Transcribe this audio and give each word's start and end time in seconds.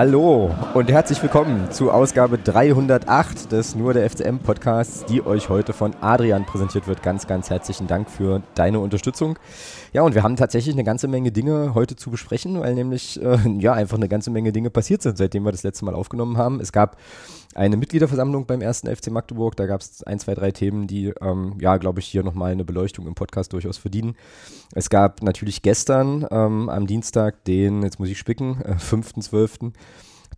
Hallo 0.00 0.48
und 0.74 0.90
herzlich 0.90 1.20
willkommen 1.20 1.70
zu 1.72 1.90
Ausgabe 1.90 2.38
308 2.38 3.50
des 3.50 3.74
Nur 3.74 3.92
der 3.92 4.08
FCM 4.08 4.38
Podcasts, 4.38 5.04
die 5.04 5.24
euch 5.24 5.48
heute 5.48 5.72
von 5.72 5.94
Adrian 6.00 6.46
präsentiert 6.46 6.86
wird. 6.86 7.02
Ganz, 7.02 7.26
ganz 7.26 7.50
herzlichen 7.50 7.88
Dank 7.88 8.08
für 8.08 8.42
deine 8.54 8.78
Unterstützung. 8.78 9.38
Ja, 9.92 10.02
und 10.02 10.14
wir 10.14 10.22
haben 10.22 10.36
tatsächlich 10.36 10.74
eine 10.74 10.84
ganze 10.84 11.08
Menge 11.08 11.32
Dinge 11.32 11.74
heute 11.74 11.96
zu 11.96 12.10
besprechen, 12.10 12.60
weil 12.60 12.74
nämlich 12.74 13.20
äh, 13.20 13.38
ja 13.58 13.72
einfach 13.72 13.96
eine 13.96 14.08
ganze 14.08 14.30
Menge 14.30 14.52
Dinge 14.52 14.70
passiert 14.70 15.02
sind, 15.02 15.18
seitdem 15.18 15.44
wir 15.44 15.50
das 15.50 15.64
letzte 15.64 15.84
Mal 15.84 15.94
aufgenommen 15.94 16.36
haben. 16.36 16.60
Es 16.60 16.70
gab 16.70 16.96
eine 17.54 17.76
Mitgliederversammlung 17.76 18.46
beim 18.46 18.60
ersten 18.60 18.94
FC 18.94 19.10
Magdeburg. 19.10 19.56
Da 19.56 19.66
gab 19.66 19.80
es 19.80 20.04
ein, 20.04 20.20
zwei, 20.20 20.34
drei 20.34 20.52
Themen, 20.52 20.86
die, 20.86 21.12
ähm, 21.20 21.56
ja, 21.60 21.78
glaube 21.78 21.98
ich, 21.98 22.06
hier 22.06 22.22
nochmal 22.22 22.52
eine 22.52 22.64
Beleuchtung 22.64 23.08
im 23.08 23.14
Podcast 23.14 23.52
durchaus 23.52 23.76
verdienen. 23.76 24.14
Es 24.74 24.88
gab 24.88 25.22
natürlich 25.22 25.62
gestern 25.62 26.26
ähm, 26.30 26.68
am 26.68 26.86
Dienstag 26.86 27.44
den, 27.44 27.82
jetzt 27.82 27.98
muss 27.98 28.08
ich 28.08 28.18
spicken, 28.18 28.60
äh, 28.62 28.74
5.12., 28.74 29.72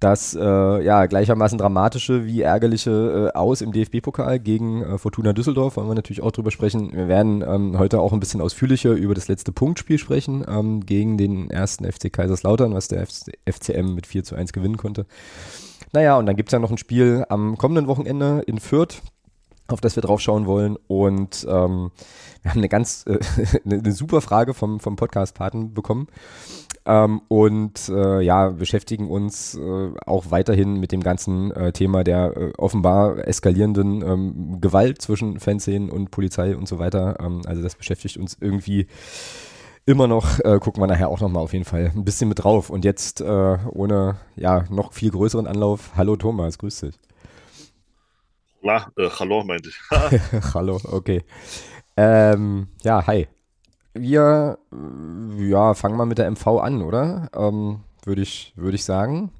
das 0.02 0.34
äh, 0.34 0.84
ja 0.84 1.06
gleichermaßen 1.06 1.58
dramatische 1.58 2.26
wie 2.26 2.42
ärgerliche 2.42 3.30
äh, 3.34 3.38
Aus 3.38 3.60
im 3.60 3.72
DFB-Pokal 3.72 4.40
gegen 4.40 4.82
äh, 4.82 4.98
Fortuna 4.98 5.32
Düsseldorf, 5.32 5.76
wollen 5.76 5.88
wir 5.88 5.94
natürlich 5.94 6.22
auch 6.22 6.32
drüber 6.32 6.50
sprechen. 6.50 6.92
Wir 6.92 7.08
werden 7.08 7.44
ähm, 7.46 7.78
heute 7.78 8.00
auch 8.00 8.12
ein 8.12 8.20
bisschen 8.20 8.40
ausführlicher 8.40 8.92
über 8.92 9.14
das 9.14 9.28
letzte 9.28 9.52
Punktspiel 9.52 9.98
sprechen 9.98 10.44
ähm, 10.48 10.84
gegen 10.84 11.18
den 11.18 11.50
ersten 11.50 11.90
FC 11.90 12.12
Kaiserslautern, 12.12 12.74
was 12.74 12.88
der 12.88 13.06
FC 13.06 13.32
FCM 13.48 13.94
mit 13.94 14.06
4 14.06 14.24
zu 14.24 14.34
1 14.34 14.52
gewinnen 14.52 14.76
konnte. 14.76 15.06
Naja, 15.92 16.16
und 16.16 16.26
dann 16.26 16.36
gibt 16.36 16.48
es 16.48 16.52
ja 16.52 16.58
noch 16.58 16.70
ein 16.70 16.78
Spiel 16.78 17.24
am 17.28 17.58
kommenden 17.58 17.86
Wochenende 17.86 18.42
in 18.46 18.58
Fürth, 18.58 19.02
auf 19.68 19.80
das 19.80 19.94
wir 19.96 20.02
drauf 20.02 20.20
schauen 20.20 20.46
wollen. 20.46 20.76
Und 20.86 21.46
ähm, 21.48 21.90
wir 22.42 22.50
haben 22.50 22.58
eine 22.58 22.68
ganz 22.68 23.04
äh, 23.06 23.18
eine, 23.64 23.92
super 23.92 24.20
Frage 24.20 24.54
vom, 24.54 24.80
vom 24.80 24.96
Podcast-Paten 24.96 25.74
bekommen. 25.74 26.08
Ähm, 26.84 27.22
und 27.28 27.88
äh, 27.88 28.20
ja, 28.22 28.48
beschäftigen 28.48 29.08
uns 29.08 29.54
äh, 29.54 29.90
auch 30.04 30.30
weiterhin 30.30 30.80
mit 30.80 30.90
dem 30.90 31.02
ganzen 31.02 31.52
äh, 31.52 31.72
Thema 31.72 32.02
der 32.02 32.36
äh, 32.36 32.52
offenbar 32.58 33.26
eskalierenden 33.26 34.02
ähm, 34.02 34.60
Gewalt 34.60 35.00
zwischen 35.00 35.38
Fanszenen 35.38 35.90
und 35.90 36.10
Polizei 36.10 36.56
und 36.56 36.66
so 36.66 36.78
weiter. 36.80 37.18
Ähm, 37.20 37.42
also 37.46 37.62
das 37.62 37.76
beschäftigt 37.76 38.16
uns 38.16 38.36
irgendwie 38.40 38.88
immer 39.86 40.08
noch, 40.08 40.40
äh, 40.40 40.58
gucken 40.58 40.82
wir 40.82 40.88
nachher 40.88 41.08
auch 41.08 41.20
nochmal 41.20 41.42
auf 41.42 41.52
jeden 41.52 41.64
Fall 41.64 41.92
ein 41.94 42.04
bisschen 42.04 42.28
mit 42.28 42.42
drauf. 42.42 42.68
Und 42.68 42.84
jetzt 42.84 43.20
äh, 43.20 43.58
ohne 43.70 44.16
ja 44.34 44.64
noch 44.68 44.92
viel 44.92 45.10
größeren 45.10 45.46
Anlauf, 45.46 45.92
hallo 45.96 46.16
Thomas, 46.16 46.58
grüß 46.58 46.80
dich. 46.80 46.94
Na, 48.60 48.86
hallo 49.18 49.44
meinte 49.44 49.68
ich. 49.70 49.80
hallo, 50.54 50.80
okay. 50.84 51.22
Ähm, 51.96 52.68
ja, 52.82 53.06
hi. 53.06 53.28
Wir 53.94 54.58
ja, 55.38 55.74
fangen 55.74 55.96
mal 55.96 56.06
mit 56.06 56.18
der 56.18 56.30
MV 56.30 56.46
an, 56.60 56.82
oder? 56.82 57.28
Ähm, 57.36 57.80
Würde 58.04 58.22
ich, 58.22 58.52
würd 58.56 58.74
ich 58.74 58.84
sagen. 58.84 59.30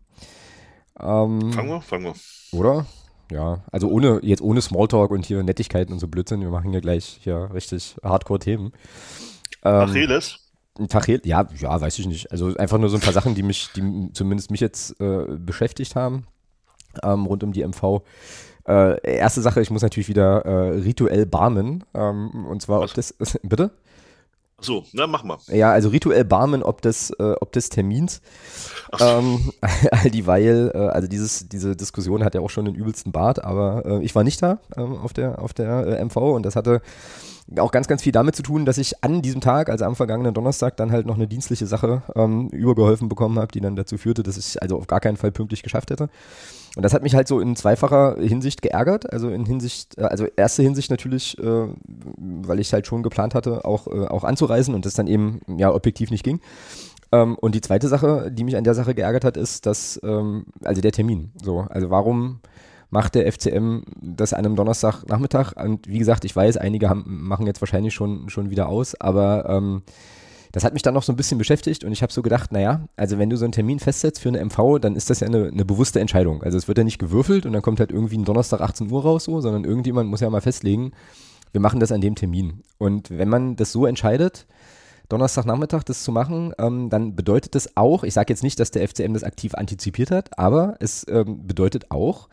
Ähm, 1.00 1.52
fangen 1.52 1.68
wir, 1.68 1.80
fangen 1.80 2.04
wir. 2.04 2.58
Oder? 2.58 2.86
Ja, 3.30 3.64
also 3.72 3.88
ohne, 3.88 4.20
jetzt 4.22 4.42
ohne 4.42 4.60
Smalltalk 4.60 5.10
und 5.10 5.24
hier 5.24 5.42
Nettigkeiten 5.42 5.92
und 5.92 6.00
so 6.00 6.06
Blödsinn. 6.06 6.42
Wir 6.42 6.50
machen 6.50 6.70
hier 6.70 6.82
gleich 6.82 7.18
hier 7.22 7.50
richtig 7.54 7.96
Hardcore-Themen. 8.02 8.72
Ähm, 9.64 9.72
Achilles? 9.72 10.38
Tachel, 10.88 11.20
ja, 11.24 11.46
ja, 11.58 11.80
weiß 11.80 11.98
ich 11.98 12.06
nicht. 12.06 12.30
Also 12.30 12.54
einfach 12.56 12.78
nur 12.78 12.88
so 12.88 12.96
ein 12.96 13.02
paar 13.02 13.12
Sachen, 13.12 13.34
die 13.34 13.42
mich, 13.42 13.70
die 13.74 14.10
zumindest 14.12 14.50
mich 14.50 14.60
jetzt 14.60 15.00
äh, 15.00 15.26
beschäftigt 15.38 15.96
haben, 15.96 16.26
ähm, 17.02 17.26
rund 17.26 17.42
um 17.42 17.52
die 17.52 17.62
MV. 17.66 18.02
Äh, 18.66 19.16
erste 19.16 19.42
Sache, 19.42 19.60
ich 19.60 19.70
muss 19.70 19.82
natürlich 19.82 20.08
wieder 20.08 20.44
äh, 20.44 20.78
rituell 20.80 21.26
barmen. 21.26 21.84
Ähm, 21.94 22.46
und 22.46 22.62
zwar, 22.62 22.80
ob 22.80 22.94
das, 22.94 23.14
bitte? 23.42 23.72
So, 24.62 24.84
na 24.92 25.06
mach 25.06 25.24
mal. 25.24 25.38
Ja, 25.48 25.72
also 25.72 25.88
rituell 25.88 26.24
barmen 26.24 26.62
ob 26.62 26.82
des, 26.82 27.10
äh, 27.10 27.34
ob 27.40 27.52
des 27.52 27.68
Termins. 27.68 28.22
Ähm, 29.00 29.52
all 29.90 30.10
dieweil, 30.10 30.70
äh, 30.74 30.78
also 30.78 31.08
dieses, 31.08 31.48
diese 31.48 31.76
Diskussion 31.76 32.24
hat 32.24 32.34
ja 32.34 32.40
auch 32.40 32.50
schon 32.50 32.64
den 32.64 32.74
übelsten 32.74 33.12
Bart, 33.12 33.42
aber 33.44 33.84
äh, 33.84 34.04
ich 34.04 34.14
war 34.14 34.24
nicht 34.24 34.42
da 34.42 34.58
ähm, 34.76 34.96
auf 34.96 35.12
der, 35.12 35.40
auf 35.40 35.52
der 35.52 35.98
äh, 35.98 36.04
MV 36.04 36.16
und 36.16 36.44
das 36.44 36.56
hatte 36.56 36.80
auch 37.58 37.72
ganz, 37.72 37.88
ganz 37.88 38.02
viel 38.02 38.12
damit 38.12 38.36
zu 38.36 38.42
tun, 38.42 38.64
dass 38.64 38.78
ich 38.78 39.02
an 39.02 39.20
diesem 39.20 39.40
Tag, 39.40 39.68
also 39.68 39.84
am 39.84 39.96
vergangenen 39.96 40.32
Donnerstag, 40.32 40.76
dann 40.76 40.92
halt 40.92 41.06
noch 41.06 41.16
eine 41.16 41.26
dienstliche 41.26 41.66
Sache 41.66 42.02
ähm, 42.14 42.48
übergeholfen 42.48 43.08
bekommen 43.08 43.38
habe, 43.38 43.52
die 43.52 43.60
dann 43.60 43.76
dazu 43.76 43.98
führte, 43.98 44.22
dass 44.22 44.36
ich 44.36 44.62
also 44.62 44.78
auf 44.78 44.86
gar 44.86 45.00
keinen 45.00 45.16
Fall 45.16 45.32
pünktlich 45.32 45.62
geschafft 45.62 45.90
hätte. 45.90 46.08
Und 46.74 46.82
das 46.82 46.94
hat 46.94 47.02
mich 47.02 47.14
halt 47.14 47.28
so 47.28 47.40
in 47.40 47.54
zweifacher 47.54 48.16
Hinsicht 48.18 48.62
geärgert. 48.62 49.12
Also 49.12 49.28
in 49.28 49.44
Hinsicht, 49.44 49.98
äh, 49.98 50.04
also 50.04 50.26
erste 50.36 50.62
Hinsicht 50.62 50.90
natürlich, 50.90 51.38
äh, 51.38 51.68
weil 52.16 52.60
ich 52.60 52.72
halt 52.72 52.86
schon 52.86 53.02
geplant 53.02 53.34
hatte, 53.34 53.64
auch, 53.64 53.86
äh, 53.86 54.06
auch 54.06 54.24
anzureisen 54.24 54.74
und 54.74 54.86
das 54.86 54.94
dann 54.94 55.06
eben 55.06 55.40
ja 55.46 55.72
objektiv 55.72 56.10
nicht 56.10 56.24
ging. 56.24 56.40
Ähm, 57.12 57.36
und 57.36 57.54
die 57.54 57.60
zweite 57.60 57.88
Sache, 57.88 58.30
die 58.32 58.44
mich 58.44 58.56
an 58.56 58.64
der 58.64 58.74
Sache 58.74 58.94
geärgert 58.94 59.24
hat, 59.24 59.36
ist, 59.36 59.66
dass, 59.66 60.00
ähm, 60.02 60.46
also 60.64 60.80
der 60.80 60.92
Termin. 60.92 61.30
So, 61.42 61.66
also 61.68 61.90
warum 61.90 62.40
macht 62.88 63.14
der 63.14 63.30
FCM 63.30 63.82
das 64.00 64.32
an 64.32 64.46
einem 64.46 64.56
Donnerstagnachmittag? 64.56 65.52
Und 65.56 65.88
wie 65.88 65.98
gesagt, 65.98 66.24
ich 66.24 66.34
weiß, 66.34 66.56
einige 66.56 66.88
haben, 66.88 67.04
machen 67.06 67.46
jetzt 67.46 67.60
wahrscheinlich 67.60 67.92
schon, 67.92 68.30
schon 68.30 68.50
wieder 68.50 68.68
aus, 68.68 68.98
aber 68.98 69.46
ähm, 69.48 69.82
das 70.52 70.64
hat 70.64 70.74
mich 70.74 70.82
dann 70.82 70.94
noch 70.94 71.02
so 71.02 71.12
ein 71.12 71.16
bisschen 71.16 71.38
beschäftigt 71.38 71.82
und 71.82 71.92
ich 71.92 72.02
habe 72.02 72.12
so 72.12 72.20
gedacht, 72.22 72.52
naja, 72.52 72.86
also 72.94 73.18
wenn 73.18 73.30
du 73.30 73.36
so 73.36 73.44
einen 73.44 73.52
Termin 73.52 73.80
festsetzt 73.80 74.20
für 74.20 74.28
eine 74.28 74.44
MV, 74.44 74.78
dann 74.80 74.96
ist 74.96 75.08
das 75.08 75.20
ja 75.20 75.26
eine, 75.26 75.48
eine 75.48 75.64
bewusste 75.64 75.98
Entscheidung. 75.98 76.42
Also 76.42 76.58
es 76.58 76.68
wird 76.68 76.78
ja 76.78 76.84
nicht 76.84 76.98
gewürfelt 76.98 77.46
und 77.46 77.54
dann 77.54 77.62
kommt 77.62 77.80
halt 77.80 77.90
irgendwie 77.90 78.18
ein 78.18 78.24
Donnerstag 78.24 78.60
18 78.60 78.90
Uhr 78.90 79.02
raus 79.02 79.24
so, 79.24 79.40
sondern 79.40 79.64
irgendjemand 79.64 80.10
muss 80.10 80.20
ja 80.20 80.28
mal 80.28 80.42
festlegen, 80.42 80.92
wir 81.52 81.60
machen 81.60 81.80
das 81.80 81.90
an 81.90 82.02
dem 82.02 82.14
Termin. 82.14 82.62
Und 82.78 83.10
wenn 83.10 83.28
man 83.28 83.56
das 83.56 83.72
so 83.72 83.86
entscheidet, 83.86 84.46
Donnerstagnachmittag 85.08 85.84
das 85.84 86.04
zu 86.04 86.12
machen, 86.12 86.52
ähm, 86.58 86.90
dann 86.90 87.14
bedeutet 87.16 87.54
das 87.54 87.76
auch, 87.76 88.04
ich 88.04 88.14
sage 88.14 88.32
jetzt 88.32 88.42
nicht, 88.42 88.60
dass 88.60 88.70
der 88.70 88.86
FCM 88.86 89.14
das 89.14 89.24
aktiv 89.24 89.54
antizipiert 89.54 90.10
hat, 90.10 90.38
aber 90.38 90.76
es 90.80 91.06
ähm, 91.08 91.46
bedeutet 91.46 91.90
auch, 91.90 92.28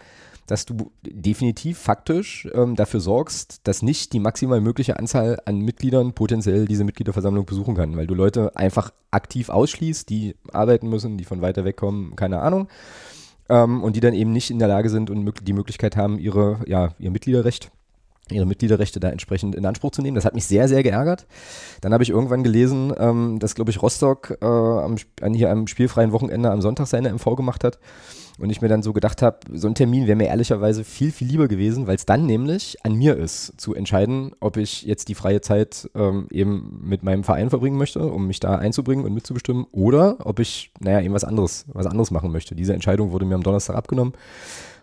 dass 0.49 0.65
du 0.65 0.91
definitiv 1.03 1.77
faktisch 1.77 2.47
ähm, 2.53 2.75
dafür 2.75 2.99
sorgst, 2.99 3.61
dass 3.67 3.83
nicht 3.83 4.13
die 4.13 4.19
maximal 4.19 4.61
mögliche 4.61 4.97
Anzahl 4.97 5.39
an 5.45 5.59
Mitgliedern 5.59 6.13
potenziell 6.13 6.65
diese 6.65 6.83
Mitgliederversammlung 6.83 7.45
besuchen 7.45 7.75
kann, 7.75 7.95
weil 7.95 8.07
du 8.07 8.15
Leute 8.15 8.55
einfach 8.55 8.91
aktiv 9.11 9.49
ausschließt, 9.49 10.09
die 10.09 10.35
arbeiten 10.51 10.89
müssen, 10.89 11.17
die 11.17 11.25
von 11.25 11.41
weiter 11.41 11.65
weg 11.65 11.77
kommen, 11.77 12.15
keine 12.15 12.41
Ahnung. 12.41 12.67
Ähm, 13.47 13.83
und 13.83 13.95
die 13.95 13.99
dann 13.99 14.13
eben 14.13 14.31
nicht 14.31 14.49
in 14.49 14.59
der 14.59 14.67
Lage 14.67 14.89
sind 14.89 15.09
und 15.09 15.47
die 15.47 15.53
Möglichkeit 15.53 15.95
haben, 15.95 16.17
ihre, 16.17 16.59
ja, 16.67 16.89
ihr 16.99 17.11
Mitgliederrecht 17.11 17.71
ihre 18.31 18.45
Mitgliederrechte 18.45 18.99
da 18.99 19.09
entsprechend 19.09 19.55
in 19.55 19.66
Anspruch 19.66 19.91
zu 19.91 20.03
nehmen. 20.03 20.16
Das 20.16 20.25
hat 20.25 20.35
mich 20.35 20.45
sehr, 20.45 20.67
sehr 20.67 20.83
geärgert. 20.83 21.25
Dann 21.81 21.93
habe 21.93 22.03
ich 22.03 22.09
irgendwann 22.09 22.43
gelesen, 22.43 22.93
ähm, 22.97 23.39
dass, 23.39 23.55
glaube 23.55 23.71
ich, 23.71 23.81
Rostock 23.81 24.37
äh, 24.41 24.45
am, 24.45 24.97
an 25.21 25.33
hier 25.33 25.49
am 25.49 25.66
spielfreien 25.66 26.11
Wochenende 26.11 26.51
am 26.51 26.61
Sonntag 26.61 26.87
seine 26.87 27.11
MV 27.11 27.35
gemacht 27.35 27.63
hat. 27.63 27.79
Und 28.39 28.50
ich 28.50 28.61
mir 28.61 28.69
dann 28.69 28.81
so 28.81 28.94
gedacht 28.94 29.22
habe, 29.22 29.39
so 29.53 29.67
ein 29.67 29.75
Termin 29.75 30.07
wäre 30.07 30.16
mir 30.16 30.27
ehrlicherweise 30.27 30.83
viel, 30.83 31.11
viel 31.11 31.27
lieber 31.27 31.47
gewesen, 31.47 31.88
weil 31.88 31.95
es 31.95 32.05
dann 32.05 32.25
nämlich 32.25 32.77
an 32.83 32.95
mir 32.95 33.17
ist, 33.17 33.59
zu 33.59 33.75
entscheiden, 33.75 34.31
ob 34.39 34.57
ich 34.57 34.83
jetzt 34.83 35.09
die 35.09 35.16
freie 35.16 35.41
Zeit 35.41 35.89
ähm, 35.94 36.27
eben 36.31 36.79
mit 36.83 37.03
meinem 37.03 37.23
Verein 37.23 37.49
verbringen 37.49 37.78
möchte, 37.78 37.99
um 37.99 38.28
mich 38.28 38.39
da 38.39 38.55
einzubringen 38.55 39.03
und 39.03 39.13
mitzubestimmen, 39.13 39.66
oder 39.72 40.17
ob 40.25 40.39
ich, 40.39 40.72
naja, 40.79 41.01
eben 41.01 41.13
was 41.13 41.25
anderes, 41.25 41.66
was 41.73 41.85
anderes 41.85 42.11
machen 42.11 42.31
möchte. 42.31 42.55
Diese 42.55 42.73
Entscheidung 42.73 43.11
wurde 43.11 43.25
mir 43.25 43.35
am 43.35 43.44
Donnerstag 43.44 43.75
abgenommen, 43.75 44.13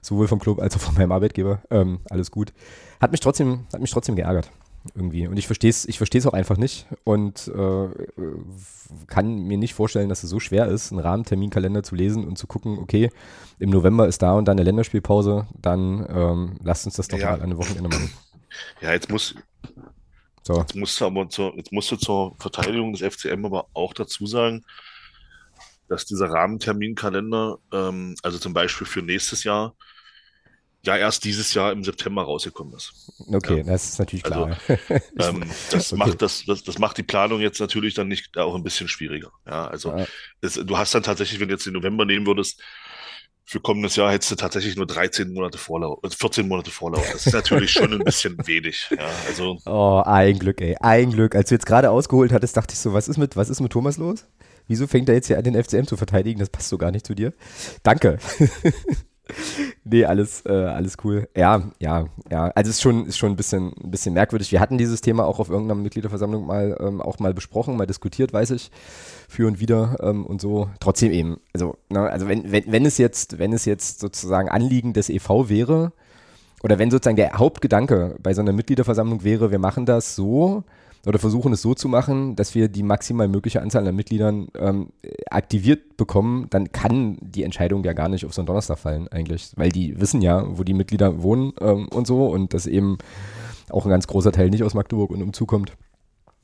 sowohl 0.03 0.29
vom 0.29 0.39
Club 0.39 0.61
als 0.61 0.77
auch 0.77 0.81
von 0.81 0.95
meinem 0.95 1.13
Arbeitgeber. 1.13 1.63
Ähm, 1.71 2.01
alles 2.11 2.31
gut. 2.31 2.53
Hat 3.01 3.11
mich 3.11 3.21
trotzdem, 3.21 3.61
hat 3.73 3.81
mich 3.81 3.91
trotzdem 3.91 4.17
geärgert 4.17 4.51
irgendwie. 4.95 5.27
Und 5.27 5.37
ich 5.39 5.47
verstehe 5.47 5.71
es 5.71 5.87
ich 5.87 5.99
versteh's 5.99 6.27
auch 6.27 6.33
einfach 6.33 6.57
nicht 6.57 6.87
und 7.05 7.49
äh, 7.49 7.89
kann 9.07 9.45
mir 9.45 9.59
nicht 9.59 9.75
vorstellen, 9.75 10.09
dass 10.09 10.23
es 10.23 10.31
so 10.31 10.41
schwer 10.41 10.67
ist, 10.67 10.93
einen 10.93 11.01
Rahmenterminkalender 11.01 11.83
zu 11.83 11.95
lesen 11.95 12.25
und 12.25 12.37
zu 12.37 12.47
gucken, 12.47 12.79
okay, 12.79 13.11
im 13.59 13.71
November 13.71 14.07
ist 14.07 14.23
da 14.23 14.33
und 14.35 14.47
dann 14.47 14.57
eine 14.57 14.65
Länderspielpause, 14.65 15.47
dann 15.61 16.07
ähm, 16.09 16.57
lasst 16.63 16.87
uns 16.87 16.97
das 16.97 17.09
doch 17.09 17.19
ja. 17.19 17.31
mal 17.31 17.35
an 17.37 17.43
einem 17.43 17.59
Wochenende 17.59 17.89
machen. 17.89 18.13
Ja, 18.81 18.93
jetzt 18.93 19.11
muss, 19.11 19.35
so. 20.43 20.59
jetzt 20.59 20.75
musst 20.75 21.01
du 21.01 21.05
aber 21.05 21.29
zur, 21.29 21.55
jetzt 21.57 21.73
musst 21.73 21.91
du 21.91 21.97
zur 21.97 22.35
Verteidigung 22.39 22.93
des 22.93 23.03
FCM 23.03 23.45
aber 23.45 23.67
auch 23.75 23.93
dazu 23.93 24.27
sagen, 24.27 24.65
dass 25.89 26.05
dieser 26.05 26.31
Rahmenterminkalender, 26.31 27.59
ähm, 27.73 28.17
also 28.23 28.39
zum 28.39 28.53
Beispiel 28.55 28.87
für 28.87 29.03
nächstes 29.03 29.45
Jahr, 29.45 29.75
ja 30.87 30.97
erst 30.97 31.25
dieses 31.25 31.53
Jahr 31.55 31.73
im 31.73 31.85
September 31.85 32.23
rausgekommen 32.23 32.75
ist. 32.75 33.13
Okay, 33.27 33.59
ja. 33.59 33.63
das 33.65 33.85
ist 33.91 33.99
natürlich 33.99 34.23
klar. 34.23 34.59
Also, 34.69 34.83
ähm, 35.19 35.45
das, 35.71 35.93
okay. 35.93 35.99
macht 35.99 36.23
das, 36.23 36.45
das, 36.47 36.63
das 36.65 36.79
macht 36.79 36.99
die 36.99 37.03
Planung 37.03 37.41
jetzt 37.41 37.61
natürlich 37.61 37.95
dann 37.95 38.09
nicht 38.09 38.37
auch 38.39 38.55
ein 38.55 38.63
bisschen 38.63 38.89
schwieriger. 38.89 39.31
Ja, 39.47 39.67
also 39.67 39.91
ja. 39.97 40.07
Das, 40.41 40.55
du 40.55 40.79
hast 40.79 40.95
dann 40.95 41.03
tatsächlich, 41.03 41.41
wenn 41.41 41.49
du 41.49 41.55
jetzt 41.55 41.67
den 41.67 41.75
November 41.75 42.05
nehmen 42.05 42.27
würdest, 42.27 42.63
für 43.49 43.61
kommendes 43.61 43.95
Jahr 43.95 44.11
hättest 44.11 44.33
du 44.33 44.35
tatsächlich 44.35 44.77
nur 44.77 44.87
13 44.87 45.33
Monate 45.33 45.57
Vorlauf, 45.57 46.01
14 46.05 46.45
äh, 46.45 46.49
Monate 46.49 46.73
Vorlauf. 46.73 47.09
Das 47.13 47.27
ist 47.27 47.33
natürlich 47.33 47.71
schon 47.71 47.93
ein 47.93 48.01
bisschen 48.01 48.37
wenig. 48.47 48.89
Ja, 48.91 49.07
also. 49.29 49.59
Oh, 49.67 50.03
ein 50.05 50.39
Glück, 50.41 50.61
ey, 50.61 50.77
ein 50.81 51.13
Glück. 51.13 51.37
Als 51.37 51.51
du 51.51 51.55
jetzt 51.55 51.67
gerade 51.67 51.91
ausgeholt 51.91 52.33
hattest, 52.33 52.57
dachte 52.57 52.73
ich 52.73 52.81
so, 52.81 52.93
was 52.93 53.07
ist 53.07 53.19
mit, 53.19 53.37
was 53.37 53.49
ist 53.49 53.61
mit 53.61 53.71
Thomas 53.71 53.99
los? 53.99 54.27
Wieso 54.67 54.89
fängt 54.89 55.09
er 55.09 55.15
jetzt 55.15 55.29
hier 55.29 55.39
an, 55.39 55.45
den 55.45 55.63
FCM 55.63 55.87
zu 55.87 55.97
verteidigen? 55.97 56.41
Das 56.41 56.51
passt 56.51 56.71
so 56.71 56.77
gar 56.77 56.91
nicht 56.91 57.07
zu 57.07 57.15
dir. 57.15 57.33
Danke. 57.85 58.19
Nee, 59.85 60.05
alles, 60.05 60.45
äh, 60.47 60.53
alles 60.53 60.97
cool. 61.05 61.29
Ja, 61.37 61.63
ja, 61.81 62.07
ja. 62.31 62.49
Also 62.55 62.71
es 62.71 62.77
ist 62.77 62.83
schon, 62.83 63.07
ist 63.07 63.19
schon 63.19 63.33
ein 63.33 63.37
bisschen, 63.37 63.73
ein 63.83 63.91
bisschen 63.91 64.15
merkwürdig. 64.15 64.53
Wir 64.53 64.61
hatten 64.61 64.79
dieses 64.79 65.01
Thema 65.01 65.25
auch 65.25 65.41
auf 65.41 65.49
irgendeiner 65.51 65.81
Mitgliederversammlung 65.81 66.47
mal 66.47 66.77
ähm, 66.81 67.01
auch 67.01 67.19
mal 67.19 67.35
besprochen, 67.35 67.77
mal 67.77 67.87
diskutiert, 67.87 68.33
weiß 68.33 68.51
ich, 68.51 68.71
für 69.29 69.47
und 69.47 69.61
wieder 69.61 69.99
ähm, 70.03 70.25
und 70.27 70.41
so. 70.41 70.71
Trotzdem 70.81 71.13
eben, 71.13 71.39
also, 71.53 71.77
ne, 71.89 72.01
also 72.01 72.29
wenn, 72.29 72.51
wenn, 72.53 72.65
wenn 72.67 72.87
es 72.87 72.99
jetzt, 72.99 73.39
wenn 73.39 73.53
es 73.53 73.65
jetzt 73.65 74.01
sozusagen 74.01 74.49
Anliegen 74.49 74.93
des 74.93 75.09
EV 75.09 75.49
wäre, 75.49 75.93
oder 76.63 76.79
wenn 76.79 76.91
sozusagen 76.91 77.17
der 77.17 77.35
Hauptgedanke 77.35 78.17
bei 78.21 78.35
so 78.35 78.41
einer 78.41 78.53
Mitgliederversammlung 78.53 79.23
wäre, 79.25 79.51
wir 79.51 79.59
machen 79.59 79.87
das 79.87 80.17
so, 80.17 80.65
oder 81.07 81.19
versuchen 81.19 81.53
es 81.53 81.63
so 81.63 81.75
zu 81.75 81.89
machen, 81.89 82.35
dass 82.35 82.55
wir 82.55 82.69
die 82.69 82.83
maximal 82.83 83.29
mögliche 83.29 83.63
Anzahl 83.63 83.87
an 83.87 83.95
Mitgliedern 83.95 84.49
ähm, 84.59 84.89
aktiviert 85.31 85.97
bekommen, 85.97 86.49
dann 86.51 86.73
kann 86.73 87.17
die 87.21 87.45
Entscheidung 87.45 87.85
ja 87.85 87.93
gar 87.93 88.09
nicht 88.09 88.27
auf 88.27 88.35
so 88.35 88.43
einen 88.43 88.47
Donnerstag 88.47 88.79
fallen 88.79 89.07
eigentlich, 89.09 89.53
weil 89.57 89.71
die 89.71 90.01
wissen 90.01 90.21
ja, 90.21 90.45
wo 90.59 90.65
die 90.65 90.75
Mitglieder 90.75 91.23
wohnen 91.23 91.53
ähm, 91.61 91.89
und 91.89 92.07
so 92.07 92.27
und 92.27 92.55
dass 92.55 92.67
eben 92.67 92.99
auch 93.71 93.87
ein 93.87 93.91
ganz 93.91 94.07
großer 94.07 94.33
Teil 94.33 94.51
nicht 94.51 94.65
aus 94.65 94.75
Magdeburg 94.75 95.11
und 95.11 95.23
umzu 95.23 95.47
kommt 95.47 95.73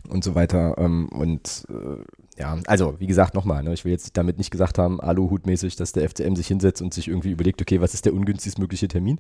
und 0.09 0.23
so 0.23 0.35
weiter. 0.35 0.77
Ähm, 0.79 1.09
und 1.09 1.67
äh, 1.69 2.41
ja, 2.41 2.57
also 2.67 2.95
wie 2.99 3.07
gesagt, 3.07 3.35
nochmal, 3.35 3.63
ne, 3.63 3.75
ich 3.75 3.85
will 3.85 3.93
jetzt 3.93 4.17
damit 4.17 4.39
nicht 4.39 4.51
gesagt 4.51 4.79
haben, 4.79 5.01
Aluhutmäßig, 5.01 5.77
dass 5.77 5.93
der 5.93 6.09
FCM 6.09 6.35
sich 6.37 6.47
hinsetzt 6.47 6.83
und 6.83 6.95
sich 6.95 7.09
irgendwie 7.09 7.31
überlegt, 7.31 7.61
okay, 7.61 7.81
was 7.81 7.95
ist 7.95 8.05
der 8.05 8.15
ungünstigst 8.15 8.59
mögliche 8.59 8.89
Termin? 8.89 9.19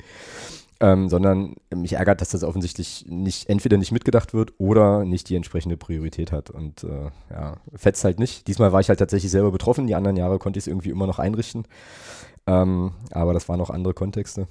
Ähm, 0.83 1.09
sondern 1.09 1.55
mich 1.73 1.93
ärgert, 1.93 2.21
dass 2.21 2.31
das 2.31 2.43
offensichtlich 2.43 3.07
nicht, 3.09 3.49
entweder 3.49 3.77
nicht 3.77 3.93
mitgedacht 3.93 4.35
wird 4.35 4.53
oder 4.59 5.05
nicht 5.05 5.29
die 5.29 5.37
entsprechende 5.37 5.77
Priorität 5.77 6.33
hat. 6.33 6.51
Und 6.51 6.83
äh, 6.83 7.11
ja, 7.31 7.57
fetzt 7.75 8.03
halt 8.03 8.19
nicht. 8.19 8.49
Diesmal 8.49 8.73
war 8.73 8.81
ich 8.81 8.89
halt 8.89 8.99
tatsächlich 8.99 9.31
selber 9.31 9.53
betroffen, 9.53 9.87
die 9.87 9.95
anderen 9.95 10.17
Jahre 10.17 10.41
konnte 10.41 10.59
ich 10.59 10.65
es 10.65 10.67
irgendwie 10.67 10.91
immer 10.91 11.07
noch 11.07 11.21
einrichten. 11.21 11.67
Ähm, 12.49 12.95
aber 13.13 13.33
das 13.33 13.49
waren 13.49 13.59
noch 13.59 13.71
andere 13.71 13.95
Kontexte. 13.95 14.49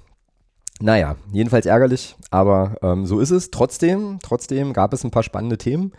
Naja, 0.79 1.17
jedenfalls 1.33 1.65
ärgerlich, 1.65 2.15
aber 2.31 2.77
ähm, 2.81 3.05
so 3.05 3.19
ist 3.19 3.31
es. 3.31 3.51
Trotzdem, 3.51 4.19
trotzdem 4.23 4.71
gab 4.71 4.93
es 4.93 5.03
ein 5.03 5.11
paar 5.11 5.23
spannende 5.23 5.57
Themen. 5.57 5.91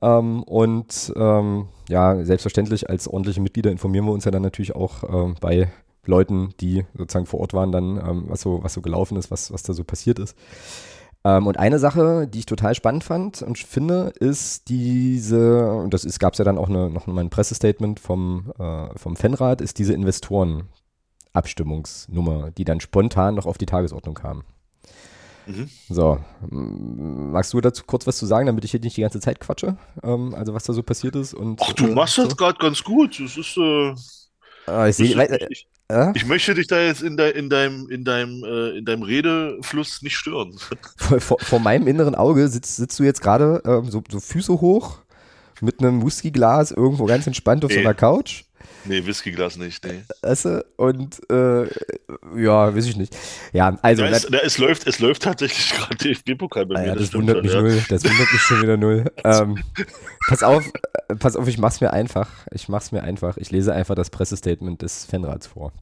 Ähm, 0.00 0.44
und 0.44 1.12
ähm, 1.16 1.66
ja, 1.88 2.24
selbstverständlich 2.24 2.88
als 2.88 3.08
ordentliche 3.08 3.40
Mitglieder 3.40 3.72
informieren 3.72 4.06
wir 4.06 4.12
uns 4.12 4.24
ja 4.24 4.30
dann 4.30 4.42
natürlich 4.42 4.76
auch 4.76 5.02
äh, 5.02 5.34
bei 5.40 5.68
Leuten, 6.06 6.54
die 6.60 6.84
sozusagen 6.96 7.26
vor 7.26 7.40
Ort 7.40 7.54
waren, 7.54 7.72
dann, 7.72 7.96
ähm, 7.96 8.24
was, 8.28 8.40
so, 8.40 8.62
was 8.62 8.74
so 8.74 8.80
gelaufen 8.80 9.16
ist, 9.16 9.30
was, 9.30 9.52
was 9.52 9.62
da 9.62 9.72
so 9.72 9.84
passiert 9.84 10.18
ist. 10.18 10.36
Ähm, 11.24 11.46
und 11.46 11.58
eine 11.58 11.78
Sache, 11.78 12.28
die 12.28 12.40
ich 12.40 12.46
total 12.46 12.74
spannend 12.74 13.04
fand 13.04 13.42
und 13.42 13.58
finde, 13.58 14.12
ist 14.20 14.68
diese, 14.68 15.72
und 15.72 15.92
das 15.92 16.18
gab 16.18 16.34
es 16.34 16.38
ja 16.38 16.44
dann 16.44 16.58
auch 16.58 16.68
eine, 16.68 16.88
noch 16.88 17.08
mal 17.08 17.20
ein 17.20 17.30
Pressestatement 17.30 17.98
vom, 17.98 18.52
äh, 18.58 18.88
vom 18.96 19.16
Fanrat, 19.16 19.60
ist 19.60 19.78
diese 19.78 19.94
Investoren-Abstimmungsnummer, 19.94 22.52
die 22.52 22.64
dann 22.64 22.80
spontan 22.80 23.34
noch 23.34 23.46
auf 23.46 23.58
die 23.58 23.66
Tagesordnung 23.66 24.14
kam. 24.14 24.44
Mhm. 25.46 25.70
So, 25.88 26.18
magst 26.50 27.52
du 27.52 27.60
dazu 27.60 27.84
kurz 27.86 28.06
was 28.06 28.18
zu 28.18 28.26
sagen, 28.26 28.46
damit 28.46 28.64
ich 28.64 28.72
hier 28.72 28.80
nicht 28.80 28.96
die 28.96 29.02
ganze 29.02 29.20
Zeit 29.20 29.40
quatsche? 29.40 29.76
Ähm, 30.02 30.34
also 30.34 30.54
was 30.54 30.64
da 30.64 30.72
so 30.72 30.82
passiert 30.82 31.16
ist 31.16 31.34
und. 31.34 31.60
Ach, 31.62 31.72
du 31.72 31.86
machst 31.88 32.18
das 32.18 32.36
gerade 32.36 32.58
ganz 32.58 32.82
gut. 32.82 33.20
Das 33.20 33.36
ist. 33.36 33.56
Äh, 33.56 33.94
ah, 34.66 34.88
ich, 34.88 34.96
sehe, 34.96 35.48
ich, 35.50 35.68
äh? 35.88 36.12
Ich 36.14 36.26
möchte 36.26 36.54
dich 36.54 36.66
da 36.66 36.80
jetzt 36.80 37.02
in, 37.02 37.16
de, 37.16 37.36
in 37.36 37.48
deinem, 37.48 37.88
in, 37.88 38.04
deinem, 38.04 38.44
äh, 38.44 38.78
in 38.78 38.84
deinem 38.84 39.02
Redefluss 39.02 40.02
nicht 40.02 40.16
stören. 40.16 40.58
Vor, 40.96 41.38
vor, 41.38 41.60
meinem 41.60 41.86
inneren 41.86 42.14
Auge 42.14 42.48
sitzt, 42.48 42.76
sitzt 42.76 42.98
du 42.98 43.04
jetzt 43.04 43.22
gerade 43.22 43.62
ähm, 43.64 43.90
so, 43.90 44.02
so, 44.10 44.18
Füße 44.18 44.60
hoch 44.60 44.98
mit 45.60 45.80
einem 45.80 46.04
Whiskyglas 46.04 46.72
irgendwo 46.72 47.06
ganz 47.06 47.26
entspannt 47.26 47.64
auf 47.64 47.72
so 47.72 47.78
einer 47.78 47.94
Couch. 47.94 48.45
Nee, 48.84 49.04
Whiskyglas 49.04 49.56
nicht, 49.56 49.84
nee. 49.84 50.02
Weißt 50.22 50.48
und 50.76 51.20
äh, 51.30 51.64
ja, 52.36 52.74
weiß 52.74 52.86
ich 52.86 52.96
nicht. 52.96 53.16
Ja, 53.52 53.76
also. 53.82 54.04
Ja, 54.04 54.10
es, 54.10 54.24
es, 54.24 54.58
läuft, 54.58 54.86
es 54.86 54.98
läuft 54.98 55.22
tatsächlich 55.22 55.70
gerade 55.76 55.96
DFB-Pokal 55.96 56.66
bei 56.66 56.76
ah, 56.76 56.80
mir. 56.80 56.86
Ja, 56.88 56.94
das, 56.94 57.10
das 57.10 57.14
wundert 57.14 57.42
mich 57.42 57.52
ja. 57.52 57.62
null. 57.62 57.82
Das 57.88 58.04
wundert 58.04 58.32
mich 58.32 58.40
schon 58.42 58.62
wieder 58.62 58.76
null. 58.76 59.04
ähm, 59.24 59.62
pass 60.28 60.42
auf, 60.42 60.64
äh, 61.08 61.14
pass 61.16 61.36
auf, 61.36 61.48
ich 61.48 61.58
mach's 61.58 61.80
mir 61.80 61.92
einfach. 61.92 62.28
Ich 62.52 62.68
mach's 62.68 62.92
mir 62.92 63.02
einfach. 63.02 63.36
Ich 63.36 63.50
lese 63.50 63.72
einfach 63.72 63.94
das 63.94 64.10
Pressestatement 64.10 64.82
des 64.82 65.04
Fanrats 65.04 65.48
vor. 65.48 65.72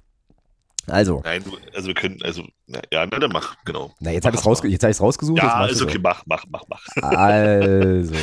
Also. 0.87 1.23
Nein, 1.25 1.43
du, 1.45 1.57
also 1.75 1.89
wir 1.89 1.95
können, 1.95 2.19
also, 2.23 2.45
na, 2.67 2.81
ja, 2.93 3.07
na, 3.07 3.19
dann 3.19 3.31
mach, 3.33 3.57
genau. 3.65 3.93
Na, 4.01 4.11
jetzt 4.11 4.27
habe 4.27 4.37
ich 4.37 4.41
es 4.41 4.47
rausge 4.47 4.69
rausgesucht. 5.01 5.39
Ja, 5.39 5.67
ist 5.67 5.83
okay, 5.83 5.99
mach, 6.03 6.23
mach, 6.27 6.45
mach, 6.49 6.63
mach. 6.69 6.85
Also, 7.03 8.15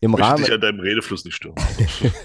im 0.00 0.10
Möchte 0.10 0.26
Rahmen. 0.26 0.44
dich 0.44 0.52
an 0.52 0.60
deinem 0.60 0.80
Redefluss 0.80 1.24
nicht 1.24 1.34
stören. 1.34 1.54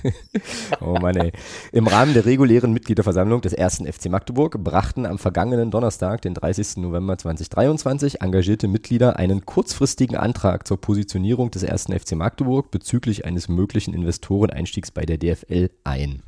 oh 0.81 0.97
Mann, 0.99 1.15
ey. 1.15 1.31
Im 1.71 1.87
Rahmen 1.87 2.13
der 2.13 2.25
regulären 2.25 2.73
Mitgliederversammlung 2.73 3.41
des 3.41 3.53
ersten 3.53 3.91
FC 3.91 4.09
Magdeburg 4.09 4.63
brachten 4.63 5.05
am 5.05 5.17
vergangenen 5.17 5.71
Donnerstag, 5.71 6.21
den 6.21 6.33
30. 6.33 6.77
November 6.77 7.17
2023, 7.17 8.21
engagierte 8.21 8.67
Mitglieder 8.67 9.17
einen 9.17 9.45
kurzfristigen 9.45 10.17
Antrag 10.17 10.67
zur 10.67 10.79
Positionierung 10.79 11.51
des 11.51 11.63
ersten 11.63 11.97
FC 11.97 12.13
Magdeburg 12.13 12.71
bezüglich 12.71 13.25
eines 13.25 13.49
möglichen 13.49 13.93
Investoreneinstiegs 13.93 14.91
bei 14.91 15.05
der 15.05 15.17
DFL 15.17 15.69
ein. 15.83 16.23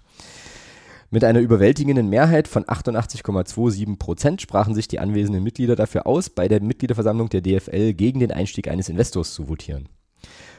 Mit 1.13 1.25
einer 1.25 1.42
überwältigenden 1.42 2.08
Mehrheit 2.08 2.48
von 2.48 2.63
88,27 2.63 3.98
Prozent 3.98 4.42
sprachen 4.42 4.74
sich 4.74 4.88
die 4.88 5.00
anwesenden 5.00 5.44
Mitglieder 5.44 5.75
dafür 5.75 6.08
aus, 6.08 6.30
bei 6.30 6.48
der 6.48 6.62
Mitgliederversammlung 6.62 7.28
der 7.28 7.42
DFL 7.42 7.94
gegen 7.94 8.22
den 8.22 8.31
Einstieg 8.31 8.69
eines 8.69 8.88
Investors 8.88 9.34
zu 9.34 9.50
votieren. 9.50 9.90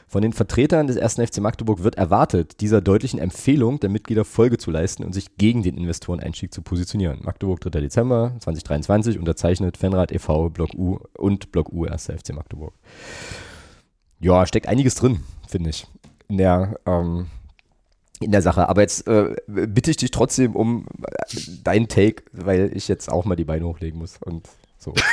Von 0.07 0.21
den 0.21 0.31
Vertretern 0.31 0.85
des 0.85 0.97
1. 0.97 1.15
FC 1.15 1.39
Magdeburg 1.39 1.81
wird 1.81 1.95
erwartet, 1.95 2.61
dieser 2.61 2.81
deutlichen 2.81 3.17
Empfehlung 3.17 3.79
der 3.79 3.89
Mitglieder 3.89 4.25
Folge 4.25 4.59
zu 4.59 4.69
leisten 4.69 5.03
und 5.03 5.13
sich 5.13 5.37
gegen 5.37 5.63
den 5.63 5.75
Investoreneinstieg 5.75 6.53
zu 6.53 6.61
positionieren. 6.61 7.21
Magdeburg, 7.23 7.59
3. 7.59 7.81
Dezember 7.81 8.35
2023, 8.37 9.17
unterzeichnet 9.17 9.75
Fanrad 9.75 10.11
e.V., 10.11 10.51
Block 10.51 10.75
U 10.75 10.99
und 11.17 11.51
Block 11.51 11.73
U 11.73 11.85
1. 11.85 12.11
FC 12.15 12.31
Magdeburg. 12.31 12.75
Ja, 14.19 14.45
steckt 14.45 14.67
einiges 14.67 14.93
drin, 14.93 15.21
finde 15.47 15.71
ich. 15.71 15.87
In 16.27 16.37
der 16.37 16.79
ähm, 16.85 17.25
in 18.19 18.31
der 18.31 18.41
Sache. 18.41 18.69
Aber 18.69 18.81
jetzt 18.81 19.07
äh, 19.07 19.35
bitte 19.47 19.91
ich 19.91 19.97
dich 19.97 20.11
trotzdem 20.11 20.55
um 20.55 20.87
äh, 21.01 21.39
deinen 21.63 21.87
Take, 21.87 22.23
weil 22.31 22.71
ich 22.73 22.87
jetzt 22.87 23.11
auch 23.11 23.25
mal 23.25 23.35
die 23.35 23.45
Beine 23.45 23.65
hochlegen 23.65 23.99
muss 23.99 24.17
und 24.21 24.47
so. 24.77 24.93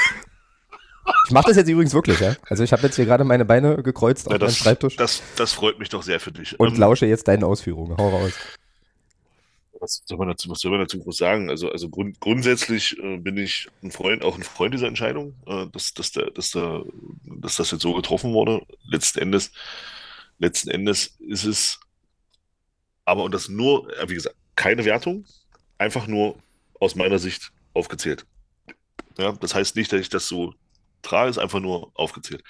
Ich 1.26 1.32
mache 1.32 1.48
das 1.48 1.56
jetzt 1.56 1.68
übrigens 1.68 1.92
wirklich, 1.92 2.20
ja. 2.20 2.36
Also 2.48 2.62
ich 2.62 2.72
habe 2.72 2.82
jetzt 2.82 2.96
hier 2.96 3.04
gerade 3.04 3.24
meine 3.24 3.44
Beine 3.44 3.82
gekreuzt 3.82 4.28
auf 4.28 4.38
meinem 4.38 4.50
Schreibtisch. 4.50 4.96
Das, 4.96 5.22
das 5.36 5.52
freut 5.52 5.78
mich 5.78 5.88
doch 5.88 6.02
sehr 6.02 6.20
für 6.20 6.30
dich. 6.30 6.58
Und 6.58 6.74
ähm, 6.74 6.76
lausche 6.76 7.06
jetzt 7.06 7.26
deinen 7.26 7.44
Ausführungen. 7.44 7.96
Hau 7.96 8.10
raus. 8.10 8.32
Was 9.80 10.02
soll 10.04 10.18
man 10.18 10.28
dazu, 10.28 10.50
was 10.50 10.60
soll 10.60 10.70
man 10.70 10.80
dazu 10.80 10.98
groß 10.98 11.16
sagen? 11.16 11.48
Also, 11.48 11.70
also 11.70 11.88
grund, 11.88 12.20
grundsätzlich 12.20 12.98
äh, 12.98 13.16
bin 13.16 13.36
ich 13.38 13.68
ein 13.82 13.90
Freund, 13.90 14.22
auch 14.22 14.36
ein 14.36 14.42
Freund 14.42 14.74
dieser 14.74 14.88
Entscheidung, 14.88 15.34
äh, 15.46 15.66
dass, 15.72 15.94
dass, 15.94 16.12
der, 16.12 16.30
dass, 16.32 16.50
der, 16.50 16.84
dass 17.24 17.56
das 17.56 17.70
jetzt 17.70 17.82
so 17.82 17.94
getroffen 17.94 18.32
wurde. 18.32 18.60
Letzten 18.84 19.20
Endes, 19.20 19.52
letzten 20.38 20.70
Endes 20.70 21.16
ist 21.20 21.44
es 21.44 21.80
aber 23.10 23.24
und 23.24 23.34
das 23.34 23.48
nur, 23.48 23.88
wie 24.06 24.14
gesagt, 24.14 24.36
keine 24.54 24.84
Wertung, 24.84 25.26
einfach 25.78 26.06
nur 26.06 26.36
aus 26.78 26.94
meiner 26.94 27.18
Sicht 27.18 27.50
aufgezählt. 27.74 28.24
Ja, 29.18 29.32
das 29.32 29.52
heißt 29.52 29.74
nicht, 29.74 29.92
dass 29.92 30.00
ich 30.00 30.10
das 30.10 30.28
so 30.28 30.54
trage, 31.02 31.28
ist 31.28 31.38
einfach 31.38 31.58
nur 31.58 31.90
aufgezählt. 31.94 32.44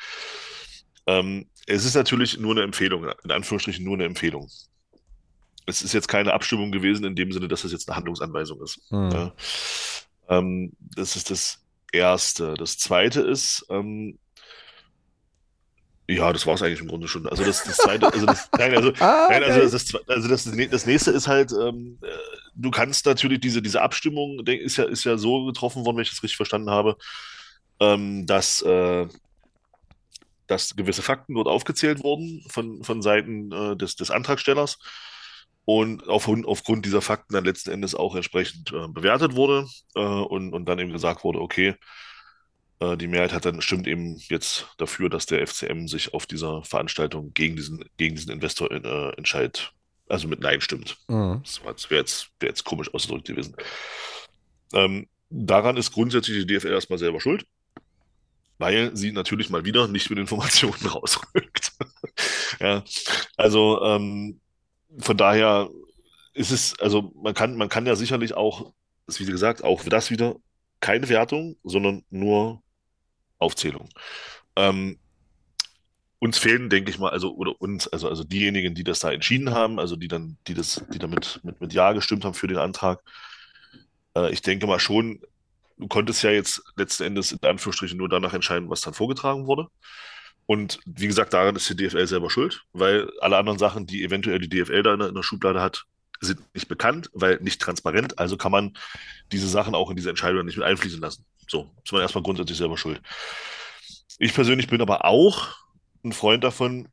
Ähm, 1.06 1.46
es 1.66 1.86
ist 1.86 1.94
natürlich 1.94 2.38
nur 2.38 2.52
eine 2.52 2.62
Empfehlung, 2.62 3.06
in 3.24 3.30
Anführungsstrichen 3.30 3.82
nur 3.82 3.94
eine 3.94 4.04
Empfehlung. 4.04 4.50
Es 5.64 5.80
ist 5.80 5.94
jetzt 5.94 6.08
keine 6.08 6.34
Abstimmung 6.34 6.72
gewesen 6.72 7.06
in 7.06 7.16
dem 7.16 7.32
Sinne, 7.32 7.48
dass 7.48 7.62
das 7.62 7.72
jetzt 7.72 7.88
eine 7.88 7.96
Handlungsanweisung 7.96 8.62
ist. 8.62 8.80
Mhm. 8.92 9.10
Ja. 9.12 9.34
Ähm, 10.28 10.72
das 10.78 11.16
ist 11.16 11.30
das 11.30 11.64
Erste. 11.90 12.52
Das 12.52 12.76
Zweite 12.76 13.22
ist, 13.22 13.64
ähm, 13.70 14.18
ja, 16.16 16.32
das 16.32 16.46
war 16.46 16.54
es 16.54 16.62
eigentlich 16.62 16.80
im 16.80 16.88
Grunde 16.88 17.08
schon. 17.08 17.26
Also 17.28 17.44
das, 17.44 17.64
das 17.64 17.76
zweite, 17.76 18.12
also 18.12 18.26
das, 18.26 18.48
nein, 18.58 18.74
also, 18.74 18.92
ah, 19.00 19.28
nein, 19.30 19.42
also, 19.44 19.70
das, 19.70 20.08
also 20.08 20.28
das, 20.28 20.44
das 20.44 20.86
nächste 20.86 21.10
ist 21.10 21.28
halt, 21.28 21.52
ähm, 21.52 21.98
äh, 22.02 22.06
du 22.54 22.70
kannst 22.70 23.06
natürlich 23.06 23.40
diese, 23.40 23.62
diese 23.62 23.82
Abstimmung, 23.82 24.40
ist 24.46 24.76
ja, 24.76 24.84
ist 24.84 25.04
ja 25.04 25.16
so 25.16 25.44
getroffen 25.46 25.84
worden, 25.84 25.96
wenn 25.96 26.02
ich 26.02 26.10
das 26.10 26.22
richtig 26.22 26.36
verstanden 26.36 26.70
habe, 26.70 26.96
ähm, 27.80 28.26
dass, 28.26 28.62
äh, 28.62 29.06
dass 30.46 30.76
gewisse 30.76 31.02
Fakten 31.02 31.34
dort 31.34 31.48
aufgezählt 31.48 32.02
wurden 32.02 32.44
von, 32.48 32.82
von 32.82 33.02
Seiten 33.02 33.52
äh, 33.52 33.76
des, 33.76 33.96
des 33.96 34.10
Antragstellers 34.10 34.78
und 35.64 36.08
auf, 36.08 36.28
aufgrund 36.28 36.84
dieser 36.84 37.02
Fakten 37.02 37.34
dann 37.34 37.44
letzten 37.44 37.70
Endes 37.70 37.94
auch 37.94 38.16
entsprechend 38.16 38.72
äh, 38.72 38.88
bewertet 38.88 39.36
wurde 39.36 39.66
äh, 39.94 40.00
und, 40.00 40.52
und 40.52 40.66
dann 40.66 40.78
eben 40.78 40.92
gesagt 40.92 41.22
wurde, 41.24 41.40
okay, 41.40 41.76
die 42.80 43.08
Mehrheit 43.08 43.32
hat 43.32 43.44
dann 43.44 43.60
stimmt 43.60 43.86
eben 43.86 44.16
jetzt 44.28 44.66
dafür, 44.78 45.10
dass 45.10 45.26
der 45.26 45.46
FCM 45.46 45.86
sich 45.86 46.14
auf 46.14 46.26
dieser 46.26 46.62
Veranstaltung 46.64 47.34
gegen 47.34 47.56
diesen, 47.56 47.84
gegen 47.98 48.16
diesen 48.16 48.32
Investorentscheid, 48.32 49.72
äh, 50.08 50.12
also 50.12 50.28
mit 50.28 50.40
Nein 50.40 50.62
stimmt. 50.62 50.96
Mhm. 51.08 51.42
Das 51.44 51.90
wäre 51.90 52.00
jetzt, 52.00 52.30
wär 52.40 52.48
jetzt 52.48 52.64
komisch 52.64 52.92
ausgedrückt 52.94 53.26
gewesen. 53.26 53.54
Ähm, 54.72 55.08
daran 55.28 55.76
ist 55.76 55.92
grundsätzlich 55.92 56.46
die 56.46 56.54
DFL 56.54 56.72
erstmal 56.72 56.98
selber 56.98 57.20
schuld, 57.20 57.44
weil 58.56 58.96
sie 58.96 59.12
natürlich 59.12 59.50
mal 59.50 59.64
wieder 59.64 59.86
nicht 59.86 60.08
mit 60.08 60.18
Informationen 60.18 60.86
rausrückt. 60.86 61.72
ja, 62.60 62.82
also 63.36 63.82
ähm, 63.84 64.40
von 64.98 65.18
daher 65.18 65.68
ist 66.32 66.50
es, 66.50 66.78
also 66.80 67.12
man 67.14 67.34
kann, 67.34 67.56
man 67.56 67.68
kann 67.68 67.84
ja 67.84 67.94
sicherlich 67.94 68.32
auch, 68.32 68.72
wie 69.06 69.26
gesagt, 69.26 69.64
auch 69.64 69.84
das 69.84 70.10
wieder 70.10 70.36
keine 70.80 71.10
Wertung, 71.10 71.56
sondern 71.62 72.04
nur 72.08 72.62
Aufzählung. 73.40 73.88
Ähm, 74.56 74.98
uns 76.20 76.38
fehlen, 76.38 76.68
denke 76.68 76.90
ich 76.90 76.98
mal, 76.98 77.10
also 77.10 77.34
oder 77.34 77.60
uns, 77.60 77.88
also 77.88 78.08
also 78.08 78.24
diejenigen, 78.24 78.74
die 78.74 78.84
das 78.84 79.00
da 79.00 79.10
entschieden 79.10 79.50
haben, 79.50 79.80
also 79.80 79.96
die 79.96 80.08
dann, 80.08 80.36
die 80.46 80.54
das, 80.54 80.84
die 80.92 80.98
damit 80.98 81.40
mit, 81.42 81.60
mit 81.60 81.72
Ja 81.72 81.92
gestimmt 81.92 82.24
haben 82.24 82.34
für 82.34 82.46
den 82.46 82.58
Antrag. 82.58 83.00
Äh, 84.14 84.30
ich 84.30 84.42
denke 84.42 84.66
mal 84.66 84.78
schon, 84.78 85.20
du 85.78 85.88
konntest 85.88 86.22
ja 86.22 86.30
jetzt 86.30 86.62
letzten 86.76 87.04
Endes 87.04 87.32
in 87.32 87.38
Anführungsstrichen 87.42 87.96
nur 87.96 88.08
danach 88.08 88.34
entscheiden, 88.34 88.68
was 88.68 88.82
dann 88.82 88.94
vorgetragen 88.94 89.46
wurde. 89.46 89.68
Und 90.46 90.80
wie 90.84 91.06
gesagt, 91.06 91.32
daran 91.32 91.56
ist 91.56 91.70
die 91.70 91.76
DFL 91.76 92.06
selber 92.06 92.28
schuld, 92.28 92.64
weil 92.72 93.08
alle 93.20 93.38
anderen 93.38 93.58
Sachen, 93.58 93.86
die 93.86 94.02
eventuell 94.02 94.40
die 94.40 94.48
DFL 94.48 94.82
da 94.82 94.94
in 94.94 94.98
der, 94.98 95.08
in 95.08 95.14
der 95.14 95.22
Schublade 95.22 95.60
hat, 95.60 95.84
sind 96.20 96.40
nicht 96.54 96.68
bekannt, 96.68 97.08
weil 97.14 97.38
nicht 97.40 97.62
transparent. 97.62 98.18
Also 98.18 98.36
kann 98.36 98.52
man 98.52 98.76
diese 99.32 99.48
Sachen 99.48 99.74
auch 99.74 99.90
in 99.90 99.96
diese 99.96 100.10
Entscheidung 100.10 100.44
nicht 100.44 100.56
mit 100.58 100.66
einfließen 100.66 101.00
lassen. 101.00 101.24
So, 101.50 101.68
ist 101.84 101.92
man 101.92 102.00
erstmal 102.00 102.22
grundsätzlich 102.22 102.58
selber 102.58 102.78
schuld. 102.78 103.02
Ich 104.18 104.32
persönlich 104.32 104.68
bin 104.68 104.80
aber 104.80 105.04
auch 105.04 105.48
ein 106.04 106.12
Freund 106.12 106.44
davon, 106.44 106.88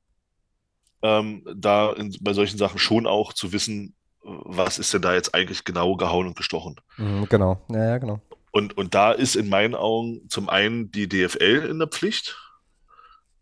ähm, 1.03 1.45
da 1.55 1.93
in, 1.93 2.15
bei 2.21 2.33
solchen 2.33 2.57
Sachen 2.57 2.79
schon 2.79 3.05
auch 3.05 3.33
zu 3.33 3.53
wissen, 3.53 3.93
was 4.23 4.79
ist 4.79 4.91
denn 4.93 5.03
da 5.03 5.13
jetzt 5.13 5.35
eigentlich 5.35 5.63
genau 5.63 5.95
gehauen 5.95 6.25
und 6.25 6.35
gestochen. 6.35 6.75
Mhm, 6.97 7.27
genau, 7.29 7.63
ja, 7.69 7.85
ja, 7.85 7.97
genau. 7.99 8.19
Und, 8.51 8.75
und 8.75 8.95
da 8.95 9.11
ist 9.11 9.35
in 9.35 9.47
meinen 9.47 9.75
Augen 9.75 10.27
zum 10.27 10.49
einen 10.49 10.91
die 10.91 11.07
DFL 11.07 11.67
in 11.69 11.77
der 11.77 11.87
Pflicht, 11.87 12.35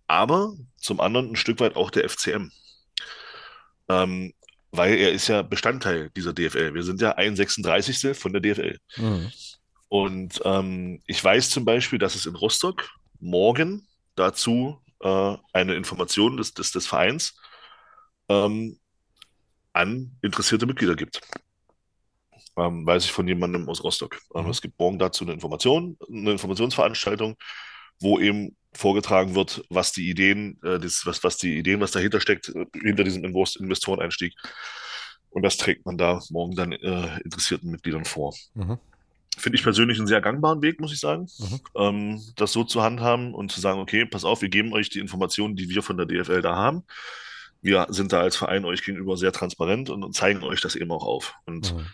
aber 0.08 0.54
zum 0.76 1.00
anderen 1.00 1.32
ein 1.32 1.36
Stück 1.38 1.62
weit 1.62 1.78
auch 1.78 1.92
der 1.92 2.10
FCM. 2.10 2.52
Ähm, 3.88 4.34
weil 4.72 4.96
er 4.96 5.14
ist 5.14 5.30
ja 5.30 5.42
Bestandteil 5.44 6.10
dieser 6.10 6.34
DFL. 6.34 6.74
Wir 6.74 6.84
sind 6.84 7.00
ja 7.00 7.14
ein 7.14 7.38
36. 7.38 8.18
von 8.18 8.34
der 8.34 8.42
DFL. 8.42 8.78
Mhm. 8.98 9.32
Und 9.88 10.42
ähm, 10.44 11.02
ich 11.06 11.24
weiß 11.24 11.50
zum 11.50 11.66
Beispiel, 11.66 12.00
dass 12.00 12.16
es 12.16 12.26
in 12.26 12.36
Rostock 12.36 12.90
morgen 13.20 13.88
dazu 14.16 14.82
äh, 15.02 15.36
eine 15.54 15.76
Information 15.76 16.38
des, 16.38 16.54
des, 16.54 16.72
des 16.72 16.88
Vereins 16.88 17.40
ähm, 18.30 18.80
an 19.74 20.18
interessierte 20.22 20.66
Mitglieder 20.66 20.96
gibt. 20.96 21.22
Ähm, 22.58 22.86
weiß 22.86 23.06
ich 23.06 23.12
von 23.12 23.28
jemandem 23.28 23.68
aus 23.68 23.84
Rostock. 23.84 24.20
Ähm, 24.34 24.46
mhm. 24.46 24.52
Es 24.52 24.62
gibt 24.62 24.80
morgen 24.80 24.98
dazu 24.98 25.26
eine 25.26 25.34
Information, 25.34 25.98
eine 26.10 26.32
Informationsveranstaltung, 26.32 27.36
wo 28.00 28.20
eben 28.20 28.56
vorgetragen 28.74 29.36
wird, 29.36 29.64
was 29.70 29.92
die 29.92 30.10
Ideen, 30.10 30.60
äh, 30.64 30.80
das, 30.80 31.06
was, 31.06 31.24
was 31.24 31.38
die 31.38 31.58
Ideen, 31.58 31.82
was 31.82 31.92
dahinter 31.92 32.22
steckt, 32.22 32.50
äh, 32.50 32.66
hinter 32.82 33.04
diesem 33.04 33.24
Investoreneinstieg. 33.24 34.34
Und 35.30 35.44
das 35.44 35.58
trägt 35.58 35.86
man 35.86 35.98
da 35.98 36.22
morgen 36.30 36.56
dann 36.56 36.72
äh, 36.72 37.20
interessierten 37.24 37.70
Mitgliedern 37.70 38.06
vor. 38.06 38.34
Mhm. 38.54 38.80
Finde 39.38 39.58
ich 39.58 39.64
persönlich 39.64 39.98
einen 39.98 40.08
sehr 40.08 40.22
gangbaren 40.22 40.62
Weg, 40.62 40.80
muss 40.80 40.94
ich 40.94 41.00
sagen, 41.00 41.28
mhm. 41.40 41.60
ähm, 41.76 42.22
das 42.36 42.54
so 42.54 42.64
zu 42.64 42.82
handhaben 42.82 43.34
und 43.34 43.52
zu 43.52 43.60
sagen, 43.60 43.80
okay, 43.80 44.06
pass 44.06 44.24
auf, 44.24 44.42
wir 44.42 44.50
geben 44.50 44.74
euch 44.74 44.90
die 44.90 45.00
Informationen, 45.00 45.56
die 45.56 45.70
wir 45.70 45.84
von 45.84 45.98
der 45.98 46.06
DFL 46.06 46.42
da 46.42 46.56
haben. 46.56 46.84
Wir 47.62 47.88
sind 47.90 48.14
da 48.14 48.22
als 48.22 48.38
Verein 48.38 48.64
euch 48.64 48.84
gegenüber 48.84 49.18
sehr 49.18 49.32
transparent 49.32 49.90
und, 49.90 50.04
und 50.04 50.16
zeigen 50.16 50.44
euch 50.44 50.62
das 50.62 50.76
eben 50.76 50.92
auch 50.92 51.06
auf. 51.06 51.34
Und, 51.46 51.74
mhm. 51.74 51.86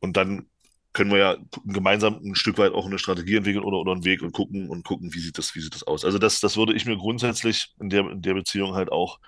und 0.00 0.16
dann 0.16 0.46
können 0.92 1.10
wir 1.12 1.18
ja 1.18 1.36
gemeinsam 1.64 2.20
ein 2.24 2.34
Stück 2.34 2.58
weit 2.58 2.72
auch 2.72 2.86
eine 2.86 2.98
Strategie 2.98 3.36
entwickeln 3.36 3.62
oder, 3.62 3.78
oder 3.78 3.92
einen 3.92 4.04
Weg 4.04 4.22
und 4.22 4.32
gucken 4.32 4.68
und 4.68 4.84
gucken, 4.84 5.14
wie 5.14 5.20
sieht 5.20 5.38
das, 5.38 5.54
wie 5.54 5.60
sieht 5.60 5.74
das 5.74 5.84
aus. 5.84 6.04
Also 6.04 6.18
das, 6.18 6.40
das 6.40 6.56
würde 6.56 6.74
ich 6.74 6.84
mir 6.84 6.96
grundsätzlich 6.96 7.72
in 7.80 7.90
der, 7.90 8.10
in 8.10 8.22
der 8.22 8.34
Beziehung 8.34 8.74
halt 8.74 8.90
auch 8.90 9.20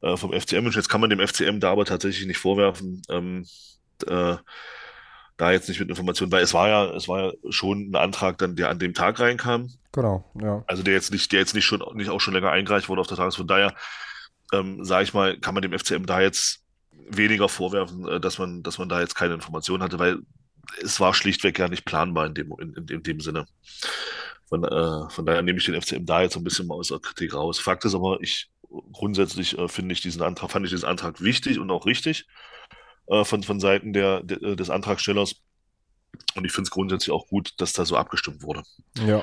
äh, 0.00 0.16
vom 0.16 0.32
FCM 0.32 0.64
wünschen. 0.64 0.78
Jetzt 0.78 0.88
kann 0.88 1.00
man 1.00 1.10
dem 1.10 1.26
FCM 1.26 1.60
da 1.60 1.70
aber 1.70 1.84
tatsächlich 1.84 2.26
nicht 2.26 2.38
vorwerfen, 2.38 3.02
ähm, 3.08 3.46
äh, 4.06 4.36
da 5.36 5.52
jetzt 5.52 5.68
nicht 5.68 5.80
mit 5.80 5.88
Informationen, 5.88 6.32
weil 6.32 6.42
es 6.42 6.54
war 6.54 6.68
ja, 6.68 6.84
es 6.94 7.08
war 7.08 7.26
ja 7.26 7.32
schon 7.50 7.90
ein 7.90 7.96
Antrag 7.96 8.38
dann, 8.38 8.56
der 8.56 8.70
an 8.70 8.78
dem 8.78 8.94
Tag 8.94 9.20
reinkam. 9.20 9.70
Genau, 9.92 10.24
ja. 10.40 10.64
Also 10.66 10.82
der 10.82 10.94
jetzt 10.94 11.12
nicht, 11.12 11.30
der 11.32 11.40
jetzt 11.40 11.54
nicht 11.54 11.64
schon, 11.64 11.82
nicht 11.94 12.10
auch 12.10 12.20
schon 12.20 12.34
länger 12.34 12.50
eingereicht 12.50 12.88
wurde 12.88 13.00
auf 13.00 13.06
der 13.06 13.16
Tagesordnung. 13.16 13.48
Von 13.48 13.56
daher, 13.56 13.74
ähm, 14.52 14.84
sage 14.84 15.04
ich 15.04 15.14
mal, 15.14 15.38
kann 15.38 15.54
man 15.54 15.62
dem 15.62 15.78
FCM 15.78 16.06
da 16.06 16.20
jetzt 16.20 16.62
weniger 17.08 17.48
vorwerfen, 17.48 18.08
äh, 18.08 18.20
dass 18.20 18.38
man, 18.38 18.62
dass 18.62 18.78
man 18.78 18.88
da 18.88 19.00
jetzt 19.00 19.14
keine 19.14 19.34
Informationen 19.34 19.82
hatte, 19.82 19.98
weil 19.98 20.18
es 20.82 21.00
war 21.00 21.14
schlichtweg 21.14 21.58
ja 21.58 21.68
nicht 21.68 21.84
planbar 21.84 22.26
in 22.26 22.34
dem, 22.34 22.52
in, 22.58 22.72
in, 22.74 22.88
in 22.88 23.02
dem 23.02 23.20
Sinne. 23.20 23.46
Von, 24.48 24.64
äh, 24.64 25.10
von 25.10 25.26
daher 25.26 25.42
nehme 25.42 25.58
ich 25.58 25.66
den 25.66 25.80
FCM 25.80 26.06
da 26.06 26.22
jetzt 26.22 26.36
ein 26.36 26.44
bisschen 26.44 26.66
mal 26.66 26.74
aus 26.74 26.88
der 26.88 26.98
Kritik 26.98 27.34
raus. 27.34 27.58
Fakt 27.58 27.84
ist 27.84 27.94
aber, 27.94 28.18
ich 28.20 28.48
grundsätzlich 28.92 29.58
äh, 29.58 29.68
finde 29.68 29.92
ich 29.92 30.00
diesen 30.00 30.22
Antrag, 30.22 30.50
fand 30.50 30.64
ich 30.64 30.72
diesen 30.72 30.88
Antrag 30.88 31.20
wichtig 31.20 31.58
und 31.58 31.70
auch 31.70 31.84
richtig 31.84 32.26
äh, 33.08 33.24
von, 33.24 33.42
von 33.42 33.60
Seiten 33.60 33.92
der, 33.92 34.22
der, 34.22 34.42
äh, 34.42 34.56
des 34.56 34.70
Antragstellers. 34.70 35.36
Und 36.34 36.44
ich 36.44 36.52
finde 36.52 36.68
es 36.68 36.70
grundsätzlich 36.70 37.12
auch 37.12 37.26
gut, 37.26 37.54
dass 37.58 37.72
da 37.72 37.84
so 37.84 37.96
abgestimmt 37.96 38.42
wurde. 38.42 38.62
Ja. 38.94 39.22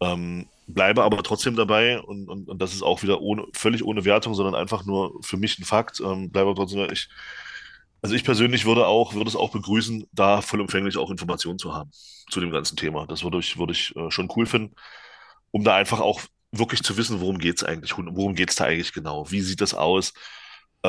Ähm, 0.00 0.48
bleibe 0.66 1.02
aber 1.02 1.22
trotzdem 1.22 1.56
dabei 1.56 2.00
und, 2.00 2.28
und, 2.28 2.48
und 2.48 2.60
das 2.60 2.74
ist 2.74 2.82
auch 2.82 3.02
wieder 3.02 3.20
ohne, 3.20 3.44
völlig 3.52 3.84
ohne 3.84 4.04
Wertung, 4.04 4.34
sondern 4.34 4.54
einfach 4.54 4.84
nur 4.84 5.22
für 5.22 5.36
mich 5.36 5.58
ein 5.58 5.64
Fakt. 5.64 6.00
Ähm, 6.00 6.30
bleibe 6.30 6.50
aber 6.50 6.56
trotzdem, 6.56 6.88
ich, 6.90 7.08
also 8.02 8.14
ich 8.14 8.24
persönlich 8.24 8.66
würde 8.66 8.86
auch, 8.86 9.14
würde 9.14 9.28
es 9.28 9.36
auch 9.36 9.50
begrüßen, 9.50 10.06
da 10.12 10.42
vollumfänglich 10.42 10.96
auch 10.96 11.10
Informationen 11.10 11.58
zu 11.58 11.74
haben 11.74 11.90
zu 12.30 12.40
dem 12.40 12.50
ganzen 12.50 12.76
Thema. 12.76 13.06
Das 13.06 13.24
würde 13.24 13.38
ich, 13.38 13.58
würde 13.58 13.72
ich 13.72 13.94
äh, 13.96 14.10
schon 14.10 14.30
cool 14.36 14.46
finden, 14.46 14.74
um 15.50 15.64
da 15.64 15.76
einfach 15.76 16.00
auch 16.00 16.20
wirklich 16.52 16.82
zu 16.82 16.96
wissen, 16.96 17.20
worum 17.20 17.38
geht 17.38 17.56
es 17.56 17.64
eigentlich, 17.64 17.96
worum 17.96 18.34
geht 18.34 18.50
es 18.50 18.56
da 18.56 18.64
eigentlich 18.64 18.92
genau, 18.92 19.30
wie 19.30 19.40
sieht 19.40 19.60
das 19.60 19.74
aus, 19.74 20.12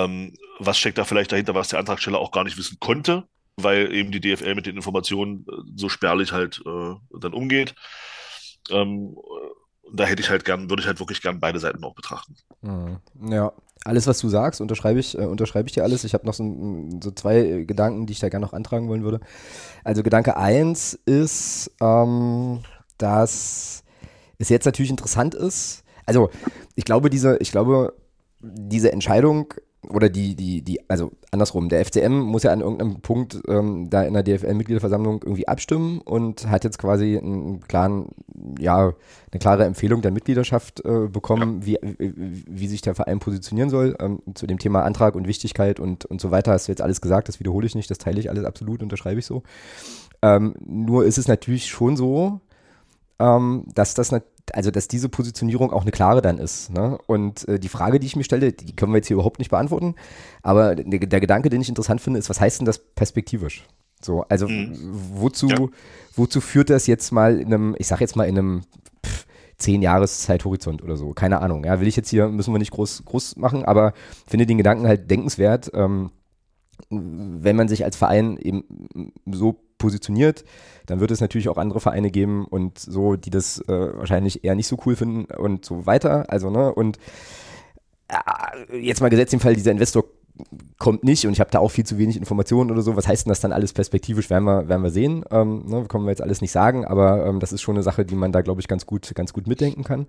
ähm, 0.05 0.33
was 0.59 0.77
steckt 0.77 0.97
da 0.97 1.05
vielleicht 1.05 1.31
dahinter, 1.31 1.55
was 1.55 1.69
der 1.69 1.79
Antragsteller 1.79 2.19
auch 2.19 2.31
gar 2.31 2.43
nicht 2.43 2.57
wissen 2.57 2.77
konnte, 2.79 3.23
weil 3.57 3.93
eben 3.93 4.11
die 4.11 4.21
DFL 4.21 4.55
mit 4.55 4.65
den 4.65 4.75
Informationen 4.75 5.45
äh, 5.49 5.55
so 5.75 5.89
spärlich 5.89 6.31
halt 6.31 6.61
äh, 6.65 6.95
dann 7.19 7.33
umgeht. 7.33 7.75
Ähm, 8.69 9.15
da 9.93 10.05
hätte 10.05 10.21
ich 10.21 10.29
halt 10.29 10.45
gern, 10.45 10.69
würde 10.69 10.81
ich 10.81 10.87
halt 10.87 10.99
wirklich 10.99 11.21
gern 11.21 11.39
beide 11.39 11.59
Seiten 11.59 11.83
auch 11.83 11.95
betrachten. 11.95 12.35
Mhm. 12.61 12.97
Ja, 13.29 13.53
alles, 13.85 14.07
was 14.07 14.19
du 14.19 14.29
sagst, 14.29 14.59
unterschreibe 14.59 14.99
ich, 14.99 15.17
äh, 15.17 15.25
unterschreibe 15.25 15.67
ich 15.67 15.73
dir 15.73 15.83
alles. 15.83 16.03
Ich 16.03 16.13
habe 16.13 16.25
noch 16.25 16.33
so, 16.33 16.89
so, 17.01 17.11
zwei 17.11 17.63
Gedanken, 17.65 18.05
die 18.05 18.13
ich 18.13 18.19
da 18.19 18.29
gerne 18.29 18.45
noch 18.45 18.53
antragen 18.53 18.89
wollen 18.89 19.03
würde. 19.03 19.21
Also 19.83 20.03
Gedanke 20.03 20.35
eins 20.35 20.93
ist, 21.05 21.71
ähm, 21.81 22.63
dass 22.97 23.83
es 24.39 24.49
jetzt 24.49 24.65
natürlich 24.65 24.91
interessant 24.91 25.35
ist. 25.35 25.83
Also 26.05 26.29
ich 26.75 26.85
glaube, 26.85 27.09
diese, 27.09 27.37
ich 27.37 27.51
glaube, 27.51 27.93
diese 28.39 28.91
Entscheidung 28.91 29.53
oder 29.89 30.09
die, 30.09 30.35
die, 30.35 30.61
die, 30.61 30.89
also 30.89 31.11
andersrum, 31.31 31.69
der 31.69 31.83
FCM 31.85 32.19
muss 32.19 32.43
ja 32.43 32.51
an 32.51 32.61
irgendeinem 32.61 33.01
Punkt 33.01 33.39
ähm, 33.47 33.89
da 33.89 34.03
in 34.03 34.13
der 34.13 34.23
DFL-Mitgliederversammlung 34.23 35.21
irgendwie 35.23 35.47
abstimmen 35.47 35.99
und 35.99 36.49
hat 36.49 36.63
jetzt 36.63 36.77
quasi 36.77 37.17
einen 37.17 37.61
klaren, 37.61 38.09
ja, 38.59 38.93
eine 39.31 39.39
klare 39.39 39.65
Empfehlung 39.65 40.01
der 40.01 40.11
Mitgliedschaft 40.11 40.83
äh, 40.85 41.07
bekommen, 41.07 41.61
ja. 41.65 41.77
wie, 41.81 41.95
wie, 41.97 42.43
wie 42.47 42.67
sich 42.67 42.81
der 42.81 42.95
Verein 42.95 43.19
positionieren 43.19 43.69
soll. 43.69 43.95
Ähm, 43.99 44.19
zu 44.35 44.47
dem 44.47 44.59
Thema 44.59 44.83
Antrag 44.83 45.15
und 45.15 45.27
Wichtigkeit 45.27 45.79
und, 45.79 46.05
und 46.05 46.21
so 46.21 46.31
weiter 46.31 46.51
hast 46.51 46.67
du 46.67 46.71
jetzt 46.71 46.81
alles 46.81 47.01
gesagt, 47.01 47.27
das 47.27 47.39
wiederhole 47.39 47.65
ich 47.65 47.75
nicht, 47.75 47.89
das 47.89 47.97
teile 47.97 48.19
ich 48.19 48.29
alles 48.29 48.45
absolut, 48.45 48.83
unterschreibe 48.83 49.19
ich 49.19 49.25
so. 49.25 49.43
Ähm, 50.21 50.55
nur 50.65 51.05
ist 51.05 51.17
es 51.17 51.27
natürlich 51.27 51.67
schon 51.67 51.95
so, 51.95 52.41
ähm, 53.19 53.65
dass 53.73 53.93
das 53.93 54.11
natürlich 54.11 54.37
also 54.53 54.71
dass 54.71 54.87
diese 54.87 55.09
Positionierung 55.09 55.71
auch 55.71 55.81
eine 55.81 55.91
klare 55.91 56.21
dann 56.21 56.37
ist. 56.37 56.71
Ne? 56.71 56.97
Und 57.07 57.47
äh, 57.47 57.59
die 57.59 57.69
Frage, 57.69 57.99
die 57.99 58.07
ich 58.07 58.15
mir 58.15 58.23
stelle, 58.23 58.53
die 58.53 58.75
können 58.75 58.91
wir 58.91 58.97
jetzt 58.97 59.07
hier 59.07 59.15
überhaupt 59.15 59.39
nicht 59.39 59.49
beantworten, 59.49 59.95
aber 60.41 60.75
der, 60.75 60.99
der 60.99 61.19
Gedanke, 61.19 61.49
den 61.49 61.61
ich 61.61 61.69
interessant 61.69 62.01
finde, 62.01 62.19
ist, 62.19 62.29
was 62.29 62.39
heißt 62.39 62.59
denn 62.59 62.65
das 62.65 62.79
perspektivisch? 62.79 63.65
So, 64.01 64.23
also 64.29 64.47
mhm. 64.47 64.77
wozu, 65.15 65.47
ja. 65.47 65.57
wozu 66.15 66.39
führt 66.39 66.69
das 66.69 66.87
jetzt 66.87 67.11
mal 67.11 67.39
in 67.39 67.47
einem, 67.47 67.75
ich 67.79 67.87
sag 67.87 67.99
jetzt 67.99 68.15
mal 68.15 68.25
in 68.25 68.37
einem 68.37 68.61
pff, 69.05 69.25
zehn 69.57 69.81
Jahres 69.81 70.21
Zeithorizont 70.21 70.83
oder 70.83 70.97
so, 70.97 71.13
keine 71.13 71.41
Ahnung. 71.41 71.63
Ja, 71.63 71.79
will 71.79 71.87
ich 71.87 71.95
jetzt 71.95 72.09
hier, 72.09 72.27
müssen 72.27 72.53
wir 72.53 72.59
nicht 72.59 72.71
groß, 72.71 73.03
groß 73.05 73.37
machen, 73.37 73.65
aber 73.65 73.93
finde 74.27 74.45
den 74.45 74.57
Gedanken 74.57 74.87
halt 74.87 75.09
denkenswert, 75.09 75.71
ähm, 75.73 76.11
wenn 76.89 77.55
man 77.55 77.67
sich 77.67 77.83
als 77.83 77.95
Verein 77.95 78.37
eben 78.37 78.63
so 79.25 79.59
positioniert, 79.77 80.43
dann 80.85 80.99
wird 80.99 81.11
es 81.11 81.21
natürlich 81.21 81.49
auch 81.49 81.57
andere 81.57 81.79
Vereine 81.79 82.11
geben 82.11 82.45
und 82.45 82.79
so, 82.79 83.15
die 83.15 83.29
das 83.29 83.59
äh, 83.67 83.97
wahrscheinlich 83.97 84.43
eher 84.43 84.55
nicht 84.55 84.67
so 84.67 84.77
cool 84.85 84.95
finden 84.95 85.25
und 85.25 85.65
so 85.65 85.85
weiter. 85.85 86.29
Also, 86.29 86.49
ne, 86.49 86.73
und 86.73 86.97
äh, 88.07 88.77
jetzt 88.77 89.01
mal 89.01 89.09
gesetzt 89.09 89.33
im 89.33 89.39
Fall, 89.39 89.55
dieser 89.55 89.71
Investor 89.71 90.05
kommt 90.77 91.03
nicht 91.03 91.25
und 91.25 91.33
ich 91.33 91.39
habe 91.39 91.49
da 91.49 91.59
auch 91.59 91.71
viel 91.71 91.85
zu 91.85 91.97
wenig 91.97 92.17
Informationen 92.17 92.71
oder 92.71 92.81
so. 92.81 92.95
Was 92.95 93.07
heißt 93.07 93.25
denn 93.25 93.31
das 93.31 93.39
dann 93.39 93.51
alles 93.51 93.73
perspektivisch? 93.73 94.29
Werden 94.29 94.43
wir, 94.45 94.67
werden 94.67 94.83
wir 94.83 94.91
sehen. 94.91 95.25
Ähm, 95.31 95.65
ne, 95.65 95.85
können 95.87 96.05
wir 96.05 96.11
jetzt 96.11 96.21
alles 96.21 96.41
nicht 96.41 96.51
sagen, 96.51 96.85
aber 96.85 97.25
ähm, 97.25 97.39
das 97.39 97.51
ist 97.51 97.61
schon 97.61 97.75
eine 97.75 97.83
Sache, 97.83 98.05
die 98.05 98.15
man 98.15 98.31
da, 98.31 98.41
glaube 98.41 98.61
ich, 98.61 98.67
ganz 98.67 98.85
gut, 98.85 99.13
ganz 99.15 99.33
gut 99.33 99.47
mitdenken 99.47 99.83
kann. 99.83 100.07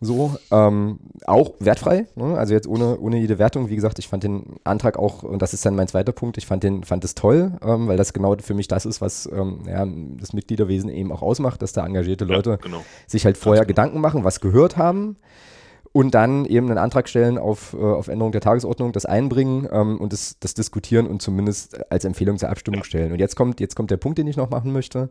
So, 0.00 0.36
ähm, 0.50 0.98
auch 1.24 1.52
wertfrei, 1.60 2.06
ne? 2.14 2.36
also 2.36 2.52
jetzt 2.52 2.66
ohne, 2.66 2.98
ohne 2.98 3.18
jede 3.18 3.38
Wertung. 3.38 3.70
Wie 3.70 3.76
gesagt, 3.76 3.98
ich 3.98 4.08
fand 4.08 4.22
den 4.22 4.56
Antrag 4.64 4.98
auch, 4.98 5.22
und 5.22 5.40
das 5.40 5.54
ist 5.54 5.64
dann 5.64 5.76
mein 5.76 5.88
zweiter 5.88 6.12
Punkt, 6.12 6.36
ich 6.36 6.46
fand 6.46 6.62
den, 6.62 6.84
fand 6.84 7.04
es 7.04 7.14
toll, 7.14 7.52
ähm, 7.62 7.88
weil 7.88 7.96
das 7.96 8.12
genau 8.12 8.36
für 8.38 8.54
mich 8.54 8.68
das 8.68 8.86
ist, 8.86 9.00
was 9.00 9.26
ähm, 9.32 9.60
ja, 9.66 9.86
das 10.20 10.32
Mitgliederwesen 10.32 10.90
eben 10.90 11.10
auch 11.10 11.22
ausmacht, 11.22 11.62
dass 11.62 11.72
da 11.72 11.86
engagierte 11.86 12.24
Leute 12.24 12.50
ja, 12.50 12.56
genau. 12.56 12.84
sich 13.06 13.24
halt 13.24 13.38
vorher 13.38 13.64
genau. 13.64 13.68
Gedanken 13.68 14.00
machen, 14.00 14.24
was 14.24 14.40
gehört 14.40 14.76
haben 14.76 15.16
und 15.92 16.12
dann 16.12 16.44
eben 16.44 16.66
einen 16.66 16.78
Antrag 16.78 17.08
stellen 17.08 17.38
auf, 17.38 17.72
äh, 17.72 17.76
auf 17.76 18.08
Änderung 18.08 18.32
der 18.32 18.40
Tagesordnung, 18.40 18.92
das 18.92 19.06
einbringen 19.06 19.68
ähm, 19.70 20.00
und 20.00 20.12
das, 20.12 20.38
das 20.40 20.52
diskutieren 20.54 21.06
und 21.06 21.22
zumindest 21.22 21.90
als 21.90 22.04
Empfehlung 22.04 22.36
zur 22.36 22.48
Abstimmung 22.48 22.80
ja. 22.80 22.84
stellen. 22.84 23.12
Und 23.12 23.20
jetzt 23.20 23.36
kommt, 23.36 23.60
jetzt 23.60 23.76
kommt 23.76 23.92
der 23.92 23.96
Punkt, 23.96 24.18
den 24.18 24.26
ich 24.26 24.36
noch 24.36 24.50
machen 24.50 24.72
möchte. 24.72 25.08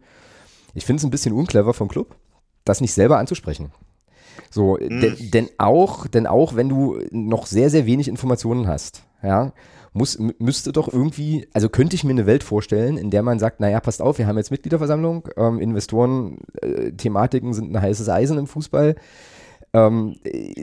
ich 0.74 0.86
finde 0.86 1.00
es 1.00 1.06
ein 1.06 1.10
bisschen 1.10 1.34
unclever 1.34 1.74
vom 1.74 1.88
Club, 1.88 2.18
das 2.66 2.82
nicht 2.82 2.94
selber 2.94 3.18
anzusprechen. 3.18 3.72
So, 4.50 4.78
hm. 4.78 5.02
denn, 5.02 5.16
denn, 5.32 5.50
auch, 5.58 6.08
denn 6.08 6.28
auch 6.28 6.56
wenn 6.56 6.70
du 6.70 7.00
noch 7.12 7.46
sehr, 7.46 7.70
sehr 7.70 7.86
wenig 7.86 8.08
Informationen 8.08 8.68
hast, 8.68 9.04
ja, 9.22 9.54
muss, 9.94 10.18
müsste 10.40 10.72
doch 10.72 10.92
irgendwie, 10.92 11.48
also 11.54 11.70
könnte 11.70 11.96
ich 11.96 12.04
mir 12.04 12.12
eine 12.12 12.26
Welt 12.26 12.44
vorstellen, 12.44 12.98
in 12.98 13.12
der 13.12 13.24
man 13.24 13.40
sagt, 13.40 13.60
naja, 13.60 13.80
passt 13.80 14.02
auf, 14.02 14.18
wir 14.18 14.28
haben 14.28 14.38
jetzt 14.38 14.52
Mitgliederversammlung, 14.52 15.30
ähm, 15.38 15.60
Investoren-Thematiken 15.60 17.52
äh, 17.52 17.54
sind 17.54 17.72
ein 17.72 17.82
heißes 17.82 18.10
Eisen 18.10 18.38
im 18.38 18.48
Fußball. 18.48 18.96
Ähm, 19.76 20.18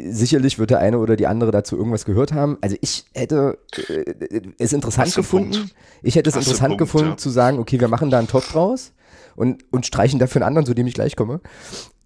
sicherlich 0.08 0.60
wird 0.60 0.70
der 0.70 0.78
eine 0.78 0.98
oder 0.98 1.16
die 1.16 1.26
andere 1.26 1.50
dazu 1.50 1.76
irgendwas 1.76 2.04
gehört 2.04 2.32
haben. 2.32 2.58
Also 2.60 2.76
ich 2.80 3.06
hätte 3.12 3.58
äh, 3.88 4.40
es 4.58 4.72
interessant 4.72 5.14
gefunden. 5.14 5.52
Punkt. 5.52 5.74
Ich 6.02 6.14
hätte 6.14 6.30
es 6.30 6.36
Hast 6.36 6.46
interessant 6.46 6.70
Punkt, 6.70 6.78
gefunden 6.78 7.10
ja. 7.10 7.16
zu 7.16 7.30
sagen, 7.30 7.58
okay, 7.58 7.80
wir 7.80 7.88
machen 7.88 8.10
da 8.10 8.18
einen 8.18 8.28
Top 8.28 8.44
draus 8.48 8.92
und, 9.36 9.64
und 9.70 9.86
streichen 9.86 10.18
dafür 10.18 10.42
einen 10.42 10.48
anderen, 10.48 10.66
zu 10.66 10.74
dem 10.74 10.86
ich 10.86 10.94
gleich 10.94 11.16
komme. 11.16 11.40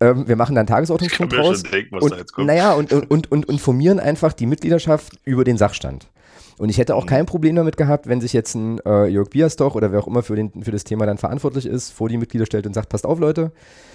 Ähm, 0.00 0.28
wir 0.28 0.36
machen 0.36 0.54
da 0.54 0.60
einen 0.60 0.68
Tagesordnungspunkt 0.68 1.32
draus. 1.32 1.62
Denken, 1.62 1.98
und, 1.98 2.14
Naja, 2.38 2.72
und, 2.74 2.92
und, 2.92 3.10
und, 3.10 3.32
und 3.32 3.44
informieren 3.46 4.00
einfach 4.00 4.32
die 4.32 4.46
Mitgliedschaft 4.46 5.18
über 5.24 5.44
den 5.44 5.56
Sachstand. 5.56 6.08
Und 6.56 6.68
ich 6.68 6.78
hätte 6.78 6.94
auch 6.94 7.04
mhm. 7.04 7.08
kein 7.08 7.26
Problem 7.26 7.56
damit 7.56 7.76
gehabt, 7.76 8.06
wenn 8.06 8.20
sich 8.20 8.32
jetzt 8.32 8.54
ein 8.54 8.78
äh, 8.86 9.06
Jörg 9.06 9.30
Biastok 9.30 9.74
oder 9.74 9.92
wer 9.92 10.00
auch 10.00 10.06
immer 10.06 10.22
für, 10.22 10.36
den, 10.36 10.62
für 10.62 10.70
das 10.70 10.84
Thema 10.84 11.06
dann 11.06 11.18
verantwortlich 11.18 11.66
ist, 11.66 11.90
vor 11.90 12.08
die 12.08 12.18
Mitglieder 12.18 12.46
stellt 12.46 12.66
und 12.66 12.74
sagt, 12.74 12.88
passt 12.88 13.06
auf 13.06 13.18
Leute, 13.18 13.52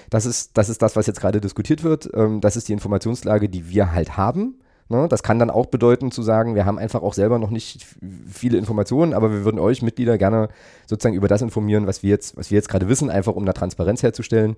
das 0.09 0.25
ist 0.25 0.57
das, 0.57 0.69
ist 0.69 0.81
das 0.81 0.95
was 0.95 1.07
jetzt 1.07 1.21
gerade 1.21 1.39
diskutiert 1.39 1.83
wird, 1.83 2.09
ähm, 2.13 2.41
das 2.41 2.57
ist 2.57 2.67
die 2.67 2.73
Informationslage, 2.73 3.49
die 3.49 3.69
wir 3.69 3.93
halt 3.93 4.17
haben. 4.17 4.59
Ne? 4.89 5.07
Das 5.07 5.21
kann 5.21 5.37
dann 5.37 5.51
auch 5.51 5.67
bedeuten 5.67 6.11
zu 6.11 6.23
sagen, 6.23 6.55
wir 6.55 6.65
haben 6.65 6.79
einfach 6.79 7.03
auch 7.03 7.13
selber 7.13 7.37
noch 7.37 7.51
nicht 7.51 7.85
viele 8.27 8.57
Informationen, 8.57 9.13
aber 9.13 9.31
wir 9.31 9.45
würden 9.45 9.59
euch 9.59 9.83
Mitglieder 9.83 10.17
gerne 10.17 10.49
sozusagen 10.87 11.15
über 11.15 11.27
das 11.27 11.43
informieren, 11.43 11.85
was 11.85 12.01
wir 12.01 12.09
jetzt, 12.09 12.35
was 12.35 12.49
wir 12.49 12.55
jetzt 12.55 12.69
gerade 12.69 12.89
wissen, 12.89 13.11
einfach 13.11 13.35
um 13.35 13.45
da 13.45 13.53
Transparenz 13.53 14.01
herzustellen 14.01 14.55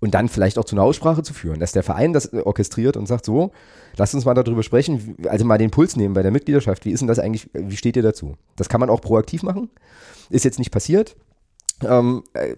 und 0.00 0.14
dann 0.14 0.28
vielleicht 0.28 0.56
auch 0.56 0.64
zu 0.64 0.76
einer 0.76 0.84
Aussprache 0.84 1.24
zu 1.24 1.34
führen, 1.34 1.58
dass 1.58 1.72
der 1.72 1.82
Verein 1.82 2.12
das 2.12 2.32
orchestriert 2.32 2.96
und 2.96 3.06
sagt 3.06 3.24
so, 3.24 3.50
lasst 3.96 4.14
uns 4.14 4.24
mal 4.24 4.34
darüber 4.34 4.62
sprechen, 4.62 5.16
also 5.28 5.44
mal 5.44 5.58
den 5.58 5.72
Puls 5.72 5.96
nehmen 5.96 6.14
bei 6.14 6.22
der 6.22 6.30
Mitgliedschaft. 6.30 6.84
Wie 6.84 6.92
ist 6.92 7.00
denn 7.00 7.08
das 7.08 7.18
eigentlich, 7.18 7.50
wie 7.52 7.76
steht 7.76 7.96
ihr 7.96 8.02
dazu? 8.02 8.36
Das 8.54 8.68
kann 8.68 8.80
man 8.80 8.88
auch 8.88 9.00
proaktiv 9.00 9.42
machen. 9.42 9.68
Ist 10.30 10.44
jetzt 10.44 10.60
nicht 10.60 10.70
passiert. 10.70 11.16
Ähm, 11.88 12.22
äh, 12.34 12.56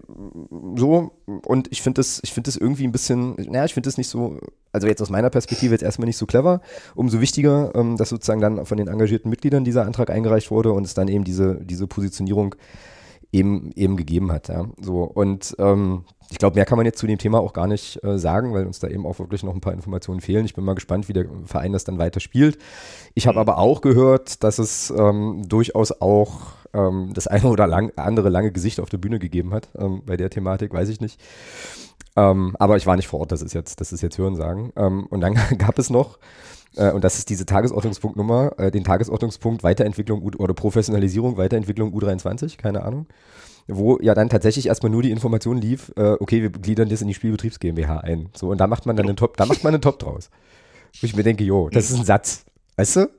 so, 0.75 1.11
und 1.25 1.71
ich 1.71 1.81
finde 1.81 1.99
das, 1.99 2.19
ich 2.23 2.33
finde 2.33 2.47
das 2.47 2.57
irgendwie 2.57 2.85
ein 2.85 2.91
bisschen, 2.91 3.35
naja, 3.35 3.65
ich 3.65 3.73
finde 3.73 3.87
das 3.87 3.97
nicht 3.97 4.09
so, 4.09 4.39
also 4.71 4.87
jetzt 4.87 5.01
aus 5.01 5.09
meiner 5.09 5.29
Perspektive 5.29 5.73
jetzt 5.73 5.83
erstmal 5.83 6.07
nicht 6.07 6.17
so 6.17 6.25
clever. 6.25 6.61
Umso 6.95 7.21
wichtiger, 7.21 7.71
ähm, 7.75 7.97
dass 7.97 8.09
sozusagen 8.09 8.41
dann 8.41 8.65
von 8.65 8.77
den 8.77 8.87
engagierten 8.87 9.29
Mitgliedern 9.29 9.63
dieser 9.63 9.85
Antrag 9.85 10.09
eingereicht 10.09 10.51
wurde 10.51 10.71
und 10.71 10.85
es 10.85 10.93
dann 10.93 11.07
eben 11.07 11.23
diese, 11.23 11.55
diese 11.63 11.87
Positionierung 11.87 12.55
eben, 13.31 13.71
eben 13.75 13.97
gegeben 13.97 14.31
hat. 14.31 14.47
Ja. 14.47 14.65
So, 14.81 15.03
und 15.03 15.55
ähm, 15.59 16.05
ich 16.31 16.37
glaube, 16.37 16.55
mehr 16.55 16.65
kann 16.65 16.77
man 16.77 16.85
jetzt 16.85 16.99
zu 16.99 17.07
dem 17.07 17.17
Thema 17.17 17.39
auch 17.39 17.53
gar 17.53 17.67
nicht 17.67 18.03
äh, 18.03 18.17
sagen, 18.17 18.53
weil 18.53 18.65
uns 18.65 18.79
da 18.79 18.87
eben 18.87 19.05
auch 19.05 19.19
wirklich 19.19 19.43
noch 19.43 19.53
ein 19.53 19.61
paar 19.61 19.73
Informationen 19.73 20.21
fehlen. 20.21 20.45
Ich 20.45 20.55
bin 20.55 20.63
mal 20.63 20.73
gespannt, 20.73 21.07
wie 21.07 21.13
der 21.13 21.25
Verein 21.45 21.73
das 21.73 21.83
dann 21.83 21.97
weiter 21.97 22.19
spielt. 22.19 22.57
Ich 23.13 23.27
habe 23.27 23.39
aber 23.39 23.57
auch 23.57 23.81
gehört, 23.81 24.43
dass 24.43 24.57
es 24.57 24.91
ähm, 24.95 25.43
durchaus 25.47 25.91
auch 26.01 26.54
ähm, 26.73 27.11
das 27.13 27.27
eine 27.27 27.47
oder 27.47 27.67
lang, 27.67 27.91
andere 27.95 28.29
lange 28.29 28.51
Gesicht 28.51 28.79
auf 28.79 28.89
der 28.89 28.97
Bühne 28.97 29.19
gegeben 29.19 29.53
hat. 29.53 29.69
Ähm, 29.77 30.01
bei 30.05 30.17
der 30.17 30.29
Thematik 30.29 30.73
weiß 30.73 30.89
ich 30.89 31.01
nicht. 31.01 31.19
Ähm, 32.15 32.55
aber 32.59 32.77
ich 32.77 32.87
war 32.87 32.95
nicht 32.95 33.07
vor 33.07 33.19
Ort, 33.19 33.31
das 33.31 33.41
ist 33.41 33.53
jetzt, 33.53 33.81
das 33.81 33.91
ist 33.91 34.01
jetzt 34.01 34.17
Hörensagen. 34.17 34.71
Ähm, 34.75 35.05
und 35.07 35.21
dann 35.21 35.33
gab 35.57 35.77
es 35.79 35.89
noch 35.89 36.19
äh, 36.75 36.91
und 36.91 37.03
das 37.03 37.17
ist 37.17 37.29
diese 37.29 37.45
Tagesordnungspunktnummer, 37.45 38.53
äh, 38.57 38.71
den 38.71 38.83
Tagesordnungspunkt 38.83 39.63
Weiterentwicklung 39.63 40.21
U 40.21 40.31
oder 40.37 40.53
Professionalisierung, 40.53 41.37
Weiterentwicklung 41.37 41.93
U23, 41.93 42.57
keine 42.57 42.83
Ahnung 42.83 43.07
wo 43.67 43.97
ja 43.99 44.13
dann 44.13 44.29
tatsächlich 44.29 44.67
erstmal 44.67 44.91
nur 44.91 45.01
die 45.01 45.11
Information 45.11 45.57
lief, 45.57 45.91
äh, 45.95 46.11
okay, 46.19 46.41
wir 46.41 46.49
gliedern 46.49 46.89
das 46.89 47.01
in 47.01 47.07
die 47.07 47.13
Spielbetriebs 47.13 47.59
GmbH 47.59 47.99
ein. 47.99 48.29
So, 48.35 48.49
und 48.49 48.59
da 48.59 48.67
macht 48.67 48.85
man 48.85 48.95
dann 48.95 49.07
einen 49.07 49.17
Top, 49.17 49.37
da 49.37 49.45
macht 49.45 49.63
man 49.63 49.73
einen 49.73 49.81
Top 49.81 49.99
draus. 49.99 50.29
Wo 51.01 51.05
ich 51.05 51.15
mir 51.15 51.23
denke, 51.23 51.43
jo, 51.43 51.69
das 51.69 51.89
ist 51.89 51.97
ein 51.97 52.05
Satz. 52.05 52.45
Weißt 52.77 52.97
du? 52.97 53.09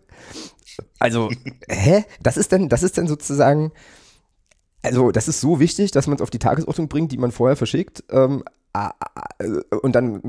Also, 0.98 1.30
hä? 1.68 2.04
Das 2.22 2.36
ist 2.36 2.52
dann, 2.52 2.68
das 2.68 2.82
ist 2.82 2.98
dann 2.98 3.06
sozusagen, 3.06 3.72
also 4.82 5.10
das 5.10 5.28
ist 5.28 5.40
so 5.40 5.60
wichtig, 5.60 5.90
dass 5.90 6.06
man 6.06 6.16
es 6.16 6.22
auf 6.22 6.30
die 6.30 6.38
Tagesordnung 6.38 6.88
bringt, 6.88 7.12
die 7.12 7.18
man 7.18 7.32
vorher 7.32 7.56
verschickt. 7.56 8.04
Ähm, 8.10 8.44
und 9.82 9.94
dann 9.94 10.20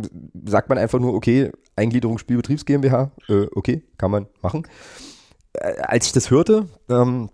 sagt 0.45 0.69
man 0.69 0.77
einfach 0.77 0.99
nur, 0.99 1.13
okay, 1.13 1.51
Eingliederung 1.75 2.17
Spielbetriebs 2.17 2.65
GmbH, 2.65 3.11
äh, 3.27 3.47
okay, 3.53 3.83
kann 3.97 4.11
man 4.11 4.27
machen. 4.41 4.65
Äh, 5.53 5.81
als 5.81 6.07
ich 6.07 6.13
das 6.13 6.31
hörte, 6.31 6.67
ähm, 6.89 7.29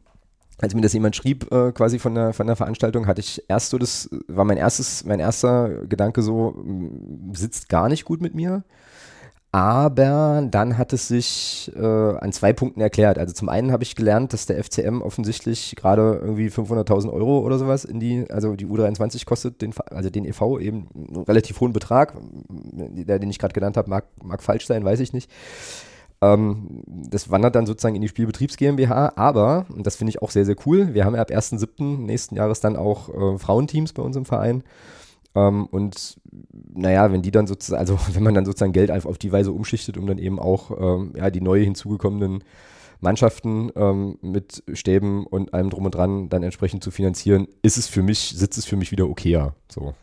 als 0.59 0.73
mir 0.73 0.81
das 0.81 0.93
jemand 0.93 1.15
schrieb, 1.15 1.51
äh, 1.51 1.71
quasi 1.71 1.99
von 1.99 2.15
der, 2.15 2.33
von 2.33 2.47
der 2.47 2.55
Veranstaltung, 2.55 3.05
hatte 3.05 3.21
ich 3.21 3.43
erst 3.47 3.69
so 3.69 3.77
das, 3.77 4.09
war 4.27 4.45
mein 4.45 4.57
erstes, 4.57 5.03
mein 5.03 5.19
erster 5.19 5.85
Gedanke 5.85 6.21
so, 6.21 6.63
sitzt 7.33 7.69
gar 7.69 7.89
nicht 7.89 8.05
gut 8.05 8.21
mit 8.21 8.33
mir. 8.33 8.63
Aber 9.53 10.47
dann 10.49 10.79
hat 10.79 10.93
es 10.93 11.07
sich 11.07 11.71
äh, 11.75 11.79
an 11.79 12.31
zwei 12.31 12.53
Punkten 12.53 12.81
erklärt. 12.81 13.19
Also 13.19 13.35
zum 13.35 13.49
einen 13.49 13.71
habe 13.71 13.83
ich 13.83 13.95
gelernt, 13.95 14.33
dass 14.33 14.47
der 14.47 14.61
FCM 14.63 15.03
offensichtlich 15.03 15.75
gerade 15.75 16.19
irgendwie 16.23 16.47
500.000 16.47 17.13
Euro 17.13 17.37
oder 17.41 17.59
sowas 17.59 17.85
in 17.85 17.99
die, 17.99 18.25
also 18.31 18.55
die 18.55 18.65
U23 18.65 19.27
kostet, 19.27 19.61
den, 19.61 19.71
also 19.91 20.09
den 20.09 20.25
EV 20.25 20.57
eben 20.59 20.87
einen 20.95 21.23
relativ 21.25 21.61
hohen 21.61 21.71
Betrag. 21.71 22.15
Der, 22.49 23.19
den 23.19 23.29
ich 23.29 23.37
gerade 23.37 23.53
genannt 23.53 23.77
habe, 23.77 23.91
mag, 23.91 24.05
mag 24.23 24.41
falsch 24.41 24.65
sein, 24.65 24.83
weiß 24.83 24.99
ich 25.01 25.13
nicht. 25.13 25.29
Ähm, 26.23 26.81
das 26.87 27.29
wandert 27.29 27.53
dann 27.53 27.67
sozusagen 27.67 27.95
in 27.95 28.01
die 28.01 28.07
Spielbetriebs 28.07 28.57
GmbH, 28.57 29.13
aber, 29.17 29.67
und 29.69 29.85
das 29.85 29.97
finde 29.97 30.09
ich 30.09 30.23
auch 30.23 30.31
sehr, 30.31 30.45
sehr 30.45 30.55
cool, 30.65 30.95
wir 30.95 31.05
haben 31.05 31.13
ja 31.13 31.21
ab 31.21 31.29
1.7. 31.29 31.99
nächsten 31.99 32.35
Jahres 32.35 32.59
dann 32.59 32.75
auch 32.75 33.09
äh, 33.09 33.37
Frauenteams 33.37 33.93
bei 33.93 34.01
uns 34.01 34.15
im 34.15 34.25
Verein. 34.25 34.63
Ähm, 35.35 35.65
und 35.67 36.17
naja, 36.73 37.11
wenn 37.11 37.21
die 37.21 37.31
dann 37.31 37.47
sozusagen, 37.47 37.79
also 37.79 37.99
wenn 38.13 38.23
man 38.23 38.33
dann 38.33 38.45
sozusagen 38.45 38.73
Geld 38.73 38.91
einfach 38.91 39.09
auf 39.09 39.17
die 39.17 39.31
Weise 39.31 39.51
umschichtet, 39.51 39.97
um 39.97 40.07
dann 40.07 40.17
eben 40.17 40.39
auch 40.39 40.71
ähm, 40.79 41.13
ja, 41.15 41.29
die 41.29 41.41
neu 41.41 41.63
hinzugekommenen 41.63 42.43
Mannschaften 42.99 43.69
ähm, 43.75 44.17
mit 44.21 44.63
Stäben 44.73 45.27
und 45.27 45.53
allem 45.53 45.69
drum 45.69 45.85
und 45.85 45.93
dran 45.93 46.29
dann 46.29 46.41
entsprechend 46.41 46.83
zu 46.83 46.91
finanzieren, 46.91 47.47
ist 47.61 47.77
es 47.77 47.87
für 47.87 48.01
mich, 48.01 48.33
sitzt 48.35 48.57
es 48.57 48.65
für 48.65 48.77
mich 48.77 48.91
wieder 48.91 49.09
okayer. 49.09 49.55
So. 49.69 49.93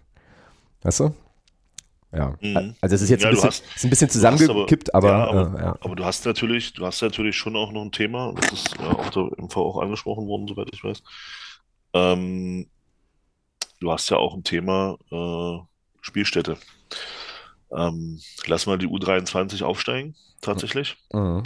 Weißt 0.82 1.00
du? 1.00 1.14
Ja, 2.12 2.34
mhm. 2.40 2.74
also 2.80 2.96
es 2.96 3.02
ist 3.02 3.10
jetzt 3.10 3.22
ja, 3.22 3.28
ein, 3.28 3.34
bisschen, 3.34 3.50
hast, 3.50 3.64
ist 3.76 3.84
ein 3.84 3.90
bisschen 3.90 4.10
zusammengekippt, 4.10 4.94
aber, 4.94 5.12
aber, 5.12 5.34
ja, 5.34 5.46
aber, 5.46 5.58
äh, 5.58 5.62
ja. 5.62 5.78
aber, 5.80 5.96
du 5.96 6.04
hast 6.04 6.26
natürlich, 6.26 6.72
du 6.72 6.84
hast 6.84 7.02
natürlich 7.02 7.36
schon 7.36 7.54
auch 7.54 7.70
noch 7.70 7.82
ein 7.82 7.92
Thema, 7.92 8.34
das 8.34 8.52
ist 8.52 8.76
ja 8.80 8.90
auf 8.90 9.10
der 9.10 9.30
MV 9.38 9.56
auch 9.56 9.80
angesprochen 9.80 10.26
worden, 10.26 10.48
soweit 10.48 10.70
ich 10.72 10.82
weiß. 10.82 11.02
Ähm, 11.94 12.66
du 13.80 13.90
hast 13.90 14.10
ja 14.10 14.16
auch 14.16 14.34
ein 14.34 14.44
Thema 14.44 14.96
äh, 15.10 15.58
Spielstätte. 16.00 16.56
Ähm, 17.72 18.20
lass 18.46 18.66
mal 18.66 18.78
die 18.78 18.86
U23 18.86 19.62
aufsteigen, 19.62 20.14
tatsächlich. 20.40 20.96
Mhm. 21.12 21.42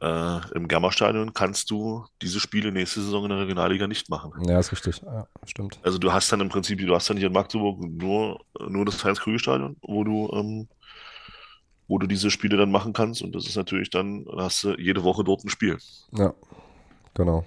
Äh, 0.00 0.40
Im 0.54 0.68
Gamma-Stadion 0.68 1.32
kannst 1.34 1.70
du 1.70 2.04
diese 2.20 2.40
Spiele 2.40 2.72
nächste 2.72 3.00
Saison 3.00 3.24
in 3.24 3.30
der 3.30 3.40
Regionalliga 3.40 3.86
nicht 3.86 4.10
machen. 4.10 4.32
Ja, 4.46 4.58
ist 4.58 4.72
richtig. 4.72 5.00
Ja, 5.02 5.26
stimmt. 5.46 5.78
Also 5.82 5.98
du 5.98 6.12
hast 6.12 6.30
dann 6.30 6.40
im 6.40 6.48
Prinzip, 6.48 6.78
du 6.78 6.94
hast 6.94 7.08
dann 7.08 7.16
hier 7.16 7.28
in 7.28 7.32
Magdeburg 7.32 7.80
nur, 7.80 8.44
nur 8.68 8.84
das 8.84 9.02
Heinz-Krüger-Stadion, 9.04 9.76
wo 9.82 10.04
du, 10.04 10.30
ähm, 10.34 10.68
wo 11.88 11.98
du 11.98 12.06
diese 12.06 12.30
Spiele 12.30 12.56
dann 12.56 12.70
machen 12.70 12.92
kannst. 12.92 13.22
Und 13.22 13.34
das 13.34 13.46
ist 13.46 13.56
natürlich 13.56 13.90
dann, 13.90 14.24
dann 14.24 14.40
hast 14.40 14.64
du 14.64 14.74
jede 14.74 15.04
Woche 15.04 15.24
dort 15.24 15.44
ein 15.44 15.48
Spiel. 15.48 15.78
Ja, 16.12 16.34
genau. 17.14 17.44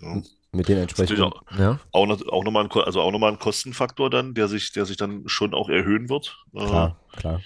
Ja. 0.00 0.22
Mit 0.54 0.68
den 0.68 0.78
entsprechenden. 0.78 1.24
Auch, 1.24 1.42
ja. 1.58 1.80
auch, 1.92 2.06
noch, 2.06 2.26
auch 2.28 2.44
nochmal 2.44 2.64
ein, 2.64 2.70
also 2.70 3.00
auch 3.00 3.12
nochmal 3.12 3.32
ein 3.32 3.38
Kostenfaktor 3.38 4.08
dann, 4.10 4.34
der 4.34 4.48
sich, 4.48 4.72
der 4.72 4.86
sich 4.86 4.96
dann 4.96 5.24
schon 5.26 5.54
auch 5.54 5.68
erhöhen 5.68 6.08
wird. 6.08 6.36
Klar, 6.52 7.00
äh, 7.12 7.16
klar. 7.16 7.40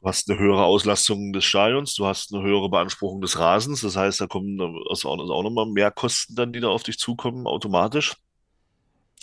Du 0.00 0.08
hast 0.08 0.28
eine 0.28 0.38
höhere 0.38 0.64
Auslastung 0.64 1.32
des 1.32 1.44
Stadions, 1.44 1.94
du 1.94 2.06
hast 2.06 2.34
eine 2.34 2.42
höhere 2.42 2.68
Beanspruchung 2.68 3.20
des 3.20 3.38
Rasens. 3.38 3.82
Das 3.82 3.96
heißt, 3.96 4.20
da 4.20 4.26
kommen 4.26 4.60
also 4.88 5.08
auch, 5.08 5.18
auch 5.18 5.42
nochmal 5.42 5.66
mehr 5.66 5.90
Kosten 5.90 6.34
dann, 6.34 6.52
die 6.52 6.60
da 6.60 6.68
auf 6.68 6.82
dich 6.82 6.98
zukommen, 6.98 7.46
automatisch. 7.46 8.16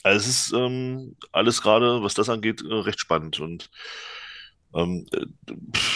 Also 0.04 0.18
es 0.20 0.28
ist 0.28 0.54
ähm, 0.54 1.18
alles 1.32 1.62
gerade, 1.62 2.02
was 2.02 2.14
das 2.14 2.30
angeht, 2.30 2.62
äh, 2.62 2.74
recht 2.74 3.00
spannend. 3.00 3.40
Und 3.40 3.70
ähm, 4.74 5.06
äh, 5.14 5.26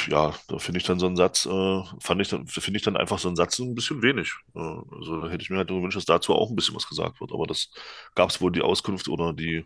ja, 0.10 0.34
da 0.48 0.58
finde 0.58 0.80
ich 0.80 0.86
dann 0.86 1.00
so 1.00 1.06
einen 1.06 1.16
Satz, 1.16 1.46
äh, 1.46 1.84
fand 2.00 2.22
ich 2.22 2.30
dann, 2.30 2.48
finde 2.48 2.78
ich 2.78 2.84
dann 2.84 2.98
einfach 2.98 3.20
so 3.20 3.28
einen 3.28 3.36
Satz 3.36 3.60
ein 3.60 3.76
bisschen 3.76 4.02
wenig. 4.02 4.34
Äh, 4.56 4.60
also 4.60 5.22
da 5.22 5.30
hätte 5.30 5.44
ich 5.44 5.50
mir 5.50 5.58
halt 5.58 5.68
gewünscht, 5.68 5.98
dass 5.98 6.06
dazu 6.06 6.34
auch 6.34 6.50
ein 6.50 6.56
bisschen 6.56 6.76
was 6.76 6.88
gesagt 6.88 7.22
wird. 7.22 7.32
Aber 7.32 7.46
das 7.46 7.70
gab 8.16 8.30
es 8.30 8.42
wohl 8.42 8.52
die 8.52 8.62
Auskunft 8.62 9.08
oder 9.08 9.34
die, 9.34 9.66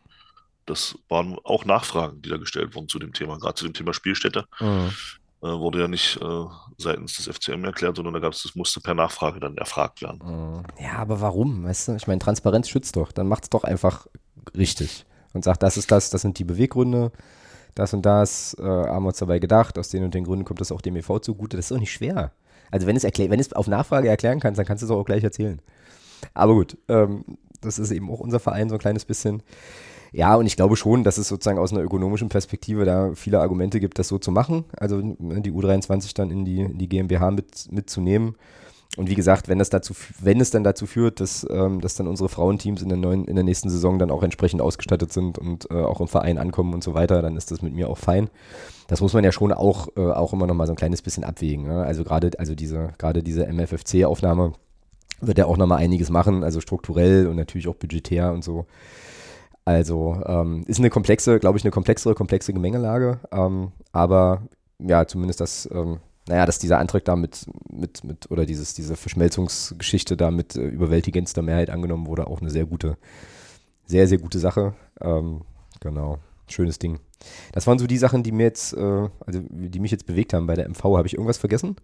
das 0.66 0.98
waren 1.08 1.38
auch 1.44 1.64
Nachfragen, 1.64 2.22
die 2.22 2.30
da 2.30 2.38
gestellt 2.38 2.76
wurden 2.76 2.90
zu 2.90 3.00
dem 3.00 3.14
Thema, 3.14 3.38
gerade 3.38 3.56
zu 3.56 3.66
dem 3.66 3.74
Thema 3.74 3.94
Spielstätte. 3.94 4.46
Mhm. 4.60 4.92
Äh, 5.42 5.48
wurde 5.48 5.80
ja 5.80 5.88
nicht 5.88 6.20
äh, 6.20 6.46
seitens 6.78 7.16
des 7.18 7.28
FCM 7.28 7.64
erklärt, 7.64 7.96
sondern 7.96 8.14
da 8.14 8.20
gab 8.20 8.34
es, 8.34 8.44
das 8.44 8.56
musste 8.56 8.82
per 8.82 8.96
Nachfrage 8.96 9.40
dann 9.40 9.56
erfragt 9.58 10.02
werden. 10.02 10.20
Mhm. 10.24 10.64
Ja, 10.84 10.94
aber 10.98 11.22
warum? 11.22 11.64
Weißt 11.64 11.88
du, 11.88 11.96
ich 11.96 12.08
meine, 12.08 12.20
Transparenz 12.20 12.68
schützt 12.68 12.96
doch. 12.96 13.12
Dann 13.12 13.28
macht 13.28 13.44
es 13.44 13.50
doch 13.52 13.64
einfach 13.64 14.08
richtig 14.58 15.06
und 15.34 15.44
sagt, 15.44 15.64
das 15.64 15.78
ist 15.78 15.92
das, 15.92 16.10
das 16.10 16.24
sind 16.24 16.40
die 16.40 16.44
Beweggründe, 16.44 17.12
das 17.78 17.94
und 17.94 18.06
das 18.06 18.56
äh, 18.60 18.64
haben 18.64 19.04
wir 19.04 19.10
uns 19.10 19.18
dabei 19.18 19.40
gedacht, 19.40 19.78
aus 19.78 19.90
den 19.90 20.04
und 20.04 20.14
den 20.14 20.24
Gründen 20.24 20.46
kommt 20.46 20.62
das 20.62 20.72
auch 20.72 20.82
dem 20.82 20.96
EV 20.96 21.20
zugute. 21.20 21.58
Das 21.58 21.66
ist 21.66 21.72
doch 21.72 21.80
nicht 21.80 21.92
schwer. 21.92 22.32
Also 22.72 22.88
wenn 22.88 22.96
es 22.96 23.04
wenn 23.04 23.40
es 23.40 23.54
auf 23.54 23.68
Nachfrage 23.68 24.10
erklären 24.10 24.40
kannst, 24.40 24.60
dann 24.60 24.66
kannst 24.66 24.82
du 24.82 24.86
es 24.86 24.92
auch 24.92 25.06
gleich 25.06 25.24
erzählen. 25.24 25.62
Aber 26.34 26.54
gut, 26.54 26.78
ähm, 26.88 27.24
das 27.62 27.80
ist 27.80 27.92
eben 27.92 28.10
auch 28.10 28.20
unser 28.20 28.40
Verein 28.40 28.70
so 28.70 28.76
ein 28.76 28.80
kleines 28.80 29.06
bisschen 29.06 29.44
Ja, 30.12 30.36
und 30.36 30.46
ich 30.46 30.56
glaube 30.56 30.76
schon, 30.76 31.04
dass 31.04 31.18
es 31.18 31.28
sozusagen 31.28 31.60
aus 31.60 31.72
einer 31.72 31.82
ökonomischen 31.82 32.30
Perspektive 32.30 32.86
da 32.86 33.12
viele 33.14 33.40
Argumente 33.40 33.80
gibt, 33.80 34.00
das 34.00 34.08
so 34.08 34.18
zu 34.18 34.32
machen. 34.32 34.66
Also 34.78 34.98
ne, 34.98 35.42
die 35.42 35.52
U23 35.52 36.16
dann 36.16 36.32
in 36.32 36.46
die, 36.46 36.62
in 36.62 36.78
die 36.78 36.90
GmbH 36.90 37.32
mit, 37.32 37.72
mitzunehmen. 37.72 38.36
Und 38.96 39.10
wie 39.10 39.16
gesagt, 39.16 39.48
wenn 39.48 39.60
das 39.60 39.70
dazu, 39.70 39.94
wenn 40.22 40.42
es 40.42 40.50
dann 40.50 40.64
dazu 40.64 40.88
führt, 40.88 41.20
dass, 41.20 41.46
ähm, 41.50 41.82
dass 41.82 41.96
dann 41.96 42.08
unsere 42.08 42.30
Frauenteams 42.30 42.82
in 42.82 42.90
der 42.90 42.98
neuen, 42.98 43.26
in 43.26 43.36
der 43.36 43.44
nächsten 43.44 43.70
Saison 43.70 44.00
dann 44.00 44.10
auch 44.10 44.24
entsprechend 44.24 44.62
ausgestattet 44.62 45.14
sind 45.14 45.38
und 45.38 45.70
äh, 45.70 45.76
auch 45.76 46.02
im 46.02 46.08
Verein 46.08 46.38
ankommen 46.38 46.74
und 46.74 46.84
so 46.84 46.94
weiter, 46.96 47.22
dann 47.22 47.38
ist 47.38 47.52
das 47.52 47.62
mit 47.62 47.74
mir 47.74 47.90
auch 47.90 47.98
fein. 47.98 48.30
Das 48.88 49.02
muss 49.02 49.14
man 49.14 49.24
ja 49.24 49.32
schon 49.32 49.52
auch, 49.52 49.90
äh, 49.98 50.02
auch 50.02 50.34
immer 50.34 50.48
noch 50.48 50.56
mal 50.56 50.66
so 50.66 50.74
ein 50.74 50.78
kleines 50.78 51.02
bisschen 51.02 51.24
abwägen. 51.24 51.68
Ne? 51.68 51.84
Also 51.84 52.04
gerade, 52.04 52.32
also 52.40 52.56
diese, 52.56 52.94
diese 53.24 53.46
MFFC-Aufnahme 53.46 54.54
wird 55.22 55.38
ja 55.38 55.46
auch 55.46 55.58
noch 55.58 55.68
mal 55.68 55.78
einiges 55.78 56.10
machen, 56.10 56.44
also 56.44 56.62
strukturell 56.62 57.28
und 57.28 57.36
natürlich 57.36 57.68
auch 57.68 57.76
budgetär 57.76 58.34
und 58.34 58.44
so. 58.44 58.66
Also 59.66 60.22
ähm, 60.26 60.64
ist 60.68 60.80
eine 60.80 60.90
komplexe, 60.90 61.40
glaube 61.40 61.58
ich, 61.58 61.64
eine 61.66 61.72
komplexere, 61.72 62.16
komplexe 62.16 62.54
Gemengelage. 62.54 63.20
Ähm, 63.32 63.74
aber 63.92 64.44
ja, 64.80 65.06
zumindest 65.06 65.42
das, 65.42 65.68
ähm, 65.74 66.00
naja, 66.28 66.46
dass 66.46 66.60
dieser 66.60 66.80
Antrag 66.80 67.06
da 67.06 67.16
mit, 67.16 67.46
mit, 67.70 68.04
mit 68.04 68.30
oder 68.32 68.46
dieses, 68.46 68.74
diese 68.74 68.96
Verschmelzungsgeschichte 68.96 70.18
da 70.18 70.32
mit 70.32 70.56
äh, 70.56 70.68
überwältigendster 70.68 71.42
Mehrheit 71.42 71.70
angenommen 71.70 72.08
wurde, 72.08 72.28
auch 72.28 72.42
eine 72.42 72.50
sehr 72.50 72.66
gute, 72.66 72.98
sehr, 73.86 74.08
sehr 74.08 74.18
gute 74.18 74.40
Sache. 74.40 74.74
Ähm, 75.00 75.42
genau, 75.80 76.20
schönes 76.48 76.80
Ding. 76.80 77.00
Das 77.54 77.66
waren 77.66 77.80
so 77.80 77.88
die 77.88 77.98
Sachen, 77.98 78.24
die 78.24 78.32
mir 78.32 78.44
jetzt, 78.44 78.74
äh, 78.74 79.10
also 79.26 79.42
die 79.50 79.80
mich 79.80 79.92
jetzt 79.92 80.06
bewegt 80.06 80.34
haben 80.34 80.48
bei 80.48 80.56
der 80.56 80.70
MV. 80.70 80.84
Habe 80.84 81.08
ich 81.08 81.14
irgendwas 81.14 81.38
vergessen? 81.38 81.78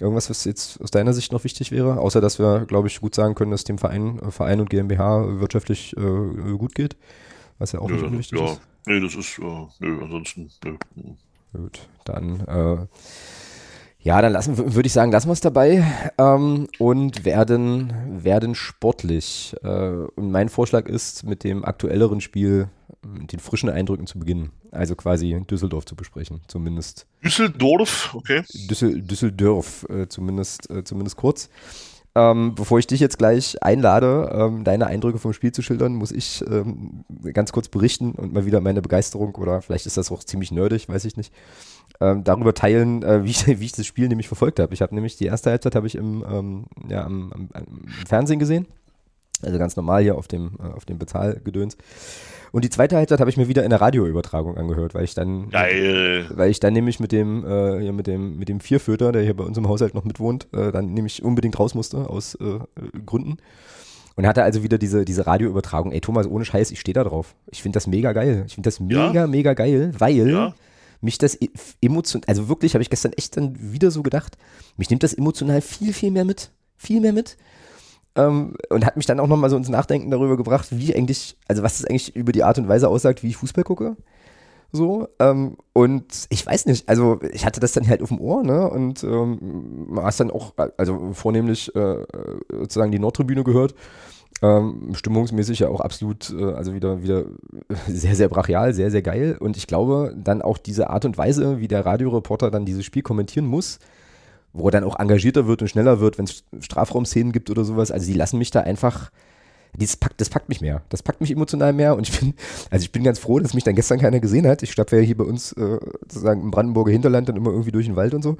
Irgendwas, 0.00 0.30
was 0.30 0.44
jetzt 0.44 0.80
aus 0.80 0.90
deiner 0.90 1.12
Sicht 1.12 1.32
noch 1.32 1.44
wichtig 1.44 1.70
wäre? 1.70 1.98
Außer, 1.98 2.20
dass 2.20 2.38
wir, 2.38 2.64
glaube 2.66 2.88
ich, 2.88 3.00
gut 3.00 3.14
sagen 3.14 3.34
können, 3.34 3.50
dass 3.50 3.64
dem 3.64 3.78
Verein, 3.78 4.18
äh, 4.20 4.30
Verein 4.30 4.60
und 4.60 4.70
GmbH 4.70 5.40
wirtschaftlich 5.40 5.96
äh, 5.96 6.56
gut 6.56 6.74
geht. 6.74 6.96
Was 7.58 7.72
ja 7.72 7.80
auch 7.80 7.90
ja, 7.90 7.96
nicht 7.96 8.12
wichtig 8.12 8.38
ja. 8.38 8.52
ist. 8.52 8.60
Nee, 8.86 9.00
das 9.00 9.14
ist, 9.14 9.38
äh, 9.38 9.66
nö, 9.80 10.02
ansonsten, 10.02 10.50
nö. 10.64 10.76
Gut, 11.52 11.88
dann, 12.04 12.40
äh, 12.40 12.86
ja, 14.02 14.20
dann 14.20 14.32
lassen, 14.32 14.74
würde 14.74 14.86
ich 14.86 14.92
sagen, 14.92 15.12
lassen 15.12 15.28
wir 15.28 15.32
es 15.32 15.40
dabei 15.40 15.84
ähm, 16.18 16.66
und 16.78 17.24
werden, 17.24 17.92
werden 18.08 18.54
sportlich. 18.54 19.54
Äh, 19.62 19.68
und 19.68 20.32
mein 20.32 20.48
Vorschlag 20.48 20.88
ist, 20.88 21.24
mit 21.24 21.44
dem 21.44 21.64
aktuelleren 21.64 22.20
Spiel, 22.20 22.68
mit 23.06 23.32
den 23.32 23.38
frischen 23.38 23.68
Eindrücken 23.68 24.08
zu 24.08 24.18
beginnen. 24.18 24.50
Also 24.72 24.96
quasi 24.96 25.44
Düsseldorf 25.48 25.84
zu 25.84 25.94
besprechen, 25.94 26.40
zumindest. 26.48 27.06
Düsseldorf, 27.24 28.14
okay. 28.14 28.42
Düssel, 28.68 29.02
Düsseldorf, 29.02 29.86
äh, 29.88 30.08
zumindest, 30.08 30.68
äh, 30.70 30.82
zumindest 30.82 31.16
kurz. 31.16 31.48
Ähm, 32.14 32.54
bevor 32.54 32.78
ich 32.78 32.86
dich 32.86 33.00
jetzt 33.00 33.18
gleich 33.18 33.62
einlade, 33.62 34.30
ähm, 34.34 34.64
deine 34.64 34.86
Eindrücke 34.86 35.18
vom 35.18 35.32
Spiel 35.32 35.52
zu 35.52 35.62
schildern, 35.62 35.94
muss 35.94 36.12
ich 36.12 36.44
ähm, 36.46 37.04
ganz 37.32 37.52
kurz 37.52 37.68
berichten 37.68 38.12
und 38.12 38.34
mal 38.34 38.44
wieder 38.44 38.60
meine 38.60 38.82
Begeisterung, 38.82 39.34
oder 39.36 39.62
vielleicht 39.62 39.86
ist 39.86 39.96
das 39.96 40.12
auch 40.12 40.22
ziemlich 40.22 40.52
nerdig, 40.52 40.90
weiß 40.90 41.06
ich 41.06 41.16
nicht, 41.16 41.32
ähm, 42.02 42.24
darüber 42.24 42.52
teilen, 42.54 43.02
äh, 43.02 43.24
wie, 43.24 43.30
ich, 43.30 43.46
wie 43.60 43.64
ich 43.64 43.72
das 43.72 43.86
Spiel 43.86 44.08
nämlich 44.08 44.26
verfolgt 44.28 44.58
habe. 44.60 44.74
Ich 44.74 44.82
habe 44.82 44.94
nämlich 44.94 45.16
die 45.16 45.26
erste 45.26 45.50
Halbzeit 45.50 45.74
habe 45.74 45.86
ich 45.86 45.94
im, 45.94 46.24
ähm, 46.28 46.64
ja, 46.88 47.04
am, 47.04 47.32
am, 47.32 47.48
am 47.52 47.66
Fernsehen 48.06 48.38
gesehen, 48.38 48.66
also 49.42 49.58
ganz 49.58 49.76
normal 49.76 50.02
hier 50.02 50.16
auf 50.16 50.28
dem, 50.28 50.52
äh, 50.60 50.72
auf 50.74 50.84
dem 50.84 50.98
Bezahlgedöns. 50.98 51.76
Und 52.52 52.64
die 52.66 52.70
zweite 52.70 52.96
Halbzeit 52.96 53.18
habe 53.20 53.30
ich 53.30 53.38
mir 53.38 53.48
wieder 53.48 53.64
in 53.64 53.70
der 53.70 53.80
Radioübertragung 53.80 54.58
angehört, 54.58 54.94
weil 54.94 55.04
ich 55.04 55.14
dann, 55.14 55.48
Geil. 55.48 56.26
weil 56.34 56.50
ich 56.50 56.60
dann 56.60 56.74
nämlich 56.74 57.00
mit 57.00 57.10
dem, 57.10 57.46
äh, 57.46 57.80
hier 57.80 57.94
mit 57.94 58.06
dem, 58.06 58.38
mit 58.38 58.50
dem 58.50 58.60
Vierfütter, 58.60 59.10
der 59.10 59.22
hier 59.22 59.34
bei 59.34 59.44
uns 59.44 59.56
im 59.56 59.68
Haushalt 59.68 59.94
noch 59.94 60.04
mitwohnt, 60.04 60.48
äh, 60.52 60.70
dann 60.70 60.92
nämlich 60.92 61.22
unbedingt 61.22 61.58
raus 61.58 61.74
musste 61.74 62.10
aus 62.10 62.34
äh, 62.34 62.58
Gründen. 63.06 63.38
Und 64.14 64.26
hatte 64.26 64.42
also 64.42 64.62
wieder 64.62 64.76
diese, 64.76 65.06
diese 65.06 65.26
Radioübertragung. 65.26 65.90
Ey, 65.92 66.02
Thomas, 66.02 66.26
ohne 66.26 66.44
Scheiß, 66.44 66.70
ich 66.70 66.80
stehe 66.80 66.92
da 66.92 67.04
drauf. 67.04 67.34
Ich 67.50 67.62
finde 67.62 67.78
das 67.78 67.86
mega 67.86 68.12
geil. 68.12 68.44
Ich 68.46 68.54
finde 68.54 68.66
das 68.66 68.78
mega, 68.78 69.12
Ja? 69.14 69.26
mega 69.26 69.54
geil, 69.54 69.92
weil 69.98 70.28
Ja. 70.28 70.54
Mich 71.02 71.18
das 71.18 71.40
e- 71.40 71.50
emotional, 71.80 72.24
also 72.26 72.48
wirklich, 72.48 72.74
habe 72.74 72.82
ich 72.82 72.90
gestern 72.90 73.12
echt 73.12 73.36
dann 73.36 73.54
wieder 73.58 73.90
so 73.90 74.02
gedacht, 74.02 74.38
mich 74.76 74.88
nimmt 74.88 75.02
das 75.02 75.14
emotional 75.14 75.60
viel, 75.60 75.92
viel 75.92 76.10
mehr 76.10 76.24
mit. 76.24 76.50
Viel 76.76 77.00
mehr 77.00 77.12
mit. 77.12 77.36
Ähm, 78.14 78.56
und 78.70 78.84
hat 78.84 78.96
mich 78.96 79.06
dann 79.06 79.20
auch 79.20 79.26
nochmal 79.26 79.50
so 79.50 79.56
ins 79.56 79.68
Nachdenken 79.68 80.10
darüber 80.10 80.36
gebracht, 80.36 80.68
wie 80.70 80.94
eigentlich, 80.94 81.36
also 81.48 81.62
was 81.62 81.78
das 81.78 81.86
eigentlich 81.86 82.14
über 82.16 82.32
die 82.32 82.44
Art 82.44 82.58
und 82.58 82.68
Weise 82.68 82.88
aussagt, 82.88 83.22
wie 83.22 83.28
ich 83.28 83.36
Fußball 83.36 83.64
gucke. 83.64 83.96
So, 84.74 85.08
ähm, 85.18 85.58
und 85.74 86.26
ich 86.30 86.46
weiß 86.46 86.64
nicht, 86.64 86.88
also 86.88 87.20
ich 87.32 87.44
hatte 87.44 87.60
das 87.60 87.72
dann 87.72 87.86
halt 87.86 88.02
auf 88.02 88.08
dem 88.08 88.20
Ohr, 88.20 88.42
ne? 88.42 88.70
Und 88.70 89.04
ähm, 89.04 89.98
hast 90.00 90.20
dann 90.20 90.30
auch, 90.30 90.54
also 90.78 91.12
vornehmlich 91.12 91.74
äh, 91.76 92.06
sozusagen 92.50 92.90
die 92.90 92.98
Nordtribüne 92.98 93.44
gehört. 93.44 93.74
Ähm, 94.42 94.90
stimmungsmäßig 94.94 95.60
ja 95.60 95.68
auch 95.68 95.80
absolut, 95.80 96.34
äh, 96.36 96.52
also 96.54 96.74
wieder, 96.74 97.02
wieder 97.02 97.26
sehr, 97.86 98.16
sehr 98.16 98.28
brachial, 98.28 98.74
sehr, 98.74 98.90
sehr 98.90 99.02
geil. 99.02 99.36
Und 99.38 99.56
ich 99.56 99.68
glaube, 99.68 100.14
dann 100.16 100.42
auch 100.42 100.58
diese 100.58 100.90
Art 100.90 101.04
und 101.04 101.16
Weise, 101.16 101.60
wie 101.60 101.68
der 101.68 101.86
Radioreporter 101.86 102.50
dann 102.50 102.64
dieses 102.64 102.84
Spiel 102.84 103.02
kommentieren 103.02 103.46
muss, 103.46 103.78
wo 104.52 104.66
er 104.66 104.72
dann 104.72 104.84
auch 104.84 104.98
engagierter 104.98 105.46
wird 105.46 105.62
und 105.62 105.68
schneller 105.68 106.00
wird, 106.00 106.18
wenn 106.18 106.24
es 106.24 106.42
Strafraumszenen 106.58 107.32
gibt 107.32 107.50
oder 107.50 107.64
sowas. 107.64 107.92
Also 107.92 108.06
die 108.06 108.18
lassen 108.18 108.38
mich 108.38 108.50
da 108.50 108.60
einfach, 108.60 109.12
dieses 109.76 109.96
packt, 109.96 110.20
das 110.20 110.28
packt 110.28 110.48
mich 110.48 110.60
mehr. 110.60 110.82
Das 110.88 111.04
packt 111.04 111.20
mich 111.20 111.30
emotional 111.30 111.72
mehr 111.72 111.96
und 111.96 112.08
ich 112.08 112.18
bin, 112.18 112.34
also 112.70 112.82
ich 112.82 112.90
bin 112.90 113.04
ganz 113.04 113.20
froh, 113.20 113.38
dass 113.38 113.54
mich 113.54 113.64
dann 113.64 113.76
gestern 113.76 114.00
keiner 114.00 114.18
gesehen 114.18 114.48
hat. 114.48 114.64
Ich 114.64 114.72
stapfe 114.72 114.96
ja 114.96 115.02
hier 115.02 115.16
bei 115.16 115.24
uns 115.24 115.52
äh, 115.52 115.78
sozusagen 116.00 116.42
im 116.42 116.50
Brandenburger 116.50 116.90
Hinterland 116.90 117.28
dann 117.28 117.36
immer 117.36 117.50
irgendwie 117.50 117.72
durch 117.72 117.86
den 117.86 117.94
Wald 117.94 118.12
und 118.12 118.22
so. 118.22 118.36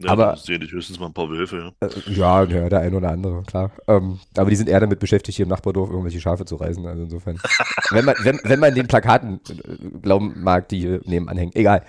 Ja, 0.00 0.10
Aber- 0.10 0.36
sehe 0.36 0.58
ich 0.62 0.70
höchstens 0.70 1.00
mal 1.00 1.06
ein 1.06 1.12
paar 1.12 1.28
Wölfe, 1.28 1.72
ja. 1.80 1.88
Äh, 1.88 2.12
ja, 2.12 2.44
ja, 2.44 2.68
der 2.68 2.80
eine 2.80 2.96
oder 2.96 3.10
andere, 3.10 3.42
klar. 3.42 3.72
Ähm, 3.88 4.20
aber 4.36 4.50
die 4.50 4.56
sind 4.56 4.68
eher 4.68 4.78
damit 4.78 5.00
beschäftigt, 5.00 5.36
hier 5.36 5.44
im 5.44 5.50
Nachbardorf 5.50 5.90
irgendwelche 5.90 6.20
Schafe 6.20 6.44
zu 6.44 6.56
reißen. 6.56 6.86
Also 6.86 7.02
insofern. 7.02 7.38
wenn, 7.90 8.04
man, 8.04 8.14
wenn, 8.22 8.40
wenn 8.44 8.60
man 8.60 8.74
den 8.74 8.86
Plakaten 8.86 9.40
äh, 9.48 9.98
glauben 10.00 10.34
mag, 10.36 10.68
die 10.68 10.80
hier 10.80 11.00
nebenan 11.04 11.36
hängen. 11.36 11.52
Egal. 11.54 11.82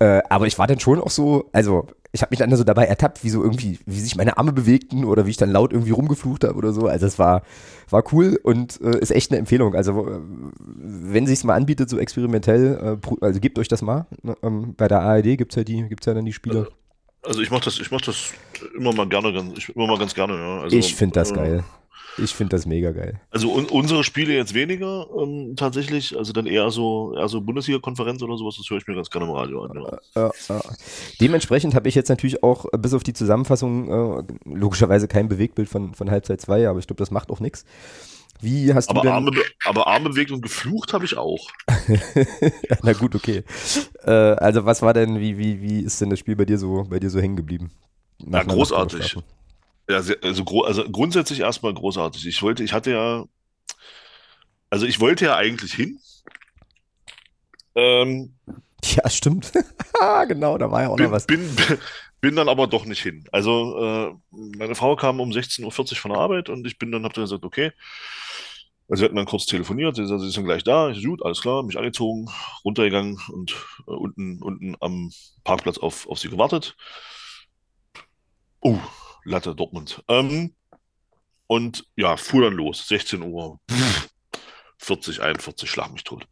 Äh, 0.00 0.22
aber 0.28 0.46
ich 0.46 0.58
war 0.58 0.66
dann 0.66 0.80
schon 0.80 1.00
auch 1.00 1.10
so, 1.10 1.48
also 1.52 1.86
ich 2.12 2.22
habe 2.22 2.30
mich 2.30 2.38
dann 2.38 2.54
so 2.56 2.64
dabei 2.64 2.86
ertappt, 2.86 3.22
wie 3.22 3.30
so 3.30 3.42
irgendwie, 3.42 3.78
wie 3.86 4.00
sich 4.00 4.16
meine 4.16 4.38
Arme 4.38 4.52
bewegten 4.52 5.04
oder 5.04 5.26
wie 5.26 5.30
ich 5.30 5.36
dann 5.36 5.50
laut 5.50 5.72
irgendwie 5.72 5.90
rumgeflucht 5.90 6.44
habe 6.44 6.54
oder 6.54 6.72
so. 6.72 6.86
Also 6.86 7.06
es 7.06 7.18
war, 7.18 7.42
war 7.90 8.02
cool 8.12 8.38
und 8.42 8.80
äh, 8.80 8.98
ist 8.98 9.10
echt 9.10 9.30
eine 9.30 9.38
Empfehlung. 9.38 9.74
Also 9.74 10.08
äh, 10.08 10.20
wenn 10.74 11.26
sich's 11.26 11.44
mal 11.44 11.54
anbietet, 11.54 11.90
so 11.90 11.98
experimentell, 11.98 12.98
äh, 13.00 13.24
also 13.24 13.40
gebt 13.40 13.58
euch 13.58 13.68
das 13.68 13.82
mal. 13.82 14.06
Ne? 14.22 14.36
Ähm, 14.42 14.74
bei 14.76 14.88
der 14.88 15.02
ARD 15.02 15.36
gibt's 15.36 15.54
ja 15.56 15.64
die, 15.64 15.88
gibt's 15.88 16.06
ja 16.06 16.14
dann 16.14 16.24
die 16.24 16.32
Spiele. 16.32 16.68
Also 17.22 17.40
ich 17.42 17.50
mache 17.50 17.64
das, 17.64 17.78
ich 17.78 17.90
mach 17.90 18.00
das 18.00 18.32
immer 18.76 18.92
mal 18.92 19.08
gerne, 19.08 19.32
ganz, 19.32 19.58
ich, 19.58 19.68
immer 19.74 19.86
mal 19.86 19.98
ganz 19.98 20.14
gerne, 20.14 20.34
ja. 20.34 20.60
Also, 20.62 20.76
ich 20.76 20.94
finde 20.94 21.14
das 21.14 21.32
äh, 21.32 21.34
geil. 21.34 21.64
Ich 22.22 22.34
finde 22.34 22.56
das 22.56 22.66
mega 22.66 22.90
geil. 22.90 23.20
Also 23.30 23.52
un 23.54 23.66
unsere 23.66 24.02
Spiele 24.02 24.34
jetzt 24.34 24.54
weniger 24.54 25.06
ähm, 25.16 25.54
tatsächlich, 25.56 26.16
also 26.16 26.32
dann 26.32 26.46
eher 26.46 26.70
so, 26.70 27.14
eher 27.16 27.28
so 27.28 27.40
Bundesliga-Konferenz 27.40 28.22
oder 28.22 28.36
sowas, 28.36 28.56
das 28.56 28.68
höre 28.68 28.78
ich 28.78 28.86
mir 28.86 28.94
ganz 28.94 29.10
gerne 29.10 29.26
im 29.26 29.32
Radio 29.32 29.64
an. 29.64 29.74
Ja. 29.74 29.98
Ja, 30.14 30.30
ja. 30.48 30.62
Dementsprechend 31.20 31.74
habe 31.74 31.88
ich 31.88 31.94
jetzt 31.94 32.08
natürlich 32.08 32.42
auch 32.42 32.66
äh, 32.72 32.78
bis 32.78 32.94
auf 32.94 33.04
die 33.04 33.12
Zusammenfassung 33.12 34.18
äh, 34.18 34.22
logischerweise 34.44 35.06
kein 35.06 35.28
Bewegtbild 35.28 35.68
von, 35.68 35.94
von 35.94 36.10
Halbzeit 36.10 36.40
2, 36.40 36.68
aber 36.68 36.78
ich 36.78 36.86
glaube, 36.86 36.98
das 36.98 37.10
macht 37.10 37.30
auch 37.30 37.40
nichts. 37.40 37.64
Wie 38.40 38.72
hast 38.72 38.88
Aber 38.88 39.00
du 39.00 39.06
denn. 39.06 39.12
Arme, 39.14 39.30
be- 39.32 39.44
aber 39.64 39.86
Arme 39.86 40.10
bewegt 40.10 40.30
und 40.30 40.42
geflucht 40.42 40.92
habe 40.92 41.04
ich 41.04 41.16
auch. 41.16 41.48
Na 42.82 42.92
gut, 42.92 43.14
okay. 43.14 43.42
Äh, 44.04 44.10
also 44.10 44.64
was 44.64 44.80
war 44.82 44.94
denn, 44.94 45.18
wie, 45.20 45.38
wie, 45.38 45.60
wie 45.60 45.80
ist 45.80 46.00
denn 46.00 46.10
das 46.10 46.18
Spiel 46.20 46.36
bei 46.36 46.44
dir 46.44 46.58
so, 46.58 46.84
bei 46.88 47.00
dir 47.00 47.10
so 47.10 47.20
hängen 47.20 47.36
geblieben? 47.36 47.70
Nach 48.18 48.44
Nacht 48.44 48.48
großartig. 48.56 49.16
Ja, 49.90 50.02
sehr, 50.02 50.16
also, 50.22 50.44
gro 50.44 50.62
also 50.62 50.84
grundsätzlich 50.88 51.40
erstmal 51.40 51.74
großartig. 51.74 52.26
Ich 52.26 52.42
wollte, 52.42 52.62
ich 52.62 52.72
hatte 52.72 52.90
ja, 52.92 53.24
also 54.70 54.86
ich 54.86 55.00
wollte 55.00 55.24
ja 55.24 55.36
eigentlich 55.36 55.72
hin. 55.74 55.98
Ähm, 57.74 58.34
Ja, 58.84 59.08
stimmt. 59.10 59.52
genau, 60.28 60.58
da 60.58 60.70
war 60.70 60.82
ja 60.82 60.88
auch 60.88 60.92
noch 60.92 60.96
bin, 60.98 61.10
was. 61.10 61.26
bin, 61.26 61.40
bin 62.20 62.36
dann 62.36 62.48
aber 62.48 62.66
doch 62.66 62.84
nicht 62.84 63.02
hin. 63.02 63.24
Also 63.32 63.78
äh, 63.78 64.14
meine 64.30 64.74
Frau 64.74 64.96
kam 64.96 65.20
um 65.20 65.30
16.40 65.30 65.64
Uhr 65.64 65.96
von 65.96 66.10
der 66.12 66.20
Arbeit 66.20 66.48
und 66.48 66.66
ich 66.66 66.78
bin 66.78 66.92
dann, 66.92 67.04
hab 67.04 67.12
dann 67.14 67.24
gesagt, 67.24 67.44
okay. 67.44 67.72
Also 68.88 69.02
wir 69.02 69.06
hatten 69.06 69.16
dann 69.16 69.26
kurz 69.26 69.44
telefoniert, 69.44 69.96
sie 69.96 70.06
sagt, 70.06 70.22
sie 70.22 70.28
ist 70.28 70.36
dann 70.36 70.44
gleich 70.44 70.64
da. 70.64 70.90
Ich 70.90 71.04
gut, 71.04 71.22
alles 71.24 71.42
klar, 71.42 71.62
mich 71.62 71.76
angezogen, 71.76 72.28
runtergegangen 72.64 73.20
und 73.28 73.52
äh, 73.86 73.90
unten, 73.90 74.42
unten 74.42 74.76
am 74.80 75.12
Parkplatz 75.44 75.78
auf, 75.78 76.08
auf 76.08 76.18
sie 76.18 76.30
gewartet. 76.30 76.76
Oh, 78.60 78.78
Latte 79.24 79.54
Dortmund. 79.54 80.02
Ähm, 80.08 80.54
und 81.46 81.84
ja, 81.96 82.16
fuhr 82.16 82.42
dann 82.42 82.54
los, 82.54 82.88
16 82.88 83.22
Uhr, 83.22 83.60
40, 84.78 85.20
41, 85.20 85.70
schlag 85.70 85.92
mich 85.92 86.04
tot. 86.04 86.26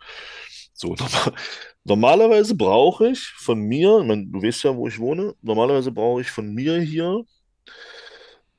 So, 0.77 0.95
normal, 0.95 1.33
normalerweise 1.85 2.55
brauche 2.55 3.09
ich 3.09 3.21
von 3.39 3.61
mir, 3.61 3.99
ich 4.01 4.07
meine, 4.07 4.27
du 4.27 4.43
weißt 4.43 4.65
ja, 4.65 4.77
wo 4.77 4.87
ich 4.87 4.99
wohne, 4.99 5.35
normalerweise 5.41 5.91
brauche 5.91 6.21
ich 6.21 6.31
von 6.31 6.55
mir 6.55 6.81
hier 6.81 7.25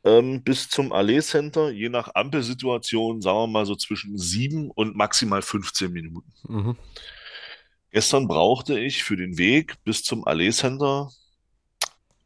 ähm, 0.03 0.41
bis 0.43 0.67
zum 0.67 0.91
Allee 0.91 1.21
Center, 1.21 1.69
je 1.69 1.89
nach 1.89 2.15
Ampelsituation, 2.15 3.21
sagen 3.21 3.38
wir 3.38 3.47
mal 3.47 3.65
so 3.65 3.75
zwischen 3.75 4.17
7 4.17 4.71
und 4.71 4.95
maximal 4.95 5.41
15 5.41 5.91
Minuten. 5.91 6.34
Mhm. 6.47 6.75
Gestern 7.91 8.27
brauchte 8.27 8.80
ich 8.80 9.03
für 9.03 9.15
den 9.15 9.38
Weg 9.38 9.75
bis 9.84 10.03
zum 10.03 10.25
Allee 10.25 10.51
Center 10.51 11.12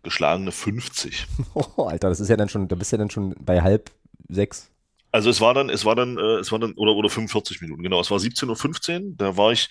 geschlagene 0.03 0.51
50. 0.51 1.27
Oh, 1.53 1.83
Alter, 1.83 2.09
das 2.09 2.21
ist 2.21 2.29
ja 2.29 2.37
dann 2.37 2.49
schon, 2.49 2.67
da 2.69 2.75
bist 2.75 2.91
du 2.91 2.95
ja 2.95 2.99
dann 2.99 3.09
schon 3.09 3.35
bei 3.39 3.61
halb 3.61 3.91
sechs. 4.29 4.70
Also 5.11 5.29
es 5.29 5.41
war 5.41 5.53
dann, 5.53 5.69
es 5.69 5.85
war 5.85 5.95
dann, 5.95 6.17
äh, 6.17 6.39
es 6.39 6.51
war 6.51 6.59
dann, 6.59 6.73
oder, 6.73 6.93
oder 6.93 7.09
45 7.09 7.61
Minuten, 7.61 7.83
genau. 7.83 7.99
Es 7.99 8.11
war 8.11 8.19
17.15 8.19 9.09
Uhr, 9.09 9.13
da 9.17 9.37
war 9.37 9.51
ich, 9.51 9.69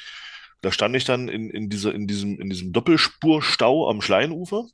da 0.62 0.72
stand 0.72 0.96
ich 0.96 1.04
dann 1.04 1.28
in, 1.28 1.50
in 1.50 1.70
dieser, 1.70 1.94
in 1.94 2.06
diesem, 2.06 2.40
in 2.40 2.50
diesem 2.50 2.72
Doppelspurstau 2.72 3.88
am 3.90 4.02
Schleinufer. 4.02 4.66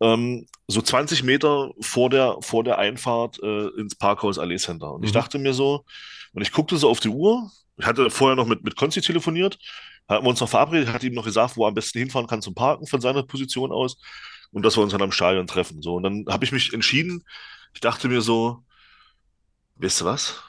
Ähm, 0.00 0.46
so 0.68 0.82
20 0.82 1.22
Meter 1.22 1.70
vor 1.80 2.10
der, 2.10 2.36
vor 2.40 2.64
der 2.64 2.78
Einfahrt 2.78 3.40
äh, 3.42 3.68
ins 3.78 3.94
Parkhaus 3.94 4.38
Allee 4.38 4.56
Center. 4.58 4.92
Und 4.94 5.04
ich 5.04 5.10
Mhm. 5.10 5.14
dachte 5.14 5.38
mir 5.38 5.54
so, 5.54 5.84
und 6.32 6.42
ich 6.42 6.52
guckte 6.52 6.76
so 6.76 6.88
auf 6.90 7.00
die 7.00 7.08
Uhr, 7.08 7.50
ich 7.78 7.86
hatte 7.86 8.10
vorher 8.10 8.36
noch 8.36 8.46
mit, 8.46 8.64
mit 8.64 8.76
Konzi 8.76 9.00
telefoniert, 9.00 9.58
hatten 10.08 10.24
wir 10.24 10.30
uns 10.30 10.40
noch 10.40 10.48
verabredet, 10.48 10.92
hat 10.92 11.04
ihm 11.04 11.14
noch 11.14 11.24
gesagt, 11.24 11.56
wo 11.56 11.64
er 11.64 11.68
am 11.68 11.74
besten 11.74 11.98
hinfahren 12.00 12.26
kann 12.26 12.42
zum 12.42 12.54
Parken 12.54 12.86
von 12.86 13.00
seiner 13.00 13.22
Position 13.22 13.70
aus 13.72 13.96
und 14.52 14.64
dass 14.64 14.76
wir 14.76 14.82
uns 14.82 14.92
dann 14.92 15.02
am 15.02 15.12
Stadion 15.12 15.46
treffen. 15.46 15.82
So, 15.82 15.94
und 15.96 16.02
dann 16.02 16.24
habe 16.28 16.44
ich 16.44 16.52
mich 16.52 16.72
entschieden, 16.74 17.24
ich 17.74 17.80
dachte 17.80 18.08
mir 18.08 18.20
so, 18.22 18.64
weißt 19.82 20.00
du 20.02 20.04
was? 20.06 20.42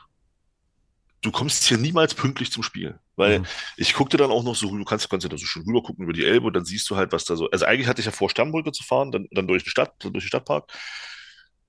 Du 1.21 1.31
kommst 1.31 1.63
hier 1.63 1.77
niemals 1.77 2.13
pünktlich 2.15 2.51
zum 2.51 2.63
Spiel. 2.63 2.99
Weil 3.15 3.39
Mhm. 3.39 3.45
ich 3.77 3.93
guckte 3.93 4.17
dann 4.17 4.31
auch 4.31 4.43
noch 4.43 4.55
so, 4.55 4.75
du 4.75 4.83
kannst, 4.83 5.09
kannst 5.09 5.25
ja 5.29 5.37
so 5.37 5.45
schön 5.45 5.63
rüber 5.63 5.81
gucken 5.81 6.03
über 6.03 6.13
die 6.13 6.25
Elbe 6.25 6.47
und 6.47 6.53
dann 6.55 6.65
siehst 6.65 6.89
du 6.89 6.95
halt, 6.97 7.11
was 7.13 7.23
da 7.25 7.35
so. 7.35 7.49
Also 7.49 7.65
eigentlich 7.65 7.87
hatte 7.87 8.01
ich 8.01 8.05
ja 8.05 8.11
vor, 8.11 8.29
Sternbrücke 8.29 8.71
zu 8.71 8.83
fahren, 8.83 9.11
dann, 9.11 9.27
dann 9.31 9.47
durch 9.47 9.63
die 9.63 9.69
Stadt, 9.69 9.93
durch 10.01 10.11
den 10.11 10.21
Stadtpark. 10.21 10.69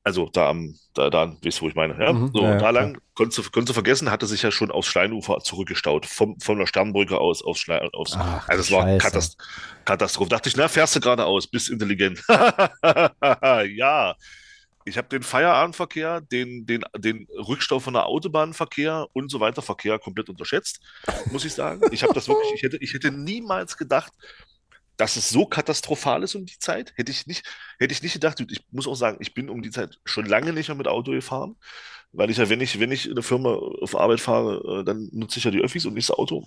Also 0.03 0.29
da 0.33 0.51
am, 0.51 0.75
da, 0.93 1.09
da, 1.09 1.35
weißt 1.43 1.61
du, 1.61 1.63
wo 1.63 1.69
ich 1.69 1.75
meine, 1.75 1.99
ja? 1.99 2.13
Mhm, 2.13 2.31
So, 2.35 2.43
ja, 2.43 2.51
ja, 2.51 2.59
da 2.59 2.71
lang, 2.71 2.99
konntest 3.15 3.39
du, 3.39 3.51
konntest 3.51 3.71
du 3.71 3.73
vergessen, 3.75 4.11
hatte 4.11 4.27
sich 4.27 4.43
ja 4.43 4.51
schon 4.51 4.71
aufs 4.71 4.89
Schleinufer 4.89 5.39
zurückgestaut, 5.39 6.05
vom, 6.05 6.39
von 6.41 6.59
der 6.59 6.67
Sternbrücke 6.67 7.19
aus 7.19 7.43
aufs 7.43 7.61
Schlei, 7.61 7.81
aufs, 7.93 8.13
Ach, 8.17 8.47
also 8.49 8.61
es 8.61 8.71
war. 8.73 8.99
Katast 8.99 9.39
Katastrophe. 9.87 10.31
Dachte 10.31 10.49
ich, 10.49 10.57
na, 10.57 10.69
fährst 10.69 10.97
du 10.97 11.01
geradeaus, 11.01 11.47
bist 11.47 11.71
intelligent. 11.71 12.23
Ja, 13.77 14.15
ich 14.85 14.99
habe 14.99 15.09
den 15.09 15.23
Feierabendverkehr, 15.23 16.21
den, 16.21 16.67
den, 16.67 16.85
den 16.97 17.27
Rückstau 17.31 17.81
von 17.81 17.95
der 17.95 18.07
Autobahnverkehr 18.07 19.07
und 19.13 19.31
so 19.31 19.41
weiter 19.41 19.63
Verkehr 19.63 19.99
komplett 19.99 20.29
unterschätzt, 20.29 20.81
muss 21.31 21.45
ich 21.45 21.55
sagen. 21.55 21.81
Ich 21.91 22.03
habe 22.03 22.13
das 22.13 22.29
wirklich, 22.29 22.53
ich 22.55 22.63
hätte, 22.63 22.77
ich 22.77 22.93
hätte 22.93 23.11
niemals 23.11 23.77
gedacht, 23.77 24.13
dass 24.97 25.17
es 25.17 25.29
so 25.31 25.47
katastrophal 25.47 26.23
ist 26.23 26.35
um 26.35 26.45
die 26.45 26.59
Zeit. 26.59 26.93
Hätte 26.97 27.11
ich 27.11 27.27
nicht, 27.27 27.45
hätte 27.79 27.93
ich 27.93 28.03
nicht 28.03 28.13
gedacht. 28.13 28.41
Ich 28.49 28.61
muss 28.71 28.87
auch 28.87 28.95
sagen, 28.95 29.19
ich 29.21 29.35
bin 29.35 29.49
um 29.49 29.63
die 29.63 29.71
Zeit 29.71 29.99
schon 30.05 30.27
lange 30.27 30.53
nicht 30.53 30.69
mehr 30.69 30.77
mit 30.77 30.87
Auto 30.87 31.13
gefahren, 31.13 31.57
weil 32.13 32.31
ich 32.31 32.37
ja, 32.37 32.49
wenn 32.49 32.61
ich, 32.61 32.79
wenn 32.79 32.93
ich 32.93 33.07
in 33.07 33.13
eine 33.13 33.23
Firma 33.23 33.55
auf 33.55 33.97
Arbeit 33.97 34.21
fahre, 34.21 34.81
äh, 34.81 34.85
dann 34.85 35.09
nutze 35.13 35.39
ich 35.39 35.45
ja 35.45 35.51
die 35.51 35.63
Öffis 35.63 35.87
und 35.87 35.95
nicht 35.95 36.11
das 36.11 36.17
Auto. 36.17 36.47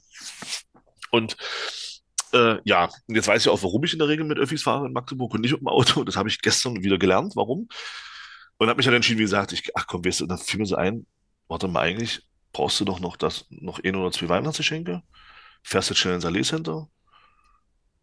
Und 1.12 1.38
äh, 2.34 2.58
ja, 2.64 2.90
jetzt 3.08 3.28
weiß 3.28 3.42
ich 3.42 3.50
auch, 3.50 3.64
warum 3.64 3.84
ich 3.84 3.94
in 3.94 4.00
der 4.00 4.08
Regel 4.08 4.26
mit 4.26 4.38
Öffis 4.38 4.64
fahre 4.64 4.86
in 4.86 4.94
Magdeburg 4.94 5.34
und 5.34 5.42
nicht 5.42 5.52
mit 5.52 5.62
dem 5.62 5.68
Auto. 5.68 6.04
Das 6.04 6.16
habe 6.16 6.30
ich 6.30 6.42
gestern 6.42 6.84
wieder 6.84 6.98
gelernt, 6.98 7.36
warum. 7.36 7.68
Und 8.58 8.70
habe 8.70 8.78
mich 8.78 8.86
dann 8.86 8.96
entschieden, 8.96 9.20
wie 9.20 9.24
gesagt, 9.24 9.54
ich, 9.54 9.76
ach 9.76 9.86
komm, 9.88 10.04
weißt 10.04 10.22
du, 10.22 10.26
dann 10.26 10.38
fiel 10.38 10.60
mir 10.60 10.66
so 10.66 10.76
ein, 10.76 11.06
warte 11.48 11.68
mal, 11.68 11.82
eigentlich 11.82 12.22
brauchst 12.54 12.80
du 12.80 12.86
doch 12.86 13.00
noch 13.00 13.18
das, 13.18 13.46
noch 13.50 13.80
ein 13.84 13.96
oder 13.96 14.12
zwei 14.12 14.30
Weihnachtsgeschenke, 14.30 15.04
fährst 15.64 15.90
jetzt 15.90 16.00
schnell 16.00 16.16
ins 16.16 16.26
Allee 16.26 16.42
Center, 16.42 16.88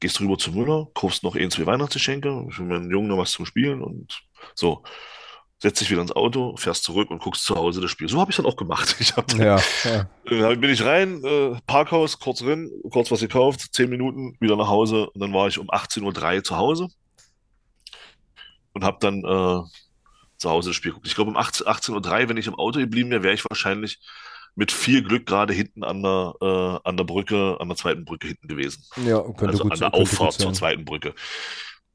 gehst 0.01 0.21
rüber 0.21 0.39
zu 0.39 0.53
Müller, 0.53 0.87
kaufst 0.95 1.23
noch 1.25 1.35
ein, 1.35 1.51
zwei 1.51 1.67
Weihnachtsgeschenke, 1.67 2.47
für 2.51 2.63
meinen 2.63 2.91
Jungen 2.91 3.09
noch 3.09 3.19
was 3.19 3.33
zum 3.33 3.47
Spielen 3.47 3.83
und 3.83 4.23
so. 4.55 4.85
Setzt 5.59 5.81
dich 5.81 5.91
wieder 5.91 6.03
ins 6.03 6.13
Auto, 6.13 6.57
fährst 6.57 6.85
zurück 6.85 7.11
und 7.11 7.23
guckst 7.23 7.45
zu 7.45 7.55
Hause 7.55 7.81
das 7.81 7.91
Spiel. 7.91 8.09
So 8.09 8.21
habe 8.21 8.31
ich 8.31 8.37
dann 8.37 8.45
auch 8.45 8.57
gemacht. 8.57 8.97
Ich 9.01 9.17
hab 9.17 9.27
dann, 9.29 9.41
Ja, 9.41 9.61
ja. 9.85 10.09
dann 10.25 10.61
bin 10.61 10.71
ich 10.71 10.85
rein, 10.85 11.25
äh, 11.25 11.57
Parkhaus, 11.67 12.19
kurz 12.19 12.41
drin, 12.41 12.71
kurz 12.91 13.11
was 13.11 13.21
gekauft, 13.21 13.73
zehn 13.73 13.89
Minuten, 13.89 14.37
wieder 14.41 14.57
nach 14.57 14.69
Hause 14.69 15.09
und 15.11 15.21
dann 15.21 15.33
war 15.33 15.49
ich 15.49 15.59
um 15.59 15.71
18.03 15.71 16.37
Uhr 16.37 16.45
zu 16.45 16.57
Hause 16.57 16.89
und 18.75 18.85
habe 18.85 18.99
dann 19.01 19.25
äh, 19.25 19.63
zu 20.45 20.51
Hause 20.51 20.71
das 20.71 20.77
Spiel 20.77 20.91
geguckt. 20.93 21.07
Ich 21.07 21.15
glaube, 21.15 21.31
um 21.31 21.37
18, 21.37 21.67
18.03 21.67 22.23
Uhr, 22.23 22.29
wenn 22.29 22.37
ich 22.37 22.47
im 22.47 22.55
Auto 22.55 22.79
geblieben 22.79 23.11
wäre, 23.11 23.23
wäre 23.23 23.35
ich 23.35 23.45
wahrscheinlich 23.49 23.99
mit 24.55 24.71
viel 24.71 25.03
Glück 25.03 25.27
gerade 25.27 25.53
hinten 25.53 25.83
an 25.83 26.03
der, 26.03 26.35
äh, 26.41 26.89
an 26.89 26.97
der 26.97 27.05
Brücke, 27.05 27.57
an 27.59 27.69
der 27.69 27.77
zweiten 27.77 28.05
Brücke 28.05 28.29
hinten 28.29 28.47
gewesen. 28.47 28.85
Ja, 29.05 29.21
könnte 29.23 29.49
Also 29.49 29.65
gut 29.65 29.73
an 29.73 29.79
der 29.81 29.95
Auffahrt 29.95 30.35
zur 30.35 30.53
zweiten 30.53 30.85
Brücke. 30.85 31.15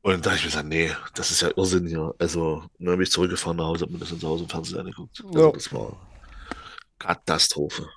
Und 0.01 0.13
dann 0.13 0.21
dachte 0.21 0.38
ich 0.38 0.45
mir 0.45 0.51
so, 0.51 0.62
nee, 0.62 0.91
das 1.13 1.31
ist 1.31 1.41
ja 1.41 1.51
Irrsinn 1.55 1.88
hier. 1.88 2.13
Also, 2.19 2.63
dann 2.79 2.93
bin 2.95 3.01
ich 3.01 3.12
zurückgefahren 3.12 3.57
nach 3.57 3.65
Hause, 3.65 3.85
hab 3.85 3.91
mir 3.91 3.99
das 3.99 4.09
zu 4.17 4.27
Hause 4.27 4.43
im 4.43 4.49
Fernsehen 4.49 4.79
angeguckt. 4.79 5.23
Also, 5.25 5.39
Ja. 5.39 5.51
das 5.51 5.71
war 5.73 5.95
Katastrophe. 6.97 7.88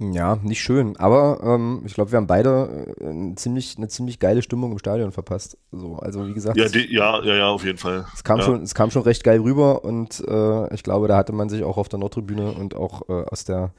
Ja, 0.00 0.38
nicht 0.42 0.60
schön. 0.60 0.96
Aber 0.96 1.40
ähm, 1.44 1.82
ich 1.84 1.94
glaube, 1.94 2.10
wir 2.10 2.16
haben 2.16 2.26
beide 2.26 2.94
äh, 3.00 3.06
eine 3.06 3.36
ziemlich, 3.36 3.76
eine 3.76 3.86
ziemlich 3.86 4.18
geile 4.18 4.42
Stimmung 4.42 4.72
im 4.72 4.78
Stadion 4.78 5.12
verpasst. 5.12 5.56
So, 5.70 5.96
also 5.96 6.26
wie 6.26 6.34
gesagt, 6.34 6.56
Ja, 6.56 6.68
die, 6.68 6.92
ja, 6.92 7.22
ja, 7.22 7.34
ja, 7.34 7.48
auf 7.48 7.64
jeden 7.64 7.78
Fall. 7.78 8.04
es 8.12 8.24
kam 8.24 8.38
ja. 8.38 8.44
schon, 8.44 8.62
es 8.62 8.74
kam 8.74 8.90
schon 8.90 9.02
recht 9.02 9.22
geil 9.22 9.40
rüber 9.40 9.84
und 9.84 10.20
äh, 10.26 10.74
ich 10.74 10.82
glaube, 10.82 11.06
da 11.06 11.16
hatte 11.16 11.32
man 11.32 11.48
sich 11.48 11.62
auch 11.62 11.76
auf 11.76 11.88
der 11.88 12.00
Nordtribüne 12.00 12.52
und 12.52 12.74
auch 12.74 13.08
äh, 13.08 13.24
aus 13.30 13.44
der 13.44 13.72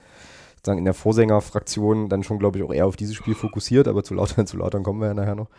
sozusagen 0.55 0.79
in 0.79 0.85
der 0.85 0.93
Vorsängerfraktion 0.93 2.09
dann 2.09 2.23
schon, 2.23 2.39
glaube 2.39 2.57
ich, 2.57 2.63
auch 2.63 2.73
eher 2.73 2.87
auf 2.87 2.95
dieses 2.95 3.15
Spiel 3.15 3.35
fokussiert, 3.35 3.87
aber 3.87 4.03
zu 4.03 4.13
lautern, 4.13 4.47
zu 4.47 4.57
lautern 4.57 4.83
kommen 4.83 5.01
wir 5.01 5.07
ja 5.07 5.13
nachher 5.13 5.35
noch. 5.35 5.49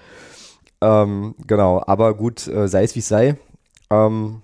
Ähm, 0.81 1.35
genau, 1.47 1.83
aber 1.87 2.14
gut, 2.14 2.47
äh, 2.49 2.66
sei 2.66 2.83
es 2.83 2.95
wie 2.95 3.01
es 3.01 3.09
sei. 3.09 3.37
Ähm, 3.90 4.40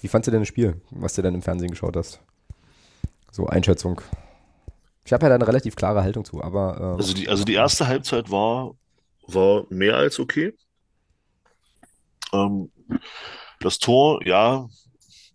wie 0.00 0.08
fandst 0.08 0.26
du 0.26 0.30
denn 0.30 0.42
das 0.42 0.48
Spiel, 0.48 0.80
was 0.90 1.14
du 1.14 1.22
dann 1.22 1.34
im 1.34 1.42
Fernsehen 1.42 1.70
geschaut 1.70 1.96
hast? 1.96 2.20
So, 3.32 3.46
Einschätzung. 3.46 4.00
Ich 5.04 5.12
habe 5.12 5.24
ja 5.24 5.28
da 5.28 5.34
eine 5.34 5.46
relativ 5.46 5.76
klare 5.76 6.02
Haltung 6.02 6.24
zu, 6.24 6.42
aber 6.42 6.78
äh, 6.80 6.96
Also 6.96 7.14
die, 7.14 7.28
also 7.28 7.44
die 7.44 7.54
erste 7.54 7.86
Halbzeit 7.86 8.30
war, 8.30 8.74
war 9.26 9.64
mehr 9.68 9.96
als 9.96 10.18
okay. 10.18 10.54
Ähm, 12.32 12.70
das 13.60 13.78
Tor, 13.78 14.24
ja, 14.26 14.66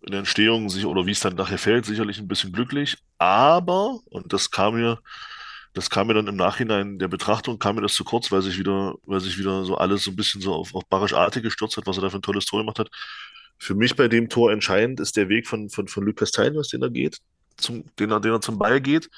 in 0.02 0.10
der 0.12 0.20
Entstehung 0.20 0.68
sich, 0.70 0.86
oder 0.86 1.06
wie 1.06 1.10
es 1.10 1.20
dann 1.20 1.34
nachher 1.34 1.58
fällt, 1.58 1.84
sicherlich 1.84 2.18
ein 2.18 2.28
bisschen 2.28 2.52
glücklich. 2.52 2.96
Aber, 3.18 4.00
und 4.06 4.32
das 4.32 4.50
kam 4.50 4.74
mir, 4.74 4.98
das 5.74 5.90
kam 5.90 6.06
mir 6.06 6.14
dann 6.14 6.26
im 6.26 6.36
Nachhinein 6.36 6.98
der 6.98 7.08
Betrachtung, 7.08 7.58
kam 7.58 7.76
mir 7.76 7.82
das 7.82 7.94
zu 7.94 8.04
kurz, 8.04 8.32
weil 8.32 8.42
sich 8.42 8.58
wieder, 8.58 8.94
weil 9.04 9.20
sich 9.20 9.38
wieder 9.38 9.64
so 9.64 9.76
alles 9.76 10.04
so 10.04 10.10
ein 10.10 10.16
bisschen 10.16 10.40
so 10.40 10.54
auf, 10.54 10.74
auf 10.74 10.86
Barisch 10.88 11.14
Arte 11.14 11.42
gestürzt 11.42 11.76
hat, 11.76 11.86
was 11.86 11.96
er 11.98 12.02
da 12.02 12.10
für 12.10 12.18
ein 12.18 12.22
tolles 12.22 12.46
Tor 12.46 12.60
gemacht 12.60 12.78
hat. 12.78 12.88
Für 13.58 13.74
mich 13.74 13.94
bei 13.94 14.08
dem 14.08 14.28
Tor 14.28 14.52
entscheidend 14.52 15.00
ist 15.00 15.16
der 15.16 15.28
Weg 15.28 15.46
von, 15.46 15.68
von, 15.68 15.86
von 15.86 16.04
Lukas 16.04 16.32
Teiners, 16.32 16.68
den 16.68 16.82
er 16.82 16.90
geht, 16.90 17.18
zum, 17.56 17.84
den 17.98 18.10
er, 18.10 18.20
den 18.20 18.32
er 18.32 18.40
zum 18.40 18.58
Ball 18.58 18.80
geht, 18.80 19.10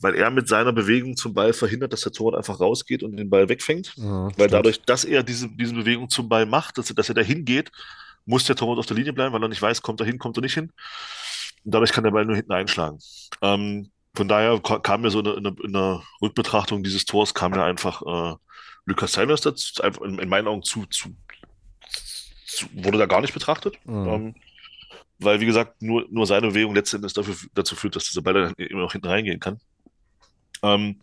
weil 0.00 0.14
er 0.14 0.30
mit 0.30 0.46
seiner 0.48 0.72
Bewegung 0.72 1.16
zum 1.16 1.32
Ball 1.34 1.52
verhindert, 1.52 1.92
dass 1.92 2.02
der 2.02 2.12
Torwart 2.12 2.36
einfach 2.36 2.60
rausgeht 2.60 3.02
und 3.02 3.16
den 3.16 3.30
Ball 3.30 3.48
wegfängt. 3.48 3.96
Mhm, 3.96 4.04
Weil 4.04 4.32
stimmt. 4.32 4.52
dadurch, 4.52 4.82
dass 4.82 5.04
er 5.04 5.22
diese, 5.22 5.48
diese 5.48 5.74
Bewegung 5.74 6.10
zum 6.10 6.28
Ball 6.28 6.44
macht, 6.46 6.78
dass, 6.78 6.90
er- 6.90 6.94
dass 6.96 7.08
er 7.08 7.14
da 7.14 7.22
hingeht, 7.22 7.70
muss 8.26 8.44
der 8.44 8.56
Torwart 8.56 8.78
auf 8.78 8.86
der 8.86 8.96
Linie 8.96 9.12
bleiben, 9.12 9.32
weil 9.32 9.42
er 9.42 9.48
nicht 9.48 9.62
weiß, 9.62 9.82
kommt 9.82 10.00
er 10.00 10.06
hin, 10.06 10.18
kommt 10.18 10.36
er 10.36 10.42
nicht 10.42 10.54
hin. 10.54 10.72
Und 11.64 11.74
dadurch 11.74 11.92
kann 11.92 12.04
der 12.04 12.10
Ball 12.10 12.24
nur 12.26 12.36
hinten 12.36 12.52
einschlagen. 12.52 12.98
Ähm, 13.40 13.90
von 14.14 14.28
daher 14.28 14.60
ka- 14.60 14.80
kam 14.80 15.02
mir 15.02 15.10
so 15.10 15.20
eine, 15.20 15.36
eine, 15.36 15.54
in 15.62 15.72
der 15.72 16.02
Rückbetrachtung 16.20 16.82
dieses 16.82 17.04
Tors, 17.04 17.34
kam 17.34 17.52
mir 17.52 17.62
einfach 17.64 18.02
äh, 18.02 18.36
Lukas 18.84 19.12
Seimers 19.12 19.40
dazu, 19.40 19.82
in, 20.04 20.18
in 20.18 20.28
meinen 20.28 20.48
Augen 20.48 20.62
zu, 20.62 20.86
zu, 20.86 21.14
zu, 22.46 22.66
wurde 22.74 22.98
da 22.98 23.06
gar 23.06 23.20
nicht 23.20 23.34
betrachtet. 23.34 23.78
Mhm. 23.84 24.08
Ähm, 24.08 24.34
weil, 25.18 25.40
wie 25.40 25.46
gesagt, 25.46 25.80
nur, 25.82 26.04
nur 26.10 26.26
seine 26.26 26.48
Bewegung 26.48 26.74
letztendlich 26.74 27.14
dafür, 27.14 27.34
dazu 27.54 27.74
führt, 27.74 27.96
dass 27.96 28.04
dieser 28.04 28.22
Ball 28.22 28.34
dann 28.34 28.54
immer 28.54 28.82
noch 28.82 28.92
hinten 28.92 29.06
reingehen 29.08 29.40
kann. 29.40 29.58
Ähm, 30.62 30.96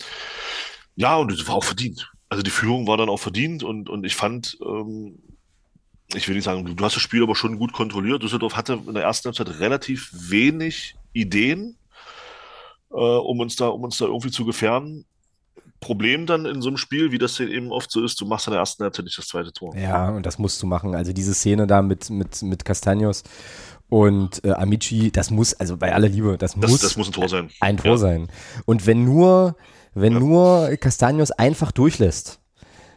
ja, 0.96 1.16
und 1.18 1.32
es 1.32 1.48
war 1.48 1.56
auch 1.56 1.64
verdient. 1.64 2.12
Also 2.30 2.44
die 2.44 2.52
Führung 2.52 2.88
war 2.88 2.98
dann 2.98 3.10
auch 3.10 3.20
verdient 3.20 3.64
und, 3.64 3.90
und 3.90 4.06
ich 4.06 4.16
fand, 4.16 4.58
ähm, 4.66 5.20
ich 6.14 6.28
will 6.28 6.36
nicht 6.36 6.46
sagen, 6.46 6.66
du, 6.66 6.84
hast 6.84 6.96
das 6.96 7.04
Spiel 7.04 7.24
aber 7.24 7.36
schon 7.36 7.60
gut 7.60 7.74
kontrolliert. 7.74 8.24
Düsseldorf 8.24 8.56
hatte 8.56 8.80
in 8.88 8.94
der 8.94 9.04
ersten 9.04 9.28
Halbzeit 9.28 9.60
relativ 9.60 10.12
wenig 10.14 10.96
Ideen, 11.14 11.78
äh, 12.92 12.96
um 12.96 13.40
uns 13.40 13.56
da, 13.56 13.68
um 13.68 13.84
uns 13.84 13.98
da 13.98 14.06
irgendwie 14.06 14.32
zu 14.32 14.46
gefährden. 14.46 15.06
Problem 15.80 16.26
dann 16.26 16.46
in 16.46 16.62
so 16.62 16.70
einem 16.70 16.78
Spiel, 16.78 17.12
wie 17.12 17.18
das 17.18 17.40
eben 17.42 17.72
oft 17.72 17.92
so 17.92 18.04
ist, 18.04 18.20
du 18.22 18.26
machst 18.26 18.48
in 18.48 18.52
der 18.52 18.62
ersten 18.62 18.84
Halbzeit 18.84 19.04
nicht 19.04 19.18
das 19.18 19.28
zweite 19.28 19.52
Tor. 19.52 19.76
Ja, 19.76 20.10
und 20.10 20.26
das 20.26 20.40
musst 20.40 20.62
du 20.64 20.66
machen. 20.66 20.96
Also 20.96 21.12
diese 21.12 21.34
Szene 21.34 21.68
da 21.68 21.82
mit, 21.82 22.10
mit, 22.10 22.42
mit 22.42 22.64
Castaños 22.64 23.24
und 23.94 24.44
äh, 24.44 24.50
Amici, 24.54 25.12
das 25.12 25.30
muss, 25.30 25.54
also 25.54 25.78
bei 25.78 25.94
aller 25.94 26.10
Liebe, 26.10 26.36
das, 26.40 26.56
Das, 26.60 26.72
muss 26.72 26.82
das 26.82 26.98
muss 26.98 27.10
ein 27.10 27.14
Tor 27.14 27.30
sein. 27.30 27.50
ein 27.60 27.78
Tor 27.78 27.92
Ja. 27.92 27.98
sein. 27.98 28.28
Und 28.66 28.88
wenn 28.88 29.06
nur, 29.06 29.56
wenn 29.94 30.14
Ja. 30.14 30.20
nur 30.20 30.68
Castaños 30.82 31.30
einfach 31.32 31.72
durchlässt, 31.72 32.40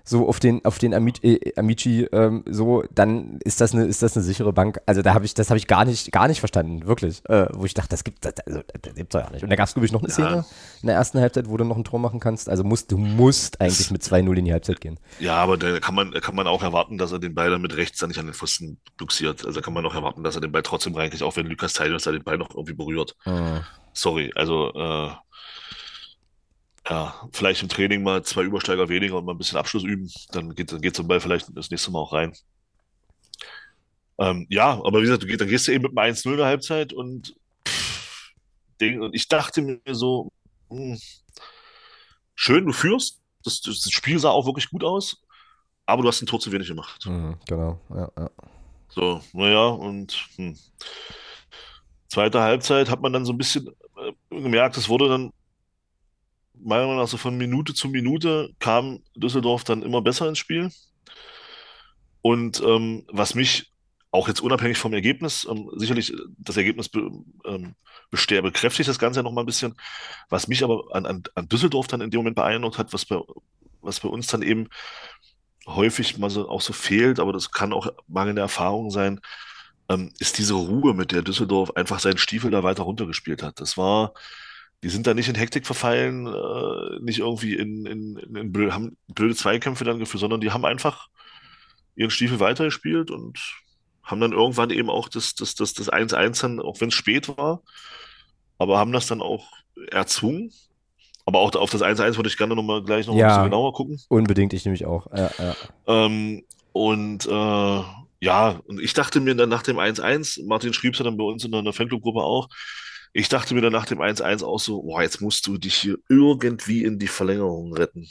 so 0.09 0.29
auf 0.29 0.38
den, 0.38 0.64
auf 0.64 0.79
den 0.79 0.95
Amici, 0.95 1.21
äh, 1.27 1.59
Amici 1.59 2.07
ähm, 2.12 2.45
so, 2.49 2.85
dann 2.95 3.40
ist 3.45 3.61
das 3.61 3.75
eine, 3.75 3.87
ist 3.87 4.03
das 4.03 4.16
eine 4.16 4.23
sichere 4.25 4.53
Bank. 4.53 4.81
Also 4.87 5.03
da 5.03 5.14
habe 5.14 5.25
ich, 5.25 5.35
das 5.35 5.51
habe 5.51 5.59
ich 5.59 5.66
gar 5.66 5.85
nicht, 5.85 6.12
gar 6.12 6.29
nicht 6.29 6.38
verstanden, 6.38 6.87
wirklich. 6.87 7.23
Äh, 7.29 7.49
wo 7.53 7.64
ich 7.64 7.75
dachte, 7.75 7.88
das 7.90 8.05
gibt, 8.05 8.25
das, 8.25 8.35
also, 8.47 8.61
das 8.81 8.95
gibt's 8.95 9.12
doch 9.12 9.21
ja 9.21 9.31
nicht. 9.31 9.42
Und 9.42 9.51
da 9.51 9.57
gab 9.57 9.66
es, 9.66 9.75
glaube 9.75 9.85
ich, 9.87 9.92
noch 9.92 10.01
eine 10.01 10.09
Ja. 10.09 10.14
Szene 10.14 10.45
in 10.83 10.87
der 10.87 10.97
ersten 10.97 11.19
Halbzeit, 11.19 11.49
wo 11.49 11.57
du 11.57 11.64
noch 11.64 11.77
ein 11.77 11.83
Tor 11.83 11.99
machen 11.99 12.21
kannst. 12.21 12.49
Also 12.49 12.62
musst, 12.62 12.92
du 12.92 12.99
musst 12.99 13.61
eigentlich 13.61 13.90
mit 13.90 14.03
2-0 14.03 14.38
in 14.38 14.45
die 14.45 14.53
Halbzeit 14.53 14.81
gehen. 14.81 15.01
Ja, 15.19 15.35
aber 15.37 15.57
da 15.57 15.81
kann 15.81 15.97
man, 15.97 16.12
da 16.12 16.21
kann 16.21 16.37
man 16.37 16.47
auch 16.47 16.62
erwarten, 16.62 16.99
dass 16.99 17.11
er 17.11 17.19
den 17.19 17.35
Ball 17.35 17.51
dann 17.51 17.61
mit 17.61 17.77
rechts 17.77 17.99
dann 17.99 18.09
nicht 18.11 18.19
an 18.21 18.27
den 18.27 18.35
Pfosten 18.35 18.79
buxiert. 18.97 19.45
Also 19.45 19.59
da 19.61 19.64
kann 19.64 19.75
man 19.75 19.85
auch 19.85 19.95
erwarten, 19.97 20.23
dass 20.23 20.37
er 20.37 20.40
den 20.40 20.53
Ball 20.53 20.62
trotzdem 20.62 20.95
reinkriegt, 20.95 21.25
auch 21.25 21.35
wenn 21.37 21.47
Lukas 21.47 21.73
Teilos 21.73 22.05
da 22.05 22.12
den 22.12 22.23
Ball 22.23 22.38
noch 22.38 22.51
irgendwie 22.55 22.75
berührt. 22.75 23.16
Mhm. 23.25 23.61
Sorry, 23.92 24.31
also 24.37 24.73
äh, 24.75 25.11
ja, 26.88 27.29
vielleicht 27.33 27.62
im 27.62 27.68
Training 27.68 28.03
mal 28.03 28.22
zwei 28.22 28.42
Übersteiger 28.42 28.88
weniger 28.88 29.16
und 29.16 29.25
mal 29.25 29.33
ein 29.33 29.38
bisschen 29.38 29.59
Abschluss 29.59 29.83
üben, 29.83 30.11
dann 30.31 30.55
geht, 30.55 30.72
dann 30.72 30.81
geht 30.81 30.94
so 30.94 31.03
ein 31.03 31.09
Ball 31.09 31.20
vielleicht 31.20 31.49
das 31.57 31.70
nächste 31.70 31.90
Mal 31.90 31.99
auch 31.99 32.12
rein. 32.12 32.33
Ähm, 34.18 34.46
ja, 34.49 34.72
aber 34.72 34.99
wie 34.99 35.03
gesagt, 35.03 35.25
du, 35.25 35.37
dann 35.37 35.49
gehst 35.49 35.66
du 35.66 35.72
eben 35.72 35.83
mit 35.83 35.99
einem 35.99 36.14
1-0 36.14 36.31
in 36.31 36.37
der 36.37 36.46
Halbzeit 36.46 36.92
und, 36.92 37.37
und 38.81 39.14
ich 39.14 39.29
dachte 39.29 39.62
mir 39.62 39.81
so, 39.94 40.31
mh, 40.70 40.94
hm, 40.94 41.01
schön, 42.35 42.66
du 42.66 42.72
führst, 42.72 43.20
das, 43.44 43.61
das, 43.61 43.90
Spiel 43.90 44.18
sah 44.18 44.31
auch 44.31 44.46
wirklich 44.46 44.70
gut 44.70 44.85
aus, 44.85 45.22
aber 45.87 46.03
du 46.03 46.09
hast 46.09 46.22
ein 46.22 46.27
Tor 46.27 46.40
zu 46.40 46.53
wenig 46.53 46.68
gemacht. 46.68 47.05
Mhm, 47.07 47.37
genau, 47.46 47.81
ja, 47.90 48.11
ja. 48.16 48.31
So, 48.88 49.20
naja, 49.33 49.66
und 49.66 50.29
hm. 50.37 50.57
zweite 52.09 52.40
Halbzeit 52.40 52.88
hat 52.88 53.03
man 53.03 53.12
dann 53.12 53.27
so 53.27 53.33
ein 53.33 53.38
bisschen 53.38 53.68
äh, 53.68 54.12
gemerkt, 54.31 54.77
es 54.77 54.88
wurde 54.88 55.09
dann 55.09 55.33
meiner 56.61 56.87
Meinung 56.87 57.03
nach 57.03 57.09
so 57.09 57.16
von 57.16 57.37
Minute 57.37 57.75
zu 57.75 57.88
Minute 57.88 58.51
kam 58.59 59.01
Düsseldorf 59.14 59.64
dann 59.64 59.83
immer 59.83 60.03
besser 60.03 60.29
ins 60.29 60.38
Spiel. 60.38 60.71
Und 62.23 62.61
ähm, 62.61 63.05
was 63.09 63.35
mich 63.35 63.73
auch 64.11 64.29
jetzt 64.29 64.40
unabhängig 64.40 64.79
vom 64.79 64.95
Ergebnis, 64.95 65.47
ähm, 65.49 65.71
sicherlich 65.77 66.12
äh, 66.12 66.16
das 66.38 66.57
Ergebnis 66.57 66.88
be, 66.88 67.11
ähm, 67.45 67.75
bekräftigt 68.11 68.88
das 68.88 68.99
Ganze 68.99 69.21
ja 69.21 69.23
noch 69.23 69.33
mal 69.33 69.42
ein 69.42 69.47
bisschen. 69.47 69.75
Was 70.29 70.49
mich 70.49 70.64
aber 70.64 70.85
an, 70.92 71.07
an, 71.07 71.23
an 71.35 71.49
Düsseldorf 71.49 71.87
dann 71.87 72.01
in 72.01 72.11
dem 72.11 72.19
Moment 72.19 72.37
beeindruckt 72.37 72.79
hat, 72.79 72.92
was 72.92 73.05
bei, 73.05 73.21
was 73.81 74.01
bei 74.01 74.09
uns 74.09 74.27
dann 74.27 74.42
eben 74.42 74.69
häufig 75.66 76.19
mal 76.19 76.31
so 76.31 76.49
auch 76.49 76.61
so 76.61 76.73
fehlt, 76.73 77.21
aber 77.21 77.33
das 77.33 77.51
kann 77.51 77.73
auch 77.73 77.88
mangelnde 78.07 78.42
Erfahrung 78.42 78.90
sein, 78.90 79.21
ähm, 79.88 80.12
ist 80.19 80.38
diese 80.38 80.55
Ruhe, 80.55 80.95
mit 80.95 81.12
der 81.12 81.23
Düsseldorf 81.23 81.73
einfach 81.77 82.01
seinen 82.01 82.19
Stiefel 82.19 82.51
da 82.51 82.62
weiter 82.62 82.85
runtergespielt 82.85 83.42
hat. 83.42 83.61
Das 83.61 83.77
war, 83.77 84.14
die 84.83 84.89
sind 84.89 85.07
da 85.07 85.15
nicht 85.15 85.29
in 85.29 85.35
Hektik 85.35 85.67
verfallen, 85.67 86.27
äh, 86.27 87.01
nicht 87.01 87.21
irgendwie 87.21 87.55
in, 87.55 87.87
in, 87.87 88.17
in, 88.17 88.53
blöde, 88.53 88.75
haben 88.75 88.97
blöde 89.09 89.35
Zweikämpfe 89.35 89.85
dann 89.85 89.99
geführt, 89.99 90.21
sondern 90.21 90.41
die 90.41 90.53
haben 90.53 90.65
einfach 90.65 91.09
ihren 91.95 92.11
Stiefel 92.11 92.41
weitergespielt 92.41 93.11
und 93.11 93.39
haben 94.03 94.21
dann 94.21 94.33
irgendwann 94.33 94.71
eben 94.71 94.91
auch 94.91 95.09
das, 95.09 95.35
das, 95.35 95.55
das, 95.55 95.75
das 95.75 95.91
1-1 95.91 96.41
dann, 96.43 96.61
auch 96.61 96.81
wenn 96.81 96.89
es 96.89 96.95
spät 96.95 97.29
war, 97.37 97.62
aber 98.59 98.79
haben 98.79 98.93
das 98.93 99.07
dann 99.07 99.23
auch 99.23 99.51
erzwungen. 99.91 100.53
Aber 101.29 101.41
auch 101.41 101.53
auf 101.57 101.71
das 101.71 101.83
1-1 101.83 102.17
würde 102.17 102.29
ich 102.29 102.37
gerne 102.37 102.55
noch 102.55 102.62
mal 102.62 102.85
gleich 102.85 103.09
noch 103.09 103.17
ja, 103.17 103.27
ein 103.27 103.29
bisschen 103.31 103.45
genauer 103.51 103.73
gucken. 103.73 104.01
Unbedingt, 104.09 104.53
ich 104.53 104.65
nämlich 104.65 104.87
auch. 104.87 105.09
Ja, 105.12 105.31
ja. 105.39 105.57
Ähm, 105.89 106.45
und 106.71 107.27
äh, 107.27 107.83
ja, 108.21 108.61
und 108.67 108.81
ich 108.81 108.93
dachte 108.93 109.21
mir 109.21 109.35
dann 109.35 109.49
nach 109.49 109.65
dem 109.65 109.79
1-1, 109.79 110.47
Martin 110.47 110.73
schrieb 110.73 110.93
es 110.93 111.01
ja 111.01 111.05
dann 111.05 111.17
bei 111.17 111.25
uns 111.25 111.45
in 111.45 111.51
der 111.51 111.73
Fanclub-Gruppe 111.73 112.21
auch, 112.21 112.49
ich 113.12 113.29
dachte 113.29 113.55
mir 113.55 113.61
dann 113.61 113.73
nach 113.73 113.87
dem 113.87 114.01
1-1 114.01 114.45
auch 114.45 114.59
so, 114.59 114.83
boah, 114.83 115.03
jetzt 115.03 115.21
musst 115.21 115.47
du 115.47 115.59
dich 115.59 115.75
hier 115.75 115.99
irgendwie 116.09 116.85
in 116.85 116.99
die 116.99 117.09
Verlängerung 117.09 117.73
retten. 117.73 118.09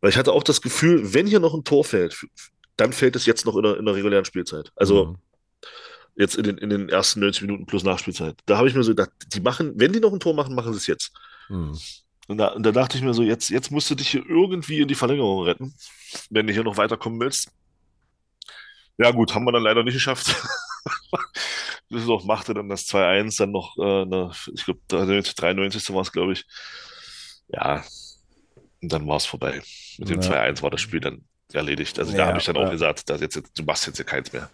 Weil 0.00 0.10
ich 0.10 0.16
hatte 0.16 0.32
auch 0.32 0.42
das 0.42 0.60
Gefühl, 0.60 1.14
wenn 1.14 1.26
hier 1.26 1.40
noch 1.40 1.54
ein 1.54 1.64
Tor 1.64 1.84
fällt, 1.84 2.26
dann 2.76 2.92
fällt 2.92 3.16
es 3.16 3.26
jetzt 3.26 3.46
noch 3.46 3.56
in 3.56 3.62
der, 3.62 3.78
in 3.78 3.86
der 3.86 3.94
regulären 3.94 4.24
Spielzeit. 4.24 4.72
Also 4.76 5.06
mhm. 5.06 5.16
jetzt 6.16 6.36
in 6.36 6.44
den, 6.44 6.58
in 6.58 6.70
den 6.70 6.88
ersten 6.88 7.20
90 7.20 7.42
Minuten 7.42 7.66
plus 7.66 7.84
Nachspielzeit. 7.84 8.36
Da 8.46 8.58
habe 8.58 8.68
ich 8.68 8.74
mir 8.74 8.82
so 8.82 8.90
gedacht, 8.90 9.10
die 9.28 9.40
machen, 9.40 9.72
wenn 9.76 9.92
die 9.92 10.00
noch 10.00 10.12
ein 10.12 10.20
Tor 10.20 10.34
machen, 10.34 10.54
machen 10.54 10.72
sie 10.72 10.78
es 10.78 10.86
jetzt. 10.86 11.12
Mhm. 11.48 11.78
Und, 12.26 12.38
da, 12.38 12.48
und 12.48 12.64
da 12.64 12.72
dachte 12.72 12.96
ich 12.96 13.02
mir 13.02 13.14
so, 13.14 13.22
jetzt, 13.22 13.50
jetzt 13.50 13.70
musst 13.70 13.90
du 13.90 13.94
dich 13.94 14.08
hier 14.08 14.24
irgendwie 14.26 14.80
in 14.80 14.88
die 14.88 14.94
Verlängerung 14.94 15.44
retten, 15.44 15.74
wenn 16.30 16.46
du 16.46 16.52
hier 16.52 16.64
noch 16.64 16.76
weiterkommen 16.76 17.20
willst. 17.20 17.50
Ja, 18.96 19.10
gut, 19.10 19.34
haben 19.34 19.44
wir 19.44 19.52
dann 19.52 19.62
leider 19.62 19.82
nicht 19.82 19.94
geschafft. 19.94 20.34
Düsseldorf 21.90 22.24
machte 22.24 22.54
dann 22.54 22.68
das 22.68 22.86
2-1, 22.86 23.38
dann 23.38 23.50
noch, 23.50 23.76
äh, 23.78 24.02
eine, 24.02 24.30
ich 24.54 24.64
glaube, 24.64 24.80
93. 24.88 25.94
war 25.94 26.02
es, 26.02 26.12
glaube 26.12 26.32
ich. 26.32 26.44
Ja, 27.48 27.84
und 28.82 28.92
dann 28.92 29.06
war 29.06 29.16
es 29.16 29.26
vorbei. 29.26 29.62
Mit 29.98 30.08
dem 30.08 30.20
ja. 30.20 30.30
2-1 30.30 30.62
war 30.62 30.70
das 30.70 30.80
Spiel 30.80 31.00
dann 31.00 31.24
erledigt. 31.52 31.98
Also 31.98 32.12
ja, 32.12 32.18
da 32.18 32.26
habe 32.26 32.38
ich 32.38 32.44
dann 32.44 32.56
auch 32.56 32.70
gesagt, 32.70 33.08
dass 33.08 33.20
jetzt, 33.20 33.40
du 33.56 33.62
machst 33.64 33.86
jetzt 33.86 33.96
hier 33.96 34.04
keins 34.04 34.32
mehr. 34.32 34.50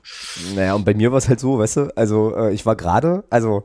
Naja, 0.54 0.74
und 0.74 0.84
bei 0.84 0.94
mir 0.94 1.10
war 1.10 1.18
es 1.18 1.28
halt 1.28 1.40
so, 1.40 1.58
weißt 1.58 1.76
du, 1.76 1.96
also 1.96 2.36
äh, 2.36 2.52
ich 2.52 2.66
war 2.66 2.76
gerade, 2.76 3.24
also 3.30 3.64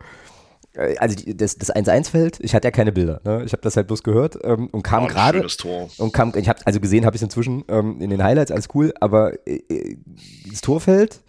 äh, 0.73 0.97
also 0.97 1.15
das, 1.34 1.58
das 1.58 1.73
1-1-Feld, 1.73 2.39
ich 2.41 2.56
hatte 2.56 2.67
ja 2.67 2.71
keine 2.71 2.91
Bilder, 2.91 3.21
ne? 3.23 3.43
ich 3.45 3.51
habe 3.51 3.62
das 3.62 3.75
halt 3.78 3.88
bloß 3.88 4.04
gehört 4.04 4.38
ähm, 4.43 4.67
und 4.71 4.84
kam 4.84 5.06
oh, 5.06 5.08
gerade 5.08 5.45
und 5.97 6.13
kam, 6.13 6.34
ich 6.36 6.49
habe 6.49 6.60
also 6.65 6.80
gesehen, 6.80 7.06
habe 7.06 7.15
ich 7.15 7.21
es 7.21 7.23
inzwischen 7.23 7.63
ähm, 7.67 7.99
in 8.01 8.10
den 8.10 8.23
Highlights, 8.23 8.51
alles 8.51 8.69
cool, 8.73 8.93
aber 8.99 9.34
äh, 9.47 9.62
äh, 9.69 9.97
das 10.49 10.62
Torfeld 10.62 11.21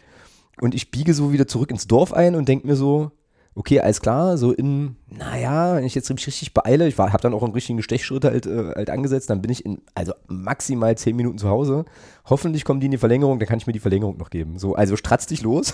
und 0.60 0.74
ich 0.74 0.90
biege 0.90 1.14
so 1.14 1.32
wieder 1.32 1.46
zurück 1.46 1.70
ins 1.70 1.86
Dorf 1.86 2.12
ein 2.12 2.34
und 2.34 2.48
denke 2.48 2.66
mir 2.66 2.76
so, 2.76 3.10
okay, 3.56 3.80
alles 3.80 4.02
klar, 4.02 4.36
so 4.36 4.52
in, 4.52 4.96
naja, 5.08 5.76
wenn 5.76 5.84
ich 5.84 5.94
jetzt 5.94 6.10
richtig 6.10 6.52
beeile, 6.52 6.86
ich 6.86 6.98
habe 6.98 7.22
dann 7.22 7.32
auch 7.32 7.42
einen 7.42 7.54
richtigen 7.54 7.82
Stechschritt 7.82 8.24
halt, 8.24 8.46
äh, 8.46 8.72
halt 8.76 8.90
angesetzt, 8.90 9.30
dann 9.30 9.40
bin 9.40 9.50
ich 9.50 9.64
in, 9.64 9.80
also 9.94 10.12
maximal 10.28 10.96
zehn 10.96 11.16
Minuten 11.16 11.38
zu 11.38 11.48
Hause. 11.48 11.86
Hoffentlich 12.26 12.64
kommen 12.64 12.80
die 12.80 12.86
in 12.86 12.92
die 12.92 12.98
Verlängerung, 12.98 13.38
dann 13.38 13.48
kann 13.48 13.58
ich 13.58 13.66
mir 13.66 13.72
die 13.72 13.80
Verlängerung 13.80 14.18
noch 14.18 14.28
geben. 14.28 14.58
So, 14.58 14.74
also 14.74 14.96
stratz 14.96 15.26
dich 15.26 15.42
los, 15.42 15.72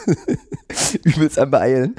übelst 1.05 1.41
am 1.41 1.51
Beeilen. 1.51 1.97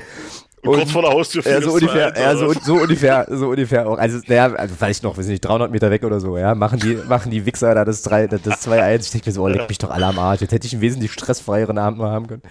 Und, 0.64 0.78
kurz 0.78 0.92
vor 0.92 1.02
der 1.02 1.12
Haustür 1.12 1.44
ja, 1.46 1.62
so 1.62 1.74
ungefähr, 1.74 2.14
ja, 2.16 2.36
so, 2.38 2.54
so 2.54 2.76
ungefähr, 2.76 3.28
so 3.30 3.50
ungefähr 3.50 3.88
auch. 3.88 3.98
Also, 3.98 4.20
naja, 4.28 4.54
also 4.54 4.76
vielleicht 4.76 5.04
noch, 5.04 5.18
weiß 5.18 5.28
nicht, 5.28 5.42
300 5.42 5.72
Meter 5.72 5.92
weg 5.92 6.04
oder 6.04 6.22
so, 6.22 6.38
ja, 6.38 6.56
machen 6.56 6.80
die, 6.80 6.96
machen 7.08 7.32
die 7.32 7.46
Wichser 7.46 7.76
da 7.76 7.84
das 7.84 8.02
3, 8.04 8.28
das 8.28 8.66
2-1. 8.66 9.02
Ich 9.02 9.12
denke 9.12 9.30
mir 9.30 9.34
so, 9.34 9.44
oh, 9.44 9.48
leck 9.48 9.68
mich 9.68 9.78
doch 9.78 9.90
alle 9.90 10.06
am 10.06 10.18
Arsch. 10.18 10.42
Jetzt 10.42 10.54
hätte 10.54 10.66
ich 10.66 10.74
einen 10.74 10.82
wesentlich 10.82 11.12
stressfreieren 11.12 11.78
Abend 11.78 12.00
mal 12.00 12.12
haben 12.12 12.28
können. 12.28 12.44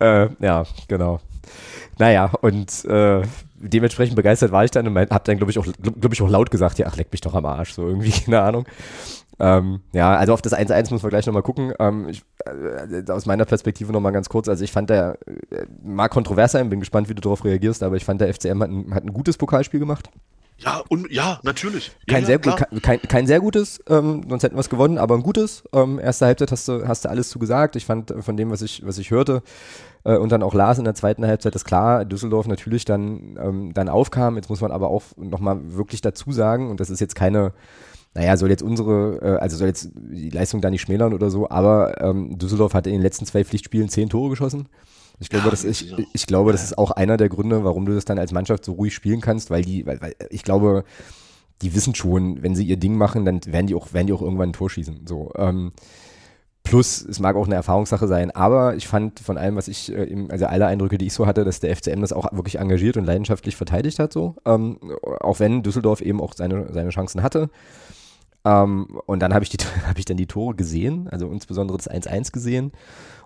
Äh, 0.00 0.28
ja, 0.44 0.64
genau. 0.88 1.20
Naja, 1.98 2.30
und 2.40 2.84
äh, 2.86 3.22
dementsprechend 3.54 4.16
begeistert 4.16 4.52
war 4.52 4.64
ich 4.64 4.70
dann 4.70 4.86
und 4.86 4.96
hab 4.96 5.24
dann, 5.24 5.36
glaube 5.36 5.50
ich, 5.50 5.58
auch, 5.58 5.66
glaube 5.80 6.14
ich, 6.14 6.22
auch 6.22 6.28
laut 6.28 6.50
gesagt, 6.50 6.78
ja, 6.78 6.86
ach, 6.88 6.96
leck 6.96 7.12
mich 7.12 7.20
doch 7.20 7.34
am 7.34 7.46
Arsch, 7.46 7.72
so 7.72 7.86
irgendwie, 7.86 8.10
keine 8.24 8.40
Ahnung. 8.40 8.66
Ähm, 9.40 9.80
ja, 9.92 10.16
also 10.16 10.32
auf 10.32 10.42
das 10.42 10.52
1-1 10.52 10.92
müssen 10.92 11.02
wir 11.02 11.10
gleich 11.10 11.26
nochmal 11.26 11.42
gucken. 11.42 11.72
Ähm, 11.78 12.08
ich, 12.08 12.22
äh, 12.44 13.10
aus 13.10 13.26
meiner 13.26 13.44
Perspektive 13.44 13.92
nochmal 13.92 14.12
ganz 14.12 14.28
kurz. 14.28 14.48
Also 14.48 14.64
ich 14.64 14.72
fand 14.72 14.90
der, 14.90 15.18
äh, 15.50 15.66
mag 15.82 16.10
kontrovers 16.10 16.52
sein, 16.52 16.70
bin 16.70 16.80
gespannt, 16.80 17.08
wie 17.08 17.14
du 17.14 17.20
darauf 17.20 17.44
reagierst, 17.44 17.82
aber 17.82 17.96
ich 17.96 18.04
fand 18.04 18.20
der 18.20 18.32
FCM 18.32 18.62
hat 18.62 18.70
ein, 18.70 18.94
hat 18.94 19.04
ein 19.04 19.12
gutes 19.12 19.36
Pokalspiel 19.36 19.80
gemacht. 19.80 20.10
Ja, 20.60 20.82
und, 20.88 21.08
ja, 21.12 21.38
natürlich. 21.44 21.92
Kein, 22.08 22.22
ja, 22.22 22.26
sehr, 22.26 22.38
kein, 22.40 22.82
kein, 22.82 23.00
kein, 23.00 23.26
sehr 23.28 23.38
gutes, 23.38 23.80
ähm, 23.88 24.24
sonst 24.28 24.42
hätten 24.42 24.56
wir 24.56 24.60
es 24.60 24.68
gewonnen, 24.68 24.98
aber 24.98 25.14
ein 25.14 25.22
gutes. 25.22 25.62
Ähm, 25.72 26.00
erste 26.00 26.26
Halbzeit 26.26 26.50
hast 26.50 26.66
du, 26.66 26.88
hast 26.88 27.04
du 27.04 27.10
alles 27.10 27.28
zugesagt. 27.28 27.76
Ich 27.76 27.86
fand 27.86 28.10
äh, 28.10 28.22
von 28.22 28.36
dem, 28.36 28.50
was 28.50 28.62
ich, 28.62 28.84
was 28.84 28.98
ich 28.98 29.12
hörte, 29.12 29.42
äh, 30.02 30.16
und 30.16 30.32
dann 30.32 30.42
auch 30.42 30.54
Lars 30.54 30.78
in 30.78 30.84
der 30.84 30.96
zweiten 30.96 31.24
Halbzeit 31.24 31.54
ist 31.54 31.64
klar, 31.64 32.04
Düsseldorf 32.04 32.48
natürlich 32.48 32.84
dann, 32.84 33.38
ähm, 33.40 33.72
dann 33.72 33.88
aufkam. 33.88 34.34
Jetzt 34.34 34.50
muss 34.50 34.60
man 34.60 34.72
aber 34.72 34.88
auch 34.88 35.04
nochmal 35.16 35.60
wirklich 35.76 36.00
dazu 36.00 36.32
sagen, 36.32 36.68
und 36.70 36.80
das 36.80 36.90
ist 36.90 37.00
jetzt 37.00 37.14
keine, 37.14 37.52
naja, 38.14 38.36
soll 38.36 38.50
jetzt 38.50 38.62
unsere, 38.62 39.18
äh, 39.22 39.38
also 39.38 39.56
soll 39.56 39.68
jetzt 39.68 39.90
die 39.94 40.30
Leistung 40.30 40.60
da 40.60 40.70
nicht 40.70 40.82
schmälern 40.82 41.14
oder 41.14 41.30
so, 41.30 41.48
aber 41.48 42.00
ähm, 42.02 42.38
Düsseldorf 42.38 42.74
hat 42.74 42.86
in 42.86 42.94
den 42.94 43.02
letzten 43.02 43.26
zwei 43.26 43.44
Pflichtspielen 43.44 43.88
zehn 43.88 44.08
Tore 44.08 44.30
geschossen. 44.30 44.68
Ich 45.20 45.28
glaube, 45.28 45.46
ja, 45.46 45.50
das 45.50 45.64
ist, 45.64 45.82
ich, 45.82 46.06
ich 46.12 46.26
glaube, 46.26 46.52
das 46.52 46.62
ist 46.62 46.78
auch 46.78 46.92
einer 46.92 47.16
der 47.16 47.28
Gründe, 47.28 47.64
warum 47.64 47.86
du 47.86 47.94
das 47.94 48.04
dann 48.04 48.18
als 48.18 48.32
Mannschaft 48.32 48.64
so 48.64 48.72
ruhig 48.72 48.94
spielen 48.94 49.20
kannst, 49.20 49.50
weil 49.50 49.62
die, 49.62 49.84
weil, 49.86 50.00
weil 50.00 50.14
ich 50.30 50.42
glaube, 50.42 50.84
die 51.62 51.74
wissen 51.74 51.94
schon, 51.94 52.42
wenn 52.42 52.54
sie 52.54 52.64
ihr 52.64 52.76
Ding 52.76 52.96
machen, 52.96 53.24
dann 53.24 53.40
werden 53.46 53.66
die 53.66 53.74
auch, 53.74 53.92
werden 53.92 54.06
die 54.06 54.12
auch 54.12 54.22
irgendwann 54.22 54.50
ein 54.50 54.52
Tor 54.52 54.70
schießen. 54.70 55.06
So, 55.06 55.32
ähm, 55.36 55.72
plus, 56.62 57.04
es 57.04 57.18
mag 57.18 57.34
auch 57.34 57.46
eine 57.46 57.56
Erfahrungssache 57.56 58.06
sein, 58.06 58.30
aber 58.30 58.76
ich 58.76 58.86
fand 58.86 59.18
von 59.18 59.38
allem, 59.38 59.56
was 59.56 59.66
ich, 59.66 59.92
äh, 59.92 60.26
also 60.28 60.46
alle 60.46 60.66
Eindrücke, 60.66 60.98
die 60.98 61.06
ich 61.06 61.14
so 61.14 61.26
hatte, 61.26 61.44
dass 61.44 61.60
der 61.60 61.74
FCM 61.74 62.00
das 62.00 62.12
auch 62.12 62.32
wirklich 62.32 62.58
engagiert 62.60 62.96
und 62.96 63.04
leidenschaftlich 63.04 63.56
verteidigt 63.56 63.98
hat, 63.98 64.12
so, 64.12 64.36
ähm, 64.44 64.78
auch 65.20 65.40
wenn 65.40 65.62
Düsseldorf 65.62 66.00
eben 66.00 66.20
auch 66.20 66.34
seine, 66.34 66.72
seine 66.72 66.90
Chancen 66.90 67.22
hatte. 67.22 67.50
Ähm, 68.44 69.00
und 69.06 69.20
dann 69.20 69.34
habe 69.34 69.44
ich, 69.44 69.50
hab 69.86 69.98
ich 69.98 70.04
dann 70.04 70.16
die 70.16 70.26
Tore 70.26 70.54
gesehen, 70.54 71.08
also 71.08 71.30
insbesondere 71.30 71.76
das 71.76 71.90
1-1 71.90 72.32
gesehen. 72.32 72.72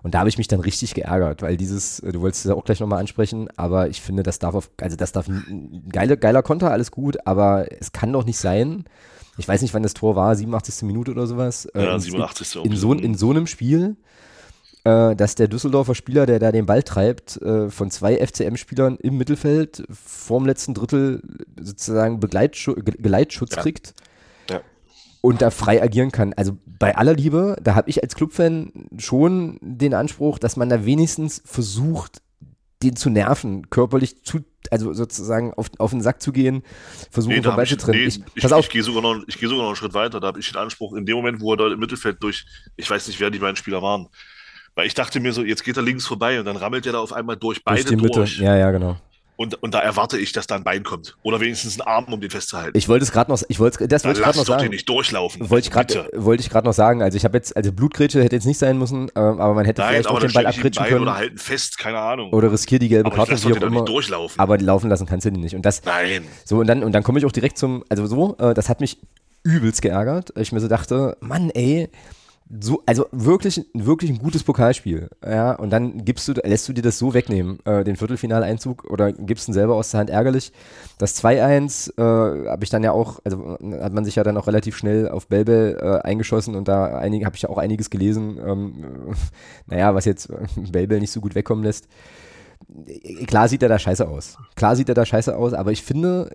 Und 0.01 0.13
da 0.13 0.19
habe 0.19 0.29
ich 0.29 0.37
mich 0.37 0.47
dann 0.47 0.59
richtig 0.59 0.93
geärgert, 0.93 1.41
weil 1.41 1.55
dieses, 1.55 1.97
du 1.97 2.21
wolltest 2.21 2.45
es 2.45 2.49
ja 2.49 2.55
auch 2.55 2.65
gleich 2.65 2.79
nochmal 2.79 2.99
ansprechen, 2.99 3.47
aber 3.55 3.87
ich 3.87 4.01
finde, 4.01 4.23
das 4.23 4.39
darf 4.39 4.53
auf, 4.53 4.69
also 4.81 4.97
das 4.97 5.13
darf 5.13 5.27
ein 5.27 5.83
geiler, 5.89 6.17
geiler 6.17 6.43
Konter, 6.43 6.71
alles 6.71 6.91
gut, 6.91 7.25
aber 7.25 7.71
es 7.79 7.91
kann 7.91 8.11
doch 8.11 8.25
nicht 8.25 8.37
sein. 8.37 8.83
Ich 9.37 9.47
weiß 9.47 9.61
nicht, 9.61 9.73
wann 9.73 9.83
das 9.83 9.93
Tor 9.93 10.15
war, 10.15 10.35
87. 10.35 10.83
Minute 10.83 11.11
oder 11.11 11.25
sowas. 11.25 11.65
Äh, 11.67 11.85
ja, 11.85 11.97
87. 11.97 12.57
In, 12.57 12.71
in, 12.71 12.77
so, 12.77 12.93
in 12.93 13.15
so 13.15 13.29
einem 13.31 13.47
Spiel, 13.47 13.95
äh, 14.83 15.15
dass 15.15 15.35
der 15.35 15.47
Düsseldorfer 15.47 15.95
Spieler, 15.95 16.25
der 16.25 16.39
da 16.39 16.51
den 16.51 16.65
Ball 16.65 16.83
treibt, 16.83 17.41
äh, 17.41 17.69
von 17.69 17.89
zwei 17.89 18.17
FCM-Spielern 18.17 18.97
im 18.97 19.17
Mittelfeld 19.17 19.83
vorm 19.89 20.45
letzten 20.45 20.73
Drittel 20.73 21.21
sozusagen 21.59 22.19
Begleitschutz, 22.19 22.79
Geleitschutz 22.83 23.55
ja. 23.55 23.61
kriegt 23.61 23.93
und 25.25 25.41
da 25.41 25.51
frei 25.51 25.81
agieren 25.81 26.11
kann. 26.11 26.33
Also 26.33 26.57
bei 26.65 26.97
aller 26.97 27.13
Liebe, 27.13 27.55
da 27.61 27.75
habe 27.75 27.89
ich 27.89 28.03
als 28.03 28.13
Clubfan 28.13 28.89
schon 28.97 29.57
den 29.61 29.93
Anspruch, 29.93 30.37
dass 30.37 30.57
man 30.57 30.67
da 30.67 30.83
wenigstens 30.83 31.41
versucht, 31.45 32.21
den 32.83 32.97
zu 32.97 33.09
nerven, 33.09 33.69
körperlich 33.69 34.21
zu, 34.25 34.41
also 34.69 34.91
sozusagen 34.91 35.53
auf, 35.53 35.71
auf 35.77 35.91
den 35.91 36.01
Sack 36.01 36.21
zu 36.21 36.33
gehen, 36.33 36.61
versuchen 37.09 37.37
nee, 37.37 37.41
vorbeizutreten. 37.41 38.01
Nee, 38.01 38.07
ich, 38.07 38.19
ich, 38.35 38.43
ich, 38.43 38.69
gehe 38.69 38.83
sogar, 38.83 39.01
noch, 39.01 39.25
geh 39.25 39.45
sogar 39.45 39.61
noch 39.61 39.67
einen 39.67 39.75
Schritt 39.77 39.93
weiter. 39.93 40.19
Da 40.19 40.27
habe 40.27 40.41
ich 40.41 40.51
den 40.51 40.57
Anspruch, 40.57 40.93
in 40.93 41.05
dem 41.05 41.15
Moment, 41.15 41.39
wo 41.39 41.53
er 41.53 41.57
da 41.57 41.71
im 41.71 41.79
Mittelfeld 41.79 42.21
durch, 42.21 42.45
ich 42.75 42.89
weiß 42.89 43.07
nicht, 43.07 43.21
wer 43.21 43.31
die 43.31 43.39
beiden 43.39 43.55
Spieler 43.55 43.81
waren, 43.81 44.09
weil 44.75 44.87
ich 44.87 44.93
dachte 44.93 45.21
mir 45.21 45.31
so, 45.31 45.41
jetzt 45.41 45.63
geht 45.63 45.77
er 45.77 45.83
links 45.83 46.05
vorbei 46.05 46.37
und 46.37 46.43
dann 46.43 46.57
rammelt 46.57 46.85
er 46.85 46.91
da 46.91 46.99
auf 46.99 47.13
einmal 47.13 47.37
durch 47.37 47.63
beide 47.63 47.81
durch. 47.81 47.97
Die 47.97 48.19
Mitte. 48.19 48.43
Ja, 48.43 48.57
ja, 48.57 48.71
genau. 48.71 48.97
Und, 49.35 49.61
und 49.63 49.73
da 49.73 49.79
erwarte 49.79 50.17
ich, 50.17 50.31
dass 50.31 50.45
da 50.45 50.55
ein 50.55 50.63
Bein 50.63 50.83
kommt. 50.83 51.17
Oder 51.23 51.39
wenigstens 51.39 51.79
ein 51.79 51.81
Arm, 51.81 52.05
um 52.05 52.21
den 52.21 52.29
festzuhalten. 52.29 52.77
Ich 52.77 52.87
wollte 52.87 53.03
es 53.03 53.11
gerade 53.11 53.31
noch, 53.31 53.41
ich 53.47 53.59
wollte, 53.59 53.87
das 53.87 54.03
wollte 54.05 54.19
ich 54.19 54.23
gerade 54.23 54.37
noch 54.37 54.45
sagen. 54.45 54.69
nicht 54.69 54.87
durchlaufen. 54.87 55.49
Wollte 55.49 55.67
ich 55.67 55.71
gerade, 55.71 56.09
wollte 56.13 56.41
ich 56.41 56.49
gerade 56.49 56.67
noch 56.67 56.73
sagen. 56.73 57.01
Also 57.01 57.17
ich 57.17 57.25
habe 57.25 57.37
jetzt, 57.37 57.55
also 57.57 57.71
Blutgrätsche 57.71 58.23
hätte 58.23 58.35
jetzt 58.35 58.45
nicht 58.45 58.59
sein 58.59 58.77
müssen, 58.77 59.09
äh, 59.09 59.19
aber 59.19 59.55
man 59.55 59.65
hätte 59.65 59.81
Nein, 59.81 59.89
vielleicht 59.91 60.07
auch 60.07 60.19
den 60.19 60.31
Ball 60.33 60.45
abgrätschen 60.45 60.85
können. 60.85 61.01
Oder 61.01 61.15
halten 61.15 61.37
fest, 61.37 61.77
keine 61.79 61.99
Ahnung. 61.99 62.31
Oder 62.31 62.51
riskier 62.51 62.77
die 62.77 62.89
gelbe 62.89 63.09
Karte, 63.09 63.31
wie 63.43 63.53
auch 63.53 63.57
immer. 63.57 63.69
Nicht 63.69 63.87
durchlaufen. 63.87 64.39
Aber 64.39 64.57
laufen 64.59 64.89
lassen 64.89 65.07
kannst 65.07 65.25
du 65.25 65.31
die 65.31 65.39
nicht. 65.39 65.55
Und 65.55 65.65
das, 65.65 65.83
Nein. 65.83 66.25
So 66.45 66.59
und 66.59 66.67
dann 66.67 66.83
und 66.83 66.91
dann 66.91 67.03
komme 67.03 67.17
ich 67.17 67.25
auch 67.25 67.31
direkt 67.31 67.57
zum, 67.57 67.83
also 67.89 68.05
so, 68.05 68.37
äh, 68.37 68.53
das 68.53 68.69
hat 68.69 68.81
mich 68.81 68.99
übelst 69.43 69.81
geärgert. 69.81 70.31
Ich 70.37 70.51
mir 70.51 70.59
so 70.59 70.67
dachte, 70.67 71.17
Mann, 71.21 71.49
ey 71.49 71.89
so, 72.59 72.83
also 72.85 73.07
wirklich, 73.11 73.65
wirklich 73.73 74.11
ein 74.11 74.19
gutes 74.19 74.43
Pokalspiel. 74.43 75.09
Ja, 75.25 75.53
und 75.53 75.69
dann 75.69 76.05
gibst 76.05 76.27
du, 76.27 76.33
lässt 76.33 76.67
du 76.67 76.73
dir 76.73 76.81
das 76.81 76.99
so 76.99 77.13
wegnehmen, 77.13 77.59
äh, 77.65 77.83
den 77.83 77.95
Viertelfinaleinzug, 77.95 78.85
oder 78.89 79.11
gibst 79.11 79.47
ihn 79.47 79.53
selber 79.53 79.75
aus 79.75 79.91
der 79.91 80.01
Hand 80.01 80.09
ärgerlich. 80.09 80.51
Das 80.97 81.23
2-1 81.23 81.97
äh, 81.97 82.49
habe 82.49 82.63
ich 82.63 82.69
dann 82.69 82.83
ja 82.83 82.91
auch, 82.91 83.19
also 83.23 83.57
hat 83.81 83.93
man 83.93 84.05
sich 84.05 84.15
ja 84.15 84.23
dann 84.23 84.37
auch 84.37 84.47
relativ 84.47 84.77
schnell 84.77 85.09
auf 85.09 85.27
Belbel 85.27 85.77
äh, 85.81 86.07
eingeschossen 86.07 86.55
und 86.55 86.67
da 86.67 87.01
habe 87.01 87.35
ich 87.35 87.41
ja 87.41 87.49
auch 87.49 87.57
einiges 87.57 87.89
gelesen, 87.89 88.39
ähm, 88.45 88.85
naja, 89.67 89.95
was 89.95 90.05
jetzt 90.05 90.29
Belbel 90.71 90.99
nicht 90.99 91.11
so 91.11 91.21
gut 91.21 91.35
wegkommen 91.35 91.63
lässt 91.63 91.87
klar 93.27 93.47
sieht 93.47 93.63
er 93.63 93.69
da 93.69 93.79
scheiße 93.79 94.07
aus. 94.07 94.37
Klar 94.55 94.75
sieht 94.75 94.89
er 94.89 94.95
da 94.95 95.05
scheiße 95.05 95.35
aus, 95.35 95.53
aber 95.53 95.71
ich 95.71 95.83
finde, 95.83 96.31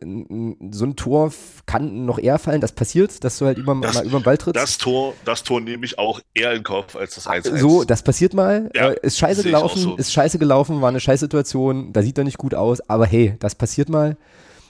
so 0.70 0.85
ein 0.85 0.97
Tor 0.97 1.33
kann 1.66 2.05
noch 2.05 2.18
eher 2.18 2.39
fallen. 2.39 2.61
Das 2.61 2.72
passiert, 2.72 3.22
dass 3.24 3.39
du 3.39 3.47
halt 3.47 3.59
über, 3.59 3.74
das, 3.81 3.95
mal 3.95 4.07
über 4.07 4.20
den 4.20 4.24
Ball 4.24 4.39
trittst. 4.39 4.61
Das 4.61 4.79
Tor, 4.79 5.14
das 5.24 5.43
Tor 5.43 5.61
nehme 5.61 5.85
ich 5.85 5.99
auch 5.99 6.20
eher 6.35 6.53
in 6.53 6.62
Kauf 6.62 6.97
als 6.97 7.14
das 7.16 7.26
1 7.26 7.47
-1. 7.47 7.59
So, 7.59 7.85
das 7.85 8.03
passiert 8.03 8.35
mal. 8.35 8.70
Ja, 8.74 8.91
äh, 8.91 8.99
ist 9.03 9.18
scheiße 9.18 9.43
gelaufen, 9.43 9.83
so. 9.83 9.97
ist 9.97 10.12
scheiße 10.12 10.39
gelaufen, 10.39 10.81
war 10.81 10.89
eine 10.89 11.01
Scheißsituation, 11.01 11.93
da 11.93 12.03
sieht 12.03 12.18
er 12.18 12.24
nicht 12.24 12.39
gut 12.39 12.55
aus, 12.55 12.81
aber 12.89 13.07
hey, 13.07 13.37
das 13.39 13.55
passiert 13.55 13.89
mal. 13.89 14.16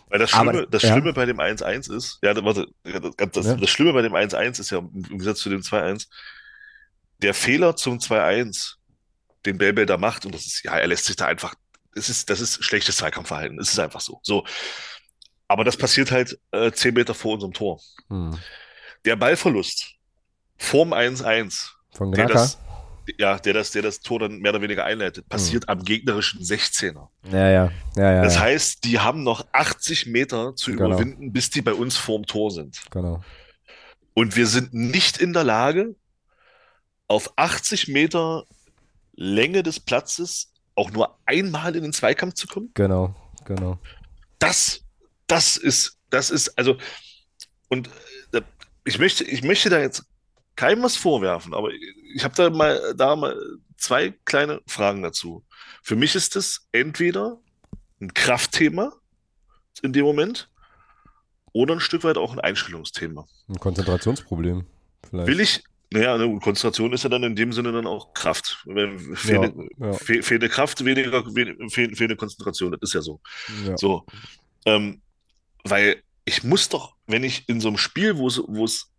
Weil 0.09 0.21
das 0.21 0.31
Schlimme, 0.31 0.51
aber, 0.51 0.67
das 0.67 0.83
Schlimme 0.83 1.07
ja. 1.07 1.13
bei 1.13 1.27
dem 1.27 1.39
1-1 1.39 1.95
ist, 1.95 2.19
ja, 2.23 2.35
warte, 2.43 2.69
das, 2.85 3.31
das, 3.33 3.47
ja. 3.47 3.55
das 3.57 3.71
Schlimme 3.71 3.93
bei 3.93 4.03
dem 4.03 4.15
1-1 4.15 4.61
ist 4.61 4.71
ja 4.71 4.79
im 4.79 5.03
Gegensatz 5.03 5.41
zu 5.41 5.51
dem 5.51 5.61
2-1, 5.61 6.09
der 7.19 7.35
Fehler 7.35 7.77
zum 7.77 7.99
2-1 7.99 8.78
den 9.49 9.59
Belbel 9.59 9.87
da 9.87 9.97
macht, 9.97 10.27
und 10.27 10.35
das 10.35 10.47
ist, 10.47 10.65
ja, 10.65 10.79
er 10.79 10.87
lässt 10.87 11.05
sich 11.05 11.17
da 11.17 11.27
einfach, 11.27 11.55
das 11.95 12.09
ist, 12.09 12.31
das 12.31 12.41
ist 12.41 12.63
schlechtes 12.65 12.99
Zweikampfverhalten. 12.99 13.59
Es 13.59 13.73
ist 13.73 13.79
einfach 13.79 14.01
so. 14.01 14.21
So. 14.23 14.45
Aber 15.49 15.65
das 15.65 15.77
passiert 15.77 16.11
halt 16.11 16.39
äh, 16.53 16.71
zehn 16.71 16.95
Meter 16.95 17.15
vor 17.15 17.35
unserem 17.35 17.53
Tor. 17.53 17.81
Hm. 18.09 18.39
Der 19.05 19.17
Ballverlust 19.17 19.95
vorm 20.57 20.93
1-1, 20.93 21.71
Von 21.93 22.13
der 22.13 22.27
das, 22.27 22.59
ja, 23.19 23.39
der 23.39 23.55
das, 23.55 23.71
der 23.71 23.83
das 23.83 24.01
Tor 24.01 24.21
dann 24.21 24.39
mehr 24.39 24.53
oder 24.53 24.63
weniger 24.63 24.85
einleitet, 24.85 25.29
passiert 25.29 25.65
hm. 25.65 25.71
am 25.71 25.85
gegnerischen 25.85 26.41
16er. 26.41 27.09
Ja, 27.31 27.51
ja, 27.51 27.73
ja, 27.97 28.13
ja. 28.13 28.23
Das 28.23 28.39
heißt, 28.39 28.85
die 28.85 28.99
haben 28.99 29.23
noch 29.23 29.47
80 29.53 30.07
Meter 30.07 30.55
zu 30.55 30.73
genau. 30.73 30.87
überwinden, 30.87 31.33
bis 31.33 31.51
die 31.51 31.63
bei 31.63 31.73
uns 31.73 31.97
vorm 31.97 32.27
Tor 32.27 32.51
sind. 32.51 32.83
Genau. 32.91 33.23
Und 34.15 34.37
wir 34.37 34.47
sind 34.47 34.75
nicht 34.75 35.19
in 35.19 35.33
der 35.33 35.45
Lage, 35.45 35.95
auf 37.07 37.33
80 37.37 37.89
Meter 37.89 38.45
Länge 39.19 39.65
des 39.65 39.81
Platzes 39.81 40.53
auch 40.77 40.93
nur 40.93 41.19
einmal 41.27 41.75
in 41.75 41.83
den 41.83 41.93
Zweikampf 41.93 42.35
zu 42.35 42.47
kommen. 42.47 42.71
Genau, 42.75 43.17
genau. 43.45 43.79
Das, 44.39 44.85
das 45.27 45.57
ist, 45.57 45.99
das 46.09 46.31
ist, 46.31 46.57
also, 46.57 46.77
und 47.69 47.91
äh, 48.33 48.43
ich 48.85 49.01
möchte, 49.01 49.25
ich 49.25 49.43
möchte 49.43 49.71
da 49.71 49.81
jetzt 49.81 50.05
keinem 50.55 50.85
was 50.85 50.97
vorwerfen, 50.97 51.53
aber 51.53 51.71
ich 52.15 52.23
habe 52.23 52.35
da 52.37 52.49
mal, 52.49 52.95
da 52.97 53.17
mal 53.17 53.37
zwei 53.77 54.15
kleine 54.25 54.61
Fragen 54.67 55.03
dazu. 55.03 55.45
Für 55.83 55.97
mich 55.97 56.15
ist 56.15 56.37
es 56.37 56.69
entweder 56.71 57.41
ein 58.01 58.15
Kraftthema 58.15 58.93
in 59.83 59.93
dem 59.93 60.05
Moment 60.05 60.49
oder 61.53 61.75
ein 61.75 61.81
Stück 61.81 62.05
weit 62.05 62.19
auch 62.19 62.33
ein 62.33 62.41
Einstellungsthema. 62.41 63.27
Ein 63.49 63.59
Konzentrationsproblem. 63.59 64.65
Vielleicht. 65.11 65.29
Will 65.29 65.41
ich, 65.41 65.65
naja, 65.91 66.15
eine 66.15 66.39
Konzentration 66.39 66.93
ist 66.93 67.05
ja 67.05 67.09
dann 67.09 67.23
in 67.23 67.35
dem 67.35 67.53
Sinne 67.53 67.73
dann 67.73 67.87
auch 67.87 68.13
Kraft. 68.13 68.63
Fehlende, 69.15 69.69
ja, 69.79 69.87
ja. 69.87 69.93
fehlende 69.95 70.49
Kraft, 70.49 70.85
weniger 70.85 71.25
fehlende 71.71 72.17
Konzentration, 72.17 72.73
das 72.73 72.81
ist 72.83 72.95
ja 72.95 73.01
so. 73.01 73.21
Ja. 73.67 73.77
So. 73.77 74.05
Ähm, 74.67 75.01
weil 75.65 76.03
ich 76.25 76.45
muss 76.45 76.69
doch, 76.69 76.95
wenn 77.07 77.25
ich 77.25 77.49
in 77.49 77.61
so 77.61 77.69
einem 77.69 77.79
Spiel, 77.79 78.19
wo 78.19 78.29
es, 78.29 78.43
wo 78.47 78.65
es, 78.65 78.93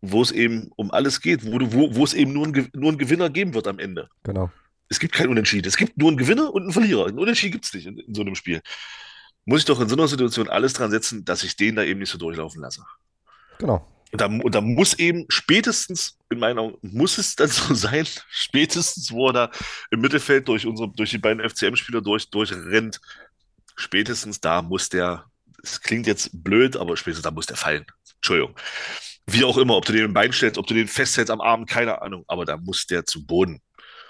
wo 0.00 0.22
es 0.22 0.30
eben 0.30 0.70
um 0.76 0.92
alles 0.92 1.20
geht, 1.20 1.44
wo, 1.44 1.58
du, 1.58 1.72
wo, 1.72 1.94
wo 1.94 2.04
es 2.04 2.14
eben 2.14 2.32
nur, 2.32 2.46
ein, 2.46 2.70
nur 2.72 2.90
einen 2.90 2.98
Gewinner 2.98 3.30
geben 3.30 3.54
wird 3.54 3.66
am 3.66 3.80
Ende. 3.80 4.08
Genau. 4.22 4.50
Es 4.88 5.00
gibt 5.00 5.14
keinen 5.14 5.30
Unentschieden. 5.30 5.66
Es 5.66 5.76
gibt 5.76 5.98
nur 5.98 6.08
einen 6.08 6.18
Gewinner 6.18 6.54
und 6.54 6.62
einen 6.62 6.72
Verlierer. 6.72 7.06
Einen 7.06 7.18
Unentschieden 7.18 7.52
gibt 7.52 7.64
es 7.64 7.74
nicht 7.74 7.86
in, 7.86 7.98
in 7.98 8.14
so 8.14 8.20
einem 8.20 8.36
Spiel. 8.36 8.60
Muss 9.44 9.60
ich 9.60 9.64
doch 9.64 9.80
in 9.80 9.88
so 9.88 9.96
einer 9.96 10.06
Situation 10.06 10.48
alles 10.48 10.74
dran 10.74 10.90
setzen, 10.90 11.24
dass 11.24 11.42
ich 11.42 11.56
den 11.56 11.74
da 11.74 11.82
eben 11.82 11.98
nicht 11.98 12.10
so 12.10 12.18
durchlaufen 12.18 12.62
lasse. 12.62 12.84
Genau. 13.58 13.86
Und 14.14 14.20
da, 14.20 14.26
und 14.26 14.54
da 14.54 14.60
muss 14.60 14.94
eben 14.94 15.26
spätestens, 15.28 16.16
in 16.30 16.38
meinen 16.38 16.60
Augen, 16.60 16.78
muss 16.82 17.18
es 17.18 17.34
dann 17.34 17.48
so 17.50 17.74
sein, 17.74 18.06
spätestens, 18.28 19.10
wo 19.10 19.26
er 19.26 19.32
da 19.32 19.50
im 19.90 20.02
Mittelfeld 20.02 20.46
durch 20.46 20.66
unsere, 20.66 20.88
durch 20.88 21.10
die 21.10 21.18
beiden 21.18 21.42
FCM-Spieler 21.42 22.00
durch, 22.00 22.30
durchrennt, 22.30 23.00
spätestens 23.74 24.40
da 24.40 24.62
muss 24.62 24.88
der, 24.88 25.24
es 25.64 25.80
klingt 25.80 26.06
jetzt 26.06 26.30
blöd, 26.44 26.76
aber 26.76 26.96
spätestens 26.96 27.24
da 27.24 27.32
muss 27.32 27.46
der 27.46 27.56
fallen. 27.56 27.86
Entschuldigung. 28.14 28.54
Wie 29.26 29.42
auch 29.42 29.58
immer, 29.58 29.76
ob 29.76 29.84
du 29.84 29.92
den 29.92 30.04
im 30.04 30.14
Bein 30.14 30.32
stellst, 30.32 30.58
ob 30.58 30.68
du 30.68 30.74
den 30.74 30.86
festhältst 30.86 31.32
am 31.32 31.40
Arm, 31.40 31.66
keine 31.66 32.00
Ahnung, 32.00 32.24
aber 32.28 32.44
da 32.44 32.56
muss 32.56 32.86
der 32.86 33.04
zu 33.04 33.26
Boden. 33.26 33.62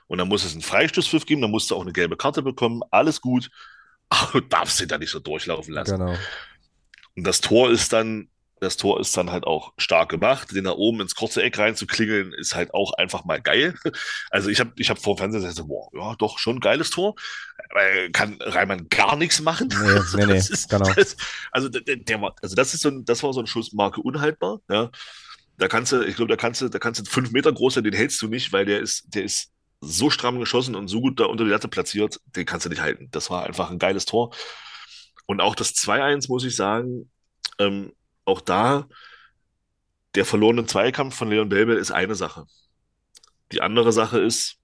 Und 0.06 0.18
dann 0.18 0.28
muss 0.28 0.44
es 0.44 0.52
einen 0.52 0.60
Freistoßpfiff 0.60 1.24
geben, 1.24 1.40
dann 1.40 1.50
musst 1.50 1.70
du 1.70 1.76
auch 1.76 1.82
eine 1.82 1.94
gelbe 1.94 2.18
Karte 2.18 2.42
bekommen, 2.42 2.82
alles 2.90 3.22
gut, 3.22 3.48
aber 4.10 4.32
du 4.32 4.40
darfst 4.40 4.78
den 4.80 4.88
da 4.88 4.98
nicht 4.98 5.08
so 5.08 5.18
durchlaufen 5.18 5.72
lassen. 5.72 5.98
Genau. 5.98 6.14
Und 7.16 7.24
das 7.24 7.40
Tor 7.40 7.70
ist 7.70 7.90
dann 7.94 8.28
das 8.64 8.76
Tor 8.76 9.00
ist 9.00 9.16
dann 9.16 9.30
halt 9.30 9.44
auch 9.44 9.72
stark 9.78 10.08
gemacht. 10.08 10.54
Den 10.54 10.64
da 10.64 10.72
oben 10.72 11.00
ins 11.00 11.14
kurze 11.14 11.42
Eck 11.42 11.58
reinzuklingeln, 11.58 12.32
ist 12.32 12.54
halt 12.54 12.74
auch 12.74 12.92
einfach 12.94 13.24
mal 13.24 13.40
geil. 13.40 13.74
Also 14.30 14.48
ich 14.50 14.58
habe 14.58 14.72
ich 14.76 14.90
hab 14.90 14.98
vor 14.98 15.14
dem 15.14 15.18
Fernseher 15.18 15.40
gesagt, 15.40 15.68
boah, 15.68 15.88
ja, 15.94 16.14
doch, 16.16 16.38
schon 16.38 16.56
ein 16.56 16.60
geiles 16.60 16.90
Tor. 16.90 17.14
Kann 18.12 18.38
Reimann 18.40 18.88
gar 18.88 19.16
nichts 19.16 19.40
machen. 19.40 19.68
Nee, 19.68 20.00
nee, 20.16 20.26
nee, 20.32 20.38
ist, 20.38 20.68
genau. 20.68 20.92
Das, 20.92 21.16
also, 21.52 21.68
der, 21.68 21.96
der 21.96 22.34
also 22.42 22.56
das 22.56 22.74
ist 22.74 22.80
so 22.80 22.88
ein, 22.88 23.04
das 23.04 23.22
war 23.22 23.32
so 23.32 23.40
ein 23.40 23.46
Schussmarke 23.46 24.00
unhaltbar. 24.00 24.60
Ja. 24.68 24.90
Da 25.56 25.68
kannst 25.68 25.92
du, 25.92 26.02
ich 26.02 26.16
glaube, 26.16 26.30
da 26.30 26.36
kannst 26.36 26.60
du, 26.60 26.68
da 26.68 26.78
kannst 26.78 27.00
du 27.00 27.04
fünf 27.04 27.30
Meter 27.30 27.52
groß 27.52 27.74
sein, 27.74 27.84
den 27.84 27.94
hältst 27.94 28.20
du 28.22 28.28
nicht, 28.28 28.52
weil 28.52 28.64
der 28.64 28.80
ist, 28.80 29.14
der 29.14 29.22
ist 29.22 29.52
so 29.80 30.10
stramm 30.10 30.40
geschossen 30.40 30.74
und 30.74 30.88
so 30.88 31.00
gut 31.00 31.20
da 31.20 31.26
unter 31.26 31.44
die 31.44 31.50
Latte 31.50 31.68
platziert, 31.68 32.20
den 32.34 32.46
kannst 32.46 32.66
du 32.66 32.70
nicht 32.70 32.82
halten. 32.82 33.08
Das 33.12 33.30
war 33.30 33.44
einfach 33.44 33.70
ein 33.70 33.78
geiles 33.78 34.04
Tor. 34.04 34.34
Und 35.26 35.40
auch 35.40 35.54
das 35.54 35.74
2-1, 35.74 36.28
muss 36.28 36.44
ich 36.44 36.56
sagen, 36.56 37.10
ähm, 37.58 37.92
auch 38.24 38.40
da, 38.40 38.88
der 40.14 40.24
verlorene 40.24 40.66
Zweikampf 40.66 41.16
von 41.16 41.30
Leon 41.30 41.48
Belbel 41.48 41.76
ist 41.76 41.90
eine 41.90 42.14
Sache. 42.14 42.46
Die 43.52 43.60
andere 43.60 43.92
Sache 43.92 44.20
ist, 44.20 44.56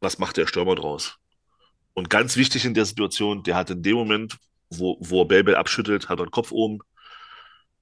was 0.00 0.18
macht 0.18 0.36
der 0.36 0.46
Stürmer 0.46 0.74
draus? 0.74 1.16
Und 1.94 2.10
ganz 2.10 2.36
wichtig 2.36 2.64
in 2.64 2.74
der 2.74 2.84
Situation, 2.84 3.42
der 3.42 3.56
hat 3.56 3.70
in 3.70 3.82
dem 3.82 3.96
Moment, 3.96 4.38
wo, 4.70 4.96
wo 5.00 5.22
er 5.22 5.26
Belbel 5.26 5.56
abschüttelt, 5.56 6.08
hat 6.08 6.20
er 6.20 6.26
den 6.26 6.30
Kopf 6.30 6.52
oben, 6.52 6.78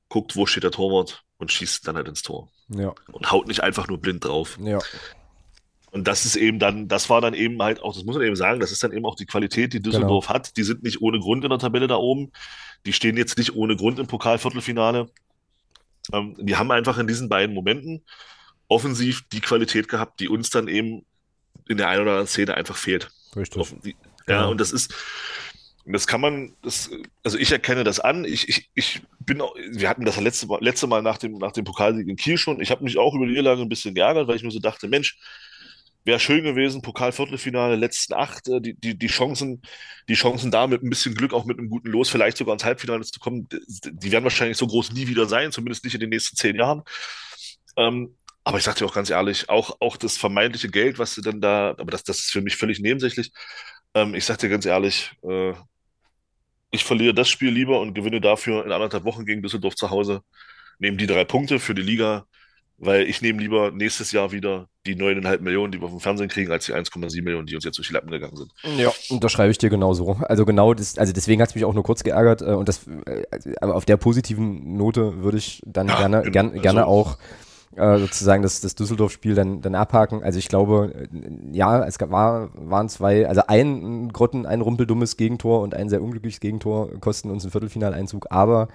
guckt, 0.08 0.36
wo 0.36 0.46
steht 0.46 0.64
der 0.64 0.70
Torwart 0.70 1.22
und 1.38 1.52
schießt 1.52 1.86
dann 1.86 1.96
halt 1.96 2.08
ins 2.08 2.22
Tor. 2.22 2.48
Ja. 2.68 2.94
Und 3.12 3.30
haut 3.30 3.46
nicht 3.46 3.62
einfach 3.62 3.88
nur 3.88 3.98
blind 3.98 4.24
drauf. 4.24 4.58
Ja. 4.60 4.78
Und 5.90 6.06
das 6.08 6.24
ist 6.24 6.36
eben 6.36 6.58
dann, 6.58 6.88
das 6.88 7.08
war 7.08 7.20
dann 7.20 7.34
eben 7.34 7.62
halt 7.62 7.82
auch, 7.82 7.94
das 7.94 8.04
muss 8.04 8.16
man 8.16 8.24
eben 8.24 8.36
sagen, 8.36 8.60
das 8.60 8.72
ist 8.72 8.82
dann 8.82 8.92
eben 8.92 9.06
auch 9.06 9.14
die 9.14 9.26
Qualität, 9.26 9.72
die 9.72 9.80
Düsseldorf 9.80 10.26
genau. 10.26 10.34
hat. 10.34 10.56
Die 10.56 10.62
sind 10.62 10.82
nicht 10.82 11.00
ohne 11.00 11.20
Grund 11.20 11.44
in 11.44 11.50
der 11.50 11.58
Tabelle 11.58 11.86
da 11.86 11.96
oben. 11.96 12.32
Die 12.86 12.92
stehen 12.92 13.16
jetzt 13.16 13.36
nicht 13.36 13.54
ohne 13.54 13.76
Grund 13.76 13.98
im 13.98 14.06
Pokalviertelfinale. 14.06 15.10
Ähm, 16.12 16.36
die 16.38 16.56
haben 16.56 16.70
einfach 16.70 16.98
in 16.98 17.06
diesen 17.06 17.28
beiden 17.28 17.54
Momenten 17.54 18.02
offensiv 18.68 19.24
die 19.32 19.40
Qualität 19.40 19.88
gehabt, 19.88 20.20
die 20.20 20.28
uns 20.28 20.50
dann 20.50 20.68
eben 20.68 21.04
in 21.68 21.76
der 21.76 21.88
einen 21.88 22.02
oder 22.02 22.12
anderen 22.12 22.28
Szene 22.28 22.54
einfach 22.54 22.76
fehlt. 22.76 23.10
Richtig. 23.34 23.74
Ja, 23.84 23.92
genau. 24.26 24.50
und 24.50 24.60
das 24.60 24.72
ist, 24.72 24.94
das 25.84 26.06
kann 26.06 26.20
man, 26.20 26.52
das, 26.62 26.90
also 27.22 27.38
ich 27.38 27.52
erkenne 27.52 27.84
das 27.84 28.00
an. 28.00 28.24
Ich, 28.24 28.48
ich, 28.48 28.70
ich 28.74 29.02
bin 29.20 29.40
auch, 29.40 29.54
wir 29.54 29.88
hatten 29.88 30.04
das 30.04 30.20
letzte 30.20 30.46
Mal, 30.46 30.62
letzte 30.62 30.86
Mal 30.86 31.02
nach 31.02 31.18
dem, 31.18 31.38
nach 31.38 31.52
dem 31.52 31.64
Pokalsieg 31.64 32.08
in 32.08 32.16
Kiel 32.16 32.38
schon. 32.38 32.60
Ich 32.60 32.70
habe 32.70 32.82
mich 32.82 32.98
auch 32.98 33.14
über 33.14 33.26
die 33.26 33.32
Niederlage 33.32 33.62
ein 33.62 33.68
bisschen 33.68 33.94
geärgert, 33.94 34.26
weil 34.26 34.36
ich 34.36 34.42
mir 34.42 34.50
so 34.50 34.58
dachte, 34.58 34.88
Mensch, 34.88 35.18
wäre 36.06 36.20
schön 36.20 36.44
gewesen, 36.44 36.82
Pokal-Viertelfinale, 36.82 37.76
letzten 37.76 38.14
acht, 38.14 38.48
äh, 38.48 38.60
die, 38.60 38.74
die, 38.74 38.96
die 38.96 39.06
Chancen, 39.08 39.60
die 40.08 40.14
Chancen 40.14 40.50
da 40.50 40.66
mit 40.66 40.82
ein 40.82 40.88
bisschen 40.88 41.14
Glück, 41.14 41.34
auch 41.34 41.44
mit 41.44 41.58
einem 41.58 41.68
guten 41.68 41.88
Los, 41.88 42.08
vielleicht 42.08 42.38
sogar 42.38 42.54
ins 42.54 42.64
Halbfinale 42.64 43.02
zu 43.02 43.18
kommen, 43.20 43.48
die 43.50 44.12
werden 44.12 44.24
wahrscheinlich 44.24 44.56
so 44.56 44.66
groß 44.66 44.92
nie 44.92 45.08
wieder 45.08 45.26
sein, 45.26 45.52
zumindest 45.52 45.84
nicht 45.84 45.94
in 45.94 46.00
den 46.00 46.10
nächsten 46.10 46.36
zehn 46.36 46.56
Jahren. 46.56 46.82
Ähm, 47.76 48.16
aber 48.44 48.58
ich 48.58 48.64
sag 48.64 48.76
dir 48.76 48.86
auch 48.86 48.94
ganz 48.94 49.10
ehrlich, 49.10 49.48
auch, 49.50 49.76
auch 49.80 49.96
das 49.96 50.16
vermeintliche 50.16 50.70
Geld, 50.70 51.00
was 51.00 51.14
du 51.16 51.20
dann 51.22 51.40
da, 51.40 51.70
aber 51.70 51.90
das, 51.90 52.04
das 52.04 52.20
ist 52.20 52.30
für 52.30 52.40
mich 52.40 52.56
völlig 52.56 52.78
nebensächlich. 52.78 53.32
Ähm, 53.94 54.14
ich 54.14 54.24
sag 54.24 54.38
dir 54.38 54.48
ganz 54.48 54.64
ehrlich, 54.64 55.10
äh, 55.28 55.52
ich 56.70 56.84
verliere 56.84 57.14
das 57.14 57.28
Spiel 57.28 57.50
lieber 57.50 57.80
und 57.80 57.94
gewinne 57.94 58.20
dafür 58.20 58.64
in 58.64 58.70
anderthalb 58.70 59.04
Wochen 59.04 59.26
gegen 59.26 59.42
Düsseldorf 59.42 59.74
zu 59.74 59.90
Hause, 59.90 60.22
nehme 60.78 60.96
die 60.96 61.06
drei 61.08 61.24
Punkte 61.24 61.58
für 61.58 61.74
die 61.74 61.82
Liga, 61.82 62.26
weil 62.78 63.08
ich 63.08 63.20
nehme 63.22 63.40
lieber 63.40 63.72
nächstes 63.72 64.12
Jahr 64.12 64.30
wieder 64.30 64.68
die 64.86 64.96
9,5 64.96 65.40
Millionen, 65.40 65.72
die 65.72 65.80
wir 65.80 65.88
vom 65.88 66.00
Fernsehen 66.00 66.28
kriegen, 66.28 66.50
als 66.50 66.66
die 66.66 66.72
1,7 66.72 67.22
Millionen, 67.22 67.46
die 67.46 67.54
uns 67.54 67.64
jetzt 67.64 67.78
durch 67.78 67.88
die 67.88 67.94
Lappen 67.94 68.10
gegangen 68.10 68.36
sind. 68.36 68.52
Ja, 68.78 68.90
das 69.20 69.32
schreibe 69.32 69.50
ich 69.50 69.58
dir 69.58 69.70
genauso. 69.70 70.18
Also 70.22 70.44
genau, 70.44 70.74
das, 70.74 70.98
also 70.98 71.12
deswegen 71.12 71.42
hat 71.42 71.50
es 71.50 71.54
mich 71.54 71.64
auch 71.64 71.74
nur 71.74 71.82
kurz 71.82 72.04
geärgert 72.04 72.42
äh, 72.42 72.46
und 72.46 72.68
das, 72.68 72.86
äh, 73.06 73.24
aber 73.60 73.74
auf 73.74 73.84
der 73.84 73.96
positiven 73.96 74.76
Note 74.76 75.22
würde 75.22 75.38
ich 75.38 75.62
dann 75.66 75.88
ja, 75.88 75.96
gerne, 75.96 76.18
genau. 76.22 76.32
gern, 76.32 76.48
also, 76.50 76.60
gerne 76.62 76.86
auch 76.86 77.18
äh, 77.76 77.98
sozusagen 77.98 78.42
das, 78.42 78.60
das 78.60 78.74
Düsseldorf-Spiel 78.74 79.34
dann, 79.34 79.60
dann 79.60 79.74
abhaken. 79.74 80.22
Also 80.22 80.38
ich 80.38 80.48
glaube, 80.48 80.92
äh, 80.94 81.08
ja, 81.52 81.84
es 81.84 81.98
gab, 81.98 82.10
war, 82.10 82.48
waren 82.54 82.88
zwei, 82.88 83.28
also 83.28 83.42
ein 83.48 84.10
Grotten, 84.12 84.46
ein 84.46 84.62
rumpeldummes 84.62 85.16
Gegentor 85.16 85.60
und 85.60 85.74
ein 85.74 85.88
sehr 85.88 86.02
unglückliches 86.02 86.40
Gegentor 86.40 86.90
kosten 87.00 87.30
uns 87.30 87.44
einen 87.44 87.52
Viertelfinaleinzug, 87.52 88.28
aber 88.30 88.68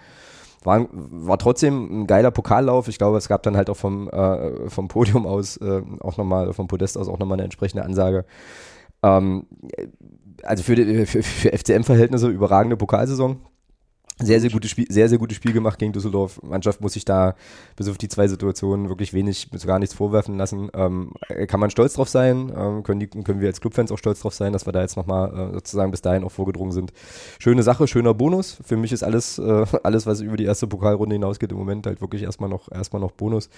war, 0.64 0.88
war 0.92 1.38
trotzdem 1.38 2.02
ein 2.02 2.08
geiler 2.08 2.32
Pokallauf. 2.32 2.88
Ich 2.88 2.98
glaube, 2.98 3.18
es 3.18 3.28
gab 3.28 3.44
dann 3.44 3.58
halt 3.58 3.70
auch 3.70 3.78
vom, 3.78 4.10
äh, 4.10 4.70
vom 4.70 4.88
Podium 4.88 5.26
aus 5.26 5.58
äh, 5.58 5.82
auch 6.00 6.18
nochmal, 6.18 6.54
vom 6.54 6.68
Podest 6.68 6.98
aus 6.98 7.08
auch 7.08 7.20
nochmal 7.20 7.36
eine 7.36 7.44
entsprechende 7.44 7.84
Ansage. 7.84 8.26
Ähm, 9.04 9.46
also 10.44 10.64
für, 10.64 10.76
für, 11.06 11.24
für 11.24 11.58
FCM-Verhältnisse 11.58 12.28
überragende 12.28 12.78
Pokalsaison 12.78 13.38
sehr, 14.22 14.40
sehr 14.40 14.50
gutes 14.50 14.72
Spiel, 14.72 14.86
sehr, 14.90 15.10
sehr 15.10 15.18
gutes 15.18 15.38
Spiel 15.38 15.54
gemacht 15.54 15.80
gegen 15.80 15.94
Düsseldorf. 15.94 16.42
Mannschaft 16.44 16.82
muss 16.82 16.94
sich 16.94 17.06
da 17.06 17.36
bis 17.76 17.88
auf 17.88 17.98
die 17.98 18.08
zwei 18.08 18.28
Situationen 18.28 18.90
wirklich 18.90 19.14
wenig, 19.14 19.50
bis 19.52 19.66
gar 19.66 19.80
nichts 19.80 19.96
vorwerfen 19.96 20.38
lassen. 20.38 20.70
Ähm, 20.74 21.14
kann 21.48 21.60
man 21.60 21.70
stolz 21.70 21.94
drauf 21.94 22.10
sein, 22.10 22.52
ähm, 22.56 22.84
können, 22.84 23.00
die, 23.00 23.08
können 23.08 23.42
wir 23.42 23.48
als 23.48 23.62
Clubfans 23.62 23.92
auch 23.92 23.98
stolz 23.98 24.22
drauf 24.22 24.34
sein, 24.34 24.54
dass 24.54 24.66
wir 24.66 24.74
da 24.74 24.82
jetzt 24.82 24.98
nochmal 24.98 25.34
äh, 25.34 25.54
sozusagen 25.54 25.92
bis 25.92 26.02
dahin 26.02 26.24
auch 26.24 26.32
vorgedrungen 26.32 26.72
sind. 26.72 26.94
Schöne 27.40 27.64
Sache, 27.64 27.88
schöner 27.88 28.14
Bonus. 28.14 28.58
Für 28.64 28.78
mich 28.78 28.92
ist 28.92 29.04
alles, 29.04 29.40
äh, 29.40 29.66
alles, 29.84 30.06
was 30.06 30.22
über 30.22 30.38
die 30.38 30.46
erste 30.46 30.68
Pokalrunde 30.68 31.16
hinausgeht, 31.16 31.52
im 31.52 31.58
Moment 31.58 31.88
halt 31.88 32.02
wirklich 32.02 32.24
erstmal 32.24 32.50
noch, 32.50 32.72
erstmal 32.72 33.02
noch 33.02 33.12
Bonus. 33.12 33.50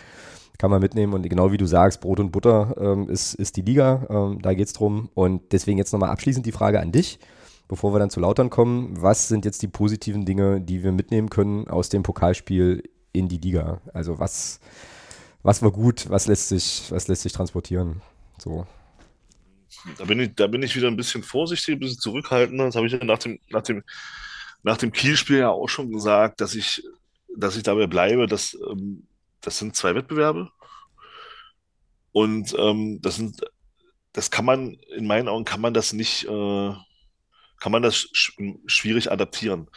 Kann 0.59 0.70
man 0.70 0.82
mitnehmen 0.82 1.14
und 1.14 1.28
genau 1.28 1.51
wie 1.51 1.57
du 1.57 1.66
sagst, 1.66 1.99
Brot 1.99 2.20
und 2.20 2.32
Butter 2.32 2.76
ähm, 2.80 3.09
ist, 3.09 3.34
ist 3.34 3.57
die 3.57 3.64
Liga, 3.64 4.05
ähm, 4.09 4.39
da 4.41 4.53
geht's 4.53 4.74
drum. 4.74 5.09
Und 5.16 5.51
deswegen 5.51 5.80
jetzt 5.80 5.91
nochmal 5.93 6.11
abschließend 6.11 6.45
die 6.45 6.51
Frage 6.51 6.80
an 6.80 6.91
dich 6.91 7.20
bevor 7.68 7.93
wir 7.93 7.99
dann 7.99 8.09
zu 8.09 8.20
Lautern 8.20 8.49
kommen, 8.49 9.01
was 9.01 9.28
sind 9.28 9.45
jetzt 9.45 9.61
die 9.61 9.68
positiven 9.68 10.26
Dinge, 10.26 10.61
die 10.61 10.84
wir 10.84 10.91
mitnehmen 10.91 11.30
können 11.30 11.68
aus 11.68 11.89
dem 11.89 12.03
Pokalspiel 12.03 12.84
in 13.11 13.28
die 13.28 13.38
Liga? 13.38 13.82
Also 13.93 14.20
was, 14.20 14.59
was 15.41 15.61
war 15.61 15.72
gut, 15.72 16.09
was 16.09 16.28
lässt 16.28 16.49
sich, 16.49 16.84
was 16.89 17.07
lässt 17.07 17.24
sich 17.24 17.34
transportieren? 17.34 18.01
So. 18.38 18.66
Da 19.97 20.05
bin 20.05 20.20
ich, 20.20 20.36
da 20.36 20.47
bin 20.47 20.64
ich 20.64 20.76
wieder 20.76 20.88
ein 20.88 20.97
bisschen 20.97 21.24
vorsichtig, 21.24 21.76
ein 21.76 21.80
bisschen 21.80 21.99
zurückhaltender. 21.99 22.66
Das 22.66 22.76
habe 22.76 22.88
ich 22.88 22.93
ja 22.93 23.03
nach 23.03 23.20
dem, 23.20 23.39
nach 23.49 23.64
dem, 23.64 23.84
nach 24.64 24.78
dem 24.78 24.91
Kielspiel 24.91 25.39
ja 25.39 25.49
auch 25.49 25.68
schon 25.68 25.91
gesagt, 25.91 26.41
dass 26.41 26.55
ich, 26.55 26.84
dass 27.36 27.57
ich 27.57 27.64
dabei 27.64 27.88
bleibe, 27.88 28.28
dass 28.28 28.57
ähm, 28.70 29.07
das 29.41 29.57
sind 29.57 29.76
zwei 29.76 29.95
Wettbewerbe. 29.95 30.49
Und 32.11 32.55
ähm, 32.57 33.01
das 33.01 33.16
sind, 33.16 33.41
das 34.14 34.32
kann 34.32 34.45
man, 34.45 34.78
in 34.95 35.07
meinen 35.07 35.28
Augen 35.28 35.45
kann 35.45 35.61
man 35.61 35.74
das 35.74 35.93
nicht, 35.93 36.26
äh, 36.26 36.74
kann 37.64 37.72
man 37.72 37.82
das 37.82 38.09
sch 38.11 38.34
schwierig 38.66 39.09
adaptieren. 39.09 39.70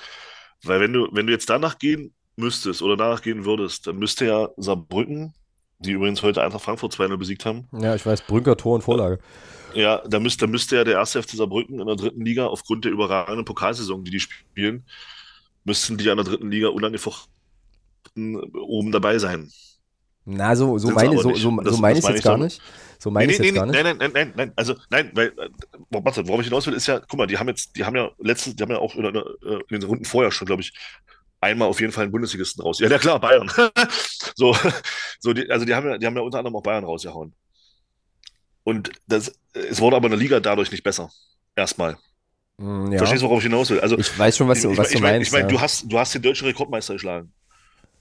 Weil 0.65 0.81
wenn 0.81 0.93
du, 0.93 1.07
wenn 1.13 1.29
du 1.29 1.33
jetzt 1.33 1.49
danach 1.49 1.79
gehen 1.79 2.13
müsstest 2.35 2.83
oder 2.83 2.97
danach 2.97 3.23
gehen 3.23 3.45
würdest, 3.45 3.87
dann 3.87 3.97
müsste 3.97 4.27
ja 4.27 4.49
Saarbrücken, 4.57 5.35
die 5.79 5.93
übrigens 5.93 6.21
heute 6.25 6.43
einfach 6.43 6.61
Frankfurt 6.61 6.95
2-0 6.95 7.17
besiegt 7.17 7.47
haben. 7.47 7.69
Ja, 7.71 7.95
ich 7.95 8.05
weiß, 8.05 8.23
Brünker 8.23 8.57
Tor 8.57 8.75
und 8.75 8.83
Vorlage. 8.83 9.21
Ja, 9.73 10.03
da 10.05 10.19
müsste, 10.19 10.47
da 10.47 10.51
müsste 10.51 10.75
ja 10.75 10.83
der 10.83 10.95
erste 10.95 11.23
FC 11.23 11.37
Saarbrücken 11.37 11.79
in 11.79 11.87
der 11.87 11.95
dritten 11.95 12.25
Liga 12.25 12.47
aufgrund 12.47 12.85
der 12.85 12.91
überragenden 12.91 13.45
Pokalsaison, 13.45 14.03
die 14.03 14.11
die 14.11 14.21
spielen, 14.21 14.85
müssten 15.63 15.97
die 15.97 16.09
in 16.09 16.17
der 16.17 16.27
dritten 16.27 16.51
Liga 16.51 16.71
unangefochten 16.71 17.31
oben 18.17 18.91
dabei 18.91 19.21
sein. 19.21 19.53
Na, 20.29 20.57
so, 20.57 20.77
so 20.77 20.91
meine, 20.91 21.17
so, 21.17 21.35
so, 21.35 21.63
so 21.63 21.77
meine 21.79 21.99
ich 21.99 22.05
es 22.05 22.11
jetzt 22.11 22.25
gar 22.25 22.37
nicht. 22.37 22.61
So 22.99 23.11
meine 23.13 23.29
nee, 23.29 23.35
ich 23.35 23.39
nee, 23.39 23.47
jetzt 23.47 23.55
nee, 23.55 23.59
gar 23.59 23.67
nicht. 23.67 23.83
Nein, 23.83 23.97
nein, 23.97 24.11
nein, 24.13 24.33
nein, 24.35 24.53
also 24.57 24.75
nein, 24.91 25.11
weil, 25.15 25.29
äh, 25.29 25.49
warte, 25.91 26.27
worauf 26.27 26.41
ich 26.41 26.49
hinaus 26.49 26.67
will, 26.67 26.75
ist 26.75 26.89
ja, 26.89 26.99
guck 26.99 27.17
mal, 27.17 27.29
die 27.29 27.39
haben 27.39 27.47
jetzt, 27.47 27.77
die 27.77 27.85
haben 27.85 27.95
ja 27.95 28.11
letztens, 28.19 28.57
die 28.57 28.63
haben 28.63 28.73
ja 28.73 28.79
auch 28.79 28.97
in, 28.97 29.05
in, 29.05 29.15
in 29.15 29.81
den 29.81 29.83
Runden 29.85 30.05
vorher 30.05 30.33
schon, 30.33 30.47
glaube 30.47 30.63
ich, 30.63 30.73
einmal 31.41 31.69
auf 31.69 31.81
jeden 31.81 31.93
Fall 31.93 32.05
einen 32.05 32.13
Bundesligisten 32.13 32.63
raus. 32.63 32.81
Ja, 32.81 32.89
ja 32.89 32.99
klar, 32.99 33.21
Bayern. 33.21 33.51
so, 34.35 34.57
so 35.21 35.33
die, 35.33 35.49
also 35.49 35.65
die 35.65 35.75
haben 35.75 35.89
ja, 35.89 35.99
die 35.99 36.07
haben 36.07 36.17
ja 36.17 36.23
unter 36.23 36.39
anderem 36.39 36.57
auch 36.57 36.63
Bayern 36.63 36.85
rausgehauen. 36.85 37.33
Und 38.65 38.91
das, 39.07 39.33
es 39.53 39.81
wurde 39.81 39.95
aber 39.95 40.07
in 40.07 40.13
der 40.13 40.19
Liga 40.19 40.41
dadurch 40.41 40.73
nicht 40.73 40.83
besser. 40.83 41.09
Erstmal. 41.55 41.97
Mm, 42.57 42.91
ja. 42.91 42.99
Verstehst 42.99 43.23
du, 43.23 43.27
worauf 43.27 43.39
ich 43.39 43.45
hinaus 43.45 43.71
will? 43.71 43.79
Also, 43.79 43.97
ich 43.97 44.19
weiß 44.19 44.37
schon, 44.37 44.49
was 44.49 44.63
du, 44.63 44.77
was 44.77 44.91
ich, 44.91 44.97
du 44.97 45.03
meinst. 45.03 45.29
Ich 45.29 45.33
meine, 45.33 45.45
ja. 45.45 45.51
du 45.51 45.61
hast, 45.61 45.85
du 45.91 45.99
hast 45.99 46.15
den 46.15 46.23
deutschen 46.23 46.49
Rekordmeister 46.49 46.95
geschlagen. 46.95 47.33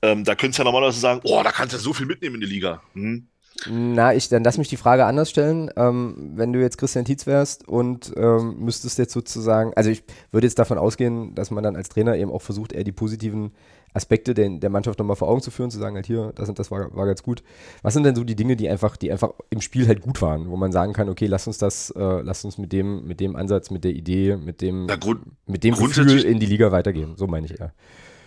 Ähm, 0.06 0.24
da 0.24 0.36
könntest 0.36 0.60
du 0.60 0.62
ja 0.62 0.66
normalerweise 0.66 1.00
sagen, 1.00 1.22
oh, 1.24 1.42
da 1.44 1.52
kannst 1.52 1.74
du 1.74 1.80
so 1.80 1.94
viel 1.94 2.06
mitnehmen 2.06 2.36
in 2.36 2.42
die 2.42 2.48
Liga. 2.48 2.82
Hm? 2.94 3.28
Na, 3.70 4.14
ich, 4.14 4.28
dann 4.28 4.44
lass 4.44 4.58
mich 4.58 4.68
die 4.68 4.78
Frage 4.78 5.06
anders 5.06 5.30
stellen. 5.30 5.72
Ähm, 5.78 6.34
wenn 6.36 6.52
du 6.52 6.60
jetzt 6.60 6.78
Christian 6.78 7.06
Tietz 7.06 7.26
wärst 7.26 7.68
und 7.68 8.14
ähm, 8.18 8.58
müsstest 8.60 9.00
jetzt 9.00 9.14
sozusagen, 9.14 9.74
also 9.76 9.90
ich 9.90 10.04
würde 10.32 10.46
jetzt 10.46 10.60
davon 10.60 10.78
ausgehen, 10.78 11.34
dass 11.36 11.52
man 11.52 11.64
dann 11.64 11.76
als 11.76 11.90
Trainer 11.90 12.16
eben 12.18 12.32
auch 12.32 12.42
versucht, 12.42 12.74
eher 12.74 12.84
die 12.84 12.92
positiven 12.92 13.54
Aspekte 13.94 14.34
der, 14.34 14.50
der 14.50 14.70
Mannschaft 14.70 15.00
nochmal 15.00 15.16
vor 15.16 15.30
Augen 15.30 15.42
zu 15.42 15.52
führen, 15.52 15.72
zu 15.72 15.80
sagen, 15.80 15.96
halt 15.96 16.06
hier, 16.06 16.34
das 16.36 16.50
und 16.50 16.60
das 16.60 16.70
war, 16.70 16.94
war 16.96 17.06
ganz 17.06 17.24
gut. 17.24 17.44
Was 17.82 17.94
sind 17.94 18.04
denn 18.04 18.16
so 18.16 18.26
die 18.26 18.36
Dinge, 18.36 18.58
die 18.58 18.68
einfach, 18.68 18.98
die 18.98 19.10
einfach 19.10 19.32
im 19.50 19.62
Spiel 19.62 19.88
halt 19.88 20.02
gut 20.02 20.22
waren, 20.22 20.50
wo 20.50 20.58
man 20.58 20.74
sagen 20.74 20.92
kann, 20.92 21.08
okay, 21.08 21.28
lass 21.28 21.48
uns 21.48 21.58
das, 21.58 21.92
äh, 21.92 22.22
lass 22.22 22.44
uns 22.44 22.58
mit 22.58 22.74
dem, 22.74 23.08
mit 23.08 23.22
dem 23.22 23.38
Ansatz, 23.38 23.72
mit 23.72 23.86
der 23.86 23.92
Idee, 23.92 24.36
mit 24.36 24.62
dem, 24.62 24.86
Na, 24.86 24.98
Grund, 24.98 25.22
mit 25.48 25.64
dem 25.64 25.76
Gefühl 25.76 26.26
in 26.26 26.40
die 26.42 26.46
Liga 26.46 26.74
weitergehen. 26.74 27.16
So 27.16 27.26
meine 27.26 27.46
ich 27.46 27.58
eher. 27.58 27.68
Ja, 27.68 27.72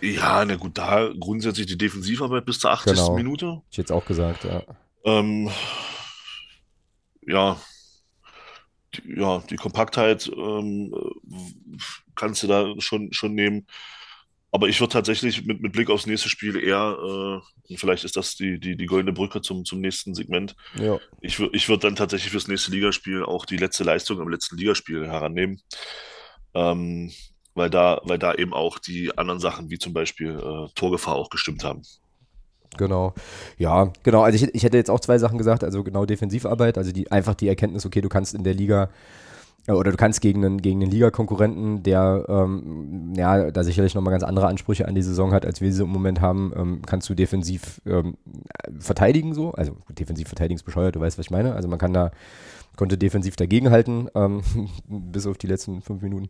na 0.01 0.55
gut, 0.55 0.77
da 0.77 1.11
grundsätzlich 1.19 1.67
die 1.67 1.77
Defensivarbeit 1.77 2.45
bis 2.45 2.59
zur 2.59 2.71
80. 2.71 2.93
Genau. 2.93 3.15
Minute. 3.15 3.61
Ich 3.71 3.77
jetzt 3.77 3.91
auch 3.91 4.05
gesagt, 4.05 4.43
ja. 4.43 4.63
Ähm, 5.05 5.49
ja, 7.25 7.59
die, 8.95 9.19
ja, 9.19 9.43
die 9.49 9.55
Kompaktheit 9.55 10.29
ähm, 10.35 10.93
kannst 12.15 12.43
du 12.43 12.47
da 12.47 12.73
schon, 12.79 13.13
schon 13.13 13.33
nehmen. 13.33 13.67
Aber 14.51 14.67
ich 14.67 14.79
würde 14.79 14.93
tatsächlich 14.93 15.45
mit, 15.45 15.61
mit 15.61 15.73
Blick 15.73 15.91
aufs 15.91 16.07
nächste 16.07 16.27
Spiel 16.27 16.55
eher, 16.55 16.97
äh, 17.69 17.77
vielleicht 17.77 18.03
ist 18.03 18.15
das 18.15 18.35
die, 18.35 18.59
die, 18.59 18.75
die 18.75 18.85
goldene 18.87 19.13
Brücke 19.13 19.41
zum, 19.41 19.63
zum 19.63 19.79
nächsten 19.79 20.15
Segment. 20.15 20.55
Ja. 20.75 20.99
Ich, 21.21 21.39
ich 21.39 21.69
würde 21.69 21.81
dann 21.81 21.95
tatsächlich 21.95 22.31
fürs 22.31 22.47
nächste 22.47 22.71
Ligaspiel 22.71 23.23
auch 23.23 23.45
die 23.45 23.57
letzte 23.57 23.83
Leistung 23.83 24.19
im 24.19 24.27
letzten 24.27 24.57
Ligaspiel 24.57 25.05
herannehmen. 25.05 25.61
Ähm, 26.55 27.11
weil 27.55 27.69
da, 27.69 28.01
weil 28.03 28.19
da 28.19 28.33
eben 28.33 28.53
auch 28.53 28.79
die 28.79 29.17
anderen 29.17 29.39
Sachen 29.39 29.69
wie 29.69 29.79
zum 29.79 29.93
Beispiel 29.93 30.37
äh, 30.37 30.69
Torgefahr 30.75 31.15
auch 31.15 31.29
gestimmt 31.29 31.63
haben. 31.63 31.83
Genau. 32.77 33.13
Ja, 33.57 33.91
genau. 34.03 34.21
Also 34.21 34.43
ich, 34.43 34.53
ich 34.53 34.63
hätte 34.63 34.77
jetzt 34.77 34.91
auch 34.91 34.99
zwei 34.99 35.17
Sachen 35.17 35.37
gesagt. 35.37 35.63
Also 35.63 35.83
genau 35.83 36.05
Defensivarbeit, 36.05 36.77
also 36.77 36.91
die 36.91 37.11
einfach 37.11 37.35
die 37.35 37.47
Erkenntnis, 37.47 37.85
okay, 37.85 38.01
du 38.01 38.09
kannst 38.09 38.35
in 38.35 38.43
der 38.43 38.53
Liga 38.53 38.89
äh, 39.67 39.71
oder 39.71 39.91
du 39.91 39.97
kannst 39.97 40.21
gegen 40.21 40.45
einen, 40.45 40.61
gegen 40.61 40.81
einen 40.81 40.91
Ligakonkurrenten, 40.91 41.83
der 41.83 42.25
ähm, 42.27 43.13
ja 43.15 43.51
da 43.51 43.63
sicherlich 43.63 43.95
nochmal 43.95 44.11
ganz 44.11 44.23
andere 44.23 44.47
Ansprüche 44.47 44.87
an 44.87 44.95
die 44.95 45.01
Saison 45.01 45.33
hat, 45.33 45.45
als 45.45 45.61
wir 45.61 45.71
sie 45.71 45.83
im 45.83 45.89
Moment 45.89 46.21
haben, 46.21 46.53
ähm, 46.55 46.81
kannst 46.85 47.09
du 47.09 47.15
defensiv 47.15 47.81
ähm, 47.85 48.17
verteidigen 48.79 49.33
so. 49.33 49.51
Also 49.51 49.75
defensiv 49.89 50.27
verteidigen 50.27 50.57
ist 50.57 50.63
bescheuert, 50.63 50.95
du 50.95 50.99
weißt, 50.99 51.17
was 51.17 51.25
ich 51.25 51.31
meine. 51.31 51.55
Also 51.55 51.67
man 51.67 51.79
kann 51.79 51.93
da, 51.93 52.11
konnte 52.75 52.97
defensiv 52.97 53.35
dagegenhalten, 53.35 54.09
ähm, 54.15 54.41
bis 54.87 55.27
auf 55.27 55.37
die 55.37 55.47
letzten 55.47 55.81
fünf 55.81 56.01
Minuten. 56.01 56.29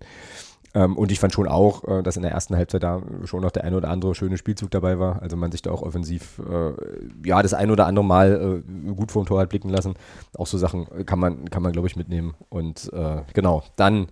Ähm, 0.74 0.98
und 0.98 1.12
ich 1.12 1.20
fand 1.20 1.34
schon 1.34 1.48
auch, 1.48 1.84
äh, 1.88 2.04
dass 2.04 2.16
in 2.16 2.24
der 2.24 2.32
ersten 2.32 2.56
Halbzeit 2.56 2.84
da 2.84 3.02
schon 3.26 3.42
noch 3.42 3.52
der 3.52 3.64
ein 3.64 3.74
oder 3.74 3.90
andere 3.90 4.14
schöne 4.16 4.38
Spielzug 4.38 4.72
dabei 4.72 5.00
war. 5.00 5.22
Also 5.22 5.36
man 5.36 5.52
sich 5.52 5.62
da 5.62 5.72
auch 5.72 5.82
offensiv, 5.82 6.40
äh, 6.40 7.28
ja, 7.28 7.42
das 7.42 7.54
ein 7.54 7.72
oder 7.72 7.88
andere 7.88 8.06
Mal 8.06 8.64
äh, 8.68 8.92
gut 8.94 9.12
vorm 9.12 9.26
Tor 9.26 9.40
hat 9.40 9.50
blicken 9.50 9.70
lassen. 9.70 9.96
Auch 10.38 10.48
so 10.48 10.58
Sachen 10.58 11.06
kann 11.06 11.20
man, 11.20 11.50
kann 11.50 11.64
man 11.64 11.72
glaube 11.72 11.88
ich, 11.88 11.96
mitnehmen. 11.96 12.36
Und 12.50 12.92
äh, 12.94 13.22
genau, 13.34 13.64
dann 13.76 14.08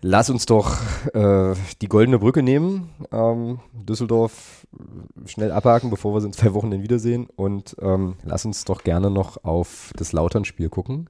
lass 0.00 0.30
uns 0.30 0.46
doch 0.46 0.76
äh, 1.14 1.54
die 1.80 1.88
goldene 1.88 2.18
Brücke 2.18 2.42
nehmen. 2.42 2.90
Ähm, 3.10 3.60
Düsseldorf 3.72 4.66
schnell 5.26 5.50
abhaken, 5.50 5.90
bevor 5.90 6.14
wir 6.14 6.20
sie 6.20 6.26
in 6.26 6.32
zwei 6.32 6.54
Wochen 6.54 6.70
dann 6.70 6.82
wiedersehen. 6.82 7.26
Und 7.36 7.76
ähm, 7.80 8.16
lass 8.24 8.44
uns 8.44 8.64
doch 8.64 8.84
gerne 8.84 9.10
noch 9.10 9.44
auf 9.44 9.92
das 9.96 10.12
Lautern-Spiel 10.12 10.68
gucken. 10.68 11.08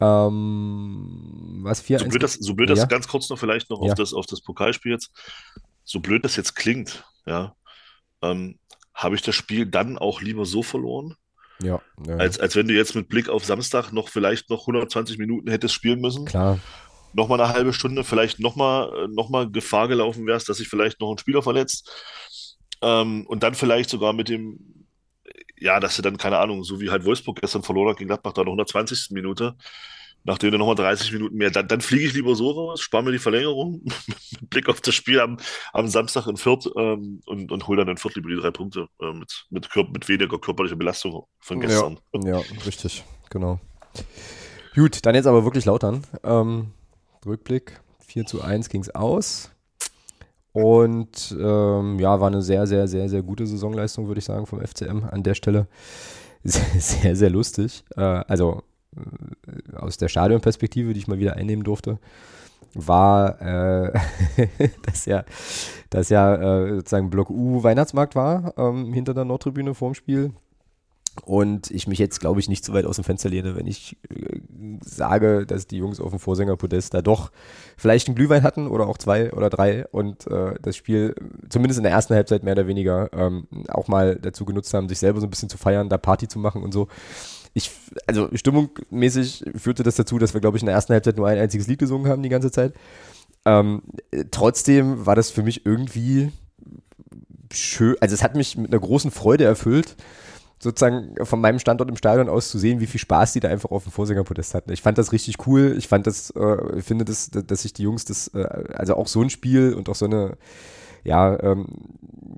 Ähm, 0.00 1.60
was 1.62 1.80
4 1.82 1.98
so 1.98 2.08
blöd 2.08 2.22
das, 2.22 2.34
so 2.34 2.54
blöd 2.54 2.70
ja. 2.70 2.74
das 2.74 2.88
ganz 2.88 3.08
kurz 3.08 3.28
noch 3.28 3.38
vielleicht 3.38 3.70
noch 3.70 3.82
ja. 3.82 3.90
auf, 3.90 3.94
das, 3.94 4.14
auf 4.14 4.26
das 4.26 4.40
Pokalspiel 4.40 4.92
jetzt, 4.92 5.10
so 5.84 6.00
blöd 6.00 6.24
das 6.24 6.36
jetzt 6.36 6.54
klingt, 6.54 7.04
ja, 7.26 7.54
ähm, 8.22 8.58
habe 8.94 9.14
ich 9.14 9.22
das 9.22 9.34
Spiel 9.34 9.66
dann 9.66 9.98
auch 9.98 10.22
lieber 10.22 10.46
so 10.46 10.62
verloren, 10.62 11.16
ja, 11.62 11.80
ja, 12.06 12.16
Als, 12.16 12.38
als 12.38 12.54
wenn 12.56 12.68
du 12.68 12.74
jetzt 12.74 12.94
mit 12.94 13.08
Blick 13.08 13.28
auf 13.28 13.44
Samstag 13.44 13.92
noch 13.92 14.08
vielleicht 14.08 14.50
noch 14.50 14.62
120 14.62 15.18
Minuten 15.18 15.50
hättest 15.50 15.74
spielen 15.74 16.00
müssen. 16.00 16.26
Klar. 16.26 16.58
Nochmal 17.14 17.40
eine 17.40 17.52
halbe 17.52 17.72
Stunde, 17.72 18.04
vielleicht 18.04 18.40
nochmal 18.40 19.08
noch 19.08 19.30
mal 19.30 19.50
Gefahr 19.50 19.88
gelaufen 19.88 20.26
wärst, 20.26 20.48
dass 20.48 20.58
sich 20.58 20.68
vielleicht 20.68 21.00
noch 21.00 21.10
ein 21.10 21.18
Spieler 21.18 21.42
verletzt. 21.42 21.90
Ähm, 22.82 23.26
und 23.26 23.42
dann 23.42 23.54
vielleicht 23.54 23.88
sogar 23.88 24.12
mit 24.12 24.28
dem 24.28 24.75
ja, 25.58 25.80
dass 25.80 25.96
sie 25.96 26.02
dann, 26.02 26.16
keine 26.16 26.38
Ahnung, 26.38 26.64
so 26.64 26.80
wie 26.80 26.90
halt 26.90 27.04
Wolfsburg 27.04 27.40
gestern 27.40 27.62
verloren 27.62 27.90
hat 27.90 27.98
gegen 27.98 28.08
Gladbach, 28.08 28.32
da 28.32 28.42
in 28.42 28.46
der 28.46 28.52
120. 28.52 29.10
Minute, 29.10 29.56
nachdem 30.24 30.50
du 30.50 30.58
nochmal 30.58 30.74
30 30.74 31.12
Minuten 31.12 31.36
mehr, 31.36 31.50
dann, 31.50 31.68
dann 31.68 31.80
fliege 31.80 32.06
ich 32.06 32.14
lieber 32.14 32.34
so 32.34 32.50
raus, 32.50 32.80
spare 32.80 33.02
mir 33.02 33.12
die 33.12 33.18
Verlängerung, 33.18 33.82
mit 34.40 34.50
Blick 34.50 34.68
auf 34.68 34.80
das 34.80 34.94
Spiel 34.94 35.20
am, 35.20 35.38
am 35.72 35.88
Samstag 35.88 36.26
in 36.26 36.36
Fürth 36.36 36.68
ähm, 36.76 37.20
und, 37.26 37.52
und 37.52 37.66
hole 37.66 37.78
dann 37.78 37.88
in 37.88 37.96
Fürth 37.96 38.16
lieber 38.16 38.28
die 38.28 38.36
drei 38.36 38.50
Punkte 38.50 38.88
äh, 39.00 39.12
mit, 39.12 39.46
mit, 39.50 39.68
mit 39.92 40.08
weniger 40.08 40.38
körperlicher 40.38 40.76
Belastung 40.76 41.26
von 41.40 41.60
gestern. 41.60 41.98
Ja, 42.12 42.38
ja 42.38 42.42
richtig, 42.66 43.04
genau. 43.30 43.60
Gut, 44.74 45.06
dann 45.06 45.14
jetzt 45.14 45.26
aber 45.26 45.44
wirklich 45.44 45.64
lautern. 45.64 46.04
Ähm, 46.22 46.72
Rückblick, 47.24 47.80
4 48.06 48.26
zu 48.26 48.42
1 48.42 48.68
ging 48.68 48.82
es 48.82 48.94
aus. 48.94 49.50
Und 50.56 51.36
ähm, 51.38 51.98
ja, 51.98 52.18
war 52.18 52.28
eine 52.28 52.40
sehr, 52.40 52.66
sehr, 52.66 52.88
sehr, 52.88 53.10
sehr 53.10 53.22
gute 53.22 53.46
Saisonleistung, 53.46 54.08
würde 54.08 54.20
ich 54.20 54.24
sagen, 54.24 54.46
vom 54.46 54.58
FCM 54.66 55.04
an 55.04 55.22
der 55.22 55.34
Stelle. 55.34 55.66
Sehr, 56.44 56.80
sehr, 56.80 57.16
sehr 57.16 57.30
lustig. 57.30 57.82
Äh, 57.96 58.02
also 58.02 58.62
äh, 58.96 59.76
aus 59.76 59.96
der 59.96 60.06
Stadionperspektive, 60.06 60.92
die 60.94 61.00
ich 61.00 61.08
mal 61.08 61.18
wieder 61.18 61.34
einnehmen 61.34 61.64
durfte, 61.64 61.98
war, 62.72 63.42
äh, 63.42 63.92
dass 64.82 65.06
ja, 65.06 65.24
dass 65.90 66.08
ja 66.08 66.36
äh, 66.36 66.76
sozusagen 66.76 67.10
Block 67.10 67.30
U 67.30 67.64
Weihnachtsmarkt 67.64 68.14
war 68.14 68.54
ähm, 68.56 68.92
hinter 68.92 69.12
der 69.12 69.24
Nordtribüne 69.24 69.74
vorm 69.74 69.94
Spiel. 69.94 70.30
Und 71.24 71.70
ich 71.70 71.86
mich 71.86 71.98
jetzt, 71.98 72.20
glaube 72.20 72.40
ich, 72.40 72.48
nicht 72.48 72.64
zu 72.64 72.72
weit 72.72 72.84
aus 72.84 72.96
dem 72.96 73.04
Fenster 73.04 73.28
lehne, 73.28 73.56
wenn 73.56 73.66
ich 73.66 73.96
äh, 74.10 74.40
sage, 74.84 75.46
dass 75.46 75.66
die 75.66 75.78
Jungs 75.78 76.00
auf 76.00 76.10
dem 76.10 76.18
Vorsängerpodest 76.18 76.94
da 76.94 77.02
doch 77.02 77.30
vielleicht 77.76 78.08
einen 78.08 78.14
Glühwein 78.14 78.42
hatten 78.42 78.66
oder 78.66 78.86
auch 78.86 78.98
zwei 78.98 79.32
oder 79.32 79.50
drei 79.50 79.86
und 79.88 80.26
äh, 80.26 80.54
das 80.60 80.76
Spiel 80.76 81.14
zumindest 81.48 81.78
in 81.78 81.84
der 81.84 81.92
ersten 81.92 82.14
Halbzeit 82.14 82.42
mehr 82.42 82.52
oder 82.52 82.66
weniger 82.66 83.10
ähm, 83.12 83.46
auch 83.68 83.88
mal 83.88 84.16
dazu 84.16 84.44
genutzt 84.44 84.72
haben, 84.74 84.88
sich 84.88 84.98
selber 84.98 85.20
so 85.20 85.26
ein 85.26 85.30
bisschen 85.30 85.48
zu 85.48 85.58
feiern, 85.58 85.88
da 85.88 85.98
Party 85.98 86.28
zu 86.28 86.38
machen 86.38 86.62
und 86.62 86.72
so. 86.72 86.88
Ich, 87.54 87.70
also 88.06 88.28
stimmungsmäßig 88.34 89.44
führte 89.56 89.82
das 89.82 89.96
dazu, 89.96 90.18
dass 90.18 90.34
wir, 90.34 90.42
glaube 90.42 90.58
ich, 90.58 90.62
in 90.62 90.66
der 90.66 90.74
ersten 90.74 90.92
Halbzeit 90.92 91.16
nur 91.16 91.26
ein 91.26 91.38
einziges 91.38 91.66
Lied 91.66 91.78
gesungen 91.78 92.10
haben 92.10 92.22
die 92.22 92.28
ganze 92.28 92.50
Zeit. 92.50 92.74
Ähm, 93.46 93.82
trotzdem 94.30 95.06
war 95.06 95.14
das 95.14 95.30
für 95.30 95.42
mich 95.42 95.64
irgendwie 95.64 96.32
schön, 97.52 97.96
also 98.00 98.14
es 98.14 98.22
hat 98.22 98.34
mich 98.34 98.56
mit 98.56 98.72
einer 98.72 98.80
großen 98.80 99.10
Freude 99.10 99.44
erfüllt, 99.44 99.96
sozusagen 100.58 101.14
von 101.24 101.40
meinem 101.40 101.58
Standort 101.58 101.90
im 101.90 101.96
Stadion 101.96 102.28
aus 102.28 102.48
zu 102.48 102.58
sehen, 102.58 102.80
wie 102.80 102.86
viel 102.86 103.00
Spaß 103.00 103.34
die 103.34 103.40
da 103.40 103.48
einfach 103.48 103.70
auf 103.70 103.82
dem 103.82 103.92
Vorsängerpodest 103.92 104.54
hatten. 104.54 104.72
Ich 104.72 104.82
fand 104.82 104.96
das 104.98 105.12
richtig 105.12 105.46
cool. 105.46 105.74
Ich 105.76 105.88
fand 105.88 106.06
das, 106.06 106.30
äh, 106.30 106.80
finde 106.80 107.04
das, 107.04 107.30
dass 107.30 107.62
sich 107.62 107.72
die 107.72 107.82
Jungs 107.82 108.04
das, 108.04 108.28
äh, 108.28 108.46
also 108.74 108.96
auch 108.96 109.06
so 109.06 109.22
ein 109.22 109.30
Spiel 109.30 109.74
und 109.74 109.88
auch 109.88 109.94
so 109.94 110.06
eine, 110.06 110.36
ja, 111.04 111.38
ähm, 111.42 111.66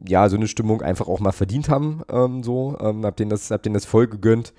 ja, 0.06 0.28
so 0.28 0.36
eine 0.36 0.48
Stimmung 0.48 0.82
einfach 0.82 1.06
auch 1.08 1.20
mal 1.20 1.32
verdient 1.32 1.68
haben, 1.68 2.02
ähm, 2.10 2.42
so, 2.42 2.76
ähm, 2.80 3.04
hab 3.04 3.16
denen 3.16 3.30
das, 3.30 3.50
hab 3.50 3.62
denen 3.62 3.74
das 3.74 3.84
voll 3.84 4.08
gegönnt. 4.08 4.52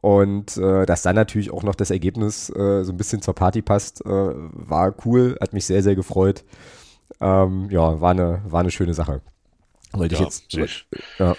Und 0.00 0.58
äh, 0.58 0.84
dass 0.84 1.02
dann 1.02 1.16
natürlich 1.16 1.50
auch 1.50 1.62
noch 1.62 1.74
das 1.74 1.90
Ergebnis 1.90 2.50
äh, 2.50 2.84
so 2.84 2.92
ein 2.92 2.96
bisschen 2.98 3.22
zur 3.22 3.34
Party 3.34 3.62
passt, 3.62 4.04
äh, 4.04 4.08
war 4.08 4.94
cool, 5.06 5.38
hat 5.40 5.54
mich 5.54 5.64
sehr, 5.64 5.82
sehr 5.82 5.94
gefreut. 5.94 6.44
Ähm, 7.20 7.70
ja, 7.70 8.00
war 8.00 8.10
eine, 8.10 8.42
war 8.46 8.60
eine 8.60 8.70
schöne 8.70 8.92
Sache. 8.92 9.22
Wollte 9.92 10.16
ja, 10.16 10.20
ich 10.20 10.52
jetzt. 10.52 10.88
Ja. 11.18 11.34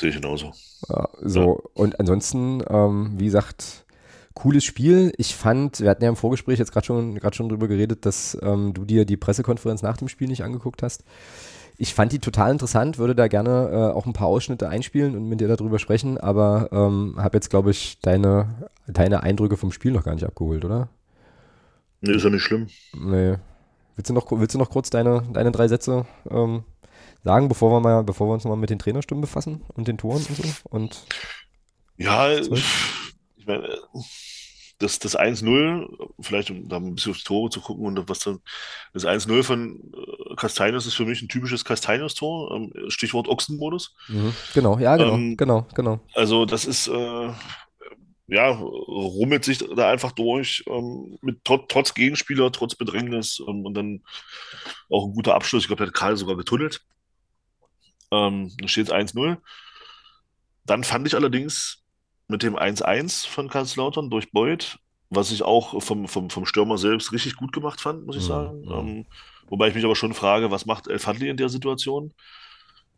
Sehe 0.00 0.08
ich 0.08 0.16
genauso. 0.16 0.52
Ja, 0.88 1.08
so, 1.20 1.40
ja. 1.40 1.70
und 1.74 2.00
ansonsten, 2.00 2.62
ähm, 2.70 3.12
wie 3.18 3.26
gesagt, 3.26 3.84
cooles 4.32 4.64
Spiel. 4.64 5.12
Ich 5.18 5.36
fand, 5.36 5.80
wir 5.80 5.90
hatten 5.90 6.02
ja 6.02 6.08
im 6.08 6.16
Vorgespräch 6.16 6.58
jetzt 6.58 6.72
gerade 6.72 6.86
schon, 6.86 7.20
schon 7.32 7.50
drüber 7.50 7.68
geredet, 7.68 8.06
dass 8.06 8.38
ähm, 8.40 8.72
du 8.72 8.86
dir 8.86 9.04
die 9.04 9.18
Pressekonferenz 9.18 9.82
nach 9.82 9.98
dem 9.98 10.08
Spiel 10.08 10.28
nicht 10.28 10.42
angeguckt 10.42 10.82
hast. 10.82 11.04
Ich 11.76 11.92
fand 11.92 12.12
die 12.12 12.18
total 12.18 12.50
interessant, 12.50 12.96
würde 12.96 13.14
da 13.14 13.28
gerne 13.28 13.68
äh, 13.70 13.94
auch 13.94 14.06
ein 14.06 14.14
paar 14.14 14.28
Ausschnitte 14.28 14.70
einspielen 14.70 15.14
und 15.14 15.28
mit 15.28 15.42
dir 15.42 15.48
darüber 15.48 15.78
sprechen, 15.78 16.16
aber 16.16 16.70
ähm, 16.72 17.16
habe 17.18 17.36
jetzt, 17.36 17.50
glaube 17.50 17.70
ich, 17.70 17.98
deine, 18.00 18.70
deine 18.86 19.22
Eindrücke 19.22 19.58
vom 19.58 19.70
Spiel 19.70 19.92
noch 19.92 20.04
gar 20.04 20.14
nicht 20.14 20.24
abgeholt, 20.24 20.64
oder? 20.64 20.88
Nee, 22.00 22.12
ist 22.14 22.24
ja 22.24 22.30
nicht 22.30 22.42
schlimm. 22.42 22.68
Nee. 22.94 23.36
Willst 23.96 24.08
du 24.08 24.14
noch, 24.14 24.32
willst 24.32 24.54
du 24.54 24.58
noch 24.58 24.70
kurz 24.70 24.88
deine, 24.88 25.24
deine 25.30 25.52
drei 25.52 25.68
Sätze 25.68 26.06
ähm, 26.30 26.64
sagen, 27.24 27.48
bevor 27.48 27.70
wir 27.70 27.80
mal, 27.80 28.02
bevor 28.02 28.28
wir 28.28 28.34
uns 28.34 28.44
mal 28.44 28.56
mit 28.56 28.70
den 28.70 28.78
Trainerstimmen 28.78 29.20
befassen 29.20 29.62
und 29.74 29.88
den 29.88 29.98
Toren 29.98 30.24
und 30.28 30.36
so? 30.36 30.44
Und 30.64 31.04
ja, 31.96 32.32
ich 32.32 33.46
meine, 33.46 33.78
das, 34.80 34.98
das 34.98 35.18
1-0, 35.18 35.86
vielleicht 36.20 36.50
um 36.50 36.68
da 36.68 36.76
ein 36.76 36.94
bisschen 36.94 37.12
aufs 37.12 37.24
Tore 37.24 37.50
zu 37.50 37.60
gucken 37.60 37.86
und 37.86 38.08
was 38.08 38.20
dann, 38.20 38.40
das 38.94 39.04
1-0 39.04 39.42
von 39.42 39.92
äh, 39.94 40.34
Castellanos 40.36 40.86
ist 40.86 40.94
für 40.94 41.04
mich 41.04 41.20
ein 41.20 41.28
typisches 41.28 41.64
Castellanos-Tor, 41.64 42.54
ähm, 42.54 42.72
Stichwort 42.88 43.28
Ochsenmodus. 43.28 43.94
Mhm. 44.08 44.34
Genau, 44.54 44.78
ja, 44.78 44.96
genau, 44.96 45.14
ähm, 45.14 45.36
genau, 45.36 45.66
genau. 45.74 46.00
Also 46.14 46.46
das 46.46 46.64
ist, 46.64 46.88
äh, 46.88 47.32
ja, 48.28 48.48
rummelt 48.48 49.44
sich 49.44 49.58
da 49.58 49.90
einfach 49.90 50.12
durch, 50.12 50.64
ähm, 50.66 51.18
mit 51.20 51.40
trotz, 51.44 51.64
trotz 51.68 51.94
Gegenspieler, 51.94 52.50
trotz 52.50 52.74
Bedrängnis 52.74 53.42
ähm, 53.46 53.66
und 53.66 53.74
dann 53.74 54.02
auch 54.88 55.06
ein 55.06 55.12
guter 55.12 55.34
Abschluss. 55.34 55.64
Ich 55.64 55.66
glaube, 55.66 55.82
der 55.82 55.88
hat 55.88 55.94
Karl 55.94 56.16
sogar 56.16 56.36
getunnelt. 56.36 56.80
Ähm, 58.12 58.50
steht 58.66 58.92
1-0. 58.92 59.38
Dann 60.64 60.84
fand 60.84 61.06
ich 61.06 61.14
allerdings 61.14 61.84
mit 62.28 62.42
dem 62.42 62.56
1-1 62.56 63.26
von 63.26 63.48
Karlslautern 63.48 64.10
durch 64.10 64.30
Beuth, 64.32 64.78
was 65.10 65.32
ich 65.32 65.42
auch 65.42 65.82
vom, 65.82 66.06
vom, 66.06 66.30
vom 66.30 66.46
Stürmer 66.46 66.78
selbst 66.78 67.12
richtig 67.12 67.36
gut 67.36 67.52
gemacht 67.52 67.80
fand, 67.80 68.06
muss 68.06 68.16
ich 68.16 68.22
mhm, 68.22 68.28
sagen. 68.28 68.60
Mhm. 68.62 68.72
Ähm, 68.72 69.06
wobei 69.48 69.68
ich 69.68 69.74
mich 69.74 69.84
aber 69.84 69.96
schon 69.96 70.14
frage, 70.14 70.50
was 70.50 70.66
macht 70.66 70.86
El 70.86 70.98
Fadli 70.98 71.28
in 71.28 71.36
der 71.36 71.48
Situation? 71.48 72.14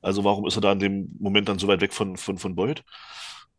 Also 0.03 0.25
warum 0.25 0.47
ist 0.47 0.57
er 0.57 0.61
da 0.61 0.73
in 0.73 0.81
dem 0.81 1.17
Moment 1.19 1.49
dann 1.49 1.59
so 1.59 1.69
weit 1.69 1.81
weg 1.81 1.93
von, 1.93 2.17
von, 2.17 2.37
von 2.37 2.55
Beuth? 2.55 2.85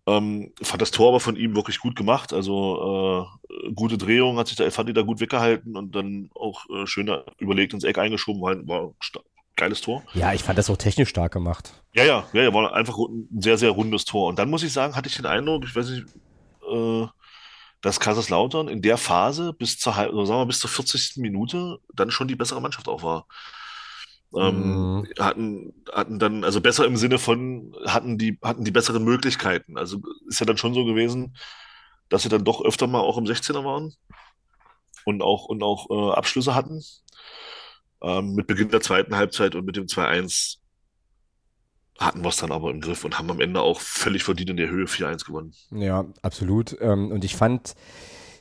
Ähm, 0.05 0.51
fand 0.61 0.81
das 0.81 0.91
Tor 0.91 1.09
aber 1.09 1.21
von 1.21 1.37
ihm 1.37 1.55
wirklich 1.55 1.79
gut 1.79 1.95
gemacht. 1.95 2.33
Also 2.33 3.29
äh, 3.49 3.71
gute 3.73 3.97
Drehung, 3.97 4.37
hat 4.37 4.47
sich 4.47 4.57
der 4.57 4.65
El 4.65 4.71
Fadli 4.71 4.93
da 4.93 5.01
gut 5.01 5.21
weggehalten 5.21 5.77
und 5.77 5.95
dann 5.95 6.29
auch 6.35 6.65
äh, 6.69 6.85
schön 6.85 7.09
überlegt 7.39 7.73
ins 7.73 7.85
Eck 7.85 7.97
eingeschoben, 7.97 8.41
war, 8.41 8.55
war 8.67 8.93
geiles 9.55 9.81
Tor. 9.81 10.03
Ja, 10.13 10.33
ich 10.33 10.43
fand 10.43 10.57
das 10.57 10.69
auch 10.69 10.77
technisch 10.77 11.09
stark 11.09 11.31
gemacht. 11.31 11.73
Ja, 11.93 12.03
ja, 12.03 12.27
ja, 12.33 12.43
ja, 12.43 12.53
war 12.53 12.73
einfach 12.73 12.97
ein 12.97 13.27
sehr, 13.39 13.57
sehr 13.57 13.71
rundes 13.71 14.05
Tor. 14.05 14.27
Und 14.27 14.39
dann 14.39 14.49
muss 14.49 14.63
ich 14.63 14.73
sagen, 14.73 14.95
hatte 14.95 15.09
ich 15.09 15.15
den 15.15 15.25
Eindruck, 15.25 15.63
ich 15.65 15.75
weiß 15.75 15.89
nicht, 15.89 16.05
äh, 16.71 17.07
dass 17.81 17.99
Kaiserslautern 17.99 18.67
in 18.67 18.81
der 18.81 18.97
Phase 18.97 19.53
bis 19.53 19.77
zur, 19.77 19.95
also 19.95 20.25
sagen 20.25 20.41
wir, 20.41 20.45
bis 20.45 20.59
zur 20.59 20.69
40. 20.69 21.17
Minute 21.17 21.79
dann 21.93 22.11
schon 22.11 22.27
die 22.27 22.35
bessere 22.35 22.61
Mannschaft 22.61 22.87
auch 22.87 23.03
war. 23.03 23.27
Ähm, 24.35 25.01
mm. 25.01 25.07
hatten, 25.19 25.73
hatten 25.91 26.17
dann, 26.17 26.43
also 26.43 26.59
besser 26.61 26.85
im 26.85 26.97
Sinne 26.97 27.19
von, 27.19 27.75
hatten 27.85 28.17
die, 28.17 28.39
hatten 28.41 28.63
die 28.63 28.71
besseren 28.71 29.03
Möglichkeiten. 29.03 29.77
Also 29.77 30.01
ist 30.27 30.39
ja 30.39 30.45
dann 30.45 30.57
schon 30.57 30.73
so 30.73 30.85
gewesen, 30.85 31.35
dass 32.09 32.23
sie 32.23 32.29
dann 32.29 32.45
doch 32.45 32.63
öfter 32.63 32.87
mal 32.87 33.01
auch 33.01 33.17
im 33.17 33.25
16er 33.25 33.63
waren 33.63 33.93
und 35.05 35.21
auch, 35.21 35.45
und 35.45 35.61
auch 35.61 35.89
äh, 35.89 36.15
Abschlüsse 36.15 36.55
hatten. 36.55 36.81
Ähm, 38.03 38.35
mit 38.35 38.47
Beginn 38.47 38.69
der 38.69 38.81
zweiten 38.81 39.15
Halbzeit 39.15 39.55
und 39.55 39.65
mit 39.65 39.75
dem 39.75 39.85
2-1 39.85 40.57
hatten 41.97 42.21
wir 42.21 42.29
es 42.29 42.37
dann 42.37 42.51
aber 42.51 42.71
im 42.71 42.81
Griff 42.81 43.05
und 43.05 43.17
haben 43.17 43.29
am 43.31 43.39
Ende 43.39 43.61
auch 43.61 43.79
völlig 43.79 44.23
verdient 44.23 44.49
in 44.49 44.57
der 44.57 44.69
Höhe 44.69 44.85
4-1 44.85 45.25
gewonnen. 45.25 45.53
Ja, 45.71 46.05
absolut. 46.21 46.75
Ähm, 46.81 47.11
und 47.11 47.23
ich 47.23 47.35
fand, 47.35 47.75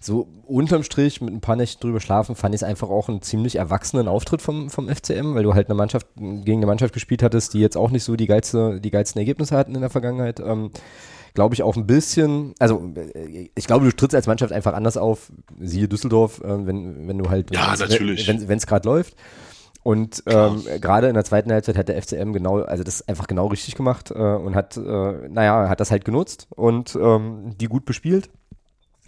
so 0.05 0.29
unterm 0.47 0.83
Strich 0.83 1.21
mit 1.21 1.33
ein 1.33 1.41
paar 1.41 1.57
Nächten 1.57 1.81
drüber 1.81 2.01
schlafen, 2.01 2.35
fand 2.35 2.55
ich 2.55 2.61
es 2.61 2.65
einfach 2.65 2.91
auch 2.91 3.09
einen 3.09 3.23
ziemlich 3.23 3.57
erwachsenen 3.57 4.09
Auftritt 4.09 4.43
vom, 4.43 4.69
vom 4.69 4.89
FCM, 4.89 5.35
weil 5.35 5.45
du 5.45 5.55
halt 5.55 5.69
eine 5.69 5.77
Mannschaft 5.77 6.07
gegen 6.17 6.59
eine 6.59 6.67
Mannschaft 6.67 6.93
gespielt 6.93 7.23
hattest, 7.23 7.55
die 7.55 7.61
jetzt 7.61 7.77
auch 7.77 7.91
nicht 7.91 8.05
so 8.05 8.17
die, 8.17 8.27
geilste, 8.27 8.81
die 8.81 8.91
geilsten 8.91 9.21
Ergebnisse 9.21 9.57
hatten 9.57 9.75
in 9.75 9.81
der 9.81 9.91
Vergangenheit. 9.91 10.41
Ähm, 10.41 10.71
glaube 11.35 11.55
ich, 11.55 11.63
auch 11.63 11.77
ein 11.77 11.87
bisschen, 11.87 12.55
also 12.59 12.93
äh, 12.95 13.49
ich 13.55 13.67
glaube, 13.67 13.87
du 13.87 13.93
trittst 13.97 14.15
als 14.15 14.27
Mannschaft 14.27 14.53
einfach 14.53 14.75
anders 14.75 14.97
auf, 14.97 15.33
siehe 15.61 15.89
Düsseldorf, 15.89 16.41
äh, 16.41 16.67
wenn, 16.67 17.09
wenn 17.09 17.19
du 17.19 17.31
halt, 17.31 17.55
ja, 17.55 17.75
wenn 17.79 18.59
es 18.59 18.67
gerade 18.67 18.89
läuft. 18.89 19.15
Und 19.83 20.23
ähm, 20.27 20.63
gerade 20.81 21.09
in 21.09 21.15
der 21.15 21.25
zweiten 21.25 21.51
Halbzeit 21.51 21.77
hat 21.77 21.89
der 21.89 22.01
FCM 22.01 22.33
genau, 22.33 22.61
also 22.61 22.85
das 22.85 23.07
einfach 23.09 23.27
genau 23.27 23.49
richtig 23.49 23.75
gemacht 23.75 24.13
äh, 24.13 24.15
und 24.15 24.55
hat, 24.55 24.77
äh, 24.77 25.29
naja, 25.29 25.69
hat 25.69 25.81
das 25.81 25.91
halt 25.91 26.05
genutzt 26.05 26.47
und 26.51 26.95
ähm, 26.95 27.57
die 27.61 27.67
gut 27.67 27.85
bespielt, 27.85 28.31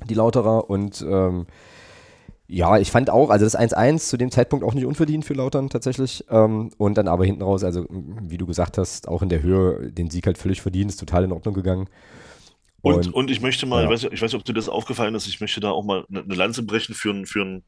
die 0.09 0.15
Lauterer. 0.15 0.69
Und 0.69 1.05
ähm, 1.09 1.47
ja, 2.49 2.77
ich 2.79 2.91
fand 2.91 3.09
auch, 3.09 3.31
also 3.31 3.45
das 3.45 3.57
1-1 3.57 4.09
zu 4.09 4.17
dem 4.17 4.33
Zeitpunkt 4.33 4.65
auch 4.65 4.75
nicht 4.75 4.85
unverdient 4.85 5.25
für 5.25 5.35
Lautern 5.35 5.71
tatsächlich. 5.71 6.25
Ähm, 6.29 6.71
und 6.77 6.99
dann 6.99 7.07
aber 7.07 7.25
hinten 7.25 7.43
raus, 7.43 7.63
also 7.63 7.87
wie 7.89 8.39
du 8.39 8.47
gesagt 8.47 8.77
hast, 8.77 9.07
auch 9.07 9.23
in 9.23 9.29
der 9.29 9.43
Höhe 9.43 9.93
den 9.93 10.11
Sieg 10.11 10.27
halt 10.27 10.39
völlig 10.39 10.61
verdient, 10.61 10.91
ist 10.91 10.99
total 10.99 11.25
in 11.25 11.33
Ordnung 11.33 11.55
gegangen. 11.55 11.89
Und, 12.83 13.07
und, 13.07 13.15
und 13.15 13.31
ich 13.31 13.41
möchte 13.41 13.65
mal, 13.65 13.85
ja. 13.85 13.85
ich, 13.85 13.91
weiß, 13.91 14.13
ich 14.13 14.21
weiß 14.21 14.33
nicht, 14.33 14.41
ob 14.41 14.45
dir 14.45 14.53
das 14.53 14.69
aufgefallen 14.69 15.15
ist, 15.15 15.27
ich 15.27 15.41
möchte 15.41 15.61
da 15.61 15.71
auch 15.71 15.85
mal 15.85 16.05
eine, 16.11 16.35
Lanze 16.35 16.65
brechen 16.65 16.95
für, 16.95 17.25
für 17.25 17.41
ein 17.41 17.63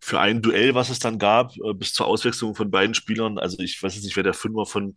für 0.00 0.18
ein 0.18 0.42
Duell, 0.42 0.74
was 0.74 0.88
es 0.88 0.98
dann 0.98 1.18
gab, 1.18 1.56
äh, 1.58 1.74
bis 1.74 1.92
zur 1.92 2.06
Auswechslung 2.06 2.54
von 2.54 2.70
beiden 2.70 2.94
Spielern. 2.94 3.38
Also 3.38 3.58
ich 3.60 3.82
weiß 3.82 3.94
jetzt 3.94 4.04
nicht, 4.04 4.16
wer 4.16 4.22
der 4.22 4.34
Fünfer 4.34 4.66
von, 4.66 4.96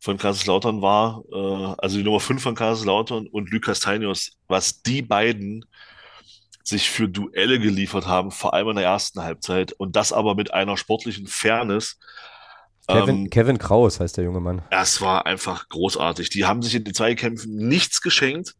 von 0.00 0.18
Kaiserslautern 0.18 0.82
war. 0.82 1.22
Äh, 1.32 1.74
also 1.78 1.96
die 1.96 2.02
Nummer 2.02 2.20
5 2.20 2.42
von 2.42 2.54
Kaiserslautern 2.54 3.28
und 3.28 3.50
Lukas 3.50 3.80
Tainius, 3.80 4.32
was 4.48 4.82
die 4.82 5.02
beiden 5.02 5.64
sich 6.62 6.90
für 6.90 7.08
Duelle 7.08 7.58
geliefert 7.58 8.06
haben, 8.06 8.30
vor 8.30 8.52
allem 8.52 8.70
in 8.70 8.76
der 8.76 8.84
ersten 8.84 9.22
Halbzeit. 9.22 9.72
Und 9.72 9.96
das 9.96 10.12
aber 10.12 10.34
mit 10.34 10.52
einer 10.52 10.76
sportlichen 10.76 11.26
Fairness. 11.26 11.98
Kevin, 12.86 13.16
ähm, 13.16 13.30
Kevin 13.30 13.58
Kraus 13.58 14.00
heißt 14.00 14.16
der 14.16 14.24
junge 14.24 14.40
Mann. 14.40 14.62
Es 14.70 15.00
war 15.00 15.26
einfach 15.26 15.68
großartig. 15.68 16.30
Die 16.30 16.44
haben 16.44 16.62
sich 16.62 16.74
in 16.74 16.84
den 16.84 16.94
Zweikämpfen 16.94 17.54
nichts 17.54 18.02
geschenkt 18.02 18.56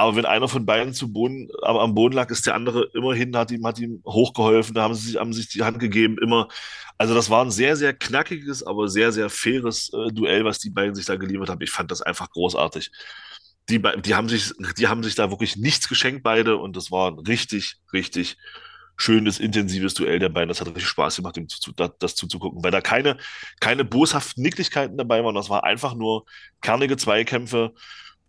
Aber 0.00 0.16
wenn 0.16 0.24
einer 0.24 0.48
von 0.48 0.64
beiden 0.64 0.94
zu 0.94 1.12
Boden, 1.12 1.50
aber 1.60 1.82
am 1.82 1.94
Boden 1.94 2.14
lag, 2.14 2.30
ist 2.30 2.46
der 2.46 2.54
andere 2.54 2.88
immerhin, 2.94 3.36
hat 3.36 3.50
ihm, 3.50 3.66
hat 3.66 3.78
ihm 3.78 4.02
hochgeholfen, 4.06 4.74
da 4.74 4.84
haben 4.84 4.94
sie 4.94 5.08
sich, 5.08 5.16
haben 5.18 5.34
sich 5.34 5.50
die 5.50 5.62
Hand 5.62 5.78
gegeben, 5.78 6.16
immer. 6.22 6.48
Also 6.96 7.12
das 7.14 7.28
war 7.28 7.44
ein 7.44 7.50
sehr, 7.50 7.76
sehr 7.76 7.92
knackiges, 7.92 8.62
aber 8.62 8.88
sehr, 8.88 9.12
sehr 9.12 9.28
faires 9.28 9.90
äh, 9.92 10.10
Duell, 10.10 10.46
was 10.46 10.58
die 10.58 10.70
beiden 10.70 10.94
sich 10.94 11.04
da 11.04 11.16
geliefert 11.16 11.50
haben. 11.50 11.60
Ich 11.60 11.70
fand 11.70 11.90
das 11.90 12.00
einfach 12.00 12.30
großartig. 12.30 12.90
Die, 13.68 13.82
die, 14.02 14.14
haben 14.14 14.30
sich, 14.30 14.52
die 14.78 14.88
haben 14.88 15.02
sich 15.02 15.16
da 15.16 15.28
wirklich 15.28 15.56
nichts 15.58 15.86
geschenkt, 15.86 16.22
beide, 16.22 16.56
und 16.56 16.76
das 16.76 16.90
war 16.90 17.10
ein 17.10 17.18
richtig, 17.18 17.76
richtig 17.92 18.38
schönes, 18.96 19.38
intensives 19.38 19.92
Duell 19.92 20.18
der 20.18 20.30
beiden. 20.30 20.48
Das 20.48 20.62
hat 20.62 20.68
richtig 20.68 20.86
Spaß 20.86 21.16
gemacht, 21.16 21.36
dem 21.36 21.46
zu, 21.46 21.72
das, 21.72 21.90
das 21.98 22.14
zuzugucken, 22.14 22.64
weil 22.64 22.70
da 22.70 22.80
keine, 22.80 23.18
keine 23.60 23.84
boshaften 23.84 24.42
Nicklichkeiten 24.42 24.96
dabei 24.96 25.22
waren. 25.22 25.34
Das 25.34 25.50
war 25.50 25.64
einfach 25.64 25.94
nur 25.94 26.24
kernige 26.62 26.96
Zweikämpfe 26.96 27.74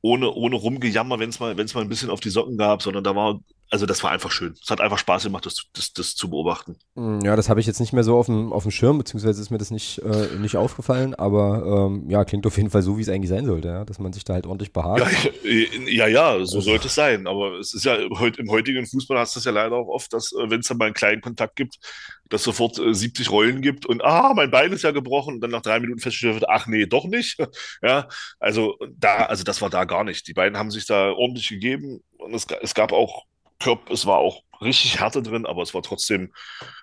ohne, 0.02 0.32
ohne 0.32 0.56
Rumgejammer, 0.56 1.20
wenn 1.20 1.30
es 1.30 1.40
mal, 1.40 1.58
wenn's 1.58 1.74
mal 1.74 1.82
ein 1.82 1.90
bisschen 1.90 2.10
auf 2.10 2.20
die 2.20 2.30
Socken 2.30 2.58
gab, 2.58 2.82
sondern 2.82 3.04
da 3.04 3.16
war, 3.16 3.42
also 3.72 3.86
das 3.86 4.04
war 4.04 4.12
einfach 4.12 4.32
schön. 4.32 4.54
Es 4.62 4.70
hat 4.70 4.82
einfach 4.82 4.98
Spaß 4.98 5.24
gemacht, 5.24 5.46
das, 5.46 5.64
das, 5.74 5.94
das 5.94 6.16
zu 6.16 6.30
beobachten. 6.30 6.76
Mm, 6.96 7.22
ja, 7.24 7.38
das 7.38 7.48
habe 7.48 7.62
ich 7.62 7.66
jetzt 7.66 7.80
nicht 7.80 7.94
mehr 7.94 8.04
so 8.04 8.18
auf 8.18 8.26
dem, 8.26 8.52
auf 8.52 8.64
dem 8.64 8.72
Schirm, 8.72 8.98
beziehungsweise 8.98 9.42
ist 9.42 9.50
mir 9.50 9.58
das 9.58 9.72
nicht, 9.72 10.00
äh, 10.00 10.36
nicht 10.38 10.58
aufgefallen, 10.58 11.16
aber 11.16 11.88
ähm, 11.90 12.10
ja, 12.10 12.26
klingt 12.26 12.46
auf 12.46 12.58
jeden 12.58 12.70
Fall 12.70 12.82
so, 12.82 12.98
wie 12.98 13.02
es 13.02 13.08
eigentlich 13.08 13.30
sein 13.30 13.46
sollte, 13.46 13.70
ja? 13.70 13.86
dass 13.86 13.98
man 13.98 14.12
sich 14.12 14.26
da 14.26 14.34
halt 14.34 14.46
ordentlich 14.46 14.74
behagt. 14.74 15.08
Ja, 15.44 16.08
ja, 16.08 16.08
ja 16.08 16.46
so 16.46 16.60
sollte 16.60 16.88
es 16.88 16.96
sein, 16.96 17.28
aber 17.28 17.60
es 17.60 17.74
ist 17.74 17.86
ja, 17.86 17.96
im 17.96 18.52
heutigen 18.52 18.86
Fußball 18.86 19.18
hast 19.18 19.36
du 19.36 19.40
es 19.40 19.46
ja 19.46 19.54
leider 19.54 19.78
auch 19.78 19.88
oft, 19.88 20.12
dass, 20.12 20.34
äh, 20.34 20.50
wenn 20.50 20.60
es 20.60 20.68
dann 20.68 20.78
mal 20.78 20.86
einen 20.86 20.94
kleinen 20.94 21.22
Kontakt 21.22 21.56
gibt, 21.56 21.80
dass 22.28 22.44
sofort 22.44 22.78
äh, 22.78 22.94
70 22.94 23.32
Rollen 23.32 23.62
gibt 23.62 23.86
und 23.86 24.04
ah, 24.04 24.34
mein 24.36 24.52
Bein 24.52 24.74
ist 24.74 24.84
ja 24.84 24.92
gebrochen 24.92 25.36
und 25.36 25.42
dann 25.42 25.52
nach 25.52 25.62
drei 25.62 25.80
Minuten 25.80 26.02
festgestellt 26.02 26.36
wird, 26.36 26.50
ach 26.50 26.68
nee, 26.68 26.88
doch 26.88 27.06
nicht. 27.06 27.38
ja, 27.82 28.10
also 28.38 28.78
da, 28.98 29.28
also 29.28 29.46
das 29.46 29.62
war 29.62 29.70
da 29.70 29.86
gar 29.86 30.04
nicht. 30.04 30.28
Die 30.28 30.34
beiden 30.34 30.58
haben 30.58 30.72
sich 30.72 30.86
da 30.86 31.12
ordentlich 31.12 31.48
gegeben 31.48 32.02
und 32.18 32.34
es, 32.34 32.46
es 32.62 32.74
gab 32.74 32.92
auch 32.92 33.26
Körper, 33.62 33.94
es 33.94 34.06
war 34.06 34.18
auch 34.18 34.44
richtig 34.62 35.00
Härte 35.00 35.22
drin, 35.22 35.46
aber 35.46 35.62
es 35.64 35.74
war 35.74 35.82
trotzdem 35.82 36.32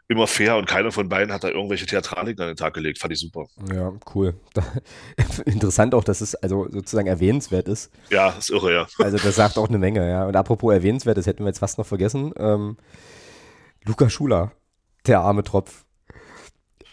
immer 0.09 0.27
fair 0.27 0.57
und 0.57 0.67
keiner 0.67 0.91
von 0.91 1.09
beiden 1.09 1.33
hat 1.33 1.45
da 1.45 1.49
irgendwelche 1.49 1.87
Theatraliken 1.87 2.43
an 2.43 2.49
den 2.49 2.57
Tag 2.57 2.75
gelegt. 2.75 2.99
Fand 2.99 3.13
ich 3.13 3.21
super. 3.21 3.47
Ja, 3.73 3.93
cool. 4.15 4.35
Interessant 5.45 5.95
auch, 5.95 6.05
dass 6.05 6.21
es 6.21 6.35
also 6.35 6.69
sozusagen 6.71 7.07
erwähnenswert 7.07 7.69
ist. 7.69 7.93
Ja, 8.11 8.31
ist 8.31 8.51
irre, 8.51 8.75
ja. 8.75 8.87
Also 8.99 9.19
das 9.19 9.37
sagt 9.37 9.59
auch 9.59 9.69
eine 9.69 9.79
Menge, 9.79 10.09
ja. 10.09 10.27
Und 10.27 10.35
apropos 10.35 10.73
erwähnenswert, 10.73 11.19
das 11.19 11.27
hätten 11.27 11.45
wir 11.45 11.49
jetzt 11.49 11.61
fast 11.61 11.79
noch 11.79 11.87
vergessen. 11.87 12.33
Ähm, 12.39 12.77
Luca 13.85 14.09
Schuler 14.11 14.53
der 15.07 15.21
arme 15.21 15.43
Tropf. 15.43 15.85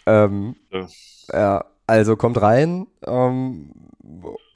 Ähm, 0.05 0.55
ja. 0.71 0.87
ja. 1.31 1.65
also 1.87 2.15
kommt 2.15 2.41
rein, 2.41 2.87
ähm, 3.05 3.71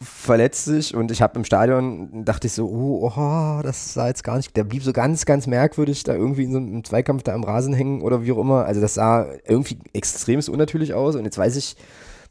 verletzt 0.02 0.66
sich 0.66 0.95
und 0.95 1.12
ich 1.12 1.22
habe 1.22 1.38
im 1.38 1.43
Stadion, 1.43 2.24
dachte 2.24 2.47
ich 2.47 2.54
so, 2.54 2.68
oh, 2.68 3.12
oh, 3.16 3.62
das 3.64 3.93
sah 3.93 4.08
jetzt 4.08 4.24
gar 4.24 4.38
nicht, 4.38 4.56
der 4.56 4.64
blieb 4.64 4.84
so 4.84 4.93
ganz, 4.93 5.26
ganz 5.26 5.47
merkwürdig 5.47 6.04
da 6.04 6.16
irgendwie 6.16 6.43
in 6.43 6.52
so 6.52 6.58
einem 6.58 6.84
Zweikampf 6.84 7.24
da 7.24 7.34
am 7.34 7.43
Rasen 7.43 7.74
hängen 7.74 8.02
oder 8.02 8.24
wie 8.24 8.32
auch 8.32 8.38
immer. 8.38 8.66
Also 8.66 8.80
das 8.80 8.93
sah 8.93 9.28
irgendwie 9.45 9.80
extrem 9.93 10.39
unnatürlich 10.39 10.93
aus 10.93 11.16
und 11.16 11.26
jetzt 11.26 11.38
weiß 11.38 11.56
ich 11.56 11.76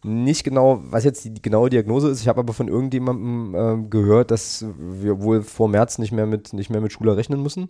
nicht 0.04 0.44
genau, 0.44 0.80
was 0.84 1.04
jetzt 1.04 1.24
die 1.24 1.42
genaue 1.42 1.70
Diagnose 1.70 2.08
ist. 2.08 2.20
Ich 2.20 2.28
habe 2.28 2.40
aber 2.40 2.52
von 2.52 2.68
irgendjemandem 2.68 3.54
äh, 3.54 3.88
gehört, 3.88 4.30
dass 4.30 4.64
wir 4.78 5.20
wohl 5.20 5.42
vor 5.42 5.68
März 5.68 5.98
nicht 5.98 6.12
mehr 6.12 6.26
mit, 6.26 6.52
nicht 6.52 6.70
mehr 6.70 6.80
mit 6.80 6.92
Schuler 6.92 7.16
rechnen 7.16 7.42
müssen. 7.42 7.68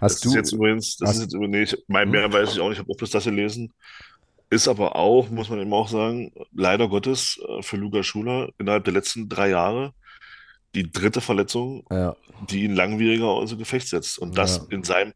Hast 0.00 0.16
das 0.16 0.20
du, 0.20 0.28
ist 0.30 0.34
jetzt 0.34 0.52
übrigens, 0.52 0.96
das 0.96 1.16
ist 1.16 1.22
jetzt 1.22 1.34
übrigens, 1.34 1.72
nee, 1.72 1.78
mein, 1.88 2.10
mehr 2.10 2.32
weiß 2.32 2.54
ich 2.54 2.60
auch 2.60 2.70
nicht, 2.70 2.78
ich 2.78 2.78
habe 2.78 2.90
auch 2.90 2.96
bis 2.96 3.10
das 3.10 3.24
gelesen. 3.24 3.74
Ist 4.50 4.68
aber 4.68 4.96
auch, 4.96 5.28
muss 5.28 5.50
man 5.50 5.60
eben 5.60 5.72
auch 5.72 5.88
sagen, 5.88 6.32
leider 6.52 6.88
Gottes 6.88 7.40
äh, 7.46 7.62
für 7.62 7.76
Luca 7.76 8.02
Schuler 8.02 8.50
innerhalb 8.58 8.84
der 8.84 8.94
letzten 8.94 9.28
drei 9.28 9.50
Jahre 9.50 9.92
die 10.74 10.90
dritte 10.90 11.20
Verletzung, 11.20 11.84
ja. 11.90 12.16
die 12.48 12.64
ihn 12.64 12.74
langwieriger 12.74 13.26
außer 13.26 13.56
Gefecht 13.56 13.88
setzt. 13.88 14.18
Und 14.18 14.36
das 14.36 14.58
ja. 14.58 14.64
in 14.70 14.84
seinem, 14.84 15.12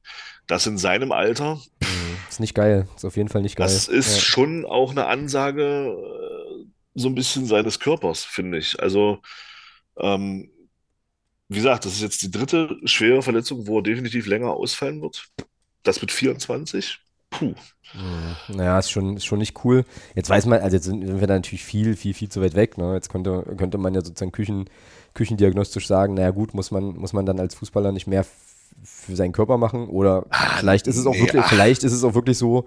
das 0.47 0.67
in 0.67 0.79
seinem 0.79 1.13
Alter. 1.13 1.57
Mhm. 1.81 2.17
Ist 2.29 2.41
nicht 2.41 2.55
geil. 2.55 2.89
Ist 2.97 3.05
auf 3.05 3.17
jeden 3.17 3.29
Fall 3.29 3.43
nicht 3.43 3.57
geil. 3.57 3.67
Das 3.67 3.89
ist 3.89 4.15
ja. 4.17 4.21
schon 4.21 4.65
auch 4.65 4.91
eine 4.91 5.07
Ansage 5.07 5.97
äh, 5.97 6.67
so 6.95 7.09
ein 7.09 7.15
bisschen 7.15 7.47
seines 7.47 7.79
Körpers, 7.81 8.25
finde 8.25 8.59
ich. 8.59 8.81
Also, 8.81 9.21
ähm, 9.99 10.51
wie 11.49 11.57
gesagt, 11.57 11.85
das 11.85 11.95
ist 11.95 12.03
jetzt 12.03 12.23
die 12.23 12.31
dritte 12.31 12.79
schwere 12.85 13.23
Verletzung, 13.23 13.67
wo 13.67 13.79
er 13.79 13.83
definitiv 13.83 14.27
länger 14.27 14.51
ausfallen 14.51 15.03
wird. 15.03 15.29
Das 15.83 16.01
mit 16.01 16.11
24. 16.11 17.02
Puh. 17.33 17.55
Mhm. 17.95 18.57
Naja, 18.57 18.79
ist 18.79 18.91
schon, 18.91 19.17
ist 19.17 19.25
schon 19.25 19.39
nicht 19.39 19.65
cool. 19.65 19.85
Jetzt 20.15 20.31
weiß 20.31 20.47
man, 20.47 20.61
also 20.61 20.77
jetzt 20.77 20.85
sind 20.85 21.21
wir 21.21 21.27
da 21.27 21.35
natürlich 21.35 21.65
viel, 21.65 21.97
viel, 21.97 22.15
viel 22.15 22.29
zu 22.29 22.41
weit 22.41 22.55
weg. 22.55 22.79
Ne? 22.79 22.95
Jetzt 22.95 23.11
könnte, 23.11 23.45
könnte 23.57 23.79
man 23.79 23.95
ja 23.95 24.03
sozusagen 24.03 24.33
Küchen, 24.33 24.71
küchendiagnostisch 25.15 25.87
sagen, 25.87 26.15
naja 26.15 26.31
gut, 26.31 26.55
muss 26.55 26.71
man, 26.71 26.97
muss 26.97 27.13
man 27.13 27.27
dann 27.27 27.39
als 27.39 27.55
Fußballer 27.55 27.93
nicht 27.93 28.07
mehr 28.07 28.25
für 28.85 29.15
seinen 29.15 29.33
Körper 29.33 29.59
machen 29.59 29.89
oder 29.89 30.27
ah, 30.31 30.57
vielleicht 30.59 30.87
ist 30.89 30.97
es 30.97 31.07
auch 31.07 31.13
nee, 31.13 31.21
wirklich, 31.21 31.43
ach. 31.43 31.49
vielleicht 31.49 31.85
ist 31.85 31.93
es 31.93 32.03
auch 32.03 32.15
wirklich 32.15 32.37
so, 32.37 32.65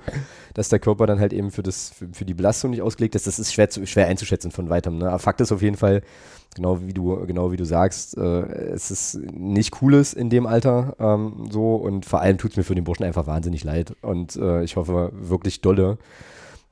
dass 0.53 0.69
der 0.69 0.79
Körper 0.79 1.07
dann 1.07 1.19
halt 1.19 1.33
eben 1.33 1.51
für 1.51 1.63
das 1.63 1.89
für, 1.89 2.07
für 2.13 2.25
die 2.25 2.33
Belastung 2.33 2.71
nicht 2.71 2.81
ausgelegt 2.81 3.15
ist. 3.15 3.27
Das 3.27 3.37
ist 3.37 3.51
schwer 3.51 3.69
zu, 3.69 3.85
schwer 3.85 4.07
einzuschätzen 4.07 4.51
von 4.51 4.69
weitem. 4.69 4.99
Ne? 4.99 5.09
Aber 5.09 5.19
Fakt 5.19 5.41
ist 5.41 5.51
auf 5.51 5.61
jeden 5.61 5.75
Fall 5.75 6.03
genau 6.55 6.81
wie 6.81 6.93
du 6.93 7.25
genau 7.25 7.51
wie 7.51 7.57
du 7.57 7.65
sagst, 7.65 8.17
äh, 8.17 8.21
es 8.73 8.89
ist 8.91 9.19
nicht 9.31 9.71
cooles 9.71 10.13
in 10.13 10.29
dem 10.29 10.47
Alter 10.47 10.95
ähm, 10.99 11.47
so 11.51 11.75
und 11.75 12.05
vor 12.05 12.21
allem 12.21 12.37
tut 12.37 12.51
es 12.51 12.57
mir 12.57 12.63
für 12.63 12.75
den 12.75 12.83
Burschen 12.83 13.05
einfach 13.05 13.27
wahnsinnig 13.27 13.63
leid 13.63 13.95
und 14.01 14.35
äh, 14.35 14.63
ich 14.63 14.75
hoffe 14.75 15.11
wirklich 15.13 15.61
dolle, 15.61 15.97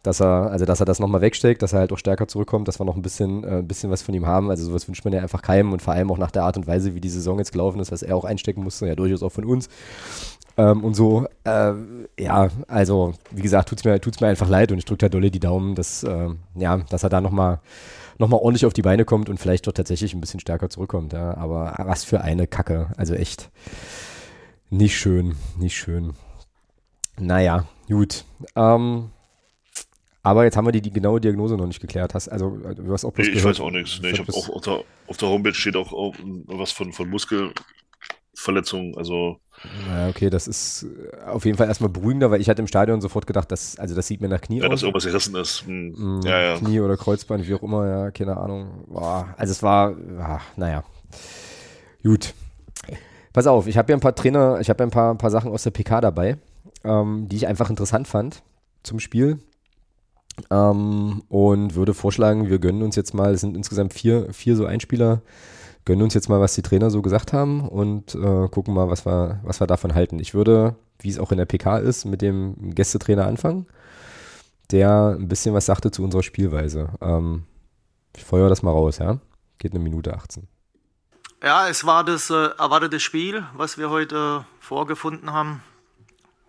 dass 0.03 0.19
er, 0.19 0.51
also 0.51 0.65
dass 0.65 0.81
er 0.81 0.86
das 0.86 0.99
nochmal 0.99 1.21
wegsteckt, 1.21 1.61
dass 1.61 1.73
er 1.73 1.79
halt 1.79 1.93
auch 1.93 1.97
stärker 1.97 2.27
zurückkommt, 2.27 2.67
dass 2.67 2.79
wir 2.79 2.86
noch 2.86 2.97
ein 2.97 3.01
bisschen, 3.01 3.43
äh, 3.45 3.59
ein 3.59 3.67
bisschen 3.67 3.89
was 3.89 4.01
von 4.01 4.13
ihm 4.13 4.27
haben. 4.27 4.49
Also 4.49 4.65
sowas 4.65 4.88
wünscht 4.88 5.03
man 5.05 5.13
ja 5.13 5.21
einfach 5.21 5.41
keinem 5.41 5.71
und 5.71 5.81
vor 5.81 5.93
allem 5.93 6.11
auch 6.11 6.17
nach 6.17 6.31
der 6.31 6.43
Art 6.43 6.57
und 6.57 6.67
Weise, 6.67 6.93
wie 6.93 6.99
die 6.99 7.09
Saison 7.09 7.39
jetzt 7.39 7.53
gelaufen 7.53 7.79
ist, 7.79 7.91
was 7.91 8.03
er 8.03 8.15
auch 8.15 8.25
einstecken 8.25 8.63
musste, 8.63 8.86
ja 8.86 8.95
durchaus 8.95 9.23
auch 9.23 9.31
von 9.31 9.45
uns. 9.45 9.69
Ähm, 10.57 10.84
und 10.84 10.93
so, 10.93 11.25
äh, 11.45 11.73
ja, 12.19 12.49
also 12.67 13.13
wie 13.31 13.41
gesagt, 13.41 13.69
tut's 13.69 13.86
mir, 13.86 13.99
tut's 13.99 14.19
mir 14.19 14.27
einfach 14.27 14.49
leid 14.49 14.71
und 14.71 14.77
ich 14.77 14.86
drücke 14.86 14.99
da 14.99 15.09
dolle 15.09 15.31
die 15.31 15.39
Daumen, 15.39 15.73
dass, 15.73 16.03
äh, 16.03 16.29
ja, 16.55 16.77
dass 16.89 17.03
er 17.03 17.09
da 17.09 17.21
nochmal 17.21 17.59
noch 18.18 18.30
mal 18.30 18.38
ordentlich 18.38 18.66
auf 18.66 18.74
die 18.74 18.82
Beine 18.82 19.05
kommt 19.05 19.30
und 19.30 19.39
vielleicht 19.39 19.68
doch 19.68 19.74
tatsächlich 19.74 20.14
ein 20.14 20.22
bisschen 20.22 20.39
stärker 20.39 20.70
zurückkommt. 20.70 21.14
Ja. 21.14 21.36
Aber 21.38 21.76
was 21.80 22.03
für 22.03 22.22
eine 22.22 22.47
Kacke. 22.47 22.91
Also 22.97 23.14
echt 23.14 23.49
nicht 24.70 24.97
schön, 24.97 25.36
nicht 25.57 25.76
schön. 25.76 26.14
Naja, 27.20 27.68
gut. 27.88 28.26
Ähm, 28.55 29.11
aber 30.24 30.45
jetzt 30.45 30.55
haben 30.55 30.66
wir 30.66 30.72
die, 30.72 30.82
die 30.82 30.91
genaue 30.91 31.20
Diagnose 31.20 31.57
noch 31.57 31.68
nicht 31.68 31.82
geklärt. 31.82 32.14
Hast, 32.14 32.30
also, 32.30 32.49
du 32.51 32.91
hast 32.93 33.03
auch 33.03 33.11
bloß 33.11 33.28
nee, 33.28 33.34
ich 33.34 33.43
weiß 33.43 33.59
auch 33.59 33.72
nichts. 33.72 33.99
Nee, 34.01 34.11
ich 34.11 34.20
habe 34.20 34.34
auch 34.34 34.49
auf 34.49 34.61
der, 34.61 34.84
auf 35.07 35.18
der, 35.18 35.30
Homepage 35.30 35.53
steht 35.53 35.76
auch, 35.76 35.91
auch 35.91 36.16
was 36.45 36.72
von, 36.72 36.93
von 36.93 37.09
Muskelverletzungen. 37.09 38.97
Also. 38.97 39.39
Naja, 39.88 40.09
okay, 40.09 40.30
das 40.30 40.47
ist 40.47 40.86
auf 41.26 41.45
jeden 41.45 41.57
Fall 41.57 41.68
erstmal 41.68 41.89
beruhigender, 41.89 42.32
weil 42.32 42.41
ich 42.41 42.49
hatte 42.49 42.61
im 42.61 42.68
Stadion 42.68 42.99
sofort 42.99 43.26
gedacht, 43.26 43.51
dass, 43.51 43.78
also 43.80 43.95
das 43.95 44.07
sieht 44.07 44.20
mir 44.20 44.28
nach 44.28 44.41
Knie 44.41 44.57
ja, 44.57 44.64
aus. 44.64 44.68
Ja, 44.68 44.70
dass 44.72 44.84
irgendwas 44.84 45.05
gerissen 45.05 45.36
ist. 45.36 45.66
Hm. 45.66 45.93
Mhm, 45.95 46.22
ja, 46.26 46.41
ja. 46.41 46.57
Knie 46.57 46.82
oder 46.82 46.97
Kreuzband, 46.97 47.47
wie 47.47 47.53
auch 47.53 47.64
immer, 47.64 47.88
ja, 47.88 48.11
keine 48.11 48.38
Ahnung. 48.38 48.86
Boah, 48.88 49.34
also 49.38 49.51
es 49.51 49.64
war, 49.64 49.95
ach, 50.20 50.43
naja. 50.57 50.84
Gut. 52.03 52.34
Pass 53.32 53.47
auf, 53.47 53.68
ich 53.68 53.78
habe 53.78 53.91
ja 53.91 53.97
ein 53.97 54.01
paar 54.01 54.16
Trainer, 54.16 54.59
ich 54.59 54.70
habe 54.70 54.84
ja 54.84 54.88
ein 54.88 54.91
paar, 54.91 55.11
ein 55.11 55.18
paar 55.18 55.32
Sachen 55.32 55.51
aus 55.51 55.64
der 55.64 55.72
PK 55.72 56.01
dabei, 56.01 56.38
ähm, 56.84 57.28
die 57.30 57.38
ich 57.38 57.47
einfach 57.47 57.70
interessant 57.70 58.07
fand 58.07 58.43
zum 58.84 58.99
Spiel. 58.99 59.39
Ähm, 60.49 61.24
und 61.30 61.76
würde 61.76 61.93
vorschlagen, 61.93 62.49
wir 62.49 62.59
gönnen 62.59 62.84
uns 62.84 62.95
jetzt 62.95 63.14
mal, 63.14 63.34
es 63.34 63.41
sind 63.41 63.55
insgesamt 63.55 63.93
vier, 63.93 64.34
vier 64.34 64.55
so 64.55 64.66
Einspieler, 64.66 65.22
gönnen 65.86 66.03
uns 66.03 66.13
jetzt 66.13 66.29
mal, 66.29 66.39
was 66.39 66.55
die 66.55 66.61
Trainer 66.61 66.89
so 66.89 67.01
gesagt 67.01 67.34
haben 67.34 67.67
und 67.67 68.15
äh, 68.15 68.47
gucken 68.49 68.73
mal, 68.73 68.89
was 68.89 69.05
wir, 69.05 69.39
was 69.43 69.59
wir 69.59 69.67
davon 69.67 69.93
halten. 69.93 70.19
Ich 70.19 70.34
würde, 70.34 70.75
wie 70.99 71.09
es 71.09 71.19
auch 71.19 71.31
in 71.31 71.38
der 71.38 71.45
PK 71.45 71.77
ist, 71.79 72.05
mit 72.05 72.21
dem 72.21 72.73
Gästetrainer 72.73 73.27
anfangen, 73.27 73.67
der 74.71 75.15
ein 75.19 75.27
bisschen 75.27 75.53
was 75.53 75.65
sagte 75.65 75.91
zu 75.91 76.03
unserer 76.03 76.23
Spielweise. 76.23 76.89
Ähm, 77.01 77.43
ich 78.15 78.23
feuer 78.23 78.49
das 78.49 78.63
mal 78.63 78.71
raus, 78.71 78.99
ja? 78.99 79.19
Geht 79.57 79.73
eine 79.73 79.84
Minute 79.84 80.13
18. 80.13 80.47
Ja, 81.43 81.67
es 81.67 81.86
war 81.86 82.05
das 82.05 82.29
äh, 82.29 82.51
erwartete 82.57 82.99
Spiel, 82.99 83.43
was 83.55 83.77
wir 83.77 83.89
heute 83.89 84.45
äh, 84.45 84.63
vorgefunden 84.63 85.34
haben. 85.34 85.61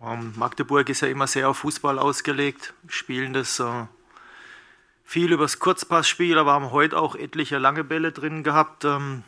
Ähm, 0.00 0.32
Magdeburg 0.36 0.88
ist 0.88 1.00
ja 1.00 1.08
immer 1.08 1.26
sehr 1.26 1.48
auf 1.48 1.58
Fußball 1.58 1.98
ausgelegt, 1.98 2.74
spielen 2.86 3.32
das 3.32 3.58
äh, 3.58 3.86
viel 5.04 5.32
übers 5.32 5.58
Kurzpassspiel, 5.58 6.38
aber 6.38 6.52
haben 6.52 6.72
heute 6.72 6.98
auch 6.98 7.14
etliche 7.14 7.58
lange 7.58 7.84
Bälle 7.84 8.10
drin 8.10 8.42
gehabt, 8.42 8.84
ähm, 8.84 9.22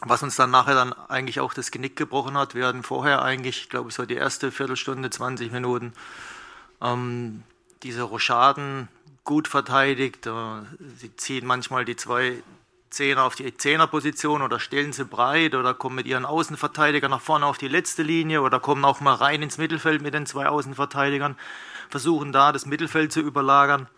was 0.00 0.22
uns 0.22 0.36
dann 0.36 0.50
nachher 0.50 0.74
dann 0.74 0.92
eigentlich 0.92 1.40
auch 1.40 1.54
das 1.54 1.70
Genick 1.70 1.96
gebrochen 1.96 2.36
hat. 2.36 2.54
Wir 2.54 2.66
hatten 2.66 2.82
vorher 2.82 3.22
eigentlich, 3.22 3.68
glaube 3.68 3.90
ich, 3.90 3.94
so 3.94 4.04
die 4.04 4.16
erste 4.16 4.50
Viertelstunde, 4.50 5.08
20 5.08 5.52
Minuten 5.52 5.92
ähm, 6.82 7.44
diese 7.82 8.02
Rochaden 8.02 8.88
gut 9.24 9.48
verteidigt. 9.48 10.26
Äh, 10.26 10.62
sie 10.96 11.14
ziehen 11.16 11.46
manchmal 11.46 11.84
die 11.84 11.96
zwei 11.96 12.42
Zehner 12.90 13.24
auf 13.24 13.34
die 13.34 13.56
Zehnerposition 13.56 14.42
oder 14.42 14.60
stellen 14.60 14.92
sie 14.92 15.04
breit 15.04 15.54
oder 15.54 15.72
kommen 15.72 15.96
mit 15.96 16.06
ihren 16.06 16.26
Außenverteidigern 16.26 17.10
nach 17.10 17.20
vorne 17.20 17.46
auf 17.46 17.56
die 17.56 17.68
letzte 17.68 18.02
Linie 18.02 18.42
oder 18.42 18.60
kommen 18.60 18.84
auch 18.84 19.00
mal 19.00 19.14
rein 19.14 19.42
ins 19.42 19.56
Mittelfeld 19.56 20.02
mit 20.02 20.12
den 20.12 20.26
zwei 20.26 20.48
Außenverteidigern, 20.48 21.36
versuchen 21.88 22.32
da 22.32 22.52
das 22.52 22.66
Mittelfeld 22.66 23.12
zu 23.12 23.20
überlagern. 23.20 23.88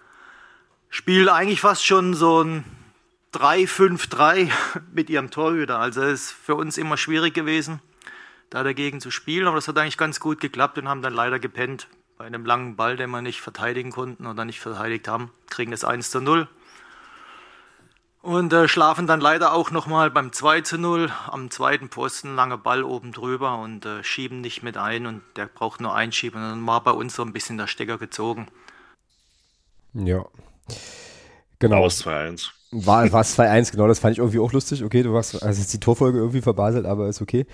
Spielen 0.94 1.28
eigentlich 1.28 1.60
fast 1.60 1.84
schon 1.84 2.14
so 2.14 2.44
ein 2.44 2.64
3-5-3 3.32 4.48
mit 4.92 5.10
ihrem 5.10 5.32
Torhüter. 5.32 5.80
Also 5.80 6.02
es 6.02 6.26
ist 6.26 6.30
für 6.30 6.54
uns 6.54 6.78
immer 6.78 6.96
schwierig 6.96 7.34
gewesen, 7.34 7.80
da 8.48 8.62
dagegen 8.62 9.00
zu 9.00 9.10
spielen. 9.10 9.48
Aber 9.48 9.56
das 9.56 9.66
hat 9.66 9.76
eigentlich 9.76 9.98
ganz 9.98 10.20
gut 10.20 10.38
geklappt 10.38 10.78
und 10.78 10.88
haben 10.88 11.02
dann 11.02 11.12
leider 11.12 11.40
gepennt. 11.40 11.88
Bei 12.16 12.26
einem 12.26 12.46
langen 12.46 12.76
Ball, 12.76 12.96
den 12.96 13.10
wir 13.10 13.22
nicht 13.22 13.40
verteidigen 13.40 13.90
konnten 13.90 14.24
oder 14.24 14.44
nicht 14.44 14.60
verteidigt 14.60 15.08
haben, 15.08 15.32
kriegen 15.50 15.72
das 15.72 15.82
1 15.82 16.12
zu 16.12 16.20
0. 16.20 16.46
Und 18.22 18.52
äh, 18.52 18.68
schlafen 18.68 19.08
dann 19.08 19.20
leider 19.20 19.52
auch 19.52 19.72
nochmal 19.72 20.12
beim 20.12 20.32
2 20.32 20.60
zu 20.60 20.78
0 20.78 21.10
am 21.26 21.50
zweiten 21.50 21.88
Posten, 21.88 22.36
langer 22.36 22.58
Ball 22.58 22.84
oben 22.84 23.10
drüber 23.10 23.58
und 23.58 23.84
äh, 23.84 24.04
schieben 24.04 24.40
nicht 24.40 24.62
mit 24.62 24.76
ein 24.76 25.06
und 25.06 25.22
der 25.34 25.46
braucht 25.46 25.80
nur 25.80 25.92
einschieben. 25.92 26.40
Und 26.40 26.50
dann 26.50 26.66
war 26.68 26.84
bei 26.84 26.92
uns 26.92 27.16
so 27.16 27.22
ein 27.24 27.32
bisschen 27.32 27.58
der 27.58 27.66
Stecker 27.66 27.98
gezogen. 27.98 28.46
Ja. 29.92 30.24
Genau. 31.58 31.84
Aus 31.84 32.04
2-1. 32.04 32.48
War, 32.72 33.10
war 33.12 33.20
es 33.20 33.38
2-1, 33.38 33.70
genau, 33.70 33.86
das 33.86 34.00
fand 34.00 34.12
ich 34.12 34.18
irgendwie 34.18 34.40
auch 34.40 34.52
lustig. 34.52 34.82
Okay, 34.82 35.02
du 35.02 35.16
hast 35.16 35.40
also 35.42 35.60
jetzt 35.60 35.72
die 35.72 35.80
Torfolge 35.80 36.18
irgendwie 36.18 36.40
verbaselt, 36.40 36.86
aber 36.86 37.08
ist 37.08 37.22
okay. 37.22 37.46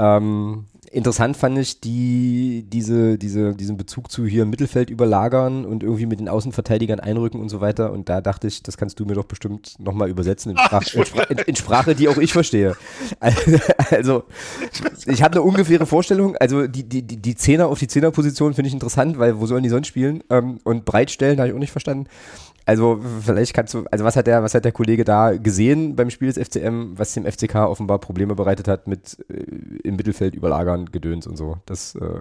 Ähm, 0.00 0.66
interessant 0.92 1.36
fand 1.36 1.58
ich 1.58 1.80
die, 1.80 2.64
diese, 2.68 3.18
diese, 3.18 3.54
diesen 3.54 3.76
Bezug 3.76 4.10
zu 4.10 4.26
hier 4.26 4.42
im 4.42 4.50
Mittelfeld 4.50 4.90
überlagern 4.90 5.64
und 5.64 5.82
irgendwie 5.82 6.06
mit 6.06 6.20
den 6.20 6.28
Außenverteidigern 6.28 7.00
einrücken 7.00 7.40
und 7.40 7.48
so 7.48 7.60
weiter. 7.60 7.92
Und 7.92 8.08
da 8.08 8.20
dachte 8.20 8.46
ich, 8.46 8.62
das 8.62 8.76
kannst 8.76 8.98
du 9.00 9.04
mir 9.04 9.14
doch 9.14 9.24
bestimmt 9.24 9.74
nochmal 9.78 10.08
übersetzen 10.08 10.52
in, 10.52 10.58
Sprach, 10.58 10.82
in, 11.30 11.36
in, 11.36 11.44
in, 11.44 11.56
Sprache, 11.56 11.94
die 11.94 12.08
auch 12.08 12.18
ich 12.18 12.32
verstehe. 12.32 12.76
Also, 13.90 14.24
ich 15.06 15.22
habe 15.22 15.36
eine 15.36 15.42
ungefähre 15.42 15.86
Vorstellung. 15.86 16.36
Also, 16.36 16.66
die, 16.66 16.84
die, 16.84 17.02
die 17.02 17.34
Zehner 17.34 17.68
auf 17.68 17.78
die 17.78 17.88
Zehnerposition 17.88 18.54
finde 18.54 18.68
ich 18.68 18.74
interessant, 18.74 19.18
weil 19.18 19.40
wo 19.40 19.46
sollen 19.46 19.62
die 19.62 19.68
sonst 19.68 19.86
spielen? 19.86 20.22
Ähm, 20.30 20.58
und 20.64 20.84
Breitstellen 20.84 21.38
habe 21.38 21.48
ich 21.48 21.54
auch 21.54 21.58
nicht 21.58 21.72
verstanden. 21.72 22.06
Also 22.68 23.00
vielleicht 23.24 23.54
kannst 23.54 23.72
du, 23.72 23.86
also 23.90 24.04
was 24.04 24.14
hat 24.14 24.26
der, 24.26 24.42
was 24.42 24.52
hat 24.52 24.66
der 24.66 24.72
Kollege 24.72 25.02
da 25.02 25.34
gesehen 25.34 25.96
beim 25.96 26.10
Spiel 26.10 26.30
des 26.30 26.36
FCM, 26.36 26.98
was 26.98 27.14
dem 27.14 27.24
FCK 27.24 27.54
offenbar 27.66 27.98
Probleme 27.98 28.34
bereitet 28.34 28.68
hat 28.68 28.86
mit 28.86 29.16
äh, 29.30 29.42
im 29.84 29.96
Mittelfeld 29.96 30.34
überlagern, 30.34 30.92
Gedöns 30.92 31.26
und 31.26 31.38
so. 31.38 31.56
Das 31.64 31.94
äh, 31.94 32.20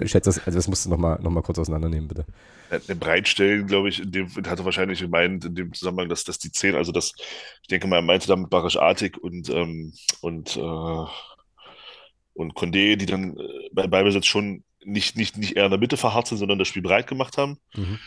ich 0.00 0.10
schätze 0.10 0.28
das, 0.28 0.44
also 0.44 0.58
das 0.58 0.66
musst 0.66 0.86
du 0.86 0.90
nochmal 0.90 1.20
noch 1.22 1.30
mal 1.30 1.42
kurz 1.42 1.60
auseinandernehmen, 1.60 2.08
bitte. 2.08 2.24
Eine 2.68 2.96
Breitstellen, 2.96 3.68
glaube 3.68 3.90
ich, 3.90 4.02
in 4.02 4.10
dem 4.10 4.28
hat 4.28 4.58
er 4.58 4.64
wahrscheinlich 4.64 4.98
gemeint, 4.98 5.44
in 5.44 5.54
dem 5.54 5.72
Zusammenhang, 5.72 6.08
dass, 6.08 6.24
dass 6.24 6.40
die 6.40 6.50
zehn, 6.50 6.74
also 6.74 6.90
das, 6.90 7.12
ich 7.62 7.68
denke 7.68 7.86
mal, 7.86 7.98
er 7.98 8.02
meinte 8.02 8.26
damit 8.26 8.50
Barisch 8.50 8.76
Artig 8.76 9.22
und, 9.22 9.50
ähm, 9.50 9.92
und, 10.20 10.56
äh, 10.56 11.06
und 12.32 12.54
Condé, 12.54 12.96
die 12.96 13.06
dann 13.06 13.36
äh, 13.36 13.68
bei 13.72 13.86
Beibesitz 13.86 14.26
schon 14.26 14.64
nicht, 14.84 15.16
nicht, 15.16 15.38
nicht 15.38 15.56
eher 15.56 15.66
in 15.66 15.70
der 15.70 15.78
Mitte 15.78 15.96
verharrt 15.96 16.26
sind, 16.26 16.38
sondern 16.38 16.58
das 16.58 16.66
Spiel 16.66 16.82
breit 16.82 17.06
gemacht 17.06 17.38
haben. 17.38 17.58
Mhm 17.76 18.00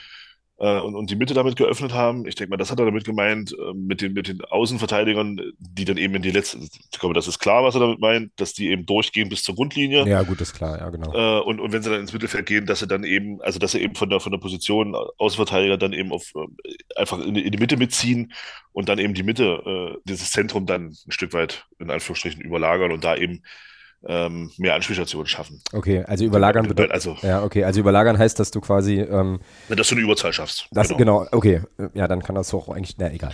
äh, 0.60 0.80
und, 0.80 0.96
und 0.96 1.10
die 1.10 1.16
Mitte 1.16 1.34
damit 1.34 1.56
geöffnet 1.56 1.94
haben. 1.94 2.26
Ich 2.26 2.36
denke 2.36 2.50
mal, 2.50 2.58
das 2.58 2.72
hat 2.72 2.80
er 2.80 2.86
damit 2.86 3.04
gemeint, 3.04 3.54
äh, 3.54 3.74
mit, 3.74 4.02
den, 4.02 4.14
mit 4.14 4.28
den 4.28 4.42
Außenverteidigern, 4.42 5.54
die 5.60 5.86
dann 5.86 5.98
eben 5.98 6.16
in 6.16 6.22
die 6.22 6.32
letzte, 6.32 6.58
ich 6.60 7.00
glaube, 7.00 7.14
das 7.14 7.28
ist 7.28 7.40
klar, 7.40 7.64
was 7.64 7.76
er 7.76 7.82
damit 7.82 8.00
meint, 8.00 8.32
dass 8.38 8.54
die 8.54 8.70
eben 8.70 8.86
durchgehen 8.86 9.30
bis 9.30 9.44
zur 9.44 9.56
Grundlinie. 9.56 10.08
Ja, 10.08 10.24
gut, 10.24 10.42
ist 10.42 10.54
klar, 10.54 10.80
ja, 10.80 10.90
genau. 10.90 11.14
Äh, 11.14 11.42
und, 11.42 11.60
und 11.60 11.72
wenn 11.72 11.84
sie 11.84 11.90
dann 11.90 12.02
ins 12.02 12.14
Mittelfeld 12.14 12.46
gehen, 12.46 12.66
dass 12.66 12.80
sie 12.80 12.88
dann 12.88 13.04
eben, 13.04 13.42
also 13.42 13.60
dass 13.60 13.74
sie 13.74 13.82
eben 13.82 13.96
von 13.96 14.10
der, 14.10 14.20
von 14.20 14.32
der 14.32 14.40
Position 14.40 14.96
Außenverteidiger 15.18 15.78
dann 15.78 15.94
eben 15.94 16.12
auf 16.12 16.34
äh, 16.36 17.00
einfach 17.00 17.20
in, 17.20 17.36
in, 17.36 17.52
die 17.52 17.58
Mitte 17.58 17.78
mitziehen 17.78 18.34
und 18.74 18.90
dann 18.90 19.00
eben 19.00 19.14
die 19.14 19.24
Mitte, 19.24 19.62
äh, 19.66 20.00
dieses 20.06 20.32
Zentrum 20.32 20.66
dann 20.66 20.96
ein 21.06 21.12
Stück 21.12 21.34
weit 21.34 21.68
in 21.80 21.92
Anführungsstrichen 21.92 22.42
überlagern 22.42 22.92
und 22.92 23.04
da 23.04 23.16
eben 23.16 23.44
ähm, 24.06 24.52
mehr 24.58 24.76
Anspielstationen 24.76 25.28
schaffen. 25.28 25.62
Okay, 25.74 26.04
also 26.06 26.24
überlagern 26.24 26.68
bedeutet. 26.68 26.92
Also, 26.92 27.18
ja, 27.22 27.44
okay, 27.44 27.64
also 27.64 27.80
überlagern 27.80 28.18
heißt, 28.18 28.40
dass 28.40 28.52
du 28.52 28.62
quasi. 28.62 29.00
Ähm, 29.00 29.40
dass 29.70 29.88
du 29.88 29.96
eine 29.96 30.04
Überzahl 30.04 30.32
schaffst. 30.34 30.68
Das, 30.72 30.90
genau. 30.90 31.20
genau. 31.20 31.28
okay. 31.32 31.62
Ja, 31.94 32.08
dann 32.08 32.22
kann 32.22 32.36
das 32.36 32.54
auch 32.54 32.70
eigentlich. 32.70 32.98
Na, 32.98 33.12
egal. 33.12 33.34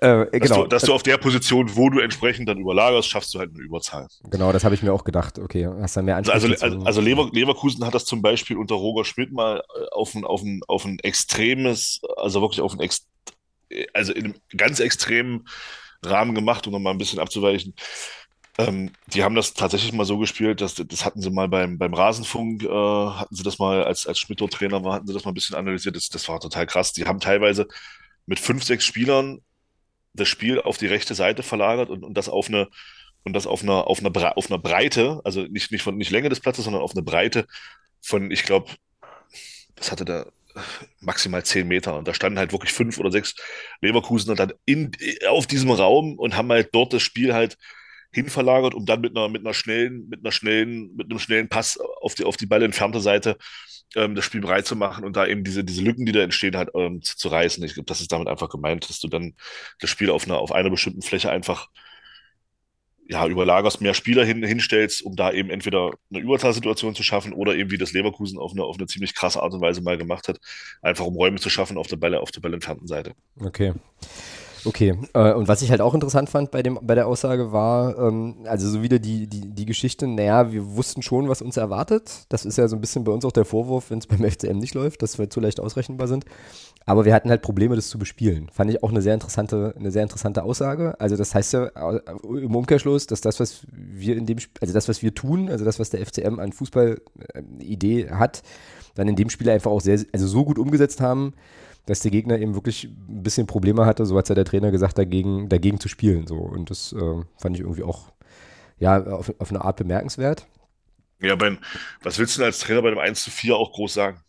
dass 0.00 0.30
genau. 0.32 0.62
Du, 0.62 0.68
dass 0.68 0.82
du 0.82 0.94
auf 0.94 1.02
der 1.02 1.16
Position, 1.18 1.76
wo 1.76 1.90
du 1.90 2.00
entsprechend 2.00 2.48
dann 2.48 2.58
überlagerst, 2.58 3.08
schaffst 3.08 3.34
du 3.34 3.38
halt 3.38 3.50
eine 3.54 3.62
Überzahl. 3.62 4.08
Genau, 4.30 4.52
das 4.52 4.64
habe 4.64 4.74
ich 4.74 4.82
mir 4.82 4.92
auch 4.92 5.04
gedacht. 5.04 5.38
Okay, 5.38 5.68
hast 5.80 5.96
dann 5.96 6.04
mehr 6.04 6.16
also, 6.16 6.32
also, 6.32 6.46
Anspielstationen. 6.46 6.86
Also, 6.86 7.00
also 7.00 7.08
Lever, 7.08 7.30
Leverkusen 7.32 7.86
hat 7.86 7.94
das 7.94 8.04
zum 8.04 8.20
Beispiel 8.20 8.56
unter 8.56 8.74
Roger 8.74 9.04
Schmidt 9.04 9.32
mal 9.32 9.58
äh, 9.58 9.86
auf 9.92 10.14
ein, 10.14 10.24
auf 10.24 10.42
ein, 10.42 10.60
auf 10.66 10.84
ein 10.84 10.98
extremes, 11.00 12.00
also 12.16 12.40
wirklich 12.42 12.60
auf 12.60 12.72
ein, 12.72 12.80
ex, 12.80 13.06
also 13.94 14.12
in 14.12 14.24
einem 14.24 14.34
ganz 14.56 14.80
extremen 14.80 15.46
Rahmen 16.04 16.34
gemacht, 16.34 16.66
um 16.66 16.72
nochmal 16.72 16.94
ein 16.94 16.98
bisschen 16.98 17.18
abzuweichen. 17.18 17.74
Ähm, 18.68 18.92
die 19.06 19.22
haben 19.22 19.34
das 19.34 19.54
tatsächlich 19.54 19.92
mal 19.92 20.04
so 20.04 20.18
gespielt, 20.18 20.60
dass 20.60 20.74
das 20.74 21.04
hatten 21.04 21.20
sie 21.20 21.30
mal 21.30 21.48
beim, 21.48 21.78
beim 21.78 21.94
Rasenfunk, 21.94 22.62
äh, 22.62 22.68
hatten 22.68 23.34
sie 23.34 23.42
das 23.42 23.58
mal, 23.58 23.84
als, 23.84 24.06
als 24.06 24.18
Schmidt-Trainer 24.18 24.84
war, 24.84 24.94
hatten 24.94 25.06
sie 25.06 25.14
das 25.14 25.24
mal 25.24 25.30
ein 25.30 25.34
bisschen 25.34 25.56
analysiert. 25.56 25.96
Das, 25.96 26.08
das 26.08 26.28
war 26.28 26.40
total 26.40 26.66
krass. 26.66 26.92
Die 26.92 27.04
haben 27.06 27.20
teilweise 27.20 27.68
mit 28.26 28.40
fünf, 28.40 28.64
sechs 28.64 28.84
Spielern 28.84 29.40
das 30.14 30.28
Spiel 30.28 30.60
auf 30.60 30.78
die 30.78 30.86
rechte 30.86 31.14
Seite 31.14 31.42
verlagert 31.42 31.90
und, 31.90 32.04
und 32.04 32.14
das 32.14 32.28
auf 32.28 32.48
eine 32.48 32.68
und 33.22 33.34
das 33.34 33.46
auf 33.46 33.62
einer 33.62 33.86
auf 33.86 34.00
einer 34.00 34.36
auf 34.36 34.50
einer 34.50 34.58
Breite, 34.58 35.20
also 35.24 35.42
nicht 35.42 35.70
nicht 35.72 35.82
von 35.82 35.96
nicht 35.96 36.10
Länge 36.10 36.28
des 36.28 36.40
Platzes, 36.40 36.64
sondern 36.64 36.82
auf 36.82 36.92
eine 36.92 37.02
Breite 37.02 37.46
von, 38.00 38.30
ich 38.30 38.44
glaube, 38.44 38.70
das 39.76 39.92
hatte 39.92 40.04
da 40.04 40.26
maximal 41.00 41.44
zehn 41.44 41.68
Meter 41.68 41.96
und 41.96 42.08
da 42.08 42.14
standen 42.14 42.38
halt 42.38 42.52
wirklich 42.52 42.72
fünf 42.72 42.98
oder 42.98 43.10
sechs 43.10 43.34
Leverkusen 43.80 44.30
und 44.30 44.40
dann 44.40 44.52
in 44.64 44.90
auf 45.28 45.46
diesem 45.46 45.70
Raum 45.70 46.18
und 46.18 46.36
haben 46.36 46.50
halt 46.50 46.70
dort 46.72 46.92
das 46.92 47.02
Spiel 47.02 47.34
halt 47.34 47.56
hinverlagert, 48.12 48.74
um 48.74 48.86
dann 48.86 49.00
mit 49.00 49.16
einer, 49.16 49.28
mit 49.28 49.44
einer 49.44 49.54
schnellen, 49.54 50.08
mit 50.08 50.20
einer 50.20 50.32
schnellen, 50.32 50.94
mit 50.96 51.10
einem 51.10 51.18
schnellen 51.18 51.48
Pass 51.48 51.78
auf 52.00 52.14
die, 52.14 52.24
auf 52.24 52.36
die 52.36 52.46
Ball 52.46 52.62
entfernte 52.62 53.00
Seite 53.00 53.36
ähm, 53.96 54.14
das 54.14 54.24
Spiel 54.24 54.40
bereit 54.40 54.66
zu 54.66 54.76
machen 54.76 55.04
und 55.04 55.16
da 55.16 55.26
eben 55.26 55.44
diese, 55.44 55.64
diese 55.64 55.82
Lücken, 55.82 56.06
die 56.06 56.12
da 56.12 56.20
entstehen, 56.20 56.56
halt 56.56 56.70
ähm, 56.74 57.02
zu, 57.02 57.16
zu, 57.16 57.28
reißen. 57.28 57.62
Ich 57.64 57.74
glaube, 57.74 57.86
das 57.86 58.00
ist 58.00 58.12
damit 58.12 58.28
einfach 58.28 58.48
gemeint, 58.48 58.88
dass 58.88 59.00
du 59.00 59.08
dann 59.08 59.34
das 59.80 59.90
Spiel 59.90 60.10
auf 60.10 60.24
einer, 60.24 60.38
auf 60.38 60.52
einer 60.52 60.70
bestimmten 60.70 61.02
Fläche 61.02 61.30
einfach 61.30 61.68
ja, 63.08 63.26
überlagerst, 63.26 63.80
mehr 63.80 63.94
Spieler 63.94 64.24
hin, 64.24 64.44
hinstellst, 64.44 65.02
um 65.02 65.16
da 65.16 65.32
eben 65.32 65.50
entweder 65.50 65.90
eine 66.10 66.20
Überzahlsituation 66.20 66.94
zu 66.94 67.02
schaffen 67.02 67.32
oder 67.32 67.56
eben 67.56 67.72
wie 67.72 67.78
das 67.78 67.92
Leverkusen 67.92 68.38
auf 68.38 68.52
eine, 68.52 68.62
auf 68.62 68.78
eine 68.78 68.86
ziemlich 68.86 69.16
krasse 69.16 69.42
Art 69.42 69.52
und 69.52 69.60
Weise 69.60 69.82
mal 69.82 69.98
gemacht 69.98 70.28
hat, 70.28 70.38
einfach 70.80 71.04
um 71.06 71.16
Räume 71.16 71.40
zu 71.40 71.50
schaffen 71.50 71.76
auf 71.76 71.88
der 71.88 71.96
Bälle, 71.96 72.20
auf 72.20 72.30
der 72.30 72.40
Ball 72.40 72.54
entfernten 72.54 72.86
Seite. 72.86 73.14
Okay. 73.40 73.72
Okay, 74.64 74.98
äh, 75.14 75.32
und 75.32 75.48
was 75.48 75.62
ich 75.62 75.70
halt 75.70 75.80
auch 75.80 75.94
interessant 75.94 76.28
fand 76.28 76.50
bei, 76.50 76.62
dem, 76.62 76.78
bei 76.82 76.94
der 76.94 77.06
Aussage 77.06 77.52
war, 77.52 77.98
ähm, 77.98 78.36
also 78.44 78.68
so 78.68 78.82
wieder 78.82 78.98
die, 78.98 79.26
die, 79.26 79.50
die 79.50 79.64
Geschichte, 79.64 80.06
naja, 80.06 80.52
wir 80.52 80.76
wussten 80.76 81.02
schon, 81.02 81.28
was 81.28 81.40
uns 81.40 81.56
erwartet. 81.56 82.26
Das 82.28 82.44
ist 82.44 82.58
ja 82.58 82.68
so 82.68 82.76
ein 82.76 82.80
bisschen 82.80 83.04
bei 83.04 83.12
uns 83.12 83.24
auch 83.24 83.32
der 83.32 83.44
Vorwurf, 83.44 83.90
wenn 83.90 83.98
es 83.98 84.06
beim 84.06 84.22
FCM 84.30 84.58
nicht 84.58 84.74
läuft, 84.74 85.02
dass 85.02 85.18
wir 85.18 85.30
zu 85.30 85.40
leicht 85.40 85.60
ausrechenbar 85.60 86.08
sind. 86.08 86.24
Aber 86.86 87.04
wir 87.04 87.14
hatten 87.14 87.30
halt 87.30 87.42
Probleme, 87.42 87.76
das 87.76 87.88
zu 87.88 87.98
bespielen. 87.98 88.48
Fand 88.52 88.70
ich 88.70 88.82
auch 88.82 88.90
eine 88.90 89.02
sehr 89.02 89.14
interessante, 89.14 89.74
eine 89.78 89.90
sehr 89.90 90.02
interessante 90.02 90.42
Aussage. 90.42 90.98
Also 90.98 91.16
das 91.16 91.34
heißt 91.34 91.52
ja 91.52 91.66
äh, 91.66 92.00
im 92.24 92.54
Umkehrschluss, 92.54 93.06
dass 93.06 93.20
das, 93.20 93.40
was 93.40 93.66
wir 93.70 94.16
in 94.16 94.26
dem, 94.26 94.38
also 94.60 94.74
das, 94.74 94.88
was 94.88 95.02
wir 95.02 95.14
tun, 95.14 95.48
also 95.48 95.64
das, 95.64 95.78
was 95.78 95.90
der 95.90 96.04
FCM 96.04 96.38
an 96.38 96.52
Fußball-Idee 96.52 98.02
äh, 98.02 98.10
hat, 98.10 98.42
dann 98.94 99.08
in 99.08 99.16
dem 99.16 99.30
Spiel 99.30 99.48
einfach 99.50 99.70
auch 99.70 99.80
sehr, 99.80 100.00
also 100.12 100.26
so 100.26 100.44
gut 100.44 100.58
umgesetzt 100.58 101.00
haben, 101.00 101.34
dass 101.90 102.00
der 102.00 102.12
Gegner 102.12 102.38
eben 102.38 102.54
wirklich 102.54 102.84
ein 102.84 103.24
bisschen 103.24 103.48
Probleme 103.48 103.84
hatte, 103.84 104.06
so 104.06 104.16
hat 104.16 104.28
ja 104.28 104.36
der 104.36 104.44
Trainer 104.44 104.70
gesagt, 104.70 104.96
dagegen, 104.96 105.48
dagegen 105.48 105.80
zu 105.80 105.88
spielen. 105.88 106.28
So. 106.28 106.36
Und 106.36 106.70
das 106.70 106.92
äh, 106.92 107.22
fand 107.36 107.56
ich 107.56 107.62
irgendwie 107.62 107.82
auch 107.82 108.12
ja, 108.78 109.02
auf, 109.04 109.32
auf 109.40 109.50
eine 109.50 109.64
Art 109.64 109.76
bemerkenswert. 109.76 110.46
Ja, 111.20 111.34
Ben, 111.34 111.58
was 112.00 112.20
willst 112.20 112.36
du 112.36 112.38
denn 112.38 112.46
als 112.46 112.60
Trainer 112.60 112.80
bei 112.82 112.90
dem 112.90 113.00
1 113.00 113.24
zu 113.24 113.32
4 113.32 113.56
auch 113.56 113.72
groß 113.72 113.92
sagen? 113.92 114.20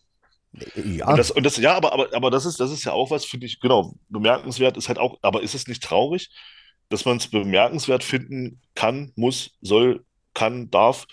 Ja. 0.76 1.07
Und 1.09 1.18
das, 1.18 1.30
und 1.30 1.45
das, 1.45 1.57
ja, 1.57 1.76
aber, 1.76 1.93
aber, 1.93 2.07
aber 2.14 2.32
das 2.32 2.47
ist, 2.47 2.59
das 2.59 2.72
ist 2.72 2.84
ja 2.84 2.93
auch 2.93 3.12
was, 3.12 3.26
finde 3.26 3.45
ich, 3.45 3.59
genau, 3.59 3.93
bemerkenswert 4.09 4.76
ist 4.76 4.88
halt 4.88 4.97
auch, 4.97 5.20
aber 5.22 5.43
ist 5.43 5.53
es 5.53 5.68
nicht 5.68 5.84
traurig, 5.84 6.32
dass 6.89 7.05
man 7.05 7.18
es 7.18 7.28
bemerkenswert 7.28 8.03
finden 8.03 8.59
kann, 8.74 9.12
muss, 9.16 9.51
soll, 9.62 10.03
kann, 10.34 10.72
darf, 10.72 11.05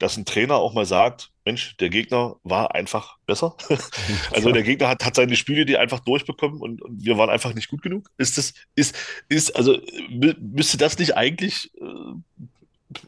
dass 0.00 0.16
ein 0.16 0.24
Trainer 0.24 0.56
auch 0.56 0.74
mal 0.74 0.84
sagt, 0.84 1.31
Mensch, 1.44 1.76
der 1.78 1.88
Gegner 1.90 2.36
war 2.44 2.74
einfach 2.74 3.18
besser. 3.26 3.56
also 4.30 4.52
der 4.52 4.62
Gegner 4.62 4.88
hat, 4.88 5.04
hat 5.04 5.16
seine 5.16 5.36
Spiele 5.36 5.64
die 5.64 5.76
einfach 5.76 6.00
durchbekommen 6.00 6.60
und, 6.60 6.82
und, 6.82 7.04
wir 7.04 7.18
waren 7.18 7.30
einfach 7.30 7.54
nicht 7.54 7.68
gut 7.68 7.82
genug. 7.82 8.10
Ist 8.18 8.38
das, 8.38 8.54
ist, 8.74 8.96
ist, 9.28 9.54
also 9.56 9.78
müsste 10.08 10.76
das 10.76 10.98
nicht 10.98 11.16
eigentlich 11.16 11.72
äh, 11.80 12.44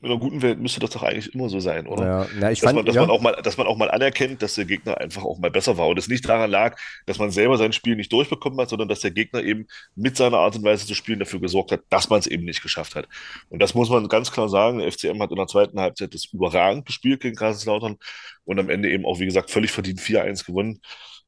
in 0.02 0.10
einer 0.10 0.18
guten 0.18 0.42
Welt 0.42 0.58
müsste 0.58 0.80
das 0.80 0.90
doch 0.90 1.02
eigentlich 1.02 1.34
immer 1.34 1.48
so 1.48 1.60
sein, 1.60 1.86
oder? 1.86 2.06
Ja, 2.06 2.26
na, 2.38 2.50
ich 2.50 2.60
dass, 2.60 2.66
fand, 2.66 2.76
man, 2.76 2.86
dass, 2.86 2.94
ja. 2.94 3.02
man 3.02 3.10
auch 3.10 3.20
mal, 3.20 3.32
dass 3.42 3.56
man 3.56 3.66
auch 3.66 3.76
mal 3.76 3.90
anerkennt, 3.90 4.42
dass 4.42 4.54
der 4.54 4.64
Gegner 4.64 4.98
einfach 4.98 5.24
auch 5.24 5.38
mal 5.38 5.50
besser 5.50 5.76
war 5.76 5.88
und 5.88 5.98
es 5.98 6.08
nicht 6.08 6.28
daran 6.28 6.50
lag, 6.50 6.78
dass 7.06 7.18
man 7.18 7.30
selber 7.30 7.56
sein 7.56 7.72
Spiel 7.72 7.96
nicht 7.96 8.12
durchbekommen 8.12 8.58
hat, 8.60 8.68
sondern 8.68 8.88
dass 8.88 9.00
der 9.00 9.10
Gegner 9.10 9.42
eben 9.42 9.66
mit 9.94 10.16
seiner 10.16 10.38
Art 10.38 10.56
und 10.56 10.64
Weise 10.64 10.86
zu 10.86 10.94
spielen 10.94 11.18
dafür 11.18 11.40
gesorgt 11.40 11.72
hat, 11.72 11.80
dass 11.90 12.10
man 12.10 12.20
es 12.20 12.26
eben 12.26 12.44
nicht 12.44 12.62
geschafft 12.62 12.94
hat. 12.94 13.08
Und 13.48 13.60
das 13.60 13.74
muss 13.74 13.90
man 13.90 14.08
ganz 14.08 14.30
klar 14.30 14.48
sagen. 14.48 14.78
Der 14.78 14.90
FCM 14.90 15.20
hat 15.20 15.30
in 15.30 15.36
der 15.36 15.46
zweiten 15.46 15.80
Halbzeit 15.80 16.14
das 16.14 16.26
überragend 16.26 16.86
gespielt 16.86 17.20
gegen 17.20 17.36
Kaiserslautern 17.36 17.96
und 18.44 18.58
am 18.58 18.70
Ende 18.70 18.90
eben 18.90 19.04
auch, 19.04 19.18
wie 19.18 19.26
gesagt, 19.26 19.50
völlig 19.50 19.70
verdient 19.70 20.00
4-1 20.00 20.46
gewonnen. 20.46 20.80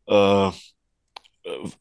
Äh, 0.07 0.49
äh 0.49 0.53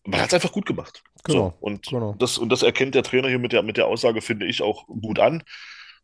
man 0.06 0.20
hat 0.20 0.28
es 0.28 0.34
einfach 0.34 0.52
gut 0.52 0.66
gemacht. 0.66 1.04
Genau, 1.24 1.56
so, 1.60 1.66
und, 1.66 1.88
genau. 1.88 2.16
Das, 2.20 2.38
und 2.38 2.50
das 2.50 2.62
erkennt 2.64 2.96
der 2.96 3.04
Trainer 3.04 3.30
hier 3.30 3.40
mit 3.40 3.52
der, 3.52 3.64
mit 3.64 3.78
der 3.78 3.88
Aussage, 3.88 4.22
finde 4.22 4.46
ich, 4.46 4.62
auch 4.62 4.86
gut 4.88 5.20
an 5.20 5.44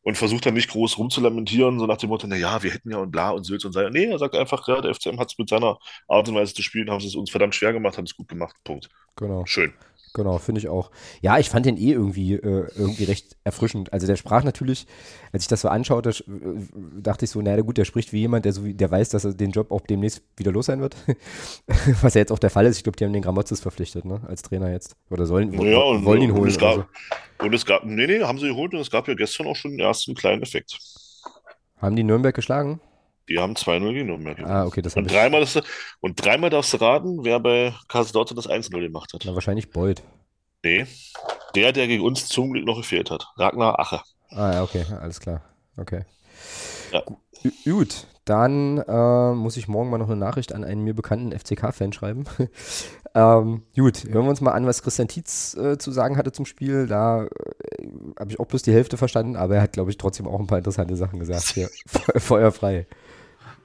und 0.03 0.17
versucht 0.17 0.45
dann 0.45 0.55
nicht 0.55 0.69
groß 0.69 0.97
rumzulamentieren, 0.97 1.79
so 1.79 1.85
nach 1.85 1.97
dem 1.97 2.09
Motto, 2.09 2.27
na 2.27 2.35
ja, 2.35 2.61
wir 2.63 2.71
hätten 2.71 2.91
ja 2.91 2.97
und 2.97 3.11
bla 3.11 3.31
und 3.31 3.43
Sülz 3.43 3.63
und 3.65 3.73
sei. 3.73 3.89
Nee, 3.89 4.05
er 4.05 4.19
sagt 4.19 4.35
einfach, 4.35 4.67
ja, 4.67 4.81
der 4.81 4.93
FCM 4.93 5.19
hat 5.19 5.31
es 5.31 5.37
mit 5.37 5.49
seiner 5.49 5.77
Art 6.07 6.27
und 6.27 6.35
Weise 6.35 6.53
zu 6.53 6.63
spielen, 6.63 6.89
haben 6.89 7.05
es 7.05 7.15
uns 7.15 7.29
verdammt 7.29 7.55
schwer 7.55 7.73
gemacht, 7.73 7.97
haben 7.97 8.05
es 8.05 8.15
gut 8.15 8.27
gemacht. 8.27 8.55
Punkt. 8.63 8.89
Genau. 9.15 9.45
Schön. 9.45 9.73
Genau, 10.13 10.37
finde 10.39 10.59
ich 10.59 10.67
auch. 10.67 10.91
Ja, 11.21 11.39
ich 11.39 11.49
fand 11.49 11.65
den 11.65 11.77
eh 11.77 11.91
irgendwie, 11.91 12.33
äh, 12.33 12.67
irgendwie 12.75 13.05
recht 13.05 13.37
erfrischend. 13.45 13.93
Also 13.93 14.07
der 14.07 14.17
sprach 14.17 14.43
natürlich, 14.43 14.85
als 15.31 15.43
ich 15.43 15.47
das 15.47 15.61
so 15.61 15.69
anschaute, 15.69 16.09
äh, 16.09 17.01
dachte 17.01 17.23
ich 17.23 17.31
so, 17.31 17.41
naja 17.41 17.61
gut, 17.61 17.77
der 17.77 17.85
spricht 17.85 18.11
wie 18.11 18.19
jemand, 18.19 18.43
der 18.43 18.51
so 18.51 18.61
der 18.65 18.91
weiß, 18.91 19.09
dass 19.09 19.23
er 19.23 19.33
den 19.33 19.51
Job 19.51 19.71
auch 19.71 19.81
demnächst 19.81 20.21
wieder 20.35 20.51
los 20.51 20.65
sein 20.65 20.81
wird. 20.81 20.97
Was 22.01 22.13
ja 22.13 22.19
jetzt 22.19 22.31
auch 22.31 22.39
der 22.39 22.49
Fall 22.49 22.65
ist. 22.65 22.75
Ich 22.77 22.83
glaube, 22.83 22.97
die 22.97 23.05
haben 23.05 23.13
den 23.13 23.21
Gramozis 23.21 23.61
verpflichtet, 23.61 24.03
ne? 24.03 24.19
Als 24.27 24.41
Trainer 24.41 24.69
jetzt. 24.69 24.97
Oder 25.09 25.25
sollen 25.25 25.53
ja, 25.53 25.77
und, 25.77 26.03
wollen 26.03 26.21
ihn 26.21 26.31
holen. 26.33 26.43
Und 26.43 26.49
es, 26.49 26.57
gab, 26.57 26.75
so. 26.75 27.45
und 27.45 27.53
es 27.53 27.65
gab, 27.65 27.85
nee, 27.85 28.05
nee, 28.05 28.21
haben 28.21 28.37
sie 28.37 28.47
geholt 28.47 28.73
und 28.73 28.81
es 28.81 28.91
gab 28.91 29.07
ja 29.07 29.13
gestern 29.13 29.47
auch 29.47 29.55
schon 29.55 29.71
den 29.71 29.79
ersten 29.79 30.13
kleinen 30.13 30.41
Effekt. 30.41 30.77
Haben 31.77 31.95
die 31.95 32.03
Nürnberg 32.03 32.35
geschlagen? 32.35 32.81
Die 33.29 33.39
haben 33.39 33.53
2-0 33.53 33.93
gegen 33.93 34.07
Nürnberg. 34.07 34.39
Ah, 34.41 34.65
okay, 34.65 34.81
das 34.81 34.95
und, 34.95 35.09
dreimal 35.09 35.41
das, 35.41 35.61
und 35.99 36.23
dreimal 36.23 36.49
darfst 36.49 36.73
du 36.73 36.77
raten, 36.77 37.23
wer 37.23 37.39
bei 37.39 37.73
Kaiserslautern 37.87 38.35
das 38.35 38.49
1-0 38.49 38.79
gemacht 38.79 39.13
hat. 39.13 39.23
Na, 39.25 39.33
wahrscheinlich 39.33 39.69
Beuth. 39.69 40.01
Nee, 40.63 40.85
der, 41.55 41.71
der 41.71 41.87
gegen 41.87 42.03
uns 42.03 42.27
zum 42.27 42.51
Glück 42.51 42.65
noch 42.65 42.77
gefehlt 42.77 43.09
hat. 43.09 43.27
Ragnar 43.37 43.79
Ache. 43.79 44.01
Ah, 44.29 44.53
ja, 44.53 44.63
okay, 44.63 44.85
alles 44.99 45.19
klar. 45.19 45.41
Okay. 45.77 46.03
Ja. 46.91 47.03
Gut, 47.65 48.05
dann 48.25 48.77
äh, 48.77 49.33
muss 49.33 49.57
ich 49.57 49.67
morgen 49.67 49.89
mal 49.89 49.97
noch 49.97 50.07
eine 50.07 50.15
Nachricht 50.15 50.53
an 50.53 50.63
einen 50.63 50.83
mir 50.83 50.93
bekannten 50.93 51.37
FCK-Fan 51.37 51.91
schreiben. 51.91 52.25
ähm, 53.15 53.63
gut, 53.75 54.03
hören 54.03 54.25
wir 54.25 54.29
uns 54.29 54.41
mal 54.41 54.51
an, 54.51 54.67
was 54.67 54.83
Christian 54.83 55.07
Tietz 55.07 55.55
äh, 55.55 55.77
zu 55.77 55.91
sagen 55.91 56.17
hatte 56.17 56.31
zum 56.31 56.45
Spiel. 56.45 56.85
Da 56.85 57.23
äh, 57.23 57.27
habe 58.19 58.29
ich 58.29 58.39
auch 58.39 58.45
bloß 58.45 58.61
die 58.61 58.73
Hälfte 58.73 58.97
verstanden, 58.97 59.35
aber 59.35 59.55
er 59.55 59.61
hat, 59.63 59.73
glaube 59.73 59.89
ich, 59.89 59.97
trotzdem 59.97 60.27
auch 60.27 60.39
ein 60.39 60.47
paar 60.47 60.59
interessante 60.59 60.95
Sachen 60.95 61.19
gesagt. 61.19 61.53
Hier, 61.53 61.69
feuerfrei 62.15 62.85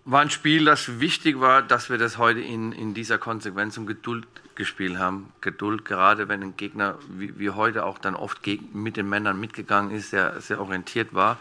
war 0.06 0.20
ein 0.20 0.30
Spiel, 0.30 0.64
das 0.64 1.00
wichtig 1.00 1.40
war, 1.40 1.62
dass 1.62 1.90
wir 1.90 1.98
das 1.98 2.16
heute 2.16 2.40
in, 2.40 2.70
in 2.70 2.94
dieser 2.94 3.18
Konsequenz 3.18 3.76
und 3.76 3.86
Geduld 3.86 4.24
gespielt 4.54 4.98
haben. 4.98 5.32
Geduld, 5.40 5.84
gerade 5.84 6.28
wenn 6.28 6.44
ein 6.44 6.56
Gegner 6.56 6.96
wie, 7.08 7.36
wie 7.40 7.50
heute 7.50 7.84
auch 7.84 7.98
dann 7.98 8.14
oft 8.14 8.40
mit 8.72 8.96
den 8.96 9.08
Männern 9.08 9.38
mitgegangen 9.40 9.90
ist, 9.90 10.10
sehr, 10.10 10.40
sehr 10.40 10.60
orientiert 10.60 11.12
war 11.12 11.38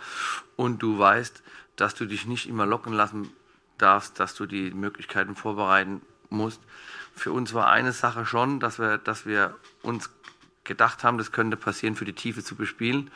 und 0.55 0.81
du 0.81 0.97
weißt, 0.97 1.43
dass 1.75 1.93
du 1.93 2.07
dich 2.07 2.25
nicht 2.25 2.49
immer 2.49 2.65
locken 2.65 2.91
lassen 2.91 3.29
darfst, 3.77 4.19
dass 4.19 4.33
du 4.33 4.47
die 4.47 4.71
Möglichkeiten 4.71 5.35
vorbereiten 5.35 6.01
musst. 6.31 6.59
Für 7.13 7.31
uns 7.31 7.53
war 7.53 7.67
eine 7.67 7.93
Sache 7.93 8.25
schon, 8.25 8.59
dass 8.59 8.79
wir, 8.79 8.97
dass 8.97 9.27
wir 9.27 9.55
uns 9.83 10.09
gedacht 10.63 11.03
haben, 11.03 11.19
das 11.19 11.31
könnte 11.31 11.55
passieren, 11.55 11.95
für 11.95 12.05
die 12.05 12.13
Tiefe 12.13 12.43
zu 12.43 12.55
bespielen 12.55 13.11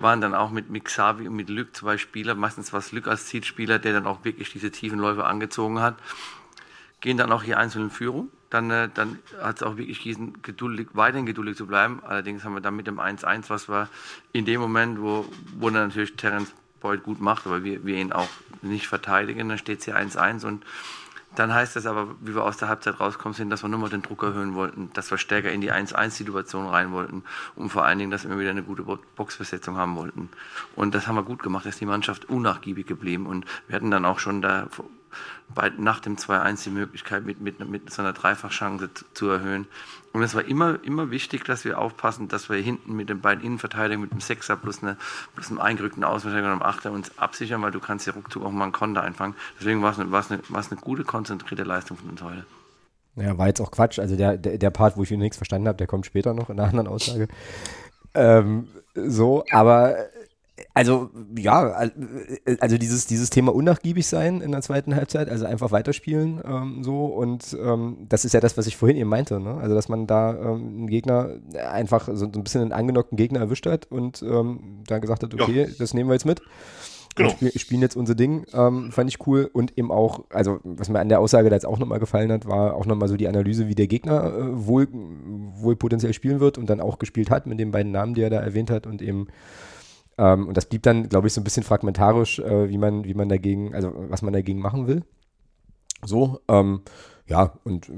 waren 0.00 0.20
dann 0.20 0.34
auch 0.34 0.50
mit, 0.50 0.70
mit 0.70 0.84
Xavi 0.84 1.28
und 1.28 1.34
mit 1.34 1.48
Lück 1.48 1.74
zwei 1.74 1.98
Spieler, 1.98 2.34
meistens 2.34 2.72
war 2.72 2.80
es 2.80 2.92
Lück 2.92 3.08
als 3.08 3.26
Zielspieler, 3.26 3.78
der 3.78 3.92
dann 3.92 4.06
auch 4.06 4.24
wirklich 4.24 4.52
diese 4.52 4.70
tiefen 4.70 4.98
Läufe 4.98 5.24
angezogen 5.24 5.80
hat. 5.80 5.96
Gehen 7.00 7.16
dann 7.16 7.32
auch 7.32 7.42
hier 7.42 7.58
einzeln 7.58 7.84
in 7.84 7.90
Führung. 7.90 8.30
Dann, 8.50 8.70
äh, 8.70 8.88
dann 8.92 9.18
hat 9.40 9.56
es 9.56 9.62
auch 9.62 9.76
wirklich 9.76 10.02
diesen 10.02 10.42
geduldig, 10.42 10.88
weiterhin 10.94 11.26
geduldig 11.26 11.56
zu 11.56 11.66
bleiben. 11.66 12.02
Allerdings 12.04 12.44
haben 12.44 12.54
wir 12.54 12.60
dann 12.60 12.76
mit 12.76 12.86
dem 12.86 12.98
1-1, 12.98 13.50
was 13.50 13.68
war 13.68 13.88
in 14.32 14.44
dem 14.44 14.60
Moment, 14.60 15.00
wo, 15.00 15.26
wo 15.58 15.70
dann 15.70 15.88
natürlich 15.88 16.16
Terence 16.16 16.52
Boyd 16.80 17.02
gut 17.02 17.20
macht, 17.20 17.46
aber 17.46 17.64
wir, 17.64 17.84
wir 17.84 17.96
ihn 17.96 18.12
auch 18.12 18.28
nicht 18.62 18.86
verteidigen, 18.86 19.48
dann 19.48 19.58
steht 19.58 19.80
es 19.80 19.84
hier 19.84 19.96
1-1 19.96 20.46
und 20.46 20.64
dann 21.38 21.54
heißt 21.54 21.76
es 21.76 21.86
aber, 21.86 22.08
wie 22.20 22.34
wir 22.34 22.44
aus 22.44 22.56
der 22.56 22.68
Halbzeit 22.68 22.98
rauskommen 22.98 23.34
sind, 23.34 23.50
dass 23.50 23.62
wir 23.62 23.68
nur 23.68 23.78
mal 23.78 23.90
den 23.90 24.02
Druck 24.02 24.22
erhöhen 24.22 24.54
wollten, 24.54 24.90
dass 24.94 25.10
wir 25.10 25.18
stärker 25.18 25.52
in 25.52 25.60
die 25.60 25.72
1-1-Situation 25.72 26.66
rein 26.66 26.92
wollten 26.92 27.22
und 27.54 27.70
vor 27.70 27.84
allen 27.84 27.98
Dingen, 27.98 28.10
dass 28.10 28.28
wir 28.28 28.38
wieder 28.38 28.50
eine 28.50 28.62
gute 28.62 28.82
Boxbesetzung 28.82 29.76
haben 29.76 29.96
wollten. 29.96 30.28
Und 30.74 30.94
das 30.94 31.06
haben 31.06 31.14
wir 31.14 31.22
gut 31.22 31.42
gemacht, 31.42 31.66
ist 31.66 31.80
die 31.80 31.86
Mannschaft 31.86 32.28
unnachgiebig 32.28 32.86
geblieben 32.86 33.26
und 33.26 33.44
wir 33.66 33.76
hatten 33.76 33.90
dann 33.90 34.04
auch 34.04 34.18
schon 34.18 34.42
da 34.42 34.68
bei, 35.54 35.70
nach 35.76 36.00
dem 36.00 36.16
2-1 36.16 36.64
die 36.64 36.70
Möglichkeit, 36.70 37.24
mit, 37.24 37.40
mit, 37.40 37.66
mit 37.68 37.90
so 37.90 38.02
einer 38.02 38.12
Dreifachchance 38.12 38.90
zu 39.14 39.28
erhöhen. 39.28 39.66
Und 40.12 40.22
es 40.22 40.34
war 40.34 40.44
immer, 40.44 40.82
immer 40.84 41.10
wichtig, 41.10 41.44
dass 41.44 41.64
wir 41.64 41.78
aufpassen, 41.78 42.28
dass 42.28 42.48
wir 42.48 42.56
hinten 42.56 42.94
mit 42.94 43.08
den 43.08 43.20
beiden 43.20 43.44
Innenverteidigern, 43.44 44.00
mit 44.00 44.10
dem 44.10 44.20
Sechser 44.20 44.56
plus, 44.56 44.82
eine, 44.82 44.96
plus 45.34 45.50
einem 45.50 45.60
eingerückten 45.60 46.02
Außenverteidiger 46.02 46.52
und 46.52 46.62
einem 46.62 46.62
Achter 46.62 46.92
uns 46.92 47.16
absichern, 47.18 47.60
weil 47.62 47.70
du 47.70 47.80
kannst 47.80 48.06
ja 48.06 48.14
ruckzuck 48.14 48.44
auch 48.44 48.50
mal 48.50 48.64
einen 48.64 48.72
Konter 48.72 49.02
einfangen. 49.02 49.34
Deswegen 49.58 49.82
war 49.82 49.92
es 49.92 49.98
eine, 49.98 50.10
war's 50.10 50.30
eine, 50.30 50.40
war's 50.48 50.70
eine 50.70 50.80
gute, 50.80 51.04
konzentrierte 51.04 51.62
Leistung 51.62 51.98
von 51.98 52.10
uns 52.10 52.22
heute. 52.22 52.44
Ja, 53.16 53.36
war 53.36 53.48
jetzt 53.48 53.60
auch 53.60 53.70
Quatsch. 53.70 53.98
Also 53.98 54.16
der, 54.16 54.38
der, 54.38 54.58
der 54.58 54.70
Part, 54.70 54.96
wo 54.96 55.02
ich 55.02 55.10
nichts 55.10 55.36
verstanden 55.36 55.68
habe, 55.68 55.78
der 55.78 55.86
kommt 55.86 56.06
später 56.06 56.34
noch 56.34 56.50
in 56.50 56.58
einer 56.58 56.68
anderen 56.68 56.88
Aussage. 56.88 57.28
ähm, 58.14 58.68
so, 58.94 59.44
aber 59.50 59.96
also 60.78 61.10
ja, 61.36 61.90
also 62.60 62.78
dieses, 62.78 63.06
dieses 63.06 63.30
Thema 63.30 63.52
unnachgiebig 63.52 64.06
sein 64.06 64.40
in 64.40 64.52
der 64.52 64.62
zweiten 64.62 64.94
Halbzeit, 64.94 65.28
also 65.28 65.44
einfach 65.44 65.72
weiterspielen 65.72 66.40
ähm, 66.46 66.84
so 66.84 67.06
und 67.06 67.56
ähm, 67.60 68.06
das 68.08 68.24
ist 68.24 68.32
ja 68.32 68.38
das, 68.38 68.56
was 68.56 68.68
ich 68.68 68.76
vorhin 68.76 68.96
eben 68.96 69.10
meinte, 69.10 69.40
ne? 69.40 69.56
also 69.60 69.74
dass 69.74 69.88
man 69.88 70.06
da 70.06 70.30
ähm, 70.34 70.68
einen 70.78 70.86
Gegner 70.86 71.30
einfach 71.68 72.06
so, 72.06 72.14
so, 72.14 72.26
ein 72.26 72.44
bisschen 72.44 72.60
einen 72.62 72.72
angenockten 72.72 73.16
Gegner 73.16 73.40
erwischt 73.40 73.66
hat 73.66 73.90
und 73.90 74.22
ähm, 74.22 74.84
dann 74.86 75.00
gesagt 75.00 75.24
hat, 75.24 75.34
okay, 75.34 75.64
ja. 75.64 75.66
das 75.76 75.94
nehmen 75.94 76.08
wir 76.08 76.14
jetzt 76.14 76.26
mit. 76.26 76.42
Genau. 77.16 77.34
Wir 77.40 77.50
spielen 77.58 77.82
jetzt 77.82 77.96
unser 77.96 78.14
Ding, 78.14 78.44
ähm, 78.52 78.92
fand 78.92 79.10
ich 79.10 79.26
cool 79.26 79.50
und 79.52 79.76
eben 79.76 79.90
auch, 79.90 80.26
also 80.30 80.60
was 80.62 80.88
mir 80.88 81.00
an 81.00 81.08
der 81.08 81.18
Aussage 81.18 81.50
da 81.50 81.56
jetzt 81.56 81.66
auch 81.66 81.80
nochmal 81.80 81.98
gefallen 81.98 82.30
hat, 82.30 82.46
war 82.46 82.76
auch 82.76 82.86
nochmal 82.86 83.08
so 83.08 83.16
die 83.16 83.26
Analyse, 83.26 83.66
wie 83.66 83.74
der 83.74 83.88
Gegner 83.88 84.32
äh, 84.32 84.66
wohl, 84.66 84.86
wohl 85.56 85.74
potenziell 85.74 86.12
spielen 86.12 86.38
wird 86.38 86.56
und 86.56 86.70
dann 86.70 86.80
auch 86.80 87.00
gespielt 87.00 87.30
hat 87.30 87.46
mit 87.46 87.58
den 87.58 87.72
beiden 87.72 87.90
Namen, 87.90 88.14
die 88.14 88.22
er 88.22 88.30
da 88.30 88.38
erwähnt 88.38 88.70
hat 88.70 88.86
und 88.86 89.02
eben 89.02 89.26
ähm, 90.18 90.48
und 90.48 90.56
das 90.56 90.66
blieb 90.66 90.82
dann, 90.82 91.08
glaube 91.08 91.28
ich, 91.28 91.32
so 91.32 91.40
ein 91.40 91.44
bisschen 91.44 91.62
fragmentarisch, 91.62 92.40
äh, 92.40 92.68
wie 92.68 92.78
man, 92.78 93.04
wie 93.04 93.14
man 93.14 93.28
dagegen, 93.28 93.74
also 93.74 93.92
was 93.94 94.22
man 94.22 94.32
dagegen 94.32 94.60
machen 94.60 94.86
will. 94.86 95.04
So, 96.04 96.40
ähm, 96.48 96.82
ja, 97.26 97.52
und 97.64 97.90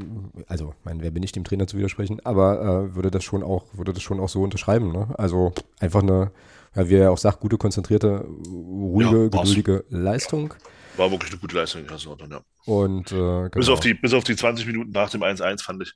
also, 0.48 0.74
mein, 0.84 1.02
wer 1.02 1.10
bin 1.10 1.22
ich, 1.22 1.32
dem 1.32 1.44
Trainer 1.44 1.66
zu 1.66 1.78
widersprechen, 1.78 2.20
aber 2.24 2.60
äh, 2.60 2.94
würde 2.94 3.10
das 3.10 3.24
schon 3.24 3.42
auch, 3.42 3.64
würde 3.72 3.92
das 3.92 4.02
schon 4.02 4.20
auch 4.20 4.28
so 4.28 4.42
unterschreiben, 4.42 4.92
ne? 4.92 5.14
Also 5.16 5.52
einfach 5.78 6.02
eine, 6.02 6.32
ja, 6.74 6.88
wie 6.88 6.96
er 6.96 7.12
auch 7.12 7.18
sagt, 7.18 7.40
gute, 7.40 7.56
konzentrierte, 7.56 8.26
ruhige, 8.48 9.24
ja, 9.24 9.28
geduldige 9.28 9.84
Leistung. 9.88 10.54
War 10.96 11.10
wirklich 11.10 11.30
eine 11.30 11.40
gute 11.40 11.56
Leistung, 11.56 11.84
ja. 11.88 12.40
Und 12.66 13.12
äh, 13.12 13.14
genau. 13.14 13.48
bis, 13.50 13.68
auf 13.68 13.80
die, 13.80 13.94
bis 13.94 14.12
auf 14.12 14.24
die 14.24 14.36
20 14.36 14.66
Minuten 14.66 14.90
nach 14.90 15.10
dem 15.10 15.22
1-1 15.22 15.62
fand 15.62 15.82
ich, 15.82 15.94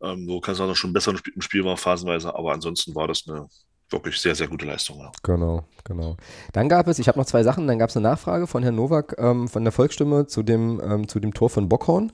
ähm, 0.00 0.26
wo 0.28 0.40
Casano 0.40 0.74
schon 0.74 0.92
besser 0.92 1.14
im 1.34 1.42
Spiel 1.42 1.64
war, 1.64 1.76
phasenweise, 1.76 2.34
aber 2.34 2.52
ansonsten 2.52 2.94
war 2.94 3.08
das 3.08 3.24
eine 3.26 3.48
wirklich 3.92 4.18
sehr, 4.18 4.34
sehr 4.34 4.48
gute 4.48 4.66
Leistung. 4.66 4.98
Ja. 4.98 5.12
Genau, 5.22 5.64
genau. 5.84 6.16
Dann 6.52 6.68
gab 6.68 6.88
es, 6.88 6.98
ich 6.98 7.08
habe 7.08 7.18
noch 7.18 7.26
zwei 7.26 7.42
Sachen, 7.42 7.66
dann 7.66 7.78
gab 7.78 7.90
es 7.90 7.96
eine 7.96 8.08
Nachfrage 8.08 8.46
von 8.46 8.62
Herrn 8.62 8.76
Nowak 8.76 9.16
ähm, 9.18 9.48
von 9.48 9.64
der 9.64 9.72
Volksstimme 9.72 10.26
zu 10.26 10.42
dem, 10.42 10.80
ähm, 10.84 11.08
zu 11.08 11.20
dem 11.20 11.34
Tor 11.34 11.50
von 11.50 11.68
Bockhorn. 11.68 12.12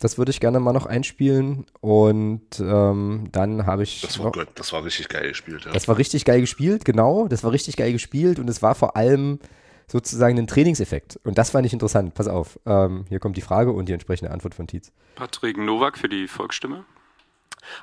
Das 0.00 0.18
würde 0.18 0.30
ich 0.30 0.40
gerne 0.40 0.60
mal 0.60 0.72
noch 0.72 0.86
einspielen. 0.86 1.66
Und 1.80 2.60
ähm, 2.60 3.28
dann 3.32 3.66
habe 3.66 3.84
ich. 3.84 4.02
Das 4.02 4.18
war, 4.18 4.36
noch, 4.36 4.44
das 4.54 4.72
war 4.72 4.84
richtig 4.84 5.08
geil 5.08 5.28
gespielt, 5.28 5.64
ja. 5.64 5.72
Das 5.72 5.88
war 5.88 5.96
richtig 5.96 6.24
geil 6.24 6.40
gespielt, 6.40 6.84
genau. 6.84 7.28
Das 7.28 7.44
war 7.44 7.52
richtig 7.52 7.76
geil 7.76 7.92
gespielt 7.92 8.38
und 8.38 8.48
es 8.50 8.60
war 8.60 8.74
vor 8.74 8.96
allem 8.96 9.38
sozusagen 9.86 10.38
ein 10.38 10.46
Trainingseffekt. 10.46 11.18
Und 11.24 11.38
das 11.38 11.50
fand 11.50 11.66
ich 11.66 11.72
interessant. 11.72 12.14
Pass 12.14 12.28
auf. 12.28 12.58
Ähm, 12.66 13.04
hier 13.08 13.18
kommt 13.18 13.36
die 13.36 13.42
Frage 13.42 13.72
und 13.72 13.88
die 13.88 13.92
entsprechende 13.92 14.30
Antwort 14.30 14.54
von 14.54 14.66
Tietz. 14.66 14.92
Patrick 15.14 15.56
Nowak 15.56 15.98
für 15.98 16.08
die 16.08 16.26
Volksstimme. 16.26 16.84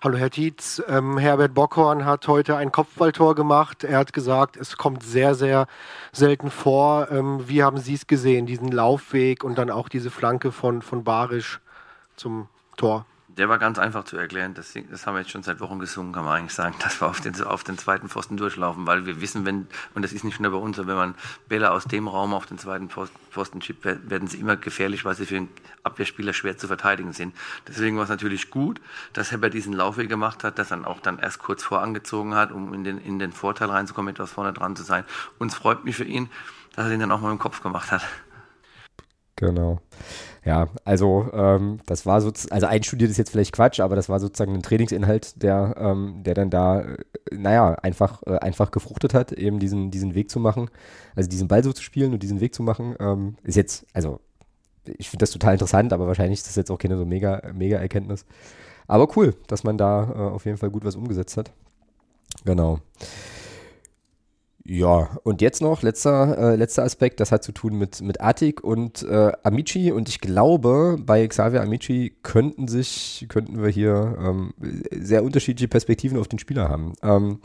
Hallo 0.03 0.17
Herr 0.17 0.29
Tietz, 0.29 0.82
ähm, 0.88 1.17
Herbert 1.17 1.53
Bockhorn 1.53 2.05
hat 2.05 2.27
heute 2.27 2.55
ein 2.55 2.71
Kopfballtor 2.71 3.36
gemacht. 3.36 3.84
Er 3.84 3.97
hat 3.97 4.13
gesagt, 4.13 4.57
es 4.57 4.77
kommt 4.77 5.03
sehr, 5.03 5.36
sehr 5.36 5.67
selten 6.11 6.51
vor. 6.51 7.09
Ähm, 7.11 7.47
wie 7.47 7.63
haben 7.63 7.77
Sie 7.77 7.93
es 7.93 8.07
gesehen, 8.07 8.45
diesen 8.45 8.71
Laufweg 8.71 9.43
und 9.43 9.57
dann 9.57 9.69
auch 9.69 9.89
diese 9.89 10.11
Flanke 10.11 10.51
von, 10.51 10.82
von 10.82 11.03
Barisch 11.03 11.59
zum 12.15 12.47
Tor? 12.77 13.05
Der 13.38 13.47
war 13.49 13.57
ganz 13.57 13.79
einfach 13.79 14.03
zu 14.03 14.17
erklären. 14.17 14.53
Das, 14.53 14.73
das, 14.73 15.07
haben 15.07 15.15
wir 15.15 15.21
jetzt 15.21 15.32
schon 15.32 15.43
seit 15.43 15.59
Wochen 15.59 15.79
gesungen, 15.79 16.11
kann 16.11 16.25
man 16.25 16.39
eigentlich 16.39 16.53
sagen, 16.53 16.75
dass 16.79 17.01
wir 17.01 17.07
auf 17.07 17.21
den, 17.21 17.41
auf 17.43 17.63
den 17.63 17.77
zweiten 17.77 18.09
Pfosten 18.09 18.38
durchlaufen, 18.38 18.86
weil 18.88 19.05
wir 19.05 19.21
wissen, 19.21 19.45
wenn, 19.45 19.67
und 19.93 20.03
das 20.03 20.13
ist 20.13 20.23
nicht 20.23 20.39
nur 20.39 20.51
bei 20.51 20.57
uns, 20.57 20.77
wenn 20.77 20.88
man 20.88 21.15
Bälle 21.47 21.71
aus 21.71 21.86
dem 21.86 22.07
Raum 22.07 22.34
auf 22.34 22.45
den 22.45 22.57
zweiten 22.57 22.89
Pfosten 22.89 23.61
schiebt, 23.61 23.86
werden 23.86 24.27
sie 24.27 24.38
immer 24.38 24.57
gefährlich, 24.57 25.05
weil 25.05 25.15
sie 25.15 25.25
für 25.25 25.38
einen 25.38 25.49
Abwehrspieler 25.84 26.34
schwer 26.34 26.57
zu 26.57 26.67
verteidigen 26.67 27.13
sind. 27.13 27.36
Deswegen 27.67 27.97
war 27.97 28.03
es 28.03 28.09
natürlich 28.09 28.49
gut, 28.49 28.82
dass 29.13 29.32
Herbert 29.32 29.53
diesen 29.53 29.73
Laufweg 29.73 30.09
gemacht 30.09 30.43
hat, 30.43 30.59
dass 30.59 30.71
er 30.71 30.86
auch 30.88 30.99
dann 30.99 31.19
erst 31.19 31.39
kurz 31.39 31.63
vorangezogen 31.63 32.36
hat, 32.36 32.51
um 32.51 32.73
in 32.73 32.84
den, 32.84 32.97
in 32.97 33.19
den 33.19 33.32
Vorteil 33.32 33.69
reinzukommen, 33.69 34.13
etwas 34.13 34.32
vorne 34.32 34.53
dran 34.53 34.75
zu 34.75 34.84
sein. 34.84 35.05
Uns 35.39 35.55
freut 35.55 35.86
mich 35.86 35.95
für 35.95 36.03
ihn, 36.03 36.29
dass 36.75 36.86
er 36.86 36.89
den 36.89 36.99
dann 36.99 37.11
auch 37.11 37.21
mal 37.21 37.32
im 37.32 37.39
Kopf 37.39 37.61
gemacht 37.61 37.91
hat. 37.91 38.01
Genau. 39.36 39.82
Ja, 40.44 40.70
also 40.86 41.30
ähm, 41.34 41.80
das 41.86 42.08
war 42.08 42.20
sozusagen, 42.20 42.54
also 42.54 42.66
einstudiert 42.66 43.12
ist 43.12 43.18
jetzt 43.18 43.30
vielleicht 43.30 43.54
Quatsch, 43.54 43.80
aber 43.80 43.96
das 43.96 44.10
war 44.10 44.20
sozusagen 44.20 44.56
ein 44.56 44.64
Trainingsinhalt, 44.64 45.42
der, 45.44 45.76
ähm, 45.78 46.24
der 46.24 46.34
dann 46.34 46.50
da, 46.50 46.82
äh, 46.82 46.98
naja, 47.32 47.76
einfach, 47.76 48.24
äh, 48.26 48.38
einfach 48.39 48.72
gefruchtet 48.72 49.14
hat, 49.14 49.32
eben 49.34 49.60
diesen, 49.60 49.92
diesen 49.92 50.16
Weg 50.16 50.32
zu 50.32 50.39
machen, 50.39 50.72
also 51.16 51.30
diesen 51.30 51.48
Ball 51.48 51.64
so 51.64 51.74
zu 51.74 51.84
spielen 51.84 52.12
und 52.14 52.24
diesen 52.24 52.39
Weg 52.39 52.56
zu 52.56 52.64
machen, 52.64 52.96
ähm, 53.00 53.36
ist 53.44 53.56
jetzt, 53.56 53.86
also 53.94 54.20
ich 54.86 55.12
finde 55.12 55.24
das 55.24 55.32
total 55.32 55.54
interessant, 55.54 55.94
aber 55.94 56.08
wahrscheinlich 56.08 56.39
ist 56.39 56.48
das 56.48 56.56
jetzt 56.56 56.72
auch 56.72 56.80
keine 56.80 56.98
so 56.98 57.06
mega, 57.06 57.42
mega 57.54 57.78
Erkenntnis. 57.78 58.26
Aber 58.88 59.16
cool, 59.16 59.36
dass 59.46 59.64
man 59.64 59.78
da 59.78 60.04
äh, 60.04 60.34
auf 60.34 60.46
jeden 60.46 60.58
Fall 60.58 60.72
gut 60.72 60.84
was 60.84 60.96
umgesetzt 60.96 61.38
hat. 61.38 61.52
Genau. 62.46 62.80
Ja, 64.64 65.18
und 65.24 65.41
jetzt 65.41 65.62
noch, 65.62 65.82
letzter, 65.82 66.38
äh, 66.38 66.55
letzter 66.55 66.84
Aspekt, 66.84 67.20
das 67.20 67.32
hat 67.32 67.43
zu 67.43 67.51
tun 67.51 67.78
mit, 67.78 68.01
mit 68.01 68.22
Attic 68.22 68.64
und 68.64 69.01
äh, 69.03 69.32
Amici 69.43 69.91
und 69.91 70.07
ich 70.07 70.22
glaube, 70.22 70.97
bei 70.99 71.28
Xavier 71.28 71.62
Amici 71.62 72.16
könnten 72.22 72.68
sich, 72.68 73.26
könnten 73.28 73.62
wir 73.62 73.70
hier 73.70 74.18
ähm, 74.20 74.53
sehr 74.91 75.24
unterschiedliche 75.24 75.68
Perspektiven 75.68 76.20
auf 76.20 76.28
den 76.28 76.39
Spieler 76.39 76.70
haben. 76.70 76.93
Ähm, 77.01 77.39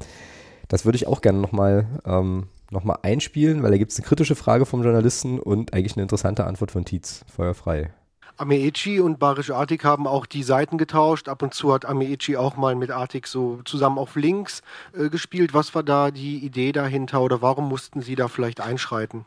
das 0.69 0.85
würde 0.85 0.97
ich 0.97 1.07
auch 1.07 1.23
gerne 1.23 1.39
nochmal 1.39 1.87
ähm, 2.05 2.49
noch 2.71 2.85
einspielen, 3.03 3.62
weil 3.62 3.71
da 3.71 3.79
gibt 3.79 3.93
es 3.93 3.99
eine 3.99 4.07
kritische 4.07 4.35
Frage 4.35 4.67
vom 4.67 4.83
Journalisten 4.83 5.39
und 5.39 5.73
eigentlich 5.73 5.97
eine 5.97 6.03
interessante 6.03 6.45
Antwort 6.45 6.71
von 6.71 6.85
Tietz. 6.85 7.25
Feuerfrei. 7.35 7.91
Ameichi 8.37 9.01
und 9.01 9.18
Barisch 9.18 9.51
Artik 9.51 9.84
haben 9.84 10.07
auch 10.07 10.26
die 10.26 10.43
Seiten 10.43 10.78
getauscht. 10.78 11.28
Ab 11.28 11.43
und 11.43 11.55
zu 11.55 11.72
hat 11.72 11.84
Ameichi 11.84 12.37
auch 12.37 12.57
mal 12.57 12.74
mit 12.74 12.91
Artik 12.91 13.26
so 13.26 13.61
zusammen 13.64 13.99
auf 13.99 14.16
links 14.16 14.62
äh, 14.93 15.09
gespielt. 15.09 15.55
Was 15.55 15.74
war 15.74 15.82
da 15.82 16.11
die 16.11 16.39
Idee 16.39 16.72
dahinter 16.72 17.22
oder 17.22 17.41
warum 17.41 17.68
mussten 17.68 18.03
Sie 18.03 18.14
da 18.14 18.28
vielleicht 18.28 18.61
einschreiten? 18.61 19.24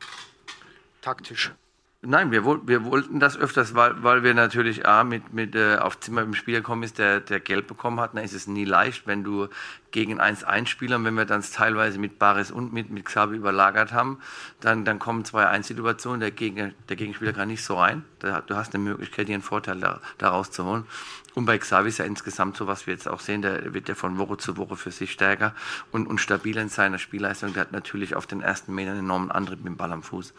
Taktisch. 1.02 1.54
Nein, 2.02 2.32
wir, 2.32 2.46
wir 2.46 2.86
wollten 2.86 3.20
das 3.20 3.36
öfters, 3.36 3.76
weil, 3.76 4.02
weil 4.02 4.24
wir 4.24 4.34
natürlich 4.34 4.88
A, 4.88 5.04
mit, 5.04 5.34
mit 5.34 5.54
äh, 5.54 5.76
auf 5.76 6.00
Zimmer 6.00 6.22
im 6.22 6.34
Spiel 6.34 6.56
gekommen 6.56 6.84
ist, 6.84 6.98
der, 6.98 7.20
der 7.20 7.42
Gelb 7.42 7.68
bekommen 7.68 8.00
hat. 8.00 8.16
Dann 8.16 8.24
ist 8.24 8.32
es 8.32 8.48
nie 8.48 8.64
leicht, 8.64 9.06
wenn 9.06 9.26
du 9.26 9.50
gegen 9.92 10.22
1-1-Spieler, 10.22 11.04
wenn 11.04 11.16
wir 11.16 11.26
dann 11.26 11.42
teilweise 11.42 12.00
mit 12.00 12.18
Baris 12.18 12.52
und 12.52 12.72
mit, 12.72 12.90
mit 12.90 13.04
Xabi 13.04 13.36
überlagert 13.36 13.92
haben, 13.92 14.20
dann, 14.62 14.86
dann 14.86 14.98
kommen 14.98 15.26
zwei 15.26 15.46
1-Situationen, 15.48 16.22
der, 16.22 16.32
Gegner, 16.32 16.72
der 16.88 16.96
Gegenspieler 16.96 17.34
kann 17.34 17.50
nicht 17.50 17.66
so 17.66 17.76
rein. 17.76 18.06
Du 18.20 18.56
hast 18.56 18.74
eine 18.74 18.82
Möglichkeit, 18.82 19.28
dir 19.28 19.34
einen 19.34 19.44
Vorteil 19.44 19.82
da, 19.82 20.00
daraus 20.18 20.52
zu 20.52 20.64
holen. 20.64 20.86
Und 21.34 21.44
bei 21.44 21.58
Xavi 21.58 21.90
ist 21.90 21.98
ja 21.98 22.06
insgesamt 22.06 22.56
so, 22.56 22.66
was 22.66 22.88
wir 22.88 22.94
jetzt 22.94 23.10
auch 23.10 23.20
sehen, 23.20 23.42
der 23.42 23.74
wird 23.74 23.90
ja 23.90 23.96
von 23.96 24.18
Woche 24.18 24.38
zu 24.38 24.56
Woche 24.56 24.78
für 24.78 24.92
sich 24.92 25.12
stärker 25.12 25.54
und, 25.92 26.08
und 26.08 26.22
stabiler 26.22 26.62
in 26.62 26.70
seiner 26.70 26.98
Spielleistung. 26.98 27.52
Der 27.52 27.62
hat 27.62 27.74
natürlich 27.74 28.16
auf 28.16 28.26
den 28.26 28.40
ersten 28.40 28.74
Metern 28.74 28.98
enormen 28.98 29.32
Antrieb 29.32 29.58
mit 29.58 29.68
dem 29.68 29.76
Ball 29.76 29.92
am 29.92 30.02
Fuß. 30.02 30.34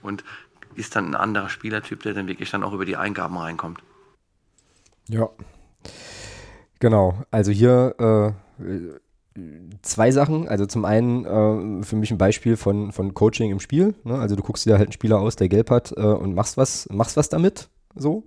Und 0.00 0.24
ist 0.74 0.96
dann 0.96 1.08
ein 1.08 1.14
anderer 1.14 1.48
Spielertyp, 1.48 2.02
der 2.02 2.14
dann 2.14 2.26
wirklich 2.26 2.50
dann 2.50 2.62
auch 2.62 2.72
über 2.72 2.84
die 2.84 2.96
Eingaben 2.96 3.36
reinkommt. 3.36 3.80
Ja. 5.08 5.28
Genau. 6.78 7.22
Also 7.30 7.52
hier 7.52 8.34
äh, 8.54 8.62
zwei 9.82 10.10
Sachen. 10.10 10.48
Also 10.48 10.66
zum 10.66 10.84
einen 10.84 11.24
äh, 11.24 11.84
für 11.84 11.96
mich 11.96 12.10
ein 12.10 12.18
Beispiel 12.18 12.56
von, 12.56 12.92
von 12.92 13.14
Coaching 13.14 13.50
im 13.50 13.60
Spiel. 13.60 13.94
Ne? 14.04 14.18
Also 14.18 14.36
du 14.36 14.42
guckst 14.42 14.66
dir 14.66 14.72
halt 14.72 14.88
einen 14.88 14.92
Spieler 14.92 15.20
aus, 15.20 15.36
der 15.36 15.48
gelb 15.48 15.70
hat 15.70 15.92
äh, 15.96 16.00
und 16.00 16.34
machst 16.34 16.56
was, 16.56 16.88
machst 16.90 17.16
was 17.16 17.28
damit. 17.28 17.68
So. 17.94 18.24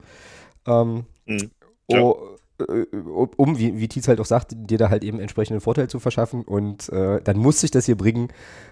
Ähm, 0.65 1.05
mhm. 1.25 1.51
ja. 1.89 2.01
oh, 2.01 2.34
um, 2.57 3.59
wie, 3.59 3.79
wie 3.79 3.87
Tietz 3.87 4.07
halt 4.07 4.21
auch 4.21 4.25
sagt, 4.25 4.53
dir 4.55 4.77
da 4.77 4.89
halt 4.89 5.03
eben 5.03 5.19
entsprechenden 5.19 5.59
Vorteil 5.59 5.89
zu 5.89 5.99
verschaffen. 5.99 6.43
Und 6.43 6.89
äh, 6.89 7.21
dann 7.21 7.37
muss 7.37 7.59
sich 7.59 7.71
das 7.71 7.85
hier 7.85 7.97
bringen, 7.97 8.29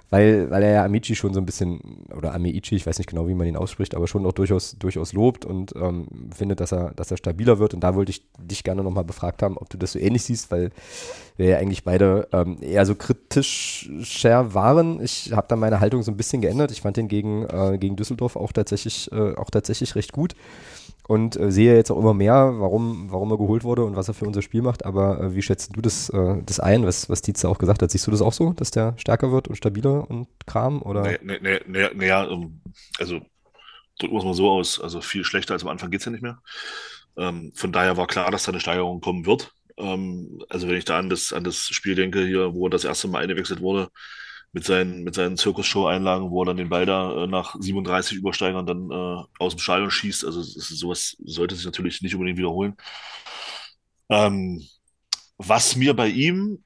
weil, 0.10 0.50
weil 0.50 0.64
er 0.64 0.72
ja 0.72 0.86
Amici 0.86 1.16
schon 1.16 1.34
so 1.34 1.42
ein 1.42 1.46
bisschen, 1.46 2.06
oder 2.16 2.34
Ameichi, 2.34 2.76
ich 2.76 2.86
weiß 2.86 2.98
nicht 2.98 3.10
genau, 3.10 3.28
wie 3.28 3.34
man 3.34 3.48
ihn 3.48 3.58
ausspricht, 3.58 3.96
aber 3.96 4.08
schon 4.08 4.26
auch 4.26 4.32
durchaus, 4.32 4.78
durchaus 4.78 5.12
lobt 5.12 5.44
und 5.44 5.74
ähm, 5.76 6.08
findet, 6.34 6.62
dass 6.62 6.72
er, 6.72 6.92
dass 6.92 7.12
er 7.12 7.18
stabiler 7.18 7.60
wird. 7.60 7.74
Und 7.74 7.82
da 7.82 7.94
wollte 7.96 8.12
ich 8.12 8.26
dich 8.40 8.64
gerne 8.64 8.84
nochmal 8.84 9.04
befragt 9.04 9.44
haben, 9.44 9.58
ob 9.58 9.70
du 9.70 9.78
das 9.78 9.94
so 9.94 10.00
ähnlich 10.00 10.24
siehst, 10.24 10.50
weil 10.50 10.70
wir 11.36 11.48
ja 11.48 11.58
eigentlich 11.58 11.84
beide 11.84 12.30
ähm, 12.32 12.58
eher 12.62 12.86
so 12.86 12.96
kritischer 12.96 14.54
waren. 14.54 15.02
Ich 15.02 15.34
habe 15.34 15.48
da 15.50 15.58
meine 15.58 15.82
Haltung 15.82 16.04
so 16.04 16.12
ein 16.12 16.18
bisschen 16.18 16.42
geändert. 16.42 16.72
Ich 16.72 16.82
fand 16.82 16.96
den 16.96 17.10
gegen, 17.10 17.46
äh, 17.48 17.78
gegen 17.78 17.98
Düsseldorf 17.98 18.38
auch 18.38 18.54
tatsächlich, 18.54 19.12
äh, 19.12 19.36
auch 19.36 19.50
tatsächlich 19.50 19.96
recht 19.96 20.14
gut 20.14 20.36
und 21.08 21.36
äh, 21.36 21.52
sehe 21.52 21.76
jetzt 21.76 21.92
auch 21.92 22.00
immer 22.00 22.14
mehr, 22.14 22.54
warum, 22.56 23.12
warum 23.12 23.32
er 23.32 23.38
geholt 23.38 23.64
wurde 23.64 23.84
und 23.84 23.96
was 23.96 24.08
er 24.08 24.14
für 24.14 24.26
unser 24.26 24.42
Spiel 24.42 24.62
macht. 24.62 24.86
Aber 24.86 25.20
äh, 25.20 25.36
wie 25.36 25.42
schätzt 25.42 25.76
du 25.76 25.82
das, 25.82 26.10
äh, 26.10 26.42
das 26.46 26.60
ein, 26.60 26.86
was, 26.86 27.10
was 27.10 27.22
Dietze 27.22 27.50
auch 27.50 27.58
gesagt 27.58 27.82
hat? 27.82 27.92
Siehst 27.92 28.08
du 28.08 28.12
das 28.12 28.22
auch 28.22 28.34
so, 28.34 28.54
dass 28.54 28.72
der 28.72 28.96
stärker 28.98 29.32
wird 29.32 29.48
und 29.48 29.56
stabiler 29.56 30.10
und 30.10 30.28
Kram? 30.46 30.82
Oder? 30.82 31.02
Naja, 31.02 31.18
nee, 31.22 31.40
nee, 31.42 31.60
nee, 31.68 31.90
nee, 31.94 32.08
ja, 32.08 32.30
ähm, 32.30 32.62
also 33.00 33.20
drücken 34.00 34.14
wir 34.14 34.20
es 34.20 34.26
mal 34.26 34.34
so 34.34 34.50
aus. 34.50 34.80
Also 34.80 35.02
viel 35.02 35.26
schlechter 35.26 35.54
als 35.54 35.64
am 35.64 35.70
Anfang 35.70 35.92
geht 35.92 36.00
es 36.00 36.06
ja 36.06 36.12
nicht 36.12 36.24
mehr. 36.24 36.42
Ähm, 37.18 37.52
von 37.54 37.72
daher 37.72 37.98
war 37.98 38.08
klar, 38.08 38.32
dass 38.32 38.44
da 38.44 38.52
eine 38.52 38.62
Steigerung 38.62 39.02
kommen 39.02 39.26
wird. 39.26 39.52
Ähm, 39.78 40.42
also 40.50 40.68
wenn 40.68 40.78
ich 40.78 40.86
da 40.86 40.98
an 40.98 41.10
das, 41.10 41.34
an 41.34 41.44
das 41.44 41.58
Spiel 41.58 41.96
denke, 41.96 42.26
hier, 42.26 42.54
wo 42.54 42.68
er 42.68 42.72
das 42.72 42.86
erste 42.86 43.08
Mal 43.08 43.24
eingewechselt 43.24 43.62
wurde, 43.62 43.90
mit 44.54 44.64
seinen, 44.64 45.04
mit 45.04 45.16
seinen 45.16 45.36
Zirkusshow-Einlagen, 45.36 46.30
wo 46.30 46.44
er 46.44 46.46
dann 46.46 46.58
den 46.58 46.70
Ball 46.70 46.86
da 46.86 47.24
äh, 47.24 47.28
nach 47.28 47.56
37 47.60 48.18
Übersteigern 48.18 48.66
dann 48.68 48.90
äh, 48.92 49.24
aus 49.40 49.56
dem 49.56 49.60
Stadion 49.60 49.90
schießt. 49.90 50.24
Also 50.24 50.42
ist, 50.42 50.56
sowas 50.56 51.18
sollte 51.26 51.56
sich 51.56 51.66
natürlich 51.66 52.02
nicht 52.04 52.14
unbedingt 52.14 52.38
wiederholen. 52.38 52.76
Ähm, 54.10 54.64
was 55.38 55.76
mir 55.76 55.96
bei 55.96 56.08
ihm 56.08 56.64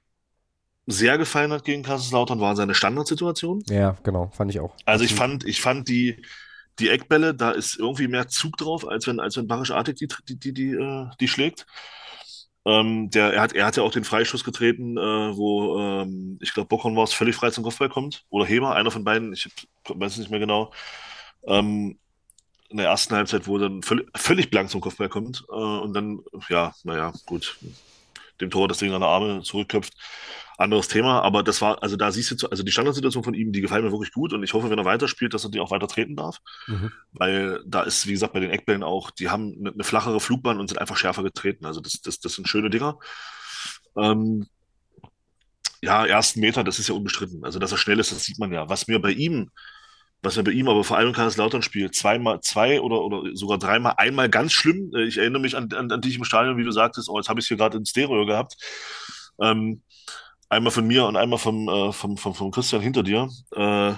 sehr 0.85 1.17
gefallen 1.17 1.53
hat 1.53 1.63
gegen 1.63 1.83
Kaiserslautern, 1.83 2.41
war 2.41 2.55
seine 2.57 2.75
Standardsituation. 2.75 3.63
Ja, 3.67 3.95
genau, 4.03 4.31
fand 4.33 4.51
ich 4.51 4.59
auch. 4.59 4.75
Also 4.85 5.05
ich 5.05 5.15
fand, 5.15 5.45
ich 5.45 5.61
fand 5.61 5.87
die, 5.87 6.21
die 6.79 6.89
Eckbälle, 6.89 7.33
da 7.33 7.51
ist 7.51 7.79
irgendwie 7.79 8.07
mehr 8.09 8.27
Zug 8.27 8.57
drauf, 8.57 8.85
als 8.87 9.07
wenn, 9.07 9.21
als 9.21 9.37
wenn 9.37 9.47
Barisch 9.47 9.71
Artig 9.71 9.97
die, 9.97 10.07
die, 10.27 10.37
die, 10.37 10.53
die, 10.53 10.71
äh, 10.71 11.07
die 11.19 11.27
schlägt. 11.27 11.65
Ähm, 12.67 13.09
der, 13.11 13.33
er, 13.33 13.41
hat, 13.41 13.53
er 13.53 13.65
hat 13.65 13.77
ja 13.77 13.83
auch 13.83 13.93
den 13.93 14.03
Freischuss 14.03 14.43
getreten, 14.43 14.97
äh, 14.97 15.37
wo 15.37 15.79
ähm, 15.79 16.37
ich 16.41 16.53
glaube, 16.53 16.67
Bockhorn 16.67 16.97
war 16.97 17.05
es 17.05 17.13
völlig 17.13 17.33
frei 17.37 17.49
zum 17.49 17.63
Kopfball 17.63 17.87
kommt. 17.87 18.25
Oder 18.29 18.45
Heber, 18.45 18.75
einer 18.75 18.91
von 18.91 19.05
beiden, 19.05 19.31
ich 19.31 19.49
weiß 19.87 20.11
es 20.11 20.17
nicht 20.17 20.31
mehr 20.31 20.41
genau. 20.41 20.73
Ähm, 21.45 21.97
in 22.67 22.77
der 22.77 22.87
ersten 22.87 23.15
Halbzeit, 23.15 23.47
wo 23.47 23.55
er 23.55 23.69
dann 23.69 23.83
völlig, 23.83 24.09
völlig 24.17 24.49
blank 24.49 24.69
zum 24.69 24.81
Kopfball 24.81 25.07
kommt. 25.07 25.45
Äh, 25.49 25.53
und 25.53 25.93
dann, 25.93 26.19
ja, 26.49 26.73
naja, 26.83 27.13
gut, 27.25 27.57
dem 28.41 28.49
Tor 28.49 28.67
das 28.67 28.79
Ding 28.79 28.91
an 28.91 28.99
der 28.99 29.09
Arme 29.09 29.43
zurückköpft 29.43 29.93
anderes 30.57 30.87
Thema, 30.87 31.21
aber 31.21 31.43
das 31.43 31.61
war, 31.61 31.81
also 31.83 31.95
da 31.95 32.11
siehst 32.11 32.43
du, 32.43 32.47
also 32.47 32.63
die 32.63 32.71
Standardsituation 32.71 33.23
von 33.23 33.33
ihm, 33.33 33.51
die 33.51 33.61
gefällt 33.61 33.83
mir 33.83 33.91
wirklich 33.91 34.11
gut 34.11 34.33
und 34.33 34.43
ich 34.43 34.53
hoffe, 34.53 34.69
wenn 34.69 34.79
er 34.79 34.85
weiterspielt, 34.85 35.33
dass 35.33 35.43
er 35.43 35.51
die 35.51 35.59
auch 35.59 35.71
weiter 35.71 35.87
treten 35.87 36.15
darf, 36.15 36.39
mhm. 36.65 36.91
weil 37.11 37.61
da 37.65 37.83
ist, 37.83 38.07
wie 38.07 38.11
gesagt, 38.11 38.33
bei 38.33 38.39
den 38.39 38.49
Eckbällen 38.49 38.83
auch, 38.83 39.11
die 39.11 39.29
haben 39.29 39.55
eine, 39.59 39.71
eine, 39.71 39.83
flachere 39.83 40.19
Flugbahn 40.19 40.59
und 40.59 40.67
sind 40.67 40.79
einfach 40.79 40.97
schärfer 40.97 41.23
getreten, 41.23 41.65
also 41.65 41.79
das, 41.79 42.01
das, 42.01 42.19
das 42.19 42.33
sind 42.33 42.47
schöne 42.47 42.69
Dinger. 42.69 42.97
Ähm, 43.95 44.47
ja, 45.81 46.05
ersten 46.05 46.39
Meter, 46.39 46.63
das 46.63 46.79
ist 46.79 46.89
ja 46.89 46.95
unbestritten, 46.95 47.45
also 47.45 47.59
dass 47.59 47.71
er 47.71 47.77
schnell 47.77 47.99
ist, 47.99 48.11
das 48.11 48.23
sieht 48.23 48.39
man 48.39 48.51
ja. 48.51 48.67
Was 48.67 48.87
mir 48.87 48.99
bei 48.99 49.11
ihm 49.11 49.51
was 50.23 50.35
mir 50.35 50.43
bei 50.43 50.51
ihm 50.51 50.67
aber 50.67 50.83
vor 50.83 50.97
allem 50.97 51.09
im 51.09 51.13
Kaiserslautern-Spiel 51.13 51.91
zweimal, 51.91 52.41
zwei 52.41 52.81
oder, 52.81 53.01
oder 53.01 53.35
sogar 53.35 53.59
dreimal, 53.59 53.93
einmal 53.97 54.29
ganz 54.29 54.51
schlimm. 54.51 54.91
Äh, 54.95 55.03
ich 55.03 55.17
erinnere 55.17 55.41
mich 55.41 55.55
an, 55.55 55.71
an, 55.73 55.91
an 55.91 56.01
dich 56.01 56.17
im 56.17 56.23
Stadion, 56.23 56.57
wie 56.57 56.63
du 56.63 56.71
sagtest, 56.71 57.09
oh, 57.09 57.17
jetzt 57.17 57.29
habe 57.29 57.39
ich 57.39 57.45
es 57.45 57.47
hier 57.47 57.57
gerade 57.57 57.77
in 57.77 57.85
Stereo 57.85 58.25
gehabt. 58.25 58.55
Ähm, 59.39 59.83
einmal 60.49 60.71
von 60.71 60.87
mir 60.87 61.05
und 61.05 61.17
einmal 61.17 61.39
vom, 61.39 61.67
äh, 61.67 61.91
vom, 61.91 62.17
vom, 62.17 62.33
vom 62.33 62.51
Christian 62.51 62.81
hinter 62.81 63.03
dir, 63.03 63.29
äh, 63.55 63.93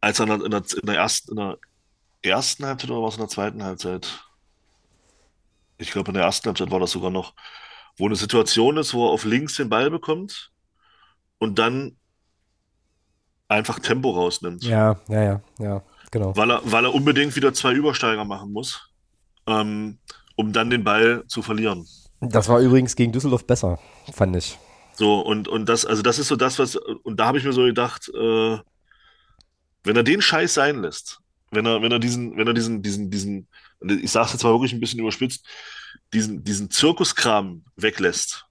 als 0.00 0.20
er 0.20 0.28
in 0.28 0.50
der, 0.50 0.62
in 0.62 0.86
der, 0.86 0.96
ersten, 0.96 1.30
in 1.30 1.36
der 1.36 1.58
ersten 2.22 2.66
Halbzeit 2.66 2.90
oder 2.90 3.00
war 3.00 3.08
es 3.08 3.14
in 3.14 3.20
der 3.20 3.28
zweiten 3.28 3.62
Halbzeit? 3.62 4.24
Ich 5.78 5.90
glaube, 5.90 6.08
in 6.08 6.14
der 6.14 6.24
ersten 6.24 6.46
Halbzeit 6.46 6.70
war 6.70 6.80
das 6.80 6.90
sogar 6.90 7.10
noch, 7.10 7.34
wo 7.96 8.06
eine 8.06 8.16
Situation 8.16 8.76
ist, 8.76 8.94
wo 8.94 9.06
er 9.06 9.12
auf 9.12 9.24
links 9.24 9.56
den 9.56 9.68
Ball 9.68 9.90
bekommt 9.90 10.50
und 11.38 11.58
dann 11.58 11.96
einfach 13.48 13.78
Tempo 13.78 14.10
rausnimmt. 14.10 14.64
Ja, 14.64 14.96
ja, 15.08 15.22
ja, 15.22 15.40
ja, 15.58 15.82
genau. 16.10 16.36
Weil 16.36 16.50
er, 16.50 16.60
weil 16.64 16.84
er 16.84 16.94
unbedingt 16.94 17.34
wieder 17.36 17.54
zwei 17.54 17.72
Übersteiger 17.72 18.24
machen 18.24 18.52
muss, 18.52 18.90
ähm, 19.46 19.98
um 20.36 20.52
dann 20.52 20.70
den 20.70 20.84
Ball 20.84 21.24
zu 21.28 21.42
verlieren. 21.42 21.86
Das 22.20 22.48
war 22.48 22.60
übrigens 22.60 22.96
gegen 22.96 23.12
Düsseldorf 23.12 23.46
besser, 23.46 23.78
fand 24.12 24.36
ich. 24.36 24.58
So, 24.96 25.20
und, 25.20 25.48
und 25.48 25.68
das, 25.68 25.84
also 25.84 26.02
das 26.02 26.18
ist 26.18 26.28
so 26.28 26.36
das, 26.36 26.58
was, 26.58 26.76
und 26.76 27.18
da 27.18 27.26
habe 27.26 27.38
ich 27.38 27.44
mir 27.44 27.52
so 27.52 27.64
gedacht, 27.64 28.08
äh, 28.08 28.58
wenn 29.82 29.96
er 29.96 30.02
den 30.02 30.22
Scheiß 30.22 30.54
sein 30.54 30.82
lässt, 30.82 31.20
wenn 31.50 31.66
er, 31.66 31.82
wenn 31.82 31.92
er 31.92 31.98
diesen, 31.98 32.36
wenn 32.36 32.46
er 32.46 32.54
diesen, 32.54 32.82
diesen, 32.82 33.10
diesen, 33.10 33.48
ich 33.82 34.10
sage 34.10 34.26
es 34.26 34.32
jetzt 34.32 34.44
mal 34.44 34.52
wirklich 34.52 34.72
ein 34.72 34.80
bisschen 34.80 35.00
überspitzt, 35.00 35.46
diesen, 36.12 36.44
diesen 36.44 36.70
Zirkuskram 36.70 37.64
weglässt 37.76 38.46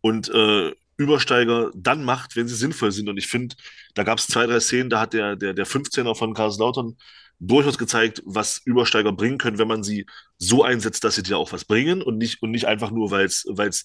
und 0.00 0.28
äh, 0.30 0.72
Übersteiger 0.96 1.70
dann 1.74 2.04
macht, 2.04 2.36
wenn 2.36 2.48
sie 2.48 2.54
sinnvoll 2.54 2.92
sind. 2.92 3.08
Und 3.08 3.16
ich 3.16 3.26
finde, 3.26 3.56
da 3.94 4.04
gab 4.04 4.18
es 4.18 4.26
zwei, 4.26 4.46
drei 4.46 4.60
Szenen, 4.60 4.90
da 4.90 5.00
hat 5.00 5.14
der, 5.14 5.36
der, 5.36 5.52
der 5.52 5.66
15er 5.66 6.14
von 6.14 6.34
Karlslautern 6.34 6.96
durchaus 7.40 7.76
gezeigt, 7.76 8.22
was 8.24 8.58
Übersteiger 8.64 9.10
bringen 9.12 9.38
können, 9.38 9.58
wenn 9.58 9.68
man 9.68 9.82
sie 9.82 10.06
so 10.38 10.62
einsetzt, 10.62 11.02
dass 11.02 11.16
sie 11.16 11.24
dir 11.24 11.38
auch 11.38 11.52
was 11.52 11.64
bringen 11.64 12.02
und 12.02 12.18
nicht, 12.18 12.40
und 12.40 12.52
nicht 12.52 12.66
einfach 12.66 12.92
nur, 12.92 13.10
weil 13.10 13.26
es 13.26 13.84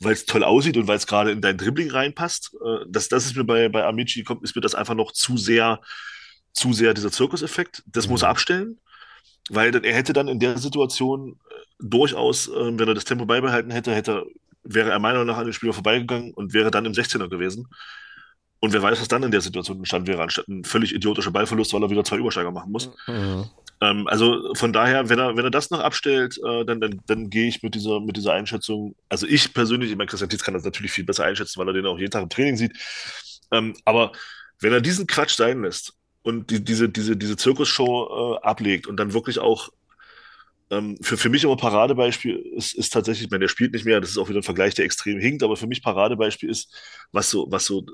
weil 0.00 0.12
es 0.12 0.26
toll 0.26 0.44
aussieht 0.44 0.76
und 0.76 0.86
weil 0.86 0.96
es 0.96 1.06
gerade 1.06 1.30
in 1.30 1.40
dein 1.40 1.56
Dribbling 1.56 1.90
reinpasst. 1.90 2.54
Äh, 2.64 2.84
das, 2.88 3.08
das 3.08 3.26
ist 3.26 3.36
mir 3.36 3.44
bei, 3.44 3.68
bei 3.68 3.84
Amici, 3.84 4.22
kommt, 4.22 4.42
ist 4.44 4.54
mir 4.54 4.62
das 4.62 4.74
einfach 4.74 4.94
noch 4.94 5.12
zu 5.12 5.36
sehr, 5.36 5.80
zu 6.52 6.72
sehr 6.72 6.94
dieser 6.94 7.10
Zirkuseffekt. 7.10 7.82
Das 7.86 8.06
mhm. 8.06 8.12
muss 8.12 8.22
er 8.22 8.28
abstellen, 8.28 8.78
weil 9.50 9.74
er 9.74 9.94
hätte 9.94 10.12
dann 10.12 10.28
in 10.28 10.40
der 10.40 10.58
Situation 10.58 11.38
äh, 11.50 11.54
durchaus, 11.80 12.48
äh, 12.48 12.78
wenn 12.78 12.88
er 12.88 12.94
das 12.94 13.04
Tempo 13.04 13.26
beibehalten 13.26 13.70
hätte, 13.70 13.94
hätte, 13.94 14.26
wäre 14.62 14.90
er 14.90 14.98
meiner 14.98 15.18
Meinung 15.18 15.34
nach 15.34 15.38
an 15.38 15.46
den 15.46 15.52
Spieler 15.52 15.72
vorbeigegangen 15.72 16.32
und 16.34 16.52
wäre 16.52 16.70
dann 16.70 16.84
im 16.84 16.92
16er 16.92 17.28
gewesen. 17.28 17.68
Und 18.60 18.72
wer 18.72 18.82
weiß, 18.82 19.00
was 19.00 19.08
dann 19.08 19.22
in 19.22 19.30
der 19.30 19.40
Situation 19.40 19.78
entstanden 19.78 20.08
wäre, 20.08 20.22
anstatt 20.22 20.48
ein 20.48 20.64
völlig 20.64 20.92
idiotischer 20.92 21.30
Ballverlust, 21.30 21.72
weil 21.72 21.82
er 21.82 21.90
wieder 21.90 22.04
zwei 22.04 22.16
Übersteiger 22.16 22.50
machen 22.50 22.72
muss. 22.72 22.90
Mhm. 23.06 23.44
Ähm, 23.80 24.06
also 24.08 24.54
von 24.54 24.72
daher, 24.72 25.08
wenn 25.08 25.18
er, 25.18 25.36
wenn 25.36 25.44
er 25.44 25.50
das 25.50 25.70
noch 25.70 25.80
abstellt, 25.80 26.38
äh, 26.38 26.64
dann, 26.64 26.80
dann, 26.80 27.00
dann 27.06 27.30
gehe 27.30 27.48
ich 27.48 27.62
mit 27.62 27.74
dieser, 27.74 28.00
mit 28.00 28.16
dieser 28.16 28.32
Einschätzung. 28.32 28.96
Also 29.08 29.26
ich 29.26 29.54
persönlich, 29.54 29.90
ich 29.90 29.96
meine, 29.96 30.08
Christian 30.08 30.30
Tietz 30.30 30.42
kann 30.42 30.54
das 30.54 30.64
natürlich 30.64 30.92
viel 30.92 31.04
besser 31.04 31.24
einschätzen, 31.24 31.58
weil 31.60 31.68
er 31.68 31.74
den 31.74 31.86
auch 31.86 31.98
jeden 31.98 32.10
Tag 32.10 32.22
im 32.22 32.28
Training 32.28 32.56
sieht. 32.56 32.76
Ähm, 33.52 33.74
aber 33.84 34.12
wenn 34.60 34.72
er 34.72 34.80
diesen 34.80 35.06
Quatsch 35.06 35.36
sein 35.36 35.62
lässt 35.62 35.94
und 36.22 36.50
die, 36.50 36.64
diese, 36.64 36.88
diese, 36.88 37.16
diese 37.16 37.36
Zirkusshow 37.36 38.38
äh, 38.42 38.46
ablegt 38.46 38.86
und 38.86 38.96
dann 38.98 39.12
wirklich 39.12 39.38
auch 39.38 39.70
ähm, 40.70 40.98
für, 41.00 41.16
für 41.16 41.28
mich 41.28 41.44
immer 41.44 41.56
Paradebeispiel 41.56 42.36
ist, 42.56 42.74
ist 42.74 42.92
tatsächlich, 42.92 43.26
ich 43.26 43.30
meine, 43.30 43.42
der 43.42 43.48
spielt 43.48 43.72
nicht 43.72 43.84
mehr, 43.84 44.00
das 44.00 44.10
ist 44.10 44.18
auch 44.18 44.28
wieder 44.28 44.40
ein 44.40 44.44
Vergleich, 44.44 44.74
der 44.74 44.84
extrem 44.84 45.18
hinkt, 45.18 45.42
aber 45.42 45.56
für 45.56 45.66
mich 45.66 45.82
Paradebeispiel 45.82 46.50
ist, 46.50 46.74
was 47.12 47.30
so, 47.30 47.46
was 47.50 47.64
so, 47.64 47.86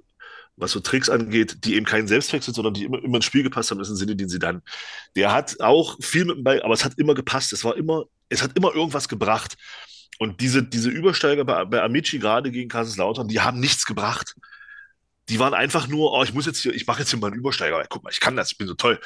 was 0.56 0.72
so 0.72 0.80
Tricks 0.80 1.10
angeht, 1.10 1.64
die 1.64 1.74
eben 1.74 1.86
keinen 1.86 2.06
Selbstzweck 2.06 2.42
sind, 2.42 2.54
sondern 2.54 2.74
die 2.74 2.84
immer, 2.84 3.02
immer 3.02 3.16
ins 3.16 3.24
Spiel 3.24 3.42
gepasst 3.42 3.70
haben, 3.70 3.80
ist 3.80 3.88
im 3.88 3.96
Sinne, 3.96 4.16
den 4.16 4.28
sie 4.28 4.38
dann. 4.38 4.62
Der 5.16 5.32
hat 5.32 5.60
auch 5.60 5.96
viel 6.00 6.24
mit 6.24 6.36
dem 6.36 6.44
Ball, 6.44 6.62
aber 6.62 6.74
es 6.74 6.84
hat 6.84 6.98
immer 6.98 7.14
gepasst. 7.14 7.52
Es 7.52 7.64
war 7.64 7.76
immer, 7.76 8.04
es 8.28 8.42
hat 8.42 8.56
immer 8.56 8.74
irgendwas 8.74 9.08
gebracht. 9.08 9.56
Und 10.18 10.40
diese, 10.40 10.62
diese 10.62 10.90
Übersteiger 10.90 11.44
bei, 11.44 11.64
bei 11.64 11.82
Amici 11.82 12.18
gerade 12.18 12.50
gegen 12.50 12.68
Kaiserslautern, 12.68 13.28
die 13.28 13.40
haben 13.40 13.58
nichts 13.58 13.84
gebracht. 13.84 14.36
Die 15.28 15.38
waren 15.38 15.54
einfach 15.54 15.88
nur, 15.88 16.12
oh, 16.12 16.22
ich 16.22 16.34
muss 16.34 16.46
jetzt 16.46 16.60
hier, 16.60 16.72
ich 16.74 16.86
mache 16.86 17.00
jetzt 17.00 17.10
hier 17.10 17.18
mal 17.18 17.28
einen 17.28 17.36
Übersteiger. 17.36 17.84
Guck 17.88 18.04
mal, 18.04 18.10
ich 18.10 18.20
kann 18.20 18.36
das, 18.36 18.52
ich 18.52 18.58
bin 18.58 18.68
so 18.68 18.74
toll. 18.74 19.00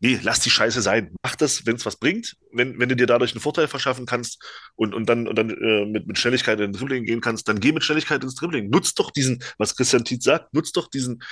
Nee, 0.00 0.20
lass 0.22 0.40
die 0.40 0.50
Scheiße 0.50 0.80
sein. 0.80 1.14
Mach 1.22 1.34
das, 1.34 1.66
wenn 1.66 1.76
es 1.76 1.84
was 1.84 1.96
bringt, 1.96 2.36
wenn, 2.52 2.78
wenn 2.78 2.88
du 2.88 2.94
dir 2.94 3.06
dadurch 3.06 3.32
einen 3.32 3.40
Vorteil 3.40 3.66
verschaffen 3.66 4.06
kannst 4.06 4.42
und, 4.76 4.94
und 4.94 5.08
dann, 5.08 5.26
und 5.26 5.36
dann 5.36 5.50
äh, 5.50 5.86
mit, 5.86 6.06
mit 6.06 6.18
Schnelligkeit 6.18 6.60
in 6.60 6.72
den 6.72 6.78
Dribbling 6.78 7.04
gehen 7.04 7.20
kannst, 7.20 7.48
dann 7.48 7.58
geh 7.58 7.72
mit 7.72 7.82
Schnelligkeit 7.82 8.22
ins 8.22 8.36
Dribbling. 8.36 8.70
Nutz 8.70 8.94
doch 8.94 9.10
diesen, 9.10 9.42
was 9.58 9.76
Christian 9.76 10.04
Tietz 10.04 10.24
sagt, 10.24 10.54
nutz 10.54 10.70
doch 10.70 10.88
diesen, 10.88 11.22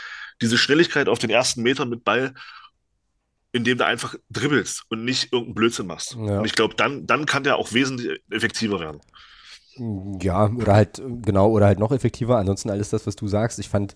diese 0.42 0.58
Schnelligkeit 0.58 1.08
auf 1.08 1.20
den 1.20 1.30
ersten 1.30 1.62
Metern 1.62 1.88
mit 1.88 2.02
Ball, 2.02 2.34
indem 3.52 3.78
du 3.78 3.86
einfach 3.86 4.16
dribbelst 4.30 4.82
und 4.88 5.04
nicht 5.04 5.32
irgendeinen 5.32 5.54
Blödsinn 5.54 5.86
machst. 5.86 6.14
Ja. 6.14 6.40
Und 6.40 6.44
ich 6.44 6.54
glaube, 6.54 6.74
dann, 6.74 7.06
dann 7.06 7.24
kann 7.24 7.44
der 7.44 7.56
auch 7.56 7.72
wesentlich 7.72 8.20
effektiver 8.30 8.80
werden. 8.80 9.00
Ja, 9.78 10.50
oder 10.56 10.74
halt, 10.74 11.02
genau, 11.20 11.50
oder 11.50 11.66
halt 11.66 11.78
noch 11.78 11.92
effektiver. 11.92 12.38
Ansonsten 12.38 12.70
alles 12.70 12.88
das, 12.88 13.06
was 13.06 13.14
du 13.14 13.28
sagst. 13.28 13.58
Ich 13.58 13.68
fand 13.68 13.94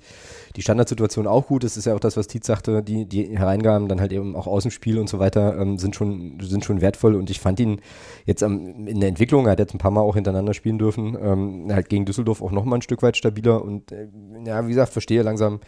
die 0.55 0.61
Standardsituation 0.61 1.27
auch 1.27 1.47
gut. 1.47 1.65
Das 1.65 1.79
ist 1.79 1.87
ja 1.87 1.95
auch 1.95 2.01
das, 2.01 2.19
was 2.19 2.27
Tietz 2.27 2.47
sagte, 2.47 2.83
die, 2.83 3.07
die 3.07 3.39
Hereingaben, 3.39 3.89
dann 3.89 3.99
halt 3.99 4.13
eben 4.13 4.37
auch 4.37 4.47
Außenspiel 4.47 4.99
und 4.99 5.09
so 5.09 5.19
weiter, 5.19 5.59
ähm, 5.59 5.79
sind, 5.79 5.97
schon, 5.97 6.39
sind 6.43 6.67
schon 6.67 6.83
wertvoll. 6.83 7.15
Und 7.15 7.31
ich 7.31 7.41
fand 7.41 7.61
ihn 7.61 7.81
jetzt 8.27 8.43
ähm, 8.43 8.87
in 8.87 9.01
der 9.01 9.09
Entwicklung, 9.09 9.47
er 9.47 9.53
hat 9.53 9.59
jetzt 9.59 9.75
ein 9.75 9.79
paar 9.79 9.91
Mal 9.91 10.03
auch 10.03 10.17
hintereinander 10.17 10.53
spielen 10.53 10.79
dürfen, 10.79 11.17
ähm, 11.19 11.73
halt 11.73 11.89
gegen 11.89 12.05
Düsseldorf 12.05 12.43
auch 12.43 12.53
nochmal 12.53 12.79
ein 12.79 12.83
Stück 12.83 13.03
weit 13.03 13.17
stabiler. 13.17 13.65
Und 13.65 13.91
äh, 13.91 14.09
ja, 14.45 14.67
wie 14.67 14.71
gesagt, 14.71 14.93
verstehe 14.93 15.23
langsam, 15.23 15.61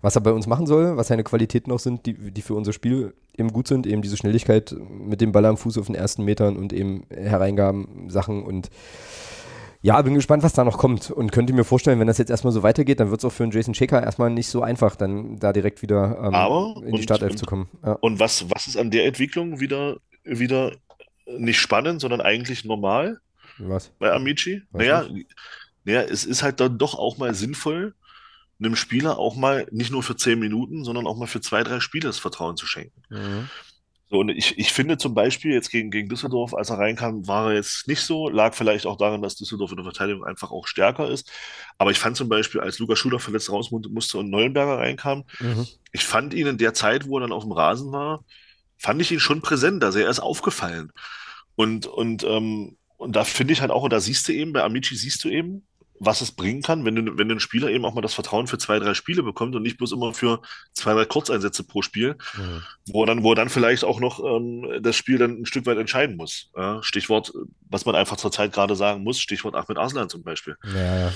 was 0.00 0.14
er 0.14 0.20
bei 0.20 0.32
uns 0.32 0.46
machen 0.46 0.66
soll, 0.66 0.96
was 0.96 1.08
seine 1.08 1.24
Qualitäten 1.24 1.72
auch 1.72 1.80
sind, 1.80 2.06
die, 2.06 2.14
die 2.14 2.42
für 2.42 2.54
unser 2.54 2.72
Spiel 2.72 3.14
eben 3.36 3.52
gut 3.52 3.66
sind. 3.66 3.84
Eben 3.86 4.02
diese 4.02 4.16
Schnelligkeit 4.16 4.76
mit 4.88 5.20
dem 5.20 5.32
Ball 5.32 5.44
am 5.46 5.56
Fuß 5.56 5.76
auf 5.78 5.86
den 5.86 5.96
ersten 5.96 6.22
Metern 6.22 6.56
und 6.56 6.72
eben 6.72 7.02
Hereingaben, 7.10 8.08
Sachen 8.08 8.44
und 8.44 8.70
ja, 9.86 10.02
bin 10.02 10.14
gespannt, 10.14 10.42
was 10.42 10.52
da 10.52 10.64
noch 10.64 10.78
kommt 10.78 11.12
und 11.12 11.30
könnte 11.30 11.52
mir 11.52 11.62
vorstellen, 11.62 12.00
wenn 12.00 12.08
das 12.08 12.18
jetzt 12.18 12.28
erstmal 12.28 12.52
so 12.52 12.64
weitergeht, 12.64 12.98
dann 12.98 13.10
wird 13.10 13.20
es 13.20 13.24
auch 13.24 13.30
für 13.30 13.44
einen 13.44 13.52
Jason 13.52 13.72
Shaker 13.72 14.02
erstmal 14.02 14.30
nicht 14.30 14.48
so 14.48 14.60
einfach, 14.60 14.96
dann 14.96 15.38
da 15.38 15.52
direkt 15.52 15.80
wieder 15.80 16.18
ähm, 16.24 16.34
Aber, 16.34 16.74
in 16.84 16.96
die 16.96 17.04
Startelf 17.04 17.30
und, 17.30 17.38
zu 17.38 17.46
kommen. 17.46 17.68
Ja. 17.84 17.92
Und 17.92 18.18
was, 18.18 18.50
was 18.50 18.66
ist 18.66 18.76
an 18.76 18.90
der 18.90 19.06
Entwicklung 19.06 19.60
wieder, 19.60 19.98
wieder 20.24 20.72
nicht 21.26 21.60
spannend, 21.60 22.00
sondern 22.00 22.20
eigentlich 22.20 22.64
normal? 22.64 23.20
Was? 23.58 23.92
Bei 24.00 24.10
Amici? 24.10 24.60
Was 24.72 24.80
naja, 24.80 25.06
naja, 25.84 26.00
es 26.02 26.24
ist 26.24 26.42
halt 26.42 26.58
dann 26.58 26.78
doch 26.78 26.98
auch 26.98 27.18
mal 27.18 27.32
sinnvoll, 27.32 27.94
einem 28.58 28.74
Spieler 28.74 29.20
auch 29.20 29.36
mal 29.36 29.68
nicht 29.70 29.92
nur 29.92 30.02
für 30.02 30.16
zehn 30.16 30.40
Minuten, 30.40 30.82
sondern 30.82 31.06
auch 31.06 31.16
mal 31.16 31.28
für 31.28 31.40
zwei, 31.40 31.62
drei 31.62 31.78
Spiele 31.78 32.08
das 32.08 32.18
Vertrauen 32.18 32.56
zu 32.56 32.66
schenken. 32.66 33.02
Mhm. 33.08 33.48
So, 34.08 34.20
und 34.20 34.28
ich, 34.28 34.56
ich 34.56 34.72
finde 34.72 34.98
zum 34.98 35.14
Beispiel 35.14 35.52
jetzt 35.52 35.70
gegen, 35.70 35.90
gegen 35.90 36.08
Düsseldorf, 36.08 36.54
als 36.54 36.70
er 36.70 36.78
reinkam, 36.78 37.26
war 37.26 37.50
er 37.50 37.56
jetzt 37.56 37.88
nicht 37.88 38.02
so. 38.02 38.28
Lag 38.28 38.54
vielleicht 38.54 38.86
auch 38.86 38.96
daran, 38.96 39.20
dass 39.20 39.34
Düsseldorf 39.34 39.72
in 39.72 39.78
der 39.78 39.84
Verteidigung 39.84 40.24
einfach 40.24 40.52
auch 40.52 40.68
stärker 40.68 41.10
ist. 41.10 41.32
Aber 41.76 41.90
ich 41.90 41.98
fand 41.98 42.16
zum 42.16 42.28
Beispiel, 42.28 42.60
als 42.60 42.78
Lukas 42.78 43.00
Schuler 43.00 43.18
verletzt 43.18 43.50
raus 43.50 43.72
musste 43.72 44.18
und 44.18 44.30
Neuenberger 44.30 44.78
reinkam, 44.78 45.24
mhm. 45.40 45.66
ich 45.90 46.04
fand 46.04 46.34
ihn 46.34 46.46
in 46.46 46.58
der 46.58 46.72
Zeit, 46.72 47.08
wo 47.08 47.18
er 47.18 47.22
dann 47.22 47.32
auf 47.32 47.42
dem 47.42 47.52
Rasen 47.52 47.90
war, 47.90 48.24
fand 48.78 49.02
ich 49.02 49.10
ihn 49.10 49.20
schon 49.20 49.40
präsent. 49.40 49.82
Also 49.82 49.98
er 49.98 50.08
ist 50.08 50.20
aufgefallen. 50.20 50.92
Und, 51.56 51.86
und, 51.86 52.22
ähm, 52.22 52.76
und 52.98 53.16
da 53.16 53.24
finde 53.24 53.54
ich 53.54 53.60
halt 53.60 53.72
auch, 53.72 53.82
und 53.82 53.92
da 53.92 53.98
siehst 53.98 54.28
du 54.28 54.32
eben, 54.32 54.52
bei 54.52 54.62
Amici 54.62 54.94
siehst 54.94 55.24
du 55.24 55.28
eben, 55.28 55.66
was 55.98 56.20
es 56.20 56.32
bringen 56.32 56.62
kann, 56.62 56.84
wenn 56.84 56.94
du, 56.94 57.18
wenn 57.18 57.30
ein 57.30 57.40
Spieler 57.40 57.70
eben 57.70 57.84
auch 57.84 57.94
mal 57.94 58.00
das 58.00 58.14
Vertrauen 58.14 58.46
für 58.46 58.58
zwei, 58.58 58.78
drei 58.78 58.94
Spiele 58.94 59.22
bekommt 59.22 59.54
und 59.54 59.62
nicht 59.62 59.78
bloß 59.78 59.92
immer 59.92 60.14
für 60.14 60.40
zwei, 60.72 60.94
drei 60.94 61.04
Kurzeinsätze 61.04 61.64
pro 61.64 61.82
Spiel, 61.82 62.16
mhm. 62.36 62.62
wo 62.88 63.02
er 63.02 63.06
dann, 63.06 63.22
wo 63.22 63.32
er 63.32 63.36
dann 63.36 63.48
vielleicht 63.48 63.84
auch 63.84 64.00
noch 64.00 64.22
ähm, 64.22 64.82
das 64.82 64.96
Spiel 64.96 65.18
dann 65.18 65.42
ein 65.42 65.46
Stück 65.46 65.66
weit 65.66 65.78
entscheiden 65.78 66.16
muss. 66.16 66.50
Ja, 66.56 66.82
Stichwort, 66.82 67.32
was 67.68 67.84
man 67.86 67.94
einfach 67.94 68.16
zurzeit 68.16 68.52
gerade 68.52 68.76
sagen 68.76 69.02
muss, 69.02 69.20
Stichwort 69.20 69.54
Ahmed 69.54 69.78
Arslan 69.78 70.08
zum 70.08 70.22
Beispiel. 70.22 70.56
Ja, 70.64 70.98
ja. 71.00 71.12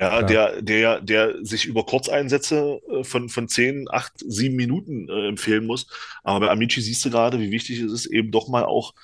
Ja, 0.00 0.22
der, 0.22 0.62
der, 0.62 1.00
der 1.00 1.44
sich 1.44 1.64
über 1.64 1.84
Kurzeinsätze 1.84 2.80
äh, 2.88 3.02
von, 3.02 3.28
von 3.28 3.48
zehn, 3.48 3.88
acht, 3.90 4.12
sieben 4.18 4.54
Minuten 4.54 5.08
äh, 5.08 5.26
empfehlen 5.26 5.66
muss. 5.66 5.88
Aber 6.22 6.46
bei 6.46 6.52
Amici 6.52 6.80
siehst 6.80 7.04
du 7.04 7.10
gerade, 7.10 7.40
wie 7.40 7.50
wichtig 7.50 7.80
es 7.80 7.92
ist, 7.92 8.06
eben 8.06 8.30
doch 8.30 8.46
mal 8.46 8.64
auch 8.64 8.94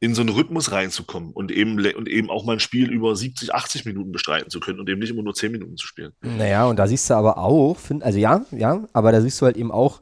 in 0.00 0.14
so 0.14 0.20
einen 0.20 0.30
Rhythmus 0.30 0.72
reinzukommen 0.72 1.32
und 1.32 1.50
eben, 1.50 1.78
und 1.94 2.08
eben 2.08 2.30
auch 2.30 2.44
mal 2.44 2.54
ein 2.54 2.60
Spiel 2.60 2.90
über 2.90 3.16
70, 3.16 3.54
80 3.54 3.84
Minuten 3.84 4.12
bestreiten 4.12 4.50
zu 4.50 4.60
können 4.60 4.80
und 4.80 4.88
eben 4.88 5.00
nicht 5.00 5.10
immer 5.10 5.22
nur 5.22 5.34
10 5.34 5.52
Minuten 5.52 5.76
zu 5.76 5.86
spielen. 5.86 6.12
Naja, 6.20 6.66
und 6.66 6.78
da 6.78 6.86
siehst 6.86 7.08
du 7.08 7.14
aber 7.14 7.38
auch, 7.38 7.76
also 8.00 8.18
ja, 8.18 8.44
ja, 8.50 8.84
aber 8.92 9.12
da 9.12 9.20
siehst 9.20 9.40
du 9.40 9.46
halt 9.46 9.56
eben 9.56 9.72
auch, 9.72 10.00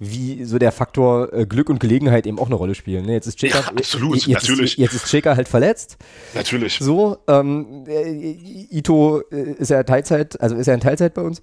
wie 0.00 0.44
so 0.44 0.58
der 0.58 0.70
Faktor 0.70 1.32
äh, 1.32 1.46
Glück 1.46 1.68
und 1.68 1.80
Gelegenheit 1.80 2.26
eben 2.26 2.38
auch 2.38 2.46
eine 2.46 2.54
Rolle 2.54 2.74
spielen. 2.74 3.04
Ne? 3.04 3.12
Jetzt 3.14 3.26
ist 3.26 3.38
Cheka, 3.38 3.60
ja, 3.60 3.66
absolut, 3.66 4.16
jetzt, 4.16 4.28
natürlich. 4.28 4.72
Ist, 4.72 4.78
jetzt 4.78 4.94
ist 4.94 5.06
Cheka 5.06 5.36
halt 5.36 5.48
verletzt. 5.48 5.96
Natürlich. 6.34 6.78
So, 6.78 7.18
ähm, 7.26 7.84
äh, 7.88 8.68
Ito 8.70 9.22
äh, 9.32 9.54
ist 9.58 9.70
ja 9.70 9.82
Teilzeit, 9.82 10.40
also 10.40 10.54
ist 10.56 10.66
ja 10.66 10.74
in 10.74 10.80
Teilzeit 10.80 11.14
bei 11.14 11.22
uns. 11.22 11.42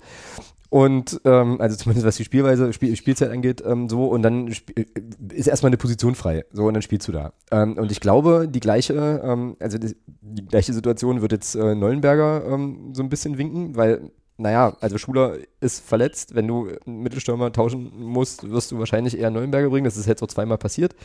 Und 0.69 1.21
ähm, 1.25 1.61
also 1.61 1.75
zumindest 1.75 2.05
was 2.05 2.17
die 2.17 2.23
Spielweise, 2.23 2.73
Spiel, 2.73 2.95
Spielzeit 2.95 3.31
angeht, 3.31 3.63
ähm, 3.65 3.87
so 3.89 4.05
und 4.07 4.23
dann 4.23 4.47
äh, 4.47 4.85
ist 5.33 5.47
erstmal 5.47 5.69
eine 5.69 5.77
Position 5.77 6.15
frei. 6.15 6.45
So 6.51 6.65
und 6.65 6.73
dann 6.73 6.81
spielst 6.81 7.07
du 7.07 7.11
da. 7.11 7.33
Ähm, 7.51 7.77
und 7.77 7.91
ich 7.91 7.99
glaube, 7.99 8.47
die 8.49 8.59
gleiche, 8.59 9.21
ähm, 9.23 9.57
also 9.59 9.77
die, 9.77 9.95
die, 10.21 10.45
gleiche 10.45 10.73
Situation 10.73 11.21
wird 11.21 11.31
jetzt 11.31 11.55
äh, 11.55 11.75
Neuenberger 11.75 12.45
ähm, 12.47 12.93
so 12.93 13.03
ein 13.03 13.09
bisschen 13.09 13.37
winken, 13.37 13.75
weil, 13.75 14.11
naja, 14.37 14.75
also 14.81 14.97
Schuler 14.97 15.37
ist 15.61 15.85
verletzt. 15.85 16.35
Wenn 16.35 16.47
du 16.47 16.69
einen 16.85 17.03
Mittelstürmer 17.03 17.51
tauschen 17.51 17.91
musst, 17.95 18.49
wirst 18.49 18.71
du 18.71 18.79
wahrscheinlich 18.79 19.17
eher 19.17 19.29
Neuenberger 19.29 19.69
bringen. 19.69 19.85
Das 19.85 19.97
ist 19.97 20.07
jetzt 20.07 20.19
so 20.19 20.27
zweimal 20.27 20.57
passiert. 20.57 20.95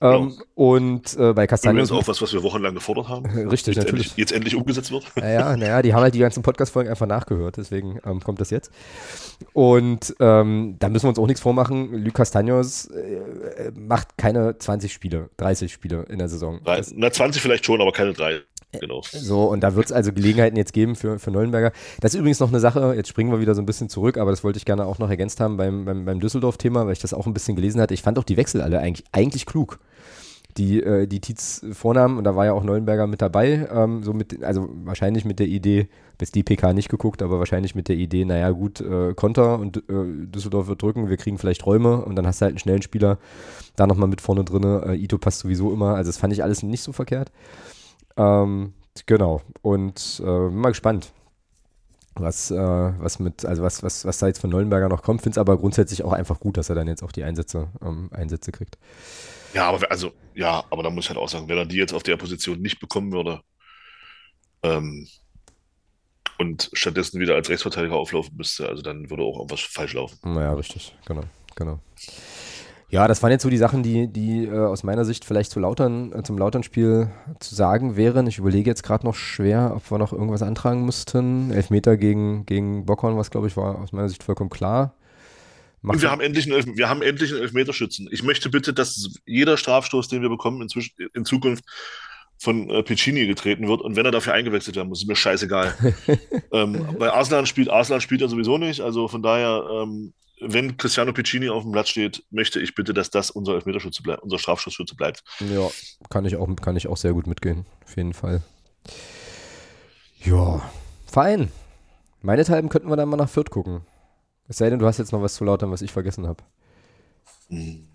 Ähm, 0.00 0.34
ja. 0.36 0.44
Und 0.54 1.16
äh, 1.16 1.32
bei 1.32 1.46
Castagno. 1.46 1.80
Das 1.80 1.90
ist 1.90 1.96
auch 1.96 2.06
was, 2.08 2.20
was 2.20 2.32
wir 2.32 2.42
wochenlang 2.42 2.74
gefordert 2.74 3.08
haben. 3.08 3.26
Richtig, 3.48 3.76
jetzt 3.76 3.84
natürlich. 3.84 4.08
Endlich, 4.08 4.16
jetzt 4.16 4.32
endlich 4.32 4.54
umgesetzt 4.54 4.90
wird. 4.90 5.04
Naja, 5.16 5.56
naja, 5.56 5.82
die 5.82 5.94
haben 5.94 6.02
halt 6.02 6.14
die 6.14 6.18
ganzen 6.18 6.42
Podcast-Folgen 6.42 6.90
einfach 6.90 7.06
nachgehört, 7.06 7.56
deswegen 7.56 7.98
ähm, 8.04 8.20
kommt 8.20 8.40
das 8.40 8.50
jetzt. 8.50 8.70
Und 9.52 10.14
ähm, 10.20 10.76
da 10.78 10.88
müssen 10.88 11.04
wir 11.04 11.10
uns 11.10 11.18
auch 11.18 11.26
nichts 11.26 11.40
vormachen. 11.40 12.04
Luc 12.04 12.14
Castagnos 12.14 12.86
äh, 12.86 13.70
macht 13.74 14.16
keine 14.18 14.58
20 14.58 14.92
Spiele, 14.92 15.30
30 15.38 15.72
Spiele 15.72 16.04
in 16.08 16.18
der 16.18 16.28
Saison. 16.28 16.60
Das, 16.64 16.92
na, 16.94 17.10
20 17.10 17.40
vielleicht 17.40 17.64
schon, 17.64 17.80
aber 17.80 17.92
keine 17.92 18.12
drei. 18.12 18.40
Genau. 18.72 19.00
So, 19.10 19.44
und 19.44 19.60
da 19.60 19.74
wird 19.74 19.86
es 19.86 19.92
also 19.92 20.12
Gelegenheiten 20.12 20.56
jetzt 20.56 20.72
geben 20.72 20.96
für, 20.96 21.18
für 21.18 21.30
Neuenberger. 21.30 21.72
Das 22.00 22.14
ist 22.14 22.18
übrigens 22.18 22.40
noch 22.40 22.48
eine 22.48 22.60
Sache, 22.60 22.94
jetzt 22.94 23.08
springen 23.08 23.30
wir 23.30 23.40
wieder 23.40 23.54
so 23.54 23.62
ein 23.62 23.66
bisschen 23.66 23.88
zurück, 23.88 24.18
aber 24.18 24.30
das 24.30 24.44
wollte 24.44 24.58
ich 24.58 24.64
gerne 24.64 24.84
auch 24.84 24.98
noch 24.98 25.08
ergänzt 25.08 25.40
haben 25.40 25.56
beim, 25.56 25.84
beim, 25.84 26.04
beim 26.04 26.20
Düsseldorf-Thema, 26.20 26.84
weil 26.84 26.92
ich 26.92 26.98
das 26.98 27.14
auch 27.14 27.26
ein 27.26 27.34
bisschen 27.34 27.56
gelesen 27.56 27.80
hatte. 27.80 27.94
Ich 27.94 28.02
fand 28.02 28.18
auch 28.18 28.24
die 28.24 28.36
Wechsel 28.36 28.60
alle 28.60 28.80
eigentlich, 28.80 29.06
eigentlich 29.12 29.46
klug 29.46 29.78
die, 30.56 30.82
äh, 30.82 31.06
die 31.06 31.20
Tietz 31.20 31.64
vornahmen 31.72 32.18
und 32.18 32.24
da 32.24 32.34
war 32.34 32.46
ja 32.46 32.52
auch 32.52 32.64
Neuenberger 32.64 33.06
mit 33.06 33.20
dabei, 33.20 33.68
ähm, 33.70 34.02
so 34.02 34.12
mit, 34.12 34.42
also 34.42 34.68
wahrscheinlich 34.84 35.24
mit 35.24 35.38
der 35.38 35.48
Idee, 35.48 35.88
bis 36.18 36.30
die 36.30 36.42
PK 36.42 36.72
nicht 36.72 36.88
geguckt, 36.88 37.22
aber 37.22 37.38
wahrscheinlich 37.38 37.74
mit 37.74 37.88
der 37.88 37.96
Idee, 37.96 38.24
naja 38.24 38.50
gut, 38.50 38.80
äh, 38.80 39.12
Konter 39.14 39.58
und 39.58 39.76
äh, 39.76 39.82
Düsseldorf 39.88 40.66
wird 40.66 40.82
drücken, 40.82 41.10
wir 41.10 41.16
kriegen 41.16 41.38
vielleicht 41.38 41.66
Räume 41.66 42.04
und 42.04 42.16
dann 42.16 42.26
hast 42.26 42.40
du 42.40 42.44
halt 42.44 42.52
einen 42.52 42.58
schnellen 42.58 42.82
Spieler 42.82 43.18
da 43.76 43.86
nochmal 43.86 44.08
mit 44.08 44.20
vorne 44.20 44.44
drin. 44.44 44.64
Äh, 44.64 44.94
Ito 44.94 45.18
passt 45.18 45.40
sowieso 45.40 45.72
immer, 45.72 45.94
also 45.94 46.08
das 46.08 46.16
fand 46.16 46.32
ich 46.32 46.42
alles 46.42 46.62
nicht 46.62 46.82
so 46.82 46.92
verkehrt. 46.92 47.30
Ähm, 48.16 48.74
genau. 49.06 49.42
Und 49.62 50.20
äh, 50.20 50.24
bin 50.24 50.56
mal 50.56 50.70
gespannt, 50.70 51.12
was, 52.14 52.50
äh, 52.50 52.56
was 52.56 53.18
mit, 53.18 53.44
also 53.44 53.62
was, 53.62 53.82
was, 53.82 54.04
was 54.04 54.18
da 54.18 54.26
jetzt 54.26 54.40
von 54.40 54.50
Nollenberger 54.50 54.88
noch 54.88 55.02
kommt. 55.02 55.22
Finde 55.22 55.34
es 55.34 55.38
aber 55.38 55.56
grundsätzlich 55.58 56.02
auch 56.02 56.12
einfach 56.12 56.40
gut, 56.40 56.56
dass 56.56 56.68
er 56.68 56.74
dann 56.74 56.88
jetzt 56.88 57.02
auch 57.02 57.12
die 57.12 57.24
Einsätze, 57.24 57.68
ähm, 57.82 58.10
Einsätze 58.12 58.52
kriegt. 58.52 58.78
Ja, 59.54 59.68
aber 59.68 59.90
also, 59.90 60.12
ja, 60.34 60.64
aber 60.70 60.82
da 60.82 60.90
muss 60.90 61.04
ich 61.04 61.10
halt 61.10 61.18
auch 61.18 61.28
sagen, 61.28 61.48
wenn 61.48 61.58
er 61.58 61.66
die 61.66 61.76
jetzt 61.76 61.94
auf 61.94 62.02
der 62.02 62.16
Position 62.16 62.60
nicht 62.60 62.80
bekommen 62.80 63.12
würde, 63.12 63.40
ähm, 64.62 65.06
und 66.38 66.70
stattdessen 66.72 67.20
wieder 67.20 67.34
als 67.34 67.48
Rechtsverteidiger 67.48 67.94
auflaufen 67.94 68.36
müsste, 68.36 68.68
also 68.68 68.82
dann 68.82 69.08
würde 69.08 69.22
auch 69.22 69.36
irgendwas 69.36 69.60
falsch 69.60 69.94
laufen. 69.94 70.18
Naja, 70.22 70.52
richtig, 70.52 70.94
genau, 71.06 71.22
genau. 71.54 71.80
Ja, 72.88 73.08
das 73.08 73.22
waren 73.22 73.32
jetzt 73.32 73.42
so 73.42 73.50
die 73.50 73.56
Sachen, 73.56 73.82
die, 73.82 74.06
die 74.06 74.44
äh, 74.44 74.58
aus 74.58 74.84
meiner 74.84 75.04
Sicht 75.04 75.24
vielleicht 75.24 75.50
zu 75.50 75.58
Lautern, 75.58 76.12
äh, 76.12 76.22
zum 76.22 76.38
Lautern-Spiel 76.38 77.10
zu 77.40 77.54
sagen 77.54 77.96
wären. 77.96 78.26
Ich 78.28 78.38
überlege 78.38 78.70
jetzt 78.70 78.84
gerade 78.84 79.04
noch 79.04 79.16
schwer, 79.16 79.72
ob 79.74 79.90
wir 79.90 79.98
noch 79.98 80.12
irgendwas 80.12 80.42
antragen 80.42 80.84
müssten. 80.84 81.50
Elfmeter 81.50 81.96
gegen, 81.96 82.46
gegen 82.46 82.86
Bockhorn, 82.86 83.16
was 83.16 83.30
glaube 83.30 83.48
ich 83.48 83.56
war 83.56 83.78
aus 83.80 83.92
meiner 83.92 84.08
Sicht 84.08 84.22
vollkommen 84.22 84.50
klar. 84.50 84.94
Und 85.82 86.02
wir 86.02 86.10
haben, 86.10 86.20
endlich 86.20 86.46
einen 86.46 86.54
Elf 86.54 86.66
wir 86.66 86.88
haben 86.88 87.02
endlich 87.02 87.32
einen 87.32 87.42
Elfmeterschützen. 87.42 88.08
Ich 88.10 88.22
möchte 88.22 88.50
bitte, 88.50 88.72
dass 88.72 89.08
jeder 89.24 89.56
Strafstoß, 89.56 90.08
den 90.08 90.22
wir 90.22 90.28
bekommen, 90.28 90.62
inzwischen, 90.62 90.94
in 91.14 91.24
Zukunft 91.24 91.64
von 92.38 92.68
äh, 92.70 92.82
Piccini 92.82 93.26
getreten 93.26 93.68
wird 93.68 93.82
und 93.82 93.96
wenn 93.96 94.04
er 94.04 94.10
dafür 94.10 94.34
eingewechselt 94.34 94.76
werden 94.76 94.88
muss, 94.88 95.02
ist 95.02 95.08
mir 95.08 95.16
scheißegal. 95.16 95.74
ähm, 96.52 96.96
bei 96.98 97.12
Arslan 97.12 97.46
spielt, 97.46 97.70
Arslan 97.70 98.00
spielt 98.00 98.20
er 98.20 98.28
sowieso 98.28 98.58
nicht, 98.58 98.80
also 98.80 99.08
von 99.08 99.22
daher, 99.22 99.64
ähm, 99.70 100.12
wenn 100.40 100.76
Cristiano 100.76 101.12
Piccini 101.12 101.48
auf 101.48 101.62
dem 101.62 101.72
Platz 101.72 101.88
steht, 101.88 102.24
möchte 102.30 102.60
ich 102.60 102.74
bitte, 102.74 102.92
dass 102.92 103.10
das 103.10 103.30
unser 103.30 103.54
Elfmeterschütze 103.54 104.02
bleibt, 104.02 104.22
unser 104.22 104.38
Strafschussschütze 104.38 104.94
bleibt. 104.94 105.24
Ja, 105.40 105.70
kann 106.10 106.24
ich 106.24 106.36
auch, 106.36 106.48
kann 106.56 106.76
ich 106.76 106.88
auch 106.88 106.96
sehr 106.96 107.12
gut 107.12 107.26
mitgehen, 107.26 107.66
auf 107.84 107.96
jeden 107.96 108.14
Fall. 108.14 108.42
Ja, 110.24 110.70
fein. 111.06 111.50
Meinethalben 112.22 112.68
könnten 112.68 112.88
wir 112.88 112.96
dann 112.96 113.08
mal 113.08 113.16
nach 113.16 113.30
Fürth 113.30 113.50
gucken. 113.50 113.82
Es 114.48 114.58
sei 114.58 114.70
denn, 114.70 114.78
du 114.78 114.86
hast 114.86 114.98
jetzt 114.98 115.12
noch 115.12 115.22
was 115.22 115.34
zu 115.34 115.44
lautern, 115.44 115.70
was 115.70 115.82
ich 115.82 115.92
vergessen 115.92 116.26
habe. 116.26 116.42
Hm. 117.48 117.86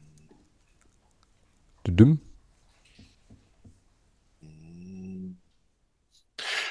Du 1.84 1.92
dumm? 1.92 2.20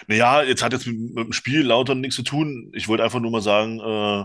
Naja, 0.07 0.43
jetzt 0.43 0.63
hat 0.63 0.73
jetzt 0.73 0.87
mit, 0.87 0.99
mit 1.15 1.25
dem 1.27 1.33
Spiel 1.33 1.63
lauter 1.63 1.95
nichts 1.95 2.17
zu 2.17 2.23
tun. 2.23 2.73
Ich 2.75 2.89
wollte 2.89 3.05
einfach 3.05 3.21
nur 3.21 3.31
mal 3.31 3.43
sagen, 3.43 3.79
äh, 3.79 4.25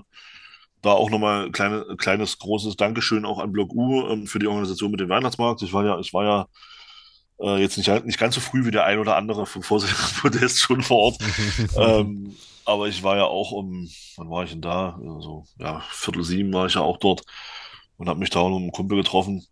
da 0.86 0.92
auch 0.92 1.10
nochmal 1.10 1.46
ein 1.46 1.52
kleine, 1.52 1.86
kleines, 1.98 2.38
großes 2.38 2.78
Dankeschön 2.78 3.26
auch 3.26 3.40
an 3.40 3.52
Block 3.52 3.74
U 3.74 4.08
ähm, 4.08 4.28
für 4.28 4.40
die 4.40 4.48
Organisation 4.48 4.92
mit 4.92 5.00
dem 5.00 5.10
Weihnachtsmarkt. 5.10 5.62
Ich 5.62 5.74
war 5.74 5.86
ja, 5.86 6.00
ich 6.00 6.14
war 6.14 6.24
ja 6.24 6.48
äh, 7.40 7.62
jetzt 7.62 7.78
nicht, 7.78 8.06
nicht 8.06 8.20
ganz 8.20 8.36
so 8.36 8.42
früh 8.42 8.66
wie 8.66 8.72
der 8.72 8.86
ein 8.86 9.00
oder 9.00 9.16
andere 9.16 9.46
vom 9.46 9.64
Vorsitzenden 9.64 10.50
schon 10.50 10.82
vor 10.82 10.98
Ort. 10.98 11.18
ähm, 11.78 12.36
aber 12.66 12.88
ich 12.88 13.04
war 13.04 13.18
ja 13.18 13.26
auch 13.26 13.52
um, 13.52 13.90
wann 14.18 14.30
war 14.30 14.44
ich 14.44 14.52
denn 14.52 14.62
da? 14.62 15.00
Also, 15.00 15.46
ja, 15.60 15.82
Viertel 15.92 16.24
sieben 16.24 16.54
war 16.54 16.66
ich 16.66 16.76
ja 16.76 16.82
auch 16.82 16.98
dort 16.98 17.24
und 17.98 18.10
habe 18.10 18.20
mich 18.20 18.30
da 18.30 18.40
auch 18.40 18.50
noch 18.50 18.58
mit 18.58 18.64
einem 18.64 18.72
Kumpel 18.72 18.98
getroffen 18.98 19.46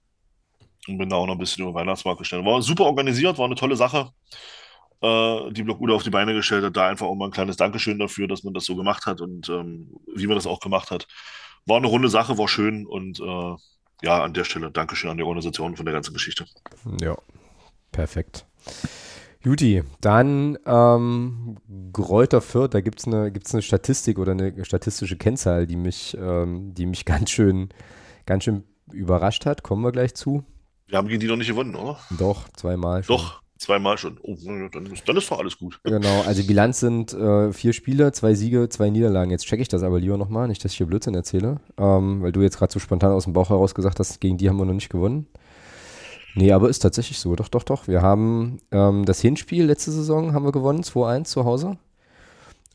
und 0.88 0.98
bin 0.98 1.10
da 1.10 1.18
auch 1.18 1.28
noch 1.28 1.36
ein 1.36 1.40
bisschen 1.40 1.64
über 1.64 1.72
den 1.72 1.76
Weihnachtsmarkt 1.76 2.20
gestellt. 2.20 2.46
War 2.46 2.62
super 2.62 2.86
organisiert, 2.86 3.38
war 3.38 3.46
eine 3.46 3.56
tolle 3.56 3.76
Sache 3.76 4.12
äh, 5.04 5.52
die 5.52 5.64
Block 5.64 5.82
Uda 5.82 5.94
auf 5.94 6.04
die 6.04 6.10
Beine 6.10 6.34
gestellt 6.34 6.64
hat. 6.64 6.78
Da 6.78 6.88
einfach 6.88 7.06
auch 7.06 7.16
mal 7.16 7.26
ein 7.26 7.32
kleines 7.32 7.58
Dankeschön 7.58 8.00
dafür, 8.00 8.28
dass 8.28 8.44
man 8.44 8.54
das 8.54 8.66
so 8.66 8.76
gemacht 8.76 9.06
hat 9.06 9.22
und 9.22 9.50
ähm, 9.50 9.92
wie 10.16 10.28
man 10.28 10.36
das 10.36 10.48
auch 10.48 10.60
gemacht 10.60 10.92
hat. 10.92 11.08
War 11.66 11.78
eine 11.78 11.88
runde 11.88 12.10
Sache, 12.10 12.38
war 12.38 12.48
schön 12.48 12.86
und 12.88 13.20
äh, 13.20 13.56
ja, 14.02 14.24
an 14.24 14.34
der 14.34 14.44
Stelle 14.44 14.72
Dankeschön 14.72 15.10
an 15.10 15.18
die 15.18 15.24
Organisation 15.24 15.76
von 15.76 15.86
der 15.86 15.94
ganzen 15.94 16.14
Geschichte. 16.14 16.46
Ja, 17.02 17.18
perfekt. 17.92 18.46
Juti, 19.42 19.84
dann 20.00 20.58
ähm, 20.66 21.58
Gräuter 21.92 22.40
Fürth, 22.40 22.74
da 22.74 22.80
gibt 22.80 23.00
es 23.00 23.08
eine, 23.08 23.30
gibt's 23.30 23.54
eine 23.54 23.62
Statistik 23.62 24.18
oder 24.18 24.32
eine 24.32 24.64
statistische 24.64 25.18
Kennzahl, 25.18 25.68
die 25.68 25.76
mich, 25.76 26.18
ähm, 26.18 26.74
die 26.74 26.86
mich 26.86 27.04
ganz 27.06 27.30
schön, 27.30 27.70
ganz 28.26 28.46
schön 28.46 28.64
überrascht 28.92 29.46
hat. 29.46 29.64
Kommen 29.64 29.84
wir 29.84 29.92
gleich 29.92 30.16
zu. 30.16 30.46
Wir 30.88 30.98
haben 30.98 31.10
gegen 31.10 31.20
die 31.20 31.28
noch 31.28 31.36
nicht 31.36 31.48
gewonnen, 31.48 31.76
oder? 31.76 32.00
Doch, 32.18 32.48
zweimal 32.50 33.04
schon. 33.04 33.18
Doch, 33.18 33.43
Zweimal 33.64 33.98
schon. 33.98 34.19
Oh, 34.22 34.35
dann, 34.73 34.88
ist, 34.88 35.07
dann 35.07 35.15
ist 35.15 35.31
doch 35.31 35.40
alles 35.40 35.57
gut. 35.57 35.80
Genau, 35.85 36.23
also 36.23 36.44
Bilanz 36.44 36.81
sind 36.81 37.14
äh, 37.14 37.53
vier 37.53 37.72
Spiele, 37.72 38.11
zwei 38.11 38.34
Siege, 38.34 38.68
zwei 38.68 38.90
Niederlagen. 38.90 39.31
Jetzt 39.31 39.45
checke 39.45 39.61
ich 39.61 39.69
das 39.69 39.84
aber 39.84 40.02
lieber 40.02 40.18
nochmal, 40.18 40.49
nicht, 40.49 40.65
dass 40.65 40.73
ich 40.73 40.80
hier 40.80 40.85
Blödsinn 40.85 41.15
erzähle, 41.15 41.61
ähm, 41.77 42.22
weil 42.22 42.34
du 42.34 42.41
jetzt 42.41 42.57
gerade 42.57 42.73
so 42.73 42.80
spontan 42.80 43.14
aus 43.14 43.23
dem 43.23 43.31
Bauch 43.31 43.49
heraus 43.49 43.73
gesagt 43.73 43.99
hast, 43.99 44.19
gegen 44.19 44.38
die 44.38 44.49
haben 44.49 44.57
wir 44.57 44.65
noch 44.65 44.73
nicht 44.73 44.90
gewonnen. 44.90 45.27
Nee, 46.35 46.52
aber 46.52 46.68
ist 46.68 46.80
tatsächlich 46.80 47.19
so. 47.19 47.38
Doch, 47.38 47.48
doch, 47.48 47.64
doch. 47.64 47.88
Wir 47.88 48.02
haben 48.02 48.57
ähm, 48.72 49.06
das 49.06 49.22
Hinspiel 49.22 49.64
letzte 49.64 49.91
Saison 49.91 50.34
haben 50.34 50.44
wir 50.44 50.52
gewonnen, 50.52 50.84
2-1 50.84 51.23
zu 51.23 51.45
Hause. 51.45 51.77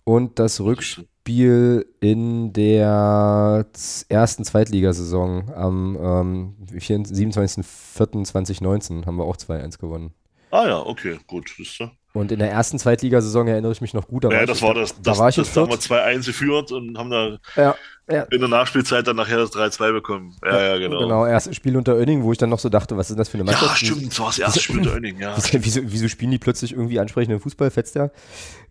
Und 0.05 0.39
das 0.39 0.63
Rückspiel 0.63 1.85
in 2.01 2.55
der 2.55 3.67
ersten 4.09 4.45
Zweitligasaison 4.45 5.51
am 5.55 5.99
ähm, 6.01 6.55
27.04.2019 6.73 9.05
haben 9.05 9.19
wir 9.19 9.25
auch 9.25 9.37
2-1 9.37 9.79
gewonnen. 9.79 10.15
Ah 10.51 10.67
ja, 10.67 10.79
okay, 10.79 11.19
gut. 11.27 11.53
Wisst 11.59 11.81
ihr? 11.81 11.91
Und 12.15 12.33
in 12.33 12.39
der 12.39 12.51
ersten 12.51 12.79
Zweitligasaison 12.79 13.47
erinnere 13.47 13.73
ich 13.73 13.81
mich 13.81 13.95
noch 13.95 14.09
gut. 14.09 14.25
Da 14.25 14.31
ja, 14.31 14.47
das 14.47 14.63
war 14.63 14.75
das. 14.75 14.95
Da 14.95 15.11
das, 15.11 15.19
war 15.19 15.29
ich 15.29 15.37
das 15.37 15.55
haben 15.57 15.71
wir 15.71 15.77
2-1 15.77 16.27
geführt 16.27 16.73
und 16.73 16.97
haben 16.97 17.11
da 17.11 17.39
ja, 17.55 17.75
ja. 18.11 18.23
in 18.25 18.41
der 18.41 18.49
Nachspielzeit 18.49 19.07
dann 19.07 19.17
nachher 19.17 19.37
das 19.37 19.53
3-2 19.53 19.93
bekommen. 19.93 20.35
Ja, 20.43 20.61
ja, 20.61 20.79
genau. 20.79 21.01
Genau, 21.01 21.27
erstes 21.27 21.55
Spiel 21.55 21.77
unter 21.77 21.95
Oenning, 21.95 22.23
wo 22.23 22.33
ich 22.33 22.39
dann 22.39 22.51
noch 22.51 22.59
so 22.59 22.71
dachte, 22.71 22.97
was 22.97 23.11
ist 23.11 23.19
das 23.19 23.29
für 23.29 23.37
eine 23.37 23.45
Mannschaft? 23.45 23.83
Ja, 23.83 23.93
stimmt, 23.93 24.11
das 24.11 24.21
war 24.21 24.27
das 24.27 24.39
erste 24.39 24.61
Spiel 24.61 24.79
unter 24.79 24.95
Oenning, 24.95 25.19
ja. 25.21 25.37
Wieso, 25.53 25.81
wieso, 25.85 26.09
spielen 26.09 26.31
die 26.31 26.39
plötzlich 26.39 26.73
irgendwie 26.73 26.99
ansprechenden 26.99 27.41
Fußball, 27.41 27.71
fetzt 27.71 27.95
ja? 27.95 28.11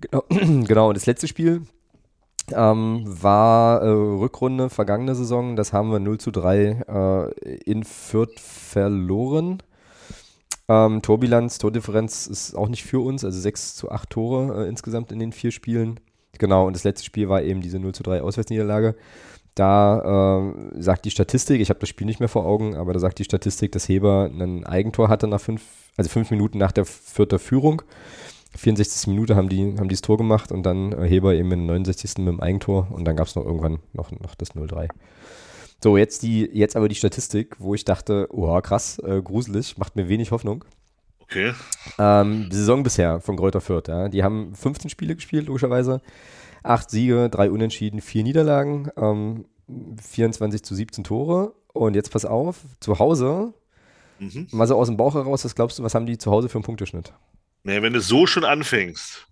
Genau, 0.02 0.24
genau, 0.30 0.90
und 0.90 0.98
das 0.98 1.06
letzte 1.06 1.28
Spiel 1.28 1.62
ähm, 2.54 3.04
war 3.06 3.82
äh, 3.82 3.88
Rückrunde, 3.88 4.70
vergangene 4.70 5.16
Saison, 5.16 5.56
das 5.56 5.74
haben 5.74 5.92
wir 5.92 6.00
0 6.00 6.18
zu 6.18 6.32
3 6.32 7.32
äh, 7.46 7.56
in 7.66 7.84
Fürth 7.84 8.40
verloren. 8.40 9.62
Ähm, 10.70 11.02
Torbilanz, 11.02 11.58
Tordifferenz 11.60 12.28
ist 12.28 12.56
auch 12.56 12.68
nicht 12.68 12.84
für 12.84 13.00
uns, 13.00 13.24
also 13.24 13.40
6 13.40 13.76
zu 13.76 13.92
8 13.92 14.10
Tore 14.10 14.66
äh, 14.66 14.70
insgesamt 14.70 15.12
in 15.12 15.20
den 15.20 15.32
vier 15.32 15.52
Spielen. 15.52 16.00
Genau, 16.38 16.68
und 16.68 16.76
das 16.76 16.84
letzte 16.84 17.06
Spiel 17.06 17.30
war 17.30 17.42
eben 17.42 17.62
diese 17.62 17.80
0 17.80 17.94
zu 17.94 18.04
3 18.04 18.22
Auswärtsniederlage. 18.22 18.96
Da 19.56 20.44
äh, 20.44 20.82
sagt 20.82 21.06
die 21.06 21.12
Statistik, 21.12 21.62
ich 21.62 21.70
habe 21.70 21.80
das 21.80 21.90
Spiel 21.90 22.06
nicht 22.06 22.20
mehr 22.20 22.30
vor 22.30 22.46
Augen, 22.46 22.76
aber 22.76 22.94
da 22.94 23.00
sagt 23.00 23.18
die 23.18 23.24
Statistik, 23.24 23.72
dass 23.72 23.90
Heber 23.90 24.30
ein 24.32 24.66
Eigentor 24.66 25.10
hatte 25.10 25.28
nach 25.28 25.42
fünf, 25.42 25.64
also 25.96 26.10
fünf 26.10 26.30
Minuten 26.30 26.58
nach 26.58 26.72
der 26.72 26.86
vierter 26.86 27.40
Führung. 27.40 27.82
64. 28.56 29.08
Minute 29.08 29.36
haben 29.36 29.50
die, 29.50 29.76
haben 29.78 29.90
die 29.90 29.96
das 29.96 30.02
Tor 30.02 30.18
gemacht 30.18 30.52
und 30.52 30.64
dann 30.64 30.92
äh, 30.92 31.08
Heber 31.08 31.34
eben 31.34 31.52
in 31.52 31.66
69. 31.66 32.20
mit 32.20 32.28
dem 32.28 32.40
Eigentor 32.40 32.88
und 32.92 33.06
dann 33.06 33.16
gab 33.16 33.28
es 33.28 33.36
noch 33.36 33.46
irgendwann 33.46 33.80
noch, 33.94 34.12
noch 34.12 34.36
das 34.36 34.54
0-3. 34.54 34.90
So, 35.84 35.98
jetzt, 35.98 36.24
die, 36.24 36.50
jetzt 36.54 36.76
aber 36.76 36.90
die 36.90 36.96
Statistik, 36.96 37.56
wo 37.60 37.76
ich 37.76 37.86
dachte, 37.86 38.28
oh 38.32 38.60
krass, 38.62 39.00
äh, 39.00 39.22
gruselig, 39.22 39.78
macht 39.78 39.96
mir 39.96 40.10
wenig 40.10 40.32
Hoffnung. 40.32 40.66
Okay. 41.20 41.54
Ähm, 42.00 42.50
die 42.50 42.56
Saison 42.56 42.84
bisher 42.84 43.20
von 43.20 43.36
Kräuter 43.36 43.62
Fürth, 43.62 43.88
ja. 43.88 44.08
Die 44.08 44.24
haben 44.24 44.56
15 44.56 44.90
Spiele 44.90 45.16
gespielt, 45.16 45.48
logischerweise. 45.48 46.02
Acht 46.64 46.90
Siege, 46.90 47.30
drei 47.30 47.52
Unentschieden, 47.52 48.02
vier 48.02 48.24
Niederlagen, 48.24 48.90
ähm, 48.98 49.46
24 50.02 50.64
zu 50.64 50.74
17 50.74 51.04
Tore. 51.04 51.54
Und 51.74 51.96
jetzt 51.96 52.12
pass 52.12 52.26
auf, 52.26 52.62
zu 52.80 52.98
Hause, 52.98 53.54
mhm. 54.20 54.48
mal 54.52 54.68
so 54.68 54.76
aus 54.78 54.88
dem 54.88 54.98
Bauch 54.98 55.14
heraus, 55.14 55.46
was 55.46 55.54
glaubst 55.54 55.78
du, 55.78 55.84
was 55.84 55.94
haben 55.94 56.08
die 56.08 56.18
zu 56.18 56.32
Hause 56.32 56.50
für 56.50 56.56
einen 56.58 56.64
Punkteschnitt? 56.64 57.14
Naja, 57.64 57.82
wenn 57.84 57.94
du 57.94 58.02
so 58.02 58.26
schon 58.26 58.46
anfängst, 58.46 59.28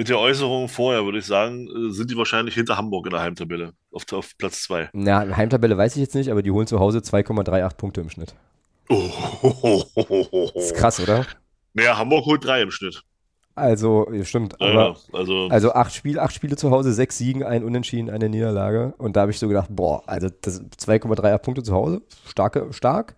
mit 0.00 0.08
der 0.08 0.18
Äußerung 0.18 0.70
vorher 0.70 1.04
würde 1.04 1.18
ich 1.18 1.26
sagen, 1.26 1.68
äh, 1.68 1.92
sind 1.92 2.10
die 2.10 2.16
wahrscheinlich 2.16 2.54
hinter 2.54 2.78
Hamburg 2.78 3.04
in 3.04 3.10
der 3.10 3.20
Heimtabelle 3.20 3.74
auf, 3.92 4.10
auf 4.12 4.30
Platz 4.38 4.62
2. 4.62 4.88
Ja, 4.94 5.36
Heimtabelle 5.36 5.76
weiß 5.76 5.94
ich 5.96 6.00
jetzt 6.00 6.14
nicht, 6.14 6.30
aber 6.30 6.40
die 6.40 6.50
holen 6.50 6.66
zu 6.66 6.80
Hause 6.80 7.00
2,38 7.00 7.76
Punkte 7.76 8.00
im 8.00 8.08
Schnitt. 8.08 8.34
Oh. 8.88 9.82
Das 10.54 10.64
ist 10.64 10.74
krass, 10.74 11.00
oder? 11.00 11.26
Naja, 11.74 11.98
Hamburg 11.98 12.24
holt 12.24 12.42
3 12.42 12.62
im 12.62 12.70
Schnitt. 12.70 13.02
Also, 13.54 14.08
stimmt. 14.22 14.56
Ja, 14.58 14.68
aber, 14.68 14.96
also, 15.12 15.48
also 15.48 15.74
acht, 15.74 15.94
Spiel, 15.94 16.18
acht 16.18 16.34
Spiele 16.34 16.56
zu 16.56 16.70
Hause, 16.70 16.94
sechs 16.94 17.18
Siegen, 17.18 17.44
ein 17.44 17.62
Unentschieden, 17.62 18.08
eine 18.08 18.30
Niederlage. 18.30 18.94
Und 18.96 19.16
da 19.16 19.20
habe 19.20 19.32
ich 19.32 19.38
so 19.38 19.48
gedacht, 19.48 19.68
boah, 19.68 20.02
also 20.06 20.28
2,38 20.28 21.38
Punkte 21.38 21.62
zu 21.62 21.74
Hause, 21.74 22.00
starke, 22.26 22.72
stark. 22.72 23.16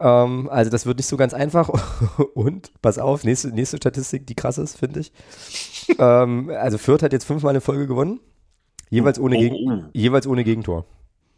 Ähm, 0.00 0.48
also 0.50 0.70
das 0.70 0.86
wird 0.86 0.96
nicht 0.96 1.06
so 1.06 1.16
ganz 1.16 1.34
einfach. 1.34 1.68
Und 2.34 2.72
pass 2.82 2.98
auf, 2.98 3.22
nächste, 3.24 3.48
nächste 3.48 3.76
Statistik, 3.76 4.26
die 4.26 4.34
krass 4.34 4.58
ist, 4.58 4.76
finde 4.78 5.00
ich. 5.00 5.12
ähm, 5.98 6.50
also 6.50 6.78
Fürth 6.78 7.02
hat 7.02 7.12
jetzt 7.12 7.24
fünfmal 7.24 7.54
in 7.54 7.60
Folge 7.60 7.86
gewonnen. 7.86 8.20
Jeweils 8.88 9.20
ohne, 9.20 9.36
Oh, 9.36 9.40
Gegen, 9.40 9.54
oh. 9.70 9.84
jeweils 9.92 10.26
ohne 10.26 10.42
Gegentor. 10.42 10.84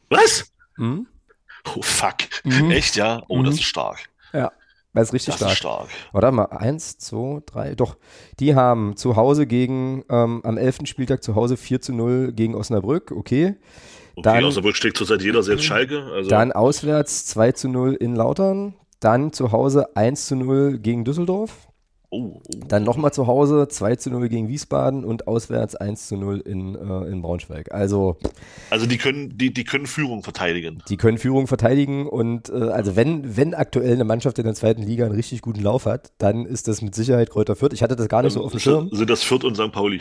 Was? 0.08 0.52
Mhm. 0.78 1.06
Oh, 1.76 1.82
fuck. 1.82 2.16
Mhm. 2.44 2.70
Echt, 2.70 2.96
ja? 2.96 3.22
Oh, 3.28 3.38
Mhm. 3.38 3.44
das 3.44 3.54
ist 3.56 3.64
stark. 3.64 4.08
Ja, 4.32 4.52
das 4.94 5.08
ist 5.08 5.12
richtig 5.14 5.36
Das 5.36 5.50
ist 5.52 5.58
stark. 5.58 5.88
stark. 5.88 6.12
Warte 6.12 6.32
mal, 6.32 6.46
eins, 6.46 6.96
zwei, 6.98 7.40
drei, 7.44 7.74
doch. 7.74 7.96
Die 8.40 8.54
haben 8.54 8.96
zu 8.96 9.16
Hause 9.16 9.46
gegen, 9.46 10.04
ähm, 10.08 10.40
am 10.44 10.56
11. 10.56 10.86
Spieltag 10.86 11.22
zu 11.22 11.34
Hause 11.34 11.56
4 11.58 11.80
zu 11.82 11.92
0 11.92 12.32
gegen 12.32 12.54
Osnabrück, 12.54 13.10
okay. 13.12 13.56
Okay, 14.14 14.22
Dann- 14.22 14.44
Osnabrück 14.44 14.76
steckt 14.76 14.96
zurzeit 14.96 15.22
jeder 15.22 15.42
selbst 15.42 15.64
Schalke. 15.64 16.02
Also, 16.14 16.28
Dann 16.30 16.52
auswärts 16.52 17.26
2 17.26 17.52
zu 17.52 17.68
0 17.68 17.94
in 17.94 18.14
Lautern. 18.14 18.74
Dann 19.00 19.32
zu 19.32 19.50
Hause 19.52 19.96
1 19.96 20.26
zu 20.26 20.36
0 20.36 20.78
gegen 20.78 21.04
Düsseldorf. 21.04 21.68
oh, 22.14 22.34
oh. 22.36 22.40
Dann 22.68 22.84
nochmal 22.84 23.10
zu 23.12 23.26
Hause 23.26 23.68
2 23.68 23.96
zu 23.96 24.10
0 24.10 24.28
gegen 24.28 24.46
Wiesbaden 24.48 25.02
und 25.02 25.26
auswärts 25.26 25.74
1 25.74 26.08
zu 26.08 26.16
0 26.18 26.40
in, 26.40 26.74
äh, 26.76 27.10
in 27.10 27.22
Braunschweig. 27.22 27.72
Also 27.72 28.18
also 28.68 28.84
die 28.86 28.98
können, 28.98 29.36
die, 29.38 29.52
die 29.52 29.64
können 29.64 29.86
Führung 29.86 30.22
verteidigen. 30.22 30.82
die 30.90 30.98
können 30.98 31.16
Führung 31.16 31.46
verteidigen 31.46 32.06
und 32.06 32.50
äh, 32.50 32.64
also 32.68 32.96
wenn, 32.96 33.36
wenn 33.38 33.54
aktuell 33.54 33.94
eine 33.94 34.04
Mannschaft 34.04 34.38
in 34.38 34.44
der 34.44 34.54
zweiten 34.54 34.82
Liga 34.82 35.06
einen 35.06 35.14
richtig 35.14 35.40
guten 35.40 35.62
Lauf 35.62 35.86
hat, 35.86 36.12
dann 36.18 36.44
ist 36.44 36.68
das 36.68 36.82
mit 36.82 36.94
Sicherheit 36.94 37.30
Kräuter 37.30 37.56
Fürth. 37.56 37.72
Ich 37.72 37.82
hatte 37.82 37.96
das 37.96 38.08
gar 38.08 38.22
nicht 38.22 38.34
so 38.34 38.44
auf 38.44 38.50
dem 38.52 38.60
Schirm. 38.60 38.90
sind 38.92 39.08
das 39.08 39.22
Fürth 39.22 39.44
und 39.44 39.56
St. 39.56 39.72
Pauli. 39.72 40.00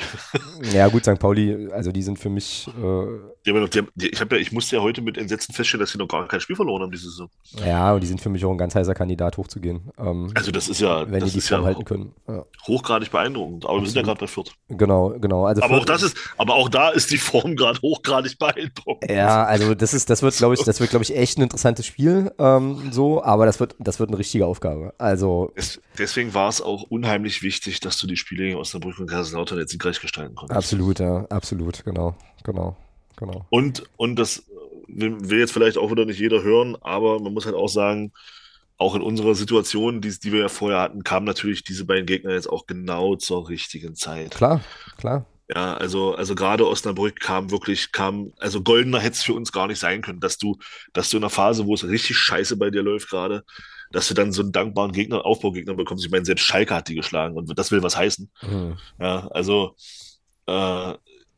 Ja 0.73 0.89
gut, 0.89 1.05
St. 1.05 1.17
Pauli, 1.17 1.69
also 1.71 1.91
die 1.93 2.01
sind 2.03 2.19
für 2.19 2.29
mich, 2.29 2.67
äh, 2.83 3.40
Die 3.45 3.51
haben 3.51 3.69
die 3.69 3.77
haben, 3.79 3.87
die, 3.95 4.09
ich, 4.09 4.21
hab 4.21 4.31
ja, 4.31 4.37
ich 4.37 4.51
musste 4.51 4.75
ja 4.75 4.81
heute 4.81 5.01
mit 5.01 5.17
Entsetzen 5.17 5.53
feststellen, 5.53 5.81
dass 5.81 5.91
sie 5.91 5.97
noch 5.97 6.07
gar 6.07 6.27
kein 6.27 6.39
Spiel 6.39 6.55
verloren 6.55 6.83
haben 6.83 6.91
diese 6.91 7.09
Saison. 7.09 7.29
ja, 7.65 7.93
und 7.93 8.01
die 8.01 8.07
sind 8.07 8.21
für 8.21 8.29
mich 8.29 8.45
auch 8.45 8.51
ein 8.51 8.57
ganz 8.57 8.75
heißer 8.75 8.93
Kandidat 8.93 9.37
hochzugehen. 9.37 9.89
Ähm, 9.97 10.31
Also 10.35 10.51
das 10.51 10.69
ist 10.69 10.79
ja, 10.79 11.09
wenn 11.09 11.19
das 11.21 11.29
die 11.29 11.33
die 11.33 11.37
ist 11.39 11.49
ja 11.49 11.57
Form 11.57 11.65
halten 11.65 11.85
können. 11.85 12.13
Ja. 12.27 12.45
Hochgradig 12.67 13.11
beeindruckend, 13.11 13.65
aber 13.65 13.73
Absolut. 13.73 13.83
wir 13.83 13.89
sind 13.89 13.95
ja 13.97 14.03
gerade 14.03 14.19
bei 14.19 14.27
Fürth. 14.27 14.51
Genau, 14.69 15.09
genau. 15.19 15.45
Also 15.45 15.63
aber 15.63 15.77
auch 15.77 15.85
das 15.85 16.03
ist, 16.03 16.15
aber 16.37 16.55
auch 16.55 16.69
da 16.69 16.89
ist 16.89 17.09
die 17.11 17.17
Form 17.17 17.55
gerade 17.55 17.79
hochgradig 17.81 18.37
beeindruckend. 18.37 19.09
Ja, 19.11 19.43
also 19.43 19.73
das 19.75 19.93
ist, 19.93 20.09
das 20.09 20.21
wird, 20.21 20.35
glaube 20.37 20.53
ich, 20.53 20.63
das 20.63 20.79
wird, 20.79 20.91
glaube 20.91 21.03
ich, 21.03 21.15
echt 21.15 21.37
ein 21.37 21.41
interessantes 21.43 21.85
Spiel. 21.85 22.31
Ähm, 22.37 22.91
so, 22.91 23.23
aber 23.23 23.45
das 23.45 23.59
wird, 23.59 23.75
das 23.79 23.99
wird 23.99 24.09
eine 24.09 24.19
richtige 24.19 24.45
Aufgabe. 24.45 24.93
Also 24.97 25.51
es, 25.55 25.81
deswegen 25.97 26.33
war 26.33 26.49
es 26.49 26.61
auch 26.61 26.83
unheimlich 26.83 27.41
wichtig, 27.41 27.79
dass 27.79 27.97
du 27.97 28.07
die 28.07 28.17
Spiele 28.17 28.43
gegen 28.43 28.57
Osnabrück 28.57 28.99
und 28.99 29.07
Kaiserslautern 29.09 29.57
jetzt 29.59 29.71
siegreich 29.71 29.99
gestalten 29.99 30.35
konntest. 30.35 30.57
Absolut, 30.57 30.99
ja, 30.99 31.25
absolut, 31.29 31.83
genau, 31.83 32.15
genau, 32.43 32.75
genau. 33.21 33.45
Und, 33.49 33.83
und 33.95 34.17
das 34.17 34.45
will 34.87 35.39
jetzt 35.39 35.53
vielleicht 35.53 35.77
auch 35.77 35.89
wieder 35.89 36.05
nicht 36.05 36.19
jeder 36.19 36.43
hören, 36.43 36.75
aber 36.81 37.19
man 37.21 37.33
muss 37.33 37.45
halt 37.45 37.55
auch 37.55 37.69
sagen, 37.69 38.11
auch 38.77 38.95
in 38.95 39.01
unserer 39.01 39.35
Situation, 39.35 40.01
die, 40.01 40.19
die 40.19 40.31
wir 40.31 40.39
ja 40.39 40.49
vorher 40.49 40.79
hatten, 40.79 41.03
kamen 41.03 41.25
natürlich 41.25 41.63
diese 41.63 41.85
beiden 41.85 42.05
Gegner 42.05 42.33
jetzt 42.33 42.49
auch 42.49 42.65
genau 42.65 43.15
zur 43.15 43.47
richtigen 43.47 43.95
Zeit. 43.95 44.31
Klar, 44.31 44.61
klar. 44.97 45.25
Ja, 45.53 45.75
also, 45.75 46.15
also 46.15 46.33
gerade 46.33 46.67
Osnabrück 46.67 47.19
kam 47.19 47.51
wirklich, 47.51 47.91
kam, 47.91 48.31
also 48.39 48.61
goldener 48.63 48.99
hätte 48.99 49.15
es 49.17 49.23
für 49.23 49.33
uns 49.33 49.51
gar 49.51 49.67
nicht 49.67 49.79
sein 49.79 50.01
können, 50.01 50.21
dass 50.21 50.37
du, 50.37 50.57
dass 50.93 51.09
du 51.09 51.17
in 51.17 51.23
einer 51.23 51.29
Phase, 51.29 51.65
wo 51.65 51.73
es 51.73 51.83
richtig 51.83 52.17
scheiße 52.17 52.57
bei 52.57 52.69
dir 52.69 52.81
läuft 52.81 53.09
gerade, 53.09 53.43
dass 53.91 54.07
du 54.07 54.13
dann 54.13 54.31
so 54.31 54.41
einen 54.41 54.53
dankbaren 54.53 54.93
Gegner, 54.93 55.25
Aufbaugegner 55.25 55.75
bekommst. 55.75 56.05
Ich 56.05 56.11
meine, 56.11 56.25
selbst 56.25 56.45
Schalke 56.45 56.73
hat 56.73 56.87
die 56.87 56.95
geschlagen 56.95 57.35
und 57.35 57.57
das 57.59 57.71
will 57.71 57.83
was 57.83 57.97
heißen. 57.97 58.31
Mhm. 58.41 58.77
Ja, 58.99 59.27
also 59.27 59.75
äh, 60.47 60.93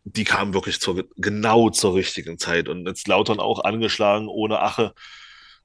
die 0.06 0.24
kamen 0.24 0.54
wirklich 0.54 0.80
zur, 0.80 1.06
genau 1.16 1.70
zur 1.70 1.96
richtigen 1.96 2.38
Zeit 2.38 2.68
und 2.68 2.86
jetzt 2.88 3.08
Lautern 3.08 3.40
auch 3.40 3.64
angeschlagen 3.64 4.28
ohne 4.28 4.60
Ache. 4.60 4.94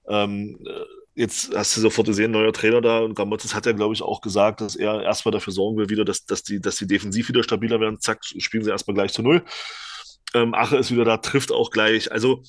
Ähm, 0.09 0.59
äh, 0.67 0.85
jetzt 1.15 1.55
hast 1.55 1.77
du 1.77 1.81
sofort 1.81 2.07
gesehen, 2.07 2.31
neuer 2.31 2.53
Trainer 2.53 2.81
da 2.81 3.01
und 3.01 3.15
Gamotzes 3.15 3.55
hat 3.55 3.67
ja, 3.67 3.73
glaube 3.73 3.95
ich, 3.95 4.03
auch 4.03 4.21
gesagt, 4.21 4.61
dass 4.61 4.77
er 4.77 5.03
erstmal 5.03 5.33
dafür 5.33 5.53
sorgen 5.53 5.77
will, 5.77 5.89
wieder, 5.89 6.05
dass, 6.05 6.25
dass, 6.25 6.45
die, 6.45 6.61
dass 6.61 6.77
die 6.77 6.87
defensiv 6.87 7.29
wieder 7.29 7.43
stabiler 7.43 7.81
werden. 7.81 8.01
Zack, 8.01 8.25
spielen 8.25 8.63
sie 8.63 8.71
erstmal 8.71 8.95
gleich 8.95 9.13
zu 9.13 9.23
null. 9.23 9.45
Ähm, 10.35 10.55
Ache 10.55 10.77
ist 10.77 10.93
wieder 10.93 11.05
da, 11.05 11.17
trifft 11.17 11.51
auch 11.51 11.71
gleich. 11.71 12.13
Also, 12.13 12.43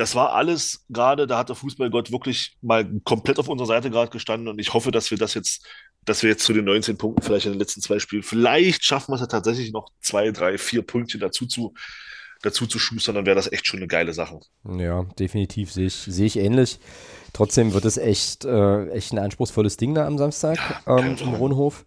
das 0.00 0.14
war 0.14 0.32
alles 0.32 0.86
gerade, 0.88 1.26
da 1.26 1.36
hat 1.36 1.50
der 1.50 1.56
Fußballgott 1.56 2.10
wirklich 2.10 2.56
mal 2.62 2.90
komplett 3.04 3.38
auf 3.38 3.48
unserer 3.48 3.66
Seite 3.66 3.90
gerade 3.90 4.10
gestanden 4.10 4.48
und 4.48 4.58
ich 4.58 4.72
hoffe, 4.72 4.90
dass 4.90 5.10
wir 5.10 5.18
das 5.18 5.34
jetzt, 5.34 5.66
dass 6.06 6.22
wir 6.22 6.30
jetzt 6.30 6.44
zu 6.44 6.54
den 6.54 6.64
19 6.64 6.96
Punkten 6.96 7.20
vielleicht 7.20 7.44
in 7.44 7.52
den 7.52 7.58
letzten 7.58 7.82
zwei 7.82 7.98
Spielen, 7.98 8.22
vielleicht 8.22 8.82
schaffen 8.82 9.12
wir 9.12 9.16
es 9.16 9.20
ja 9.20 9.26
tatsächlich 9.26 9.72
noch 9.72 9.90
zwei, 10.00 10.30
drei, 10.30 10.56
vier 10.56 10.80
Pünktchen 10.80 11.20
dazu 11.20 11.44
zu, 11.44 11.74
dazu 12.40 12.66
zu 12.66 12.78
schustern, 12.78 13.14
dann 13.14 13.26
wäre 13.26 13.36
das 13.36 13.52
echt 13.52 13.66
schon 13.66 13.78
eine 13.78 13.88
geile 13.88 14.14
Sache. 14.14 14.40
Ja, 14.64 15.04
definitiv 15.18 15.70
sehe 15.70 15.88
ich, 15.88 15.96
sehe 15.96 16.26
ich 16.26 16.38
ähnlich. 16.38 16.80
Trotzdem 17.34 17.74
wird 17.74 17.84
es 17.84 17.98
echt, 17.98 18.46
äh, 18.46 18.88
echt 18.92 19.12
ein 19.12 19.18
anspruchsvolles 19.18 19.76
Ding 19.76 19.94
da 19.94 20.06
am 20.06 20.16
Samstag 20.16 20.82
ähm, 20.86 21.16
im 21.20 21.34
Rohnhof. 21.34 21.84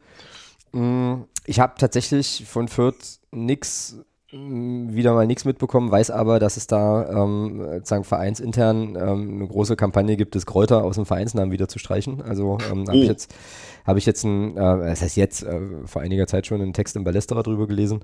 Mm, 0.71 1.23
ich 1.47 1.59
habe 1.59 1.73
tatsächlich 1.79 2.45
von 2.47 2.67
Fürth 2.67 3.19
nichts 3.31 3.97
wieder 4.33 5.13
mal 5.13 5.27
nichts 5.27 5.45
mitbekommen, 5.45 5.91
weiß 5.91 6.09
aber, 6.09 6.39
dass 6.39 6.57
es 6.57 6.65
da 6.65 7.07
ähm, 7.07 7.61
sozusagen 7.75 8.03
vereinsintern 8.03 8.95
ähm, 8.95 9.35
eine 9.35 9.47
große 9.47 9.75
Kampagne 9.75 10.17
gibt, 10.17 10.33
das 10.35 10.45
Kräuter 10.45 10.83
aus 10.83 10.95
dem 10.95 11.05
Vereinsnamen 11.05 11.51
wieder 11.51 11.67
zu 11.67 11.77
streichen. 11.77 12.21
Also 12.21 12.57
ähm, 12.71 12.87
habe 12.87 12.97
oh. 12.97 13.01
ich 13.01 13.07
jetzt 13.07 13.35
habe 13.85 13.99
ich 13.99 14.05
jetzt 14.05 14.23
ein, 14.23 14.57
äh, 14.57 14.89
das 14.89 15.01
heißt 15.01 15.17
jetzt 15.17 15.43
äh, 15.43 15.59
vor 15.85 16.01
einiger 16.01 16.25
Zeit 16.25 16.47
schon 16.47 16.61
einen 16.61 16.73
Text 16.73 16.95
im 16.95 17.03
Ballesterer 17.03 17.43
drüber 17.43 17.67
gelesen. 17.67 18.03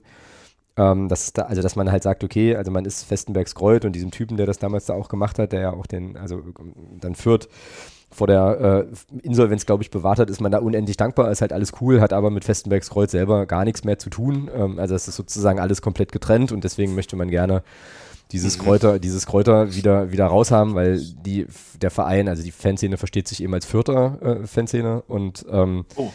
Ähm, 0.78 1.10
dass 1.10 1.34
da, 1.34 1.44
also 1.44 1.62
dass 1.62 1.76
man 1.76 1.92
halt 1.92 2.04
sagt, 2.04 2.24
okay, 2.24 2.56
also 2.56 2.72
man 2.72 2.86
ist 2.86 3.04
Festenbergs 3.04 3.56
Kreut 3.56 3.84
und 3.84 3.94
diesem 3.94 4.12
Typen, 4.12 4.38
der 4.38 4.46
das 4.46 4.60
damals 4.60 4.86
da 4.86 4.94
auch 4.94 5.10
gemacht 5.10 5.40
hat, 5.40 5.52
der 5.52 5.62
ja 5.62 5.74
auch 5.74 5.88
den, 5.88 6.16
also 6.16 6.42
dann 7.02 7.16
führt, 7.16 7.50
vor 8.12 8.28
der 8.28 8.88
äh, 8.90 9.18
Insolvenz, 9.22 9.66
glaube 9.66 9.84
ich, 9.84 9.92
bewahrt 9.92 10.20
hat, 10.20 10.30
ist 10.30 10.42
man 10.42 10.52
da 10.52 10.60
unendlich 10.60 10.98
dankbar, 10.98 11.32
ist 11.32 11.42
halt 11.42 11.54
alles 11.54 11.74
cool, 11.80 12.02
hat 12.02 12.14
aber 12.14 12.32
mit 12.32 12.44
Festenbergs 12.44 12.90
Kreuz 12.90 13.12
selber 13.12 13.46
gar 13.46 13.66
nichts 13.66 13.84
mehr 13.84 14.00
zu 14.00 14.10
tun. 14.10 14.50
Ähm, 14.54 14.80
also 14.80 14.96
es 14.96 15.08
ist 15.08 15.16
sozusagen 15.16 15.60
alles 15.60 15.82
komplett 15.82 16.12
getrennt 16.12 16.52
und 16.52 16.64
deswegen 16.64 16.96
möchte 16.96 17.16
man 17.16 17.30
gerne 17.30 17.64
dieses 18.32 18.58
mhm. 18.58 18.64
Kräuter, 18.64 19.00
dieses 19.00 19.26
Kräuter 19.26 19.76
wieder, 19.76 20.12
wieder 20.12 20.26
raushaben, 20.26 20.76
weil 20.76 21.00
die, 21.00 21.48
der 21.82 21.92
Verein, 21.92 22.28
also 22.28 22.44
die 22.44 22.52
Fanszene 22.52 22.98
versteht 22.98 23.28
sich 23.28 23.44
eben 23.44 23.54
als 23.54 23.66
vierter 23.66 24.22
äh, 24.22 24.48
Fanszene 24.48 25.04
und 25.08 25.46
ähm, 25.52 25.86
oh 25.96 26.12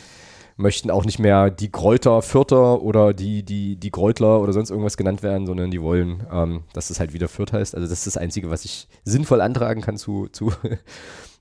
möchten 0.56 0.90
auch 0.90 1.04
nicht 1.04 1.18
mehr 1.18 1.50
die 1.50 1.70
Kräuter 1.70 2.22
Fürther 2.22 2.82
oder 2.82 3.12
die, 3.12 3.42
die, 3.42 3.76
die 3.76 3.90
Kräutler 3.90 4.40
oder 4.40 4.52
sonst 4.52 4.70
irgendwas 4.70 4.96
genannt 4.96 5.22
werden, 5.22 5.46
sondern 5.46 5.70
die 5.70 5.82
wollen, 5.82 6.24
ähm, 6.32 6.62
dass 6.72 6.90
es 6.90 7.00
halt 7.00 7.12
wieder 7.12 7.28
Fürth 7.28 7.52
heißt. 7.52 7.74
Also 7.74 7.88
das 7.88 7.98
ist 7.98 8.06
das 8.06 8.16
Einzige, 8.16 8.50
was 8.50 8.64
ich 8.64 8.88
sinnvoll 9.04 9.40
antragen 9.40 9.82
kann 9.82 9.96
zu, 9.96 10.28
zu, 10.28 10.52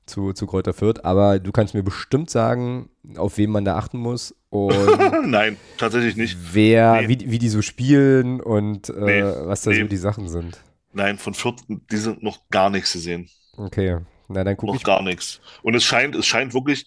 zu, 0.06 0.34
zu 0.34 0.48
Kräuter 0.48 0.74
Fürth. 0.74 1.04
Aber 1.04 1.40
du 1.40 1.52
kannst 1.52 1.74
mir 1.74 1.84
bestimmt 1.84 2.30
sagen, 2.30 2.90
auf 3.16 3.38
wen 3.38 3.50
man 3.50 3.66
da 3.66 3.78
achten 3.78 3.98
muss. 3.98 4.36
Und 4.50 4.74
Nein, 5.26 5.58
tatsächlich 5.78 6.16
nicht. 6.16 6.38
Wer, 6.52 7.02
nee. 7.02 7.10
wie, 7.10 7.32
wie 7.32 7.40
die 7.40 7.50
so 7.50 7.62
spielen 7.62 8.42
und 8.42 8.90
äh, 8.90 8.94
nee. 8.94 9.24
was 9.24 9.62
da 9.62 9.72
nee. 9.72 9.82
so 9.82 9.88
die 9.88 9.98
Sachen 9.98 10.28
sind. 10.28 10.60
Nein, 10.92 11.18
von 11.18 11.34
Fürth, 11.34 11.64
die 11.68 11.98
sind 11.98 12.22
noch 12.22 12.50
gar 12.50 12.70
nichts 12.70 12.92
zu 12.92 13.00
sehen. 13.00 13.30
Okay. 13.58 13.98
Na, 14.28 14.44
dann 14.44 14.58
guck 14.58 14.74
noch 14.74 14.84
gar 14.84 15.02
nichts. 15.02 15.42
Und 15.62 15.76
es 15.76 15.84
scheint, 15.84 16.16
es 16.16 16.26
scheint 16.26 16.54
wirklich, 16.54 16.86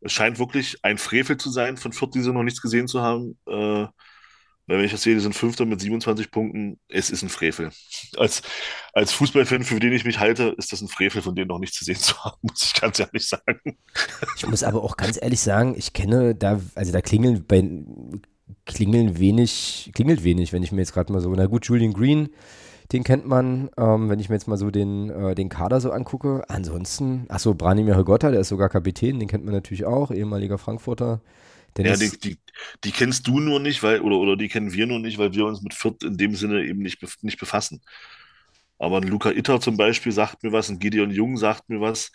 es 0.00 0.12
scheint 0.12 0.38
wirklich 0.38 0.78
ein 0.82 0.98
Frevel 0.98 1.36
zu 1.36 1.50
sein, 1.50 1.76
von 1.76 1.92
Fürth 1.92 2.12
diese 2.14 2.32
noch 2.32 2.44
nichts 2.44 2.62
gesehen 2.62 2.88
zu 2.88 3.02
haben. 3.02 3.36
Äh, 3.46 3.86
wenn 4.76 4.84
ich 4.84 4.92
das 4.92 5.02
sehe, 5.02 5.14
die 5.14 5.20
sind 5.20 5.34
Fünfter 5.34 5.64
mit 5.64 5.80
27 5.80 6.30
Punkten. 6.30 6.78
Es 6.88 7.08
ist 7.08 7.22
ein 7.22 7.30
Frevel. 7.30 7.70
Als, 8.16 8.42
als 8.92 9.12
Fußballfan, 9.12 9.64
für 9.64 9.80
den 9.80 9.92
ich 9.92 10.04
mich 10.04 10.18
halte, 10.20 10.54
ist 10.58 10.72
das 10.72 10.82
ein 10.82 10.88
Frevel, 10.88 11.22
von 11.22 11.34
denen 11.34 11.48
noch 11.48 11.58
nichts 11.58 11.78
zu 11.78 11.84
sehen 11.84 11.96
zu 11.96 12.22
haben, 12.22 12.36
muss 12.42 12.62
ich 12.62 12.80
ganz 12.80 13.00
ehrlich 13.00 13.26
sagen. 13.26 13.76
Ich 14.36 14.46
muss 14.46 14.62
aber 14.62 14.84
auch 14.84 14.96
ganz 14.96 15.18
ehrlich 15.20 15.40
sagen, 15.40 15.74
ich 15.76 15.94
kenne 15.94 16.34
da, 16.34 16.60
also 16.74 16.92
da 16.92 17.00
klingeln 17.00 17.44
bei 17.46 17.62
klingeln 18.66 19.18
wenig, 19.18 19.90
klingelt 19.94 20.22
wenig, 20.22 20.52
wenn 20.52 20.62
ich 20.62 20.72
mir 20.72 20.80
jetzt 20.80 20.92
gerade 20.92 21.12
mal 21.12 21.20
so, 21.20 21.32
na 21.34 21.46
gut, 21.46 21.66
Julian 21.66 21.94
Green, 21.94 22.28
den 22.92 23.04
kennt 23.04 23.26
man, 23.26 23.70
ähm, 23.76 24.08
wenn 24.10 24.20
ich 24.20 24.28
mir 24.28 24.34
jetzt 24.34 24.48
mal 24.48 24.56
so 24.56 24.70
den, 24.70 25.10
äh, 25.10 25.34
den 25.34 25.48
Kader 25.48 25.80
so 25.80 25.90
angucke. 25.90 26.44
Ansonsten, 26.48 27.26
achso, 27.28 27.54
Branimir 27.54 27.96
Hogotta, 27.96 28.30
der 28.30 28.40
ist 28.40 28.48
sogar 28.48 28.68
Kapitän, 28.68 29.18
den 29.18 29.28
kennt 29.28 29.44
man 29.44 29.54
natürlich 29.54 29.84
auch, 29.86 30.10
ehemaliger 30.10 30.58
Frankfurter. 30.58 31.20
Ja, 31.78 31.96
die, 31.96 32.10
die, 32.18 32.38
die, 32.84 32.90
kennst 32.90 33.26
du 33.26 33.40
nur 33.40 33.60
nicht, 33.60 33.82
weil, 33.82 34.00
oder, 34.00 34.16
oder 34.16 34.36
die 34.36 34.48
kennen 34.48 34.72
wir 34.72 34.86
nur 34.86 34.98
nicht, 34.98 35.18
weil 35.18 35.32
wir 35.32 35.46
uns 35.46 35.62
mit 35.62 35.74
Fürth 35.74 36.02
in 36.02 36.16
dem 36.16 36.34
Sinne 36.34 36.64
eben 36.64 36.80
nicht, 36.80 36.98
nicht 37.22 37.38
befassen. 37.38 37.80
Aber 38.78 38.98
ein 38.98 39.04
Luca 39.04 39.30
Itter 39.30 39.60
zum 39.60 39.76
Beispiel 39.76 40.12
sagt 40.12 40.42
mir 40.42 40.52
was, 40.52 40.68
ein 40.68 40.78
Gideon 40.78 41.10
Jung 41.10 41.36
sagt 41.36 41.68
mir 41.68 41.80
was, 41.80 42.10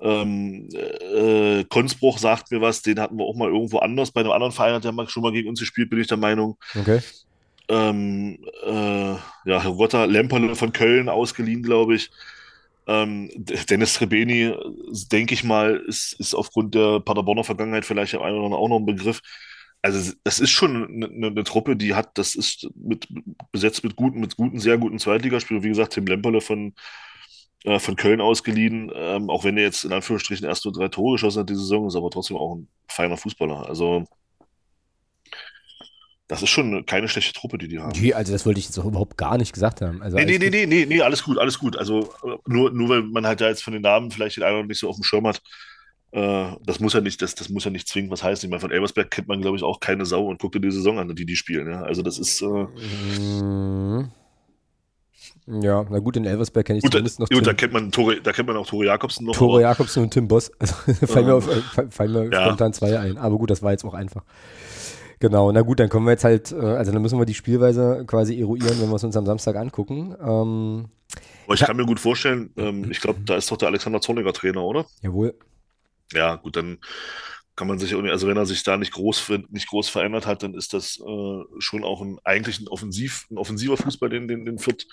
ähm, 0.00 0.68
äh, 0.72 1.64
Konsbruch 1.64 2.18
sagt 2.18 2.50
mir 2.50 2.60
was, 2.60 2.82
den 2.82 3.00
hatten 3.00 3.16
wir 3.16 3.24
auch 3.24 3.36
mal 3.36 3.48
irgendwo 3.48 3.78
anders. 3.78 4.12
Bei 4.12 4.20
einem 4.20 4.32
anderen 4.32 4.52
Verein 4.52 4.74
hat 4.74 4.84
der 4.84 5.08
schon 5.08 5.22
mal 5.22 5.32
gegen 5.32 5.48
uns 5.48 5.60
gespielt, 5.60 5.90
bin 5.90 6.00
ich 6.00 6.08
der 6.08 6.16
Meinung. 6.16 6.56
Okay 6.74 7.00
ähm, 7.68 8.38
äh, 8.64 8.70
ja, 8.70 9.62
Herr 9.62 9.76
Wotter, 9.78 10.06
Lemperle 10.06 10.54
von 10.54 10.72
Köln 10.72 11.08
ausgeliehen, 11.08 11.62
glaube 11.62 11.94
ich. 11.96 12.10
Ähm, 12.86 13.30
Dennis 13.34 13.94
Trebeni, 13.94 14.54
denke 15.10 15.34
ich 15.34 15.44
mal, 15.44 15.76
ist, 15.86 16.14
ist 16.18 16.34
aufgrund 16.34 16.74
der 16.74 17.00
Paderborner 17.00 17.44
Vergangenheit 17.44 17.84
vielleicht 17.84 18.14
auch 18.14 18.68
noch 18.68 18.78
ein 18.78 18.86
Begriff. 18.86 19.20
Also 19.82 20.12
das 20.24 20.40
ist 20.40 20.50
schon 20.50 20.76
eine, 20.76 21.06
eine, 21.06 21.26
eine, 21.28 21.44
Truppe, 21.44 21.76
die 21.76 21.94
hat, 21.94 22.16
das 22.16 22.34
ist 22.34 22.68
mit, 22.74 23.06
besetzt 23.52 23.84
mit 23.84 23.96
guten, 23.96 24.20
mit 24.20 24.36
guten, 24.36 24.58
sehr 24.58 24.78
guten 24.78 24.98
Zweitligaspielern. 24.98 25.62
Wie 25.62 25.68
gesagt, 25.68 25.92
Tim 25.92 26.06
Lemperle 26.06 26.40
von, 26.40 26.74
äh, 27.64 27.78
von 27.78 27.96
Köln 27.96 28.20
ausgeliehen, 28.20 28.90
ähm, 28.94 29.28
auch 29.28 29.44
wenn 29.44 29.58
er 29.58 29.64
jetzt 29.64 29.84
in 29.84 29.92
Anführungsstrichen 29.92 30.46
erst 30.46 30.64
nur 30.64 30.72
drei 30.72 30.88
Tore 30.88 31.16
geschossen 31.16 31.40
hat 31.40 31.50
diese 31.50 31.60
Saison, 31.60 31.86
ist 31.86 31.96
aber 31.96 32.10
trotzdem 32.10 32.38
auch 32.38 32.56
ein 32.56 32.68
feiner 32.88 33.16
Fußballer. 33.18 33.68
Also 33.68 34.06
das 36.26 36.42
ist 36.42 36.50
schon 36.50 36.86
keine 36.86 37.08
schlechte 37.08 37.32
Truppe, 37.34 37.58
die 37.58 37.68
die 37.68 37.78
haben. 37.78 37.92
Nee, 38.00 38.14
also 38.14 38.32
das 38.32 38.46
wollte 38.46 38.58
ich 38.58 38.66
jetzt 38.66 38.78
auch 38.78 38.86
überhaupt 38.86 39.18
gar 39.18 39.36
nicht 39.36 39.52
gesagt 39.52 39.82
haben. 39.82 40.00
Also 40.00 40.16
nee, 40.16 40.24
nee, 40.24 40.38
nee, 40.38 40.50
nee, 40.50 40.66
nee, 40.66 40.86
nee, 40.86 41.00
alles 41.02 41.22
gut, 41.22 41.38
alles 41.38 41.58
gut. 41.58 41.76
Also 41.76 42.14
nur, 42.46 42.70
nur 42.70 42.88
weil 42.88 43.02
man 43.02 43.26
halt 43.26 43.40
da 43.40 43.48
jetzt 43.48 43.62
von 43.62 43.72
den 43.74 43.82
Namen 43.82 44.10
vielleicht 44.10 44.36
den 44.36 44.44
einen 44.44 44.66
nicht 44.66 44.78
so 44.78 44.88
auf 44.88 44.96
dem 44.96 45.04
Schirm 45.04 45.26
hat, 45.26 45.42
äh, 46.12 46.52
das 46.64 46.80
muss 46.80 46.92
ja 46.92 47.00
nicht, 47.00 47.20
das, 47.20 47.34
das 47.34 47.48
muss 47.48 47.64
ja 47.64 47.70
nicht 47.70 47.88
zwingend 47.88 48.12
was 48.12 48.22
heißen. 48.22 48.46
Ich 48.46 48.50
meine, 48.50 48.60
von 48.60 48.70
Elversberg 48.70 49.10
kennt 49.10 49.28
man, 49.28 49.42
glaube 49.42 49.56
ich, 49.56 49.62
auch 49.62 49.80
keine 49.80 50.06
Sau 50.06 50.26
und 50.26 50.40
guckt 50.40 50.54
dir 50.54 50.60
die 50.60 50.70
Saison 50.70 50.98
an, 50.98 51.14
die 51.14 51.26
die 51.26 51.36
spielen. 51.36 51.68
Ja? 51.68 51.82
Also 51.82 52.02
das 52.02 52.18
ist. 52.18 52.40
Äh, 52.40 52.46
mhm. 52.46 54.10
Ja, 55.46 55.84
na 55.90 55.98
gut, 55.98 56.16
in 56.16 56.24
Elversberg 56.24 56.64
kenne 56.64 56.78
ich 56.78 56.84
gut, 56.84 56.92
zumindest 56.92 57.20
noch. 57.20 57.28
Gut, 57.28 57.46
da 57.46 57.52
kennt 57.52 57.74
man 57.74 57.92
Tore, 57.92 58.18
da 58.22 58.32
kennt 58.32 58.48
man 58.48 58.56
auch 58.56 58.66
Tore 58.66 58.86
Jakobsen 58.86 59.26
noch. 59.26 59.34
Tore 59.34 59.60
Jakobsen 59.60 60.04
und 60.04 60.10
Tim 60.10 60.26
Boss. 60.26 60.50
Also 60.58 60.74
fallen 61.06 61.26
mir, 61.26 61.34
auf, 61.34 61.48
fallen 61.90 62.12
mir 62.12 62.32
ja. 62.32 62.44
spontan 62.44 62.72
zwei 62.72 62.98
ein. 62.98 63.18
Aber 63.18 63.36
gut, 63.36 63.50
das 63.50 63.62
war 63.62 63.72
jetzt 63.72 63.84
auch 63.84 63.92
einfach. 63.92 64.22
Genau, 65.20 65.52
na 65.52 65.62
gut, 65.62 65.80
dann 65.80 65.88
kommen 65.88 66.06
wir 66.06 66.12
jetzt 66.12 66.24
halt, 66.24 66.52
äh, 66.52 66.56
also 66.56 66.92
dann 66.92 67.02
müssen 67.02 67.18
wir 67.18 67.26
die 67.26 67.34
Spielweise 67.34 68.04
quasi 68.06 68.38
eruieren, 68.38 68.80
wenn 68.80 68.88
wir 68.88 68.96
es 68.96 69.04
uns 69.04 69.16
am 69.16 69.26
Samstag 69.26 69.56
angucken. 69.56 70.14
Ähm, 70.20 70.88
Aber 71.44 71.54
ich 71.54 71.60
kann 71.60 71.76
mir 71.76 71.86
gut 71.86 72.00
vorstellen, 72.00 72.50
ähm, 72.56 72.90
ich 72.90 73.00
glaube, 73.00 73.20
da 73.24 73.36
ist 73.36 73.50
doch 73.50 73.56
der 73.56 73.68
Alexander 73.68 74.00
Zorniger 74.00 74.32
Trainer, 74.32 74.62
oder? 74.62 74.86
Jawohl. 75.02 75.34
Ja, 76.12 76.36
gut, 76.36 76.56
dann 76.56 76.78
kann 77.56 77.68
man 77.68 77.78
sich, 77.78 77.94
also 77.94 78.26
wenn 78.26 78.36
er 78.36 78.46
sich 78.46 78.64
da 78.64 78.76
nicht 78.76 78.92
groß, 78.92 79.32
nicht 79.50 79.68
groß 79.68 79.88
verändert 79.88 80.26
hat, 80.26 80.42
dann 80.42 80.54
ist 80.54 80.74
das 80.74 80.98
äh, 80.98 81.42
schon 81.58 81.84
auch 81.84 82.02
ein, 82.02 82.18
eigentlich 82.24 82.60
ein, 82.60 82.68
Offensiv, 82.68 83.26
ein 83.30 83.38
offensiver 83.38 83.76
Fußball, 83.76 84.10
den, 84.10 84.26
den, 84.26 84.44
den 84.44 84.58
Fürth 84.58 84.86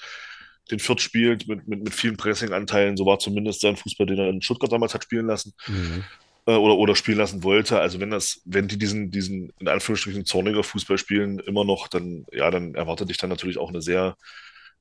den 0.70 0.80
Fürth 0.80 1.02
spielt, 1.02 1.48
mit, 1.48 1.68
mit, 1.68 1.84
mit 1.84 1.94
vielen 1.94 2.18
Pressing-Anteilen. 2.18 2.98
So 2.98 3.06
war 3.06 3.20
zumindest 3.20 3.62
sein 3.62 3.76
Fußball, 3.76 4.06
den 4.06 4.20
er 4.20 4.30
in 4.30 4.42
Stuttgart 4.42 4.72
damals 4.72 4.94
hat 4.94 5.04
spielen 5.04 5.28
lassen. 5.28 5.54
Mhm. 5.68 6.04
Äh, 6.52 6.58
oder, 6.58 6.76
oder 6.78 6.96
spielen 6.96 7.18
lassen 7.18 7.44
wollte. 7.44 7.80
Also 7.80 8.00
wenn 8.00 8.12
das, 8.12 8.42
wenn 8.46 8.68
die 8.68 8.78
diesen, 8.78 9.12
diesen 9.12 9.52
in 9.60 9.68
Anführungsstrichen 9.68 10.26
zorniger 10.26 10.64
Fußball 10.64 10.98
spielen, 10.98 11.40
immer 11.40 11.64
noch, 11.64 11.88
dann, 11.88 12.26
ja, 12.32 12.52
dann 12.52 12.76
erwartet 12.76 13.10
dich 13.10 13.18
dann 13.18 13.30
natürlich 13.30 13.58
auch 13.58 13.70
eine 13.70 13.82
sehr, 13.82 14.16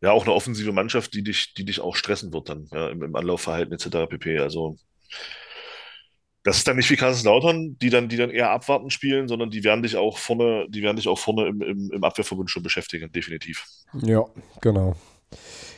ja, 0.00 0.12
auch 0.12 0.24
eine 0.24 0.34
offensive 0.34 0.72
Mannschaft, 0.72 1.14
die 1.14 1.22
dich, 1.22 1.54
die 1.54 1.64
dich 1.64 1.80
auch 1.80 1.96
stressen 1.96 2.32
wird 2.32 2.48
dann, 2.48 2.68
ja, 2.72 2.88
im, 2.88 3.02
im 3.02 3.14
Anlaufverhalten 3.16 3.72
etc. 3.72 4.08
pp. 4.08 4.38
Also 4.38 4.76
das 6.42 6.56
ist 6.56 6.66
dann 6.66 6.76
nicht 6.76 6.90
wie 6.90 6.96
Kaiserslautern, 6.96 7.76
die 7.78 7.90
dann, 7.90 8.08
die 8.08 8.16
dann 8.16 8.30
eher 8.30 8.50
abwarten 8.50 8.90
spielen, 8.90 9.28
sondern 9.28 9.50
die 9.50 9.62
werden 9.62 9.82
dich 9.82 9.96
auch 9.96 10.16
vorne, 10.16 10.66
die 10.70 10.82
werden 10.82 10.96
dich 10.96 11.06
auch 11.06 11.18
vorne 11.18 11.46
im, 11.46 11.60
im, 11.60 11.90
im 11.92 12.04
Abwehrverbund 12.04 12.50
schon 12.50 12.62
beschäftigen, 12.62 13.12
definitiv. 13.12 13.66
Ja, 14.02 14.24
genau. 14.62 14.96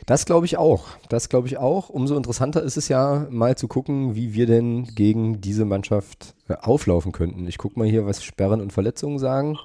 Das 0.06 0.24
glaube 0.26 0.46
ich 0.46 0.56
auch. 0.56 0.88
Das 1.08 1.28
glaube 1.28 1.46
ich 1.46 1.58
auch. 1.58 1.88
Umso 1.88 2.16
interessanter 2.16 2.62
ist 2.62 2.76
es 2.76 2.88
ja, 2.88 3.26
mal 3.30 3.56
zu 3.56 3.68
gucken, 3.68 4.14
wie 4.14 4.34
wir 4.34 4.46
denn 4.46 4.84
gegen 4.94 5.40
diese 5.40 5.64
Mannschaft 5.64 6.34
äh, 6.48 6.54
auflaufen 6.54 7.12
könnten. 7.12 7.46
Ich 7.46 7.58
gucke 7.58 7.78
mal 7.78 7.88
hier, 7.88 8.06
was 8.06 8.22
Sperren 8.22 8.60
und 8.60 8.72
Verletzungen 8.72 9.18
sagen. 9.18 9.58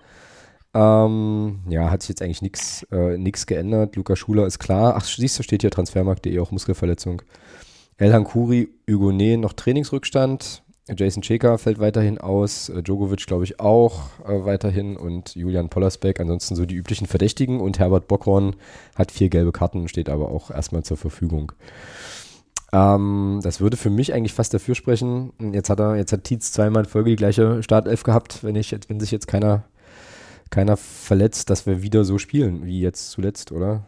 Ähm, 0.74 1.60
ja, 1.70 1.90
hat 1.90 2.02
sich 2.02 2.10
jetzt 2.10 2.22
eigentlich 2.22 2.42
nichts 2.42 2.86
äh, 2.92 3.46
geändert. 3.48 3.96
Luca 3.96 4.16
Schuler 4.16 4.46
ist 4.46 4.60
klar. 4.60 4.96
Ach, 4.96 5.04
siehst 5.04 5.40
du, 5.40 5.44
steht 5.44 5.62
hier 5.62 5.72
transfermarkt.de 5.72 6.40
auch 6.40 6.52
Muskelverletzung. 6.52 7.24
Elhan 7.98 8.26
Kuri, 8.26 8.70
Hugonet 8.88 9.40
noch 9.40 9.54
Trainingsrückstand. 9.54 10.62
Jason 10.96 11.22
Cheka 11.22 11.58
fällt 11.58 11.80
weiterhin 11.80 12.18
aus, 12.18 12.70
äh, 12.70 12.82
Djokovic 12.82 13.26
glaube 13.26 13.44
ich 13.44 13.60
auch 13.60 14.10
äh, 14.26 14.46
weiterhin 14.46 14.96
und 14.96 15.36
Julian 15.36 15.70
Pollersbeck, 15.70 16.20
ansonsten 16.20 16.56
so 16.56 16.66
die 16.66 16.76
üblichen 16.76 17.08
Verdächtigen 17.08 17.60
und 17.60 17.80
Herbert 17.80 18.08
Bockhorn 18.08 18.56
hat 18.96 19.12
vier 19.12 19.30
gelbe 19.30 19.52
Karten, 19.52 19.88
steht 19.88 20.10
aber 20.10 20.30
auch 20.30 20.50
erstmal 20.50 20.84
zur 20.84 20.98
Verfügung. 20.98 21.52
Ähm, 22.72 23.40
das 23.44 23.60
würde 23.60 23.78
für 23.78 23.90
mich 23.90 24.14
eigentlich 24.14 24.34
fast 24.34 24.54
dafür 24.54 24.76
sprechen. 24.76 25.34
Jetzt 25.54 25.70
hat 25.70 25.80
er, 25.80 25.96
jetzt 25.96 26.14
hat 26.14 26.24
Tietz 26.24 26.52
zweimal 26.52 26.84
in 26.84 26.90
Folge 26.90 27.10
die 27.10 27.16
gleiche 27.16 27.64
Startelf 27.64 28.04
gehabt, 28.04 28.44
wenn 28.44 28.56
ich 28.56 28.76
wenn 28.88 29.00
sich 29.00 29.12
jetzt 29.12 29.28
keiner, 29.28 29.66
keiner 30.50 30.78
verletzt, 30.78 31.50
dass 31.50 31.66
wir 31.66 31.82
wieder 31.82 32.06
so 32.06 32.18
spielen 32.18 32.66
wie 32.66 32.80
jetzt 32.82 33.12
zuletzt, 33.12 33.52
oder? 33.52 33.86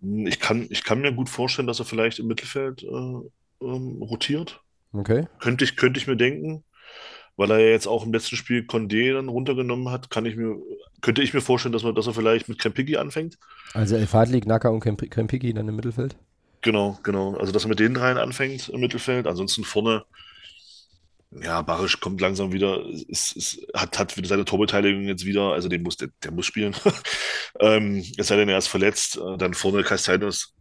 Ich 0.00 0.40
kann, 0.40 0.66
ich 0.70 0.84
kann 0.84 1.00
mir 1.00 1.12
gut 1.12 1.28
vorstellen, 1.28 1.66
dass 1.66 1.80
er 1.80 1.86
vielleicht 1.86 2.18
im 2.18 2.26
Mittelfeld 2.26 2.82
äh, 2.82 3.64
ähm, 3.64 4.02
rotiert. 4.02 4.62
Okay. 4.92 5.26
Könnte 5.40 5.64
ich, 5.64 5.76
könnte 5.76 5.98
ich 5.98 6.06
mir 6.06 6.16
denken, 6.16 6.64
weil 7.36 7.50
er 7.50 7.58
ja 7.58 7.70
jetzt 7.70 7.86
auch 7.86 8.04
im 8.04 8.12
letzten 8.12 8.36
Spiel 8.36 8.62
Condé 8.62 9.12
dann 9.12 9.28
runtergenommen 9.28 9.90
hat, 9.90 10.10
kann 10.10 10.26
ich 10.26 10.36
mir, 10.36 10.56
könnte 11.02 11.22
ich 11.22 11.34
mir 11.34 11.40
vorstellen, 11.40 11.72
dass, 11.72 11.82
man, 11.82 11.94
dass 11.94 12.06
er 12.06 12.14
vielleicht 12.14 12.48
mit 12.48 12.58
Krempiki 12.58 12.96
anfängt. 12.96 13.38
Also 13.74 13.96
El 13.96 14.06
Fadli, 14.06 14.40
Naka 14.44 14.68
und 14.68 14.80
Krempiki 14.80 15.52
dann 15.52 15.68
im 15.68 15.76
Mittelfeld? 15.76 16.16
Genau, 16.62 16.98
genau. 17.02 17.36
Also 17.36 17.52
dass 17.52 17.64
er 17.64 17.68
mit 17.68 17.78
den 17.78 17.94
dreien 17.94 18.18
anfängt 18.18 18.70
im 18.70 18.80
Mittelfeld. 18.80 19.26
Ansonsten 19.26 19.64
vorne, 19.64 20.04
ja, 21.30 21.60
Barisch 21.62 22.00
kommt 22.00 22.20
langsam 22.20 22.52
wieder, 22.52 22.84
ist, 22.86 23.36
ist, 23.36 23.66
hat, 23.74 23.98
hat 23.98 24.14
seine 24.24 24.46
Torbeteiligung 24.46 25.02
jetzt 25.02 25.26
wieder, 25.26 25.52
also 25.52 25.68
den 25.68 25.82
muss, 25.82 25.98
der, 25.98 26.08
der 26.24 26.32
muss 26.32 26.46
spielen. 26.46 26.74
ähm, 27.60 28.02
es 28.16 28.28
sei 28.28 28.36
denn, 28.36 28.48
er 28.48 28.58
ist 28.58 28.68
verletzt. 28.68 29.20
Dann 29.38 29.52
vorne 29.52 29.82
Castellanos 29.82 30.54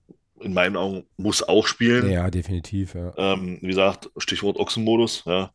in 0.46 0.54
meinen 0.54 0.78
Augen 0.78 1.06
muss 1.18 1.42
auch 1.42 1.66
spielen. 1.66 2.10
Ja, 2.10 2.30
definitiv. 2.30 2.94
Ja. 2.94 3.14
Ähm, 3.18 3.58
wie 3.62 3.68
gesagt, 3.68 4.12
Stichwort 4.18 4.58
Ochsenmodus. 4.58 5.24
Ja. 5.26 5.52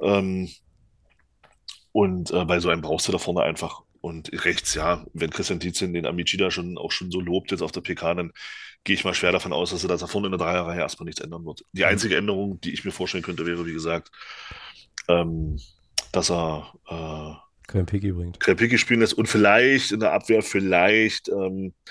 Ähm, 0.00 0.48
und 1.90 2.30
äh, 2.30 2.44
bei 2.44 2.60
so 2.60 2.70
einem 2.70 2.82
brauchst 2.82 3.08
du 3.08 3.12
da 3.12 3.18
vorne 3.18 3.42
einfach. 3.42 3.82
Und 4.00 4.30
rechts, 4.44 4.74
ja, 4.74 5.04
wenn 5.12 5.30
Christian 5.30 5.60
Tietzen 5.60 5.92
den 5.92 6.06
Amici 6.06 6.36
da 6.36 6.50
schon 6.50 6.78
auch 6.78 6.92
schon 6.92 7.10
so 7.10 7.20
lobt 7.20 7.50
jetzt 7.50 7.62
auf 7.62 7.72
der 7.72 7.80
PK, 7.80 8.14
dann 8.14 8.32
gehe 8.84 8.94
ich 8.94 9.04
mal 9.04 9.14
schwer 9.14 9.32
davon 9.32 9.52
aus, 9.52 9.70
dass 9.70 9.84
er 9.84 9.96
da 9.96 10.06
vorne 10.06 10.28
in 10.28 10.32
der 10.32 10.38
Dreierreihe 10.38 10.80
erstmal 10.80 11.04
nichts 11.04 11.20
ändern 11.20 11.44
wird. 11.44 11.64
Die 11.72 11.84
einzige 11.84 12.16
Änderung, 12.16 12.60
die 12.60 12.72
ich 12.72 12.84
mir 12.84 12.92
vorstellen 12.92 13.24
könnte, 13.24 13.44
wäre, 13.44 13.66
wie 13.66 13.72
gesagt, 13.72 14.10
ähm, 15.08 15.58
dass 16.12 16.30
er 16.30 16.72
äh, 16.88 17.68
Krempiki 17.68 18.12
bringt. 18.12 18.38
Krempiki 18.38 18.78
spielen 18.78 19.00
lässt 19.00 19.14
und 19.14 19.28
vielleicht 19.28 19.90
in 19.90 20.00
der 20.00 20.12
Abwehr 20.12 20.42
vielleicht 20.42 21.28
ähm, 21.28 21.74
äh, 21.86 21.90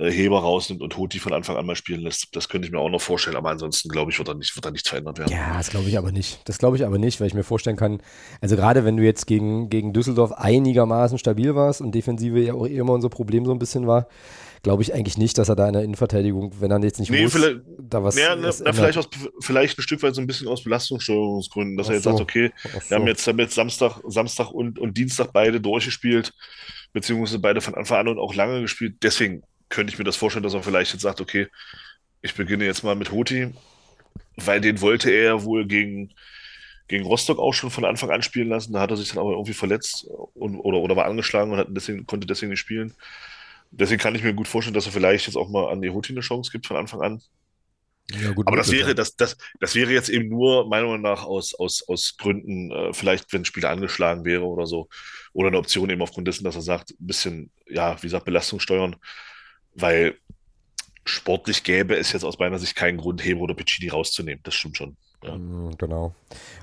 Heber 0.00 0.40
rausnimmt 0.40 0.80
und 0.80 0.96
Hoti 0.96 1.18
von 1.18 1.32
Anfang 1.32 1.56
an 1.56 1.66
mal 1.66 1.74
spielen 1.74 2.02
lässt. 2.02 2.34
Das 2.36 2.48
könnte 2.48 2.66
ich 2.66 2.72
mir 2.72 2.78
auch 2.78 2.88
noch 2.88 3.00
vorstellen, 3.00 3.36
aber 3.36 3.50
ansonsten 3.50 3.88
glaube 3.88 4.12
ich, 4.12 4.18
wird 4.18 4.28
da, 4.28 4.34
nicht, 4.34 4.54
wird 4.54 4.64
da 4.64 4.70
nichts 4.70 4.88
verändert 4.88 5.18
werden. 5.18 5.32
Ja, 5.32 5.56
das 5.56 5.70
glaube 5.70 5.88
ich 5.88 5.98
aber 5.98 6.12
nicht. 6.12 6.40
Das 6.44 6.58
glaube 6.58 6.76
ich 6.76 6.86
aber 6.86 6.98
nicht, 6.98 7.20
weil 7.20 7.26
ich 7.26 7.34
mir 7.34 7.42
vorstellen 7.42 7.76
kann, 7.76 8.00
also 8.40 8.54
gerade 8.54 8.84
wenn 8.84 8.96
du 8.96 9.02
jetzt 9.02 9.26
gegen, 9.26 9.70
gegen 9.70 9.92
Düsseldorf 9.92 10.32
einigermaßen 10.32 11.18
stabil 11.18 11.56
warst 11.56 11.80
und 11.80 11.94
Defensive 11.94 12.38
ja 12.38 12.54
auch 12.54 12.66
immer 12.66 12.92
unser 12.92 13.08
Problem 13.08 13.44
so 13.44 13.50
ein 13.50 13.58
bisschen 13.58 13.88
war, 13.88 14.06
glaube 14.62 14.82
ich 14.82 14.94
eigentlich 14.94 15.18
nicht, 15.18 15.36
dass 15.38 15.48
er 15.48 15.56
da 15.56 15.66
in 15.66 15.72
der 15.72 15.82
Innenverteidigung, 15.82 16.52
wenn 16.60 16.70
er 16.70 16.80
jetzt 16.82 17.00
nicht 17.00 17.10
nee, 17.10 17.22
muss, 17.22 17.32
vielleicht, 17.32 17.60
da 17.78 18.02
was. 18.02 18.16
Ja, 18.16 18.40
was 18.40 18.60
na, 18.60 18.72
vielleicht, 18.72 18.98
aus, 18.98 19.08
vielleicht 19.40 19.78
ein 19.78 19.82
Stück 19.82 20.02
weit 20.02 20.14
so 20.14 20.20
ein 20.20 20.26
bisschen 20.26 20.46
aus 20.48 20.62
Belastungssteuerungsgründen, 20.62 21.76
dass 21.76 21.88
Ach 21.88 21.90
er 21.90 21.94
jetzt 21.96 22.04
so. 22.04 22.10
sagt, 22.10 22.22
okay, 22.22 22.52
wir 22.88 22.96
haben 22.96 23.06
jetzt, 23.06 23.26
haben 23.26 23.38
jetzt 23.38 23.54
Samstag, 23.54 24.00
Samstag 24.06 24.50
und, 24.50 24.78
und 24.78 24.96
Dienstag 24.96 25.32
beide 25.32 25.60
durchgespielt, 25.60 26.32
beziehungsweise 26.92 27.38
beide 27.40 27.60
von 27.60 27.74
Anfang 27.74 27.98
an 27.98 28.08
und 28.08 28.18
auch 28.18 28.34
lange 28.34 28.60
gespielt. 28.60 28.96
Deswegen 29.02 29.42
könnte 29.68 29.92
ich 29.92 29.98
mir 29.98 30.04
das 30.04 30.16
vorstellen, 30.16 30.42
dass 30.42 30.54
er 30.54 30.62
vielleicht 30.62 30.92
jetzt 30.92 31.02
sagt, 31.02 31.20
okay, 31.20 31.48
ich 32.22 32.34
beginne 32.34 32.64
jetzt 32.64 32.82
mal 32.82 32.96
mit 32.96 33.12
Hoti, 33.12 33.52
weil 34.36 34.60
den 34.60 34.80
wollte 34.80 35.10
er 35.10 35.44
wohl 35.44 35.66
gegen, 35.66 36.14
gegen 36.88 37.04
Rostock 37.04 37.38
auch 37.38 37.52
schon 37.52 37.70
von 37.70 37.84
Anfang 37.84 38.10
an 38.10 38.22
spielen 38.22 38.48
lassen. 38.48 38.72
Da 38.72 38.80
hat 38.80 38.90
er 38.90 38.96
sich 38.96 39.08
dann 39.08 39.18
aber 39.18 39.32
irgendwie 39.32 39.54
verletzt 39.54 40.06
und, 40.34 40.58
oder, 40.58 40.78
oder 40.78 40.96
war 40.96 41.06
angeschlagen 41.06 41.52
und 41.52 41.58
hat 41.58 41.68
deswegen, 41.70 42.06
konnte 42.06 42.26
deswegen 42.26 42.50
nicht 42.50 42.60
spielen. 42.60 42.94
Deswegen 43.70 44.00
kann 44.00 44.14
ich 44.14 44.22
mir 44.22 44.32
gut 44.32 44.48
vorstellen, 44.48 44.74
dass 44.74 44.86
er 44.86 44.92
vielleicht 44.92 45.26
jetzt 45.26 45.36
auch 45.36 45.50
mal 45.50 45.70
an 45.70 45.82
die 45.82 45.90
Hoti 45.90 46.12
eine 46.12 46.20
Chance 46.20 46.50
gibt 46.50 46.66
von 46.66 46.76
Anfang 46.76 47.02
an. 47.02 47.22
Ja, 48.10 48.30
gut, 48.32 48.46
aber 48.46 48.56
das 48.56 48.72
wäre, 48.72 48.94
das, 48.94 49.16
das, 49.16 49.36
das 49.60 49.74
wäre 49.74 49.92
jetzt 49.92 50.08
eben 50.08 50.30
nur, 50.30 50.66
meiner 50.66 50.86
Meinung 50.86 51.02
nach, 51.02 51.24
aus, 51.24 51.54
aus, 51.54 51.86
aus 51.86 52.16
Gründen, 52.16 52.70
äh, 52.70 52.94
vielleicht, 52.94 53.30
wenn 53.34 53.42
ein 53.42 53.44
Spieler 53.44 53.68
angeschlagen 53.68 54.24
wäre 54.24 54.44
oder 54.44 54.66
so, 54.66 54.88
oder 55.34 55.48
eine 55.48 55.58
Option 55.58 55.90
eben 55.90 56.00
aufgrund 56.00 56.26
dessen, 56.26 56.44
dass 56.44 56.54
er 56.54 56.62
sagt, 56.62 56.92
ein 56.92 57.06
bisschen, 57.06 57.50
ja, 57.66 58.02
wie 58.02 58.06
gesagt, 58.06 58.24
Belastung 58.24 58.60
steuern 58.60 58.96
weil 59.80 60.14
sportlich 61.04 61.64
gäbe 61.64 61.96
es 61.96 62.12
jetzt 62.12 62.24
aus 62.24 62.38
meiner 62.38 62.58
Sicht 62.58 62.76
keinen 62.76 62.98
Grund, 62.98 63.24
Hebro 63.24 63.44
oder 63.44 63.54
Piccini 63.54 63.88
rauszunehmen. 63.88 64.40
Das 64.44 64.54
stimmt 64.54 64.76
schon. 64.76 64.96
Ja. 65.24 65.36
Mm, 65.36 65.76
genau. 65.78 66.14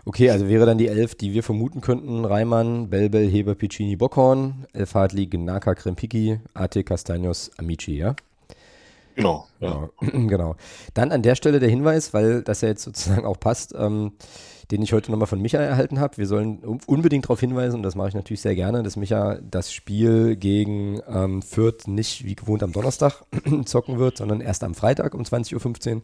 Okay, 0.05 0.29
also 0.29 0.47
wäre 0.47 0.65
dann 0.65 0.77
die 0.77 0.87
Elf, 0.87 1.15
die 1.15 1.33
wir 1.33 1.43
vermuten 1.43 1.81
könnten: 1.81 2.23
Reimann, 2.23 2.89
Belbel, 2.89 3.27
Heber, 3.29 3.55
Piccini, 3.55 3.95
Bockhorn, 3.95 4.65
Elfadli, 4.73 5.27
Genaka, 5.27 5.75
Krempiki, 5.75 6.39
Ate, 6.53 6.83
Castagnos, 6.83 7.51
Amici, 7.57 7.97
ja? 7.97 8.15
Genau, 9.15 9.47
ja. 9.59 9.89
Genau. 10.01 10.27
genau. 10.27 10.55
Dann 10.93 11.11
an 11.11 11.21
der 11.21 11.35
Stelle 11.35 11.59
der 11.59 11.69
Hinweis, 11.69 12.13
weil 12.13 12.43
das 12.43 12.61
ja 12.61 12.69
jetzt 12.69 12.83
sozusagen 12.83 13.25
auch 13.25 13.39
passt. 13.39 13.73
Ähm, 13.77 14.13
den 14.71 14.81
ich 14.81 14.93
heute 14.93 15.11
nochmal 15.11 15.27
von 15.27 15.41
Micha 15.41 15.59
erhalten 15.59 15.99
habe. 15.99 16.17
Wir 16.17 16.27
sollen 16.27 16.59
unbedingt 16.85 17.25
darauf 17.25 17.39
hinweisen, 17.39 17.77
und 17.77 17.83
das 17.83 17.95
mache 17.95 18.09
ich 18.09 18.13
natürlich 18.15 18.41
sehr 18.41 18.55
gerne, 18.55 18.83
dass 18.83 18.95
Micha 18.95 19.39
das 19.49 19.71
Spiel 19.71 20.35
gegen 20.35 21.01
ähm, 21.07 21.41
Fürth 21.41 21.87
nicht 21.87 22.25
wie 22.25 22.35
gewohnt 22.35 22.63
am 22.63 22.71
Donnerstag 22.71 23.23
zocken 23.65 23.99
wird, 23.99 24.17
sondern 24.17 24.41
erst 24.41 24.63
am 24.63 24.75
Freitag 24.75 25.13
um 25.13 25.21
20.15 25.21 25.95
Uhr. 25.95 26.01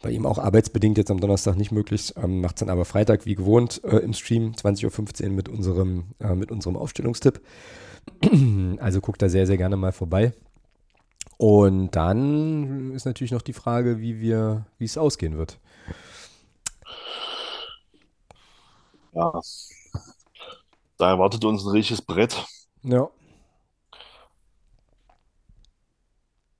Bei 0.00 0.10
ihm 0.10 0.26
auch 0.26 0.38
arbeitsbedingt 0.38 0.98
jetzt 0.98 1.10
am 1.10 1.20
Donnerstag 1.20 1.56
nicht 1.56 1.70
möglich, 1.70 2.12
ähm, 2.16 2.40
macht 2.40 2.56
es 2.56 2.60
dann 2.60 2.70
aber 2.70 2.84
Freitag 2.84 3.24
wie 3.24 3.36
gewohnt 3.36 3.82
äh, 3.84 3.98
im 3.98 4.14
Stream 4.14 4.52
20.15 4.52 5.24
Uhr 5.24 5.30
mit 5.30 5.48
unserem, 5.48 6.04
äh, 6.18 6.34
mit 6.34 6.50
unserem 6.50 6.76
Aufstellungstipp. 6.76 7.40
also 8.78 9.00
guckt 9.00 9.22
da 9.22 9.28
sehr, 9.28 9.46
sehr 9.46 9.58
gerne 9.58 9.76
mal 9.76 9.92
vorbei. 9.92 10.32
Und 11.36 11.94
dann 11.96 12.92
ist 12.94 13.04
natürlich 13.04 13.32
noch 13.32 13.42
die 13.42 13.52
Frage, 13.52 14.00
wie 14.00 14.54
es 14.80 14.98
ausgehen 14.98 15.36
wird. 15.36 15.58
Ja, 19.12 19.40
da 20.98 21.10
erwartet 21.10 21.44
uns 21.44 21.64
ein 21.64 21.70
richtiges 21.70 22.02
Brett. 22.02 22.44
Ja. 22.82 23.10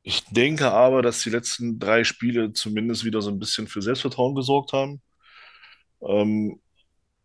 Ich 0.02 0.24
denke 0.26 0.72
aber, 0.72 1.00
dass 1.02 1.22
die 1.22 1.30
letzten 1.30 1.78
drei 1.78 2.02
Spiele 2.04 2.52
zumindest 2.52 3.04
wieder 3.04 3.22
so 3.22 3.30
ein 3.30 3.38
bisschen 3.38 3.68
für 3.68 3.82
Selbstvertrauen 3.82 4.34
gesorgt 4.34 4.72
haben. 4.72 5.00
Ähm, 6.00 6.60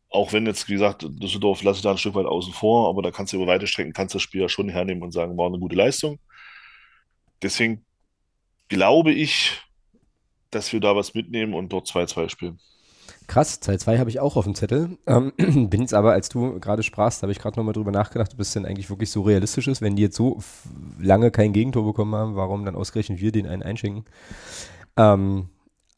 auch 0.10 0.32
wenn 0.32 0.46
jetzt, 0.46 0.70
wie 0.70 0.74
gesagt, 0.74 1.06
Düsseldorf 1.08 1.64
lasse 1.64 1.78
ich 1.78 1.84
da 1.84 1.92
ein 1.92 1.98
Stück 1.98 2.16
weit 2.16 2.28
außen 2.28 2.54
vor, 2.54 2.88
aber 2.90 3.02
da 3.02 3.12
kannst 3.12 3.34
du 3.34 3.38
über 3.38 3.48
weite 3.48 3.68
Strecken, 3.68 3.94
kannst 3.94 4.16
das 4.16 4.22
Spiel 4.22 4.42
ja 4.42 4.50
schon 4.50 4.70
hernehmen 4.70 5.04
und 5.04 5.12
sagen, 5.12 5.38
war 5.38 5.48
eine 5.48 5.60
gute 5.60 5.76
Leistung. 5.76 6.20
Deswegen 7.42 7.86
glaube 8.70 9.12
ich, 9.12 9.62
dass 10.52 10.72
wir 10.72 10.80
da 10.80 10.96
was 10.96 11.14
mitnehmen 11.14 11.54
und 11.54 11.70
dort 11.74 11.88
2-2 11.88 12.30
spielen. 12.30 12.60
Krass, 13.28 13.60
Teil 13.60 13.78
2 13.78 14.00
habe 14.00 14.10
ich 14.10 14.22
auch 14.22 14.38
auf 14.38 14.46
dem 14.46 14.56
Zettel. 14.56 14.98
Ähm, 15.06 15.34
bin 15.70 15.82
jetzt 15.82 15.94
aber, 15.94 16.14
als 16.14 16.30
du 16.30 16.60
gerade 16.60 16.82
sprachst, 16.82 17.22
habe 17.22 17.32
ich 17.32 17.40
gerade 17.40 17.60
nochmal 17.60 17.74
drüber 17.74 17.92
nachgedacht, 17.92 18.34
ob 18.34 18.40
es 18.40 18.54
denn 18.54 18.66
eigentlich 18.66 18.90
wirklich 18.90 19.12
so 19.12 19.22
realistisch 19.22 19.68
ist, 19.68 19.82
wenn 19.82 19.98
die 19.98 20.04
jetzt 20.04 20.16
so 20.16 20.40
lange 20.98 21.30
kein 21.30 21.52
Gegentor 21.52 21.86
bekommen 21.86 22.16
haben, 22.16 22.36
warum 22.36 22.64
dann 22.64 22.76
ausgerechnet 22.76 23.20
wir 23.20 23.34
den 23.34 23.46
einen 23.46 23.64
einschenken. 23.64 24.06
Ähm, 24.96 25.50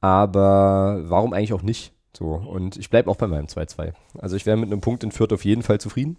aber 0.01 1.03
warum 1.03 1.33
eigentlich 1.33 1.53
auch 1.53 1.61
nicht? 1.61 1.93
So, 2.17 2.33
und 2.33 2.77
ich 2.77 2.89
bleibe 2.89 3.09
auch 3.11 3.15
bei 3.15 3.27
meinem 3.27 3.45
2-2. 3.45 3.93
Also 4.17 4.35
ich 4.35 4.45
wäre 4.45 4.57
mit 4.57 4.71
einem 4.71 4.81
Punkt 4.81 5.03
in 5.03 5.11
Fürth 5.11 5.31
auf 5.31 5.45
jeden 5.45 5.61
Fall 5.61 5.79
zufrieden. 5.79 6.17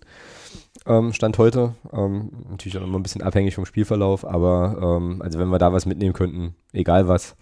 Ähm, 0.87 1.13
Stand 1.13 1.37
heute. 1.39 1.75
Ähm, 1.93 2.31
natürlich 2.49 2.79
auch 2.79 2.83
immer 2.83 2.99
ein 2.99 3.03
bisschen 3.03 3.23
abhängig 3.23 3.57
vom 3.57 3.67
Spielverlauf, 3.67 4.25
aber 4.25 4.99
ähm, 4.99 5.21
also 5.21 5.39
wenn 5.41 5.49
wir 5.49 5.59
da 5.59 5.73
was 5.73 5.87
mitnehmen 5.87 6.13
könnten, 6.13 6.55
egal 6.73 7.09
was, 7.09 7.35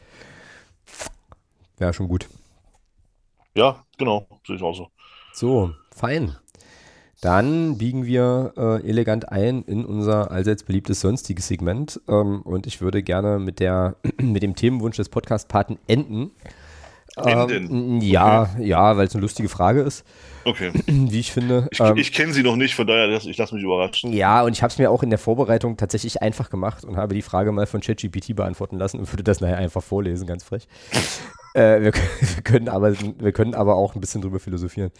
wäre 1.77 1.93
schon 1.93 2.09
gut. 2.09 2.29
Ja, 3.59 3.85
genau, 3.99 4.25
sehe 4.47 4.55
ich 4.55 4.63
auch 4.63 4.73
so. 4.73 4.87
So, 5.33 5.73
fein. 5.91 6.37
Dann 7.21 7.77
biegen 7.77 8.07
wir 8.07 8.53
äh, 8.57 8.89
elegant 8.89 9.33
ein 9.33 9.65
in 9.65 9.85
unser 9.85 10.31
allseits 10.31 10.63
beliebtes 10.63 11.01
sonstiges 11.01 11.49
Segment. 11.49 12.01
Ähm, 12.09 12.43
und 12.43 12.69
ich 12.69 12.81
würde 12.81 13.03
gerne 13.03 13.41
mit, 13.41 13.59
der, 13.59 13.97
mit 14.23 14.45
dem 14.45 14.55
Themenwunsch 14.55 14.97
des 14.97 15.09
Podcast-Paten 15.09 15.77
enden. 15.89 16.31
Ähm, 17.27 18.01
ja, 18.01 18.43
okay. 18.43 18.67
ja, 18.67 18.97
weil 18.97 19.07
es 19.07 19.15
eine 19.15 19.23
lustige 19.23 19.49
Frage 19.49 19.81
ist. 19.81 20.05
Okay. 20.45 20.73
Wie 20.87 21.21
ich 21.21 21.33
finde. 21.33 21.69
Ich, 21.71 21.81
ähm, 21.81 21.97
ich 21.97 22.13
kenne 22.13 22.33
sie 22.33 22.43
noch 22.43 22.57
nicht, 22.57 22.75
von 22.75 22.87
daher, 22.87 23.09
ich 23.09 23.37
lasse 23.37 23.55
mich 23.55 23.65
überraschen. 23.65 24.13
Ja, 24.13 24.43
und 24.43 24.53
ich 24.53 24.63
habe 24.63 24.71
es 24.71 24.79
mir 24.79 24.91
auch 24.91 25.03
in 25.03 25.11
der 25.11 25.19
Vorbereitung 25.19 25.77
tatsächlich 25.77 26.23
einfach 26.23 26.51
gemacht 26.51 26.85
und 26.85 26.97
habe 26.97 27.15
die 27.15 27.23
Frage 27.23 27.53
mal 27.53 27.67
von 27.67 27.81
ChatGPT 27.81 28.35
beantworten 28.35 28.79
lassen 28.79 28.99
und 28.99 29.13
würde 29.13 29.25
das 29.25 29.41
nachher 29.41 29.59
einfach 29.59 29.83
vorlesen, 29.83 30.27
ganz 30.27 30.45
frech. 30.45 30.69
äh, 31.55 31.81
wir, 31.83 31.93
wir, 32.21 32.43
können 32.45 32.69
aber, 32.69 32.95
wir 32.99 33.33
können 33.33 33.55
aber 33.55 33.77
auch 33.77 33.95
ein 33.95 34.01
bisschen 34.01 34.23
drüber 34.23 34.39
philosophieren. 34.39 34.91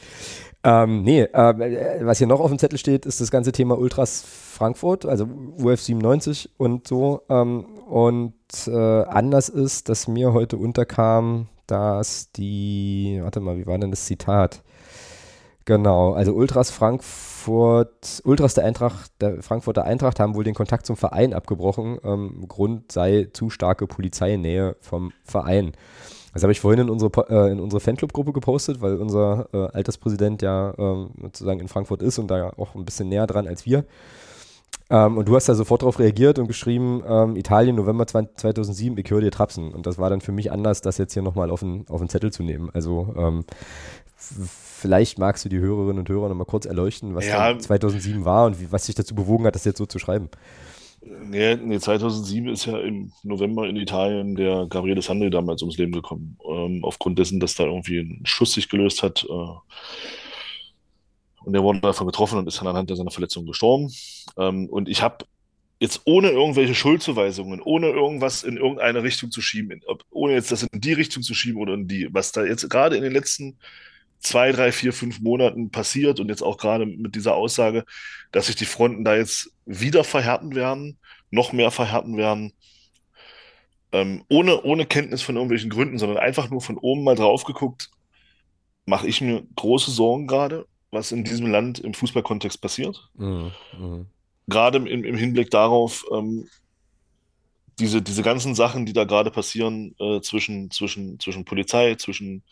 Ähm, 0.65 1.03
nee, 1.03 1.23
äh, 1.23 2.05
was 2.05 2.19
hier 2.19 2.27
noch 2.27 2.41
auf 2.41 2.51
dem 2.51 2.59
Zettel 2.59 2.79
steht, 2.79 3.07
ist 3.07 3.21
das 3.21 3.31
ganze 3.31 3.53
Thema 3.53 3.79
Ultras 3.79 4.25
Frankfurt, 4.27 5.07
also 5.07 5.29
UF 5.59 5.81
97 5.81 6.51
und 6.57 6.87
so. 6.89 7.23
Ähm, 7.29 7.65
und 7.89 8.35
äh, 8.67 9.03
anders 9.05 9.49
ist, 9.49 9.89
dass 9.89 10.09
mir 10.09 10.33
heute 10.33 10.57
unterkam, 10.57 11.47
dass 11.71 12.33
die, 12.33 13.21
warte 13.23 13.41
mal, 13.41 13.57
wie 13.59 13.67
war 13.67 13.79
denn 13.79 13.91
das 13.91 14.07
Zitat? 14.07 14.63
Genau, 15.65 16.15
also 16.15 16.33
Ultras 16.33 16.71
Frankfurt, 16.71 18.23
Ultras 18.25 18.55
der 18.55 18.65
Eintracht, 18.65 19.13
der 19.21 19.43
Frankfurter 19.43 19.85
Eintracht 19.85 20.19
haben 20.19 20.35
wohl 20.35 20.45
den 20.45 20.55
Kontakt 20.55 20.87
zum 20.87 20.97
Verein 20.97 21.35
abgebrochen. 21.35 21.99
Ähm, 22.05 22.47
Grund 22.49 22.91
sei 22.91 23.29
zu 23.35 23.51
starke 23.51 23.87
Polizeinähe 23.87 24.77
vom 24.81 25.13
Verein. 25.25 25.73
Das 26.33 26.43
habe 26.43 26.53
ich 26.53 26.61
vorhin 26.61 26.81
in 26.81 26.89
unsere, 26.89 27.11
äh, 27.29 27.53
in 27.53 27.61
unsere 27.61 27.81
Fanclub-Gruppe 27.81 28.33
gepostet, 28.33 28.81
weil 28.81 28.97
unser 28.97 29.49
äh, 29.53 29.69
Alterspräsident 29.75 30.41
ja 30.41 30.71
äh, 30.71 31.07
sozusagen 31.21 31.61
in 31.61 31.69
Frankfurt 31.69 32.01
ist 32.03 32.19
und 32.19 32.29
da 32.29 32.51
auch 32.57 32.75
ein 32.75 32.87
bisschen 32.87 33.11
näher 33.11 33.27
dran 33.27 33.47
als 33.47 33.67
wir. 33.67 33.85
Ähm, 34.91 35.19
und 35.19 35.29
du 35.29 35.37
hast 35.37 35.49
da 35.49 35.55
sofort 35.55 35.83
darauf 35.83 35.99
reagiert 35.99 36.39
und 36.39 36.47
geschrieben, 36.47 37.03
ähm, 37.07 37.37
Italien, 37.37 37.77
November 37.77 38.07
2007, 38.07 38.97
ich 38.97 39.11
höre 39.11 39.21
dir 39.21 39.31
Trapsen. 39.31 39.73
Und 39.73 39.87
das 39.87 39.99
war 39.99 40.09
dann 40.09 40.21
für 40.21 40.33
mich 40.33 40.51
anders, 40.51 40.81
das 40.81 40.99
jetzt 40.99 41.13
hier 41.13 41.23
nochmal 41.23 41.51
auf 41.51 41.61
den, 41.61 41.87
auf 41.89 42.01
den 42.01 42.09
Zettel 42.09 42.33
zu 42.33 42.43
nehmen. 42.43 42.71
Also 42.73 43.15
ähm, 43.17 43.45
vielleicht 44.17 45.19
magst 45.19 45.45
du 45.45 45.49
die 45.49 45.59
Hörerinnen 45.59 45.99
und 45.99 46.09
Hörer 46.09 46.29
nochmal 46.29 46.47
kurz 46.47 46.65
erleuchten, 46.65 47.15
was 47.15 47.27
ja, 47.27 47.59
2007 47.59 48.25
war 48.25 48.47
und 48.47 48.61
wie, 48.61 48.73
was 48.73 48.87
sich 48.87 48.95
dazu 48.95 49.15
bewogen 49.15 49.45
hat, 49.45 49.55
das 49.55 49.65
jetzt 49.65 49.79
so 49.79 49.87
zu 49.87 49.99
schreiben. 49.99 50.31
Nee, 51.01 51.57
nee, 51.57 51.79
2007 51.79 52.49
ist 52.49 52.67
ja 52.67 52.79
im 52.79 53.13
November 53.23 53.69
in 53.69 53.77
Italien 53.77 54.35
der 54.35 54.67
Gabriele 54.67 55.01
Sandri 55.01 55.31
damals 55.31 55.63
ums 55.63 55.79
Leben 55.79 55.93
gekommen. 55.93 56.39
Ähm, 56.49 56.81
aufgrund 56.83 57.19
dessen, 57.19 57.41
dass 57.41 57.55
da 57.55 57.65
irgendwie 57.65 58.01
ein 58.01 58.23
Schuss 58.25 58.53
sich 58.53 58.69
gelöst 58.69 59.03
hat. 59.03 59.25
Äh, 59.29 60.28
und 61.49 61.55
der 61.55 61.63
wurde 61.63 61.81
davon 61.81 62.07
getroffen 62.07 62.39
und 62.39 62.47
ist 62.47 62.61
dann 62.61 62.69
anhand 62.69 62.95
seiner 62.95 63.11
Verletzung 63.11 63.47
gestorben. 63.47 63.91
Ähm, 64.37 64.67
und 64.69 64.87
ich 64.87 65.01
habe 65.01 65.25
jetzt 65.81 66.03
ohne 66.05 66.29
irgendwelche 66.29 66.75
Schuldzuweisungen, 66.75 67.63
ohne 67.63 67.89
irgendwas 67.89 68.43
in 68.43 68.59
irgendeine 68.59 69.03
Richtung 69.03 69.31
zu 69.31 69.41
schieben, 69.41 69.81
ohne 70.11 70.35
jetzt 70.35 70.53
das 70.53 70.65
in 70.65 70.79
die 70.79 70.93
Richtung 70.93 71.23
zu 71.23 71.33
schieben 71.33 71.59
oder 71.59 71.73
in 71.73 71.89
die, 71.89 72.13
was 72.13 72.33
da 72.33 72.45
jetzt 72.45 72.69
gerade 72.69 72.97
in 72.99 73.03
den 73.03 73.15
letzten 73.15 73.57
zwei, 74.19 74.53
drei, 74.53 74.73
vier, 74.73 74.93
fünf 74.93 75.21
Monaten 75.21 75.71
passiert 75.71 76.21
und 76.21 76.29
jetzt 76.29 76.43
auch 76.43 76.59
gerade 76.59 76.85
mit 76.85 77.15
dieser 77.15 77.35
Aussage, 77.35 77.87
dass 78.31 78.49
sich 78.49 78.57
die 78.57 78.67
Fronten 78.67 79.03
da 79.03 79.17
jetzt 79.17 79.51
wieder 79.65 80.05
verhärten 80.05 80.55
werden, 80.55 80.99
noch 81.31 81.55
mehr 81.55 81.71
verhärten 81.71 82.19
werden, 82.19 82.53
ähm, 83.93 84.23
ohne, 84.29 84.63
ohne 84.65 84.85
Kenntnis 84.85 85.23
von 85.23 85.37
irgendwelchen 85.37 85.71
Gründen, 85.71 85.97
sondern 85.97 86.19
einfach 86.19 86.51
nur 86.51 86.61
von 86.61 86.77
oben 86.77 87.05
mal 87.05 87.15
drauf 87.15 87.45
geguckt, 87.45 87.91
mache 88.85 89.07
ich 89.09 89.23
mir 89.23 89.47
große 89.57 89.91
Sorgen 89.91 90.27
gerade 90.27 90.67
was 90.91 91.13
in 91.13 91.25
diesem 91.25 91.51
Land 91.51 91.79
im 91.79 91.95
Fußballkontext 91.95 92.61
passiert. 92.61 93.09
Mhm. 93.15 93.53
Mhm. 93.79 94.07
Gerade 94.47 94.79
im, 94.79 95.05
im, 95.05 95.17
Hinblick 95.17 95.51
darauf, 95.51 96.07
ähm, 96.13 96.49
diese, 97.79 98.03
diese 98.03 98.23
ganzen 98.23 98.55
Sachen, 98.55 98.87
die 98.87 98.93
da 98.93 99.05
gerade 99.05 99.31
passieren 99.31 99.95
äh, 100.01 100.21
zwischen, 100.21 100.71
zwischen, 100.71 101.21
zwischen 101.21 101.45
Polizei, 101.45 101.95
zwischen, 101.97 102.43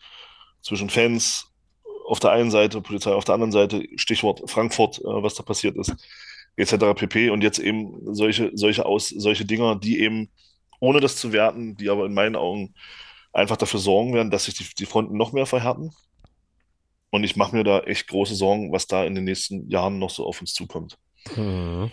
zwischen 0.61 0.91
Fans 0.91 1.51
auf 2.07 2.21
der 2.21 2.31
einen 2.31 2.51
Seite, 2.51 2.81
Polizei 2.81 3.13
auf 3.13 3.25
der 3.25 3.35
anderen 3.35 3.53
Seite, 3.53 3.83
Stichwort 3.97 4.49
Frankfurt, 4.49 4.99
äh, 4.99 5.05
was 5.05 5.35
da 5.35 5.43
passiert 5.43 5.77
ist, 5.77 5.95
etc. 6.57 6.95
pp. 6.95 7.31
Und 7.31 7.43
jetzt 7.43 7.59
eben 7.59 8.15
solche, 8.15 8.51
solche, 8.55 8.87
Aus, 8.87 9.09
solche 9.09 9.45
Dinger, 9.45 9.77
die 9.77 10.01
eben, 10.01 10.29
ohne 10.79 11.01
das 11.01 11.17
zu 11.17 11.33
werten, 11.33 11.77
die 11.77 11.89
aber 11.89 12.07
in 12.07 12.15
meinen 12.15 12.37
Augen 12.37 12.75
einfach 13.33 13.57
dafür 13.57 13.81
sorgen 13.81 14.15
werden, 14.15 14.31
dass 14.31 14.45
sich 14.45 14.55
die, 14.55 14.67
die 14.79 14.87
Fronten 14.87 15.17
noch 15.17 15.33
mehr 15.33 15.47
verhärten. 15.47 15.93
Und 17.11 17.25
ich 17.25 17.37
mache 17.37 17.57
mir 17.57 17.65
da 17.65 17.81
echt 17.81 18.09
große 18.09 18.35
Sorgen, 18.35 18.73
was 18.73 18.87
da 18.87 19.05
in 19.05 19.15
den 19.15 19.25
nächsten 19.25 19.71
Jahren 19.71 19.99
noch 19.99 20.11
so 20.11 20.27
auf 20.27 20.41
uns 20.41 20.55
zukommt. 20.55 20.99
Mhm. 21.37 21.91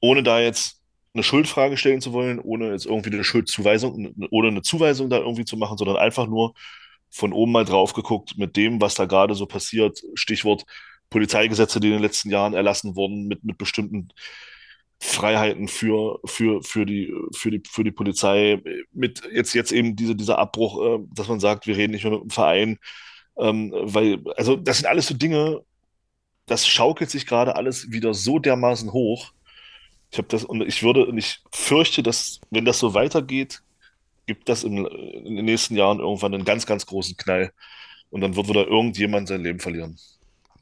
Ohne 0.00 0.22
da 0.22 0.40
jetzt 0.40 0.80
eine 1.12 1.22
Schuldfrage 1.22 1.76
stellen 1.76 2.00
zu 2.00 2.12
wollen, 2.12 2.38
ohne 2.38 2.70
jetzt 2.70 2.86
irgendwie 2.86 3.12
eine 3.12 3.24
Schuldzuweisung, 3.24 4.14
ohne 4.30 4.48
eine 4.48 4.62
Zuweisung 4.62 5.10
da 5.10 5.18
irgendwie 5.18 5.44
zu 5.44 5.56
machen, 5.56 5.76
sondern 5.76 5.96
einfach 5.96 6.26
nur 6.26 6.54
von 7.10 7.32
oben 7.32 7.52
mal 7.52 7.64
drauf 7.64 7.92
geguckt 7.92 8.38
mit 8.38 8.56
dem, 8.56 8.80
was 8.80 8.94
da 8.94 9.06
gerade 9.06 9.34
so 9.34 9.46
passiert. 9.46 10.02
Stichwort 10.14 10.64
Polizeigesetze, 11.10 11.80
die 11.80 11.88
in 11.88 11.94
den 11.94 12.02
letzten 12.02 12.30
Jahren 12.30 12.54
erlassen 12.54 12.94
wurden, 12.94 13.26
mit, 13.26 13.42
mit 13.44 13.58
bestimmten 13.58 14.08
Freiheiten 15.00 15.66
für, 15.66 16.20
für, 16.24 16.62
für, 16.62 16.86
die, 16.86 17.12
für, 17.34 17.50
die, 17.50 17.62
für 17.68 17.82
die 17.82 17.90
Polizei, 17.90 18.62
mit 18.92 19.22
jetzt, 19.32 19.54
jetzt 19.54 19.72
eben 19.72 19.96
diese, 19.96 20.14
dieser 20.14 20.38
Abbruch, 20.38 20.80
äh, 20.80 20.98
dass 21.12 21.28
man 21.28 21.40
sagt, 21.40 21.66
wir 21.66 21.76
reden 21.76 21.92
nicht 21.92 22.04
mehr 22.04 22.12
mit 22.12 22.22
dem 22.22 22.30
Verein, 22.30 22.78
ähm, 23.38 23.72
weil, 23.74 24.18
also 24.36 24.56
das 24.56 24.78
sind 24.78 24.86
alles 24.86 25.06
so 25.06 25.14
Dinge, 25.14 25.62
das 26.46 26.66
schaukelt 26.66 27.10
sich 27.10 27.26
gerade 27.26 27.56
alles 27.56 27.90
wieder 27.90 28.12
so 28.14 28.38
dermaßen 28.38 28.92
hoch. 28.92 29.32
Ich 30.10 30.18
habe 30.18 30.28
das, 30.28 30.44
und 30.44 30.62
ich 30.62 30.82
würde, 30.82 31.06
und 31.06 31.16
ich 31.16 31.40
fürchte, 31.52 32.02
dass, 32.02 32.40
wenn 32.50 32.64
das 32.64 32.78
so 32.80 32.94
weitergeht, 32.94 33.62
gibt 34.26 34.48
das 34.48 34.64
im, 34.64 34.86
in 34.86 35.36
den 35.36 35.44
nächsten 35.44 35.76
Jahren 35.76 36.00
irgendwann 36.00 36.34
einen 36.34 36.44
ganz, 36.44 36.66
ganz 36.66 36.86
großen 36.86 37.16
Knall. 37.16 37.52
Und 38.10 38.20
dann 38.20 38.34
wird 38.34 38.48
wieder 38.48 38.66
irgendjemand 38.66 39.28
sein 39.28 39.42
Leben 39.42 39.60
verlieren. 39.60 39.96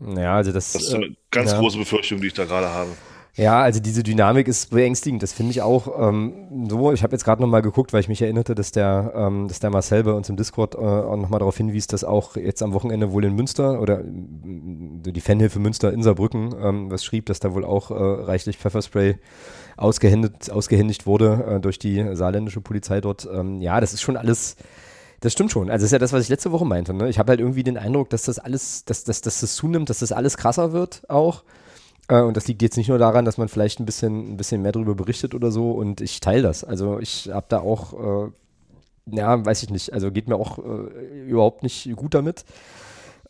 Ja, 0.01 0.37
also 0.37 0.53
das, 0.53 0.73
das 0.73 0.83
ist 0.83 0.95
eine 0.95 1.17
ganz 1.31 1.53
ja. 1.53 1.59
große 1.59 1.79
Befürchtung, 1.79 2.21
die 2.21 2.29
ich 2.29 2.35
da 2.35 2.45
gerade 2.45 2.69
habe. 2.69 2.91
Ja, 3.39 3.61
also 3.61 3.79
diese 3.79 4.03
Dynamik 4.03 4.49
ist 4.49 4.71
beängstigend. 4.71 5.23
Das 5.23 5.33
finde 5.33 5.53
ich 5.53 5.63
auch 5.63 6.09
ähm, 6.09 6.67
so. 6.69 6.93
Ich 6.93 7.05
habe 7.05 7.13
jetzt 7.13 7.25
gerade 7.25 7.41
nochmal 7.41 7.63
geguckt, 7.63 7.93
weil 7.93 8.01
ich 8.01 8.09
mich 8.09 8.21
erinnerte, 8.21 8.57
dass 8.57 8.73
der, 8.73 9.13
ähm, 9.15 9.47
dass 9.47 9.61
der 9.61 9.71
Marcel 9.71 10.03
bei 10.03 10.11
uns 10.11 10.29
im 10.29 10.37
Discord 10.37 10.75
äh, 10.75 10.79
auch 10.79 11.17
nochmal 11.17 11.39
darauf 11.39 11.57
hinwies, 11.57 11.87
dass 11.87 12.03
auch 12.03 12.35
jetzt 12.35 12.65
am 12.65 12.73
Wochenende 12.73 13.13
wohl 13.13 13.25
in 13.25 13.37
Münster 13.37 13.81
oder 13.81 14.01
die 14.05 15.21
Fanhilfe 15.21 15.61
Münster 15.61 15.93
in 15.93 16.03
Saarbrücken 16.03 16.53
ähm, 16.61 16.91
was 16.91 17.05
schrieb, 17.05 17.27
dass 17.27 17.39
da 17.39 17.55
wohl 17.55 17.65
auch 17.65 17.93
äh, 17.93 17.95
reichlich 17.95 18.59
Pfefferspray 18.59 19.19
ausgehändigt, 19.77 20.51
ausgehändigt 20.51 21.07
wurde 21.07 21.45
äh, 21.49 21.61
durch 21.61 21.79
die 21.79 22.17
saarländische 22.17 22.61
Polizei 22.61 23.01
dort. 23.01 23.29
Ähm, 23.33 23.61
ja, 23.61 23.81
das 23.81 23.95
ist 23.95 24.03
schon 24.03 24.17
alles. 24.17 24.57
Das 25.21 25.33
stimmt 25.33 25.53
schon. 25.53 25.71
Also 25.71 25.85
das 25.85 25.85
ist 25.85 25.93
ja 25.93 25.99
das, 26.01 26.13
was 26.13 26.25
ich 26.25 26.29
letzte 26.29 26.51
Woche 26.51 26.65
meinte. 26.65 26.93
Ne? 26.93 27.09
Ich 27.09 27.21
habe 27.21 27.31
halt 27.31 27.39
irgendwie 27.41 27.63
den 27.63 27.79
Eindruck, 27.79 28.11
dass 28.11 28.25
das 28.25 28.41
alles, 28.41 28.85
dass, 28.85 29.05
dass, 29.05 29.21
dass 29.21 29.39
das 29.41 29.55
zunimmt, 29.55 29.91
dass 29.91 30.01
das 30.01 30.11
alles 30.11 30.37
krasser 30.37 30.73
wird 30.73 31.03
auch. 31.09 31.45
Äh, 32.09 32.21
und 32.21 32.37
das 32.37 32.49
liegt 32.49 32.63
jetzt 32.63 32.77
nicht 32.77 32.89
nur 32.89 32.99
daran, 32.99 33.25
dass 33.25 33.39
man 33.39 33.49
vielleicht 33.49 33.81
ein 33.81 33.87
bisschen, 33.87 34.33
ein 34.33 34.37
bisschen 34.37 34.63
mehr 34.63 34.73
darüber 34.73 34.95
berichtet 34.95 35.35
oder 35.35 35.51
so. 35.51 35.73
Und 35.73 36.01
ich 36.01 36.21
teile 36.21 36.43
das. 36.43 36.65
Also 36.65 36.99
ich 36.99 37.31
habe 37.33 37.47
da 37.49 37.61
auch, 37.61 38.27
äh, 38.27 38.31
ja, 39.07 39.45
weiß 39.45 39.63
ich 39.63 39.71
nicht, 39.71 39.93
also 39.93 40.11
geht 40.11 40.29
mir 40.29 40.37
auch 40.37 40.59
äh, 40.59 41.29
überhaupt 41.29 41.63
nicht 41.63 41.95
gut 41.97 42.15
damit. 42.15 42.45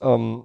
Ähm, 0.00 0.44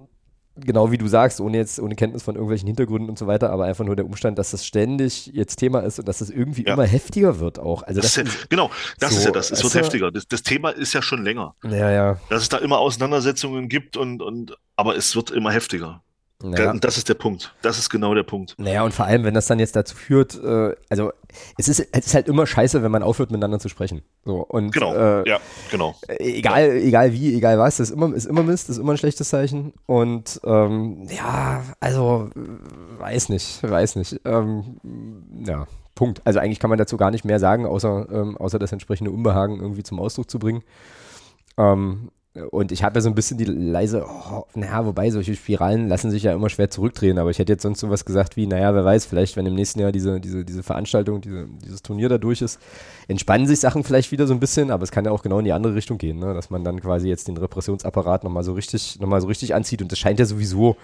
genau 0.56 0.92
wie 0.92 0.98
du 0.98 1.08
sagst, 1.08 1.40
ohne 1.40 1.56
jetzt, 1.56 1.80
ohne 1.80 1.96
Kenntnis 1.96 2.22
von 2.22 2.34
irgendwelchen 2.34 2.66
Hintergründen 2.66 3.08
und 3.08 3.18
so 3.18 3.26
weiter, 3.26 3.50
aber 3.50 3.64
einfach 3.64 3.84
nur 3.84 3.96
der 3.96 4.06
Umstand, 4.06 4.38
dass 4.38 4.52
das 4.52 4.64
ständig 4.64 5.26
jetzt 5.26 5.56
Thema 5.56 5.80
ist 5.80 5.98
und 5.98 6.06
dass 6.06 6.18
das 6.18 6.30
irgendwie 6.30 6.64
ja. 6.64 6.74
immer 6.74 6.84
heftiger 6.84 7.40
wird 7.40 7.58
auch. 7.58 7.82
Also 7.82 8.00
das 8.00 8.14
das 8.14 8.24
ist, 8.24 8.50
genau, 8.50 8.70
das 8.98 9.12
so, 9.12 9.18
ist 9.18 9.24
ja 9.24 9.30
das, 9.32 9.50
es 9.50 9.62
wird 9.62 9.74
heftiger. 9.74 10.10
Das, 10.10 10.28
das, 10.28 10.42
Thema 10.42 10.70
ist 10.70 10.92
ja 10.92 11.02
schon 11.02 11.24
länger. 11.24 11.54
Ja, 11.64 11.90
ja. 11.90 12.20
Dass 12.28 12.42
es 12.42 12.48
da 12.48 12.58
immer 12.58 12.78
Auseinandersetzungen 12.78 13.68
gibt 13.68 13.96
und, 13.96 14.22
und 14.22 14.56
aber 14.76 14.96
es 14.96 15.16
wird 15.16 15.30
immer 15.30 15.50
heftiger. 15.50 16.02
Und 16.42 16.84
das 16.84 16.98
ist 16.98 17.08
der 17.08 17.14
Punkt. 17.14 17.54
Das 17.62 17.78
ist 17.78 17.88
genau 17.88 18.14
der 18.14 18.22
Punkt. 18.22 18.54
Naja, 18.58 18.82
und 18.82 18.92
vor 18.92 19.06
allem, 19.06 19.24
wenn 19.24 19.34
das 19.34 19.46
dann 19.46 19.58
jetzt 19.58 19.76
dazu 19.76 19.96
führt, 19.96 20.34
äh, 20.42 20.74
also 20.90 21.12
es 21.56 21.68
ist, 21.68 21.88
es 21.92 22.06
ist 22.06 22.14
halt 22.14 22.28
immer 22.28 22.46
scheiße, 22.46 22.82
wenn 22.82 22.90
man 22.90 23.02
aufhört, 23.02 23.30
miteinander 23.30 23.58
zu 23.58 23.68
sprechen. 23.68 24.02
So, 24.24 24.42
und, 24.42 24.72
genau, 24.72 24.94
äh, 24.94 25.28
ja, 25.28 25.38
genau. 25.70 25.94
Egal, 26.08 26.68
ja. 26.68 26.74
egal 26.74 27.12
wie, 27.12 27.34
egal 27.34 27.58
was, 27.58 27.78
das 27.78 27.90
ist 27.90 27.96
immer, 27.96 28.14
ist 28.14 28.26
immer 28.26 28.42
Mist, 28.42 28.68
das 28.68 28.76
ist 28.76 28.82
immer 28.82 28.92
ein 28.92 28.98
schlechtes 28.98 29.28
Zeichen. 29.28 29.72
Und 29.86 30.40
ähm, 30.44 31.06
ja, 31.08 31.62
also 31.80 32.30
weiß 32.98 33.30
nicht, 33.30 33.62
weiß 33.62 33.96
nicht. 33.96 34.20
Ähm, 34.24 34.80
ja, 35.46 35.66
Punkt. 35.94 36.20
Also 36.24 36.40
eigentlich 36.40 36.58
kann 36.58 36.70
man 36.70 36.78
dazu 36.78 36.96
gar 36.96 37.10
nicht 37.10 37.24
mehr 37.24 37.38
sagen, 37.38 37.64
außer, 37.64 38.08
ähm, 38.12 38.36
außer 38.36 38.58
das 38.58 38.72
entsprechende 38.72 39.10
Unbehagen 39.10 39.60
irgendwie 39.60 39.82
zum 39.82 39.98
Ausdruck 40.00 40.28
zu 40.28 40.38
bringen. 40.38 40.62
Ähm, 41.56 42.10
und 42.50 42.72
ich 42.72 42.82
habe 42.82 42.96
ja 42.96 43.00
so 43.00 43.08
ein 43.08 43.14
bisschen 43.14 43.38
die 43.38 43.44
leise, 43.44 44.04
oh, 44.04 44.44
naja, 44.54 44.84
wobei 44.84 45.10
solche 45.10 45.36
Spiralen 45.36 45.86
lassen 45.88 46.10
sich 46.10 46.24
ja 46.24 46.32
immer 46.32 46.48
schwer 46.48 46.68
zurückdrehen, 46.68 47.18
aber 47.18 47.30
ich 47.30 47.38
hätte 47.38 47.52
jetzt 47.52 47.62
sonst 47.62 47.78
so 47.78 47.90
was 47.90 48.04
gesagt 48.04 48.36
wie, 48.36 48.48
naja, 48.48 48.74
wer 48.74 48.84
weiß, 48.84 49.06
vielleicht, 49.06 49.36
wenn 49.36 49.46
im 49.46 49.54
nächsten 49.54 49.78
Jahr 49.78 49.92
diese, 49.92 50.20
diese, 50.20 50.44
diese 50.44 50.64
Veranstaltung, 50.64 51.20
diese, 51.20 51.46
dieses 51.64 51.82
Turnier 51.82 52.08
da 52.08 52.18
durch 52.18 52.42
ist, 52.42 52.58
entspannen 53.06 53.46
sich 53.46 53.60
Sachen 53.60 53.84
vielleicht 53.84 54.10
wieder 54.10 54.26
so 54.26 54.34
ein 54.34 54.40
bisschen, 54.40 54.72
aber 54.72 54.82
es 54.82 54.90
kann 54.90 55.04
ja 55.04 55.12
auch 55.12 55.22
genau 55.22 55.38
in 55.38 55.44
die 55.44 55.52
andere 55.52 55.76
Richtung 55.76 55.96
gehen, 55.96 56.18
ne? 56.18 56.34
dass 56.34 56.50
man 56.50 56.64
dann 56.64 56.80
quasi 56.80 57.08
jetzt 57.08 57.28
den 57.28 57.36
Repressionsapparat 57.36 58.24
nochmal 58.24 58.42
so 58.42 58.54
richtig, 58.54 58.98
nochmal 58.98 59.20
so 59.20 59.28
richtig 59.28 59.54
anzieht 59.54 59.80
und 59.80 59.92
das 59.92 60.00
scheint 60.00 60.18
ja 60.18 60.26
sowieso 60.26 60.76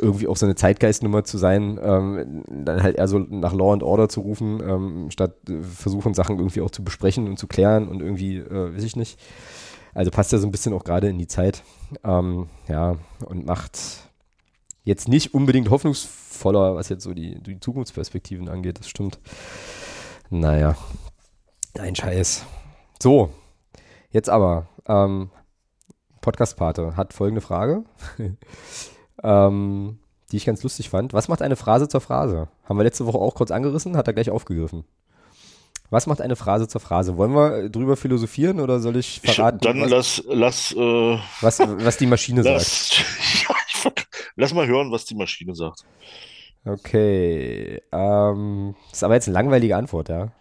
irgendwie 0.00 0.28
auch 0.28 0.36
so 0.36 0.46
eine 0.46 0.54
Zeitgeistnummer 0.54 1.24
zu 1.24 1.36
sein, 1.36 1.78
ähm, 1.82 2.44
dann 2.48 2.82
halt 2.82 2.96
eher 2.96 3.08
so 3.08 3.18
nach 3.18 3.52
Law 3.52 3.72
and 3.72 3.82
Order 3.82 4.08
zu 4.08 4.20
rufen, 4.20 4.62
ähm, 4.66 5.10
statt 5.10 5.34
äh, 5.48 5.62
versuchen, 5.62 6.14
Sachen 6.14 6.38
irgendwie 6.38 6.60
auch 6.60 6.70
zu 6.70 6.84
besprechen 6.84 7.26
und 7.26 7.38
zu 7.38 7.46
klären 7.46 7.88
und 7.88 8.00
irgendwie, 8.00 8.38
äh, 8.38 8.74
weiß 8.74 8.84
ich 8.84 8.96
nicht. 8.96 9.18
Also 9.98 10.12
passt 10.12 10.30
ja 10.30 10.38
so 10.38 10.46
ein 10.46 10.52
bisschen 10.52 10.72
auch 10.74 10.84
gerade 10.84 11.08
in 11.08 11.18
die 11.18 11.26
Zeit. 11.26 11.64
Ähm, 12.04 12.48
ja, 12.68 12.98
und 13.26 13.46
macht 13.46 13.80
jetzt 14.84 15.08
nicht 15.08 15.34
unbedingt 15.34 15.70
hoffnungsvoller, 15.70 16.76
was 16.76 16.88
jetzt 16.88 17.02
so 17.02 17.14
die, 17.14 17.42
die 17.42 17.58
Zukunftsperspektiven 17.58 18.48
angeht, 18.48 18.78
das 18.78 18.88
stimmt. 18.88 19.18
Naja, 20.30 20.76
ein 21.80 21.96
Scheiß. 21.96 22.44
So, 23.02 23.30
jetzt 24.12 24.30
aber, 24.30 24.68
ähm, 24.86 25.30
Podcast-Pate 26.20 26.96
hat 26.96 27.12
folgende 27.12 27.40
Frage. 27.40 27.82
ähm, 29.24 29.98
die 30.30 30.36
ich 30.36 30.46
ganz 30.46 30.62
lustig 30.62 30.90
fand. 30.90 31.12
Was 31.12 31.26
macht 31.26 31.42
eine 31.42 31.56
Phrase 31.56 31.88
zur 31.88 32.00
Phrase? 32.00 32.46
Haben 32.62 32.78
wir 32.78 32.84
letzte 32.84 33.06
Woche 33.06 33.18
auch 33.18 33.34
kurz 33.34 33.50
angerissen, 33.50 33.96
hat 33.96 34.06
er 34.06 34.14
gleich 34.14 34.30
aufgegriffen. 34.30 34.84
Was 35.90 36.06
macht 36.06 36.20
eine 36.20 36.36
Phrase 36.36 36.68
zur 36.68 36.80
Phrase? 36.80 37.16
Wollen 37.16 37.32
wir 37.32 37.70
drüber 37.70 37.96
philosophieren 37.96 38.60
oder 38.60 38.78
soll 38.78 38.96
ich 38.96 39.20
verraten? 39.24 39.58
Ich, 39.60 39.62
dann 39.62 39.80
was, 39.80 39.90
lass, 39.90 40.24
lass, 40.28 40.72
äh, 40.72 41.18
was, 41.40 41.60
was 41.60 41.96
die 41.96 42.06
Maschine 42.06 42.42
lass, 42.42 42.90
sagt. 43.82 44.06
lass 44.36 44.52
mal 44.52 44.66
hören, 44.66 44.90
was 44.90 45.06
die 45.06 45.14
Maschine 45.14 45.54
sagt. 45.54 45.84
Okay. 46.64 47.80
Ähm, 47.90 48.74
das 48.90 48.98
ist 48.98 49.04
aber 49.04 49.14
jetzt 49.14 49.28
eine 49.28 49.34
langweilige 49.34 49.76
Antwort, 49.76 50.10
ja. 50.10 50.32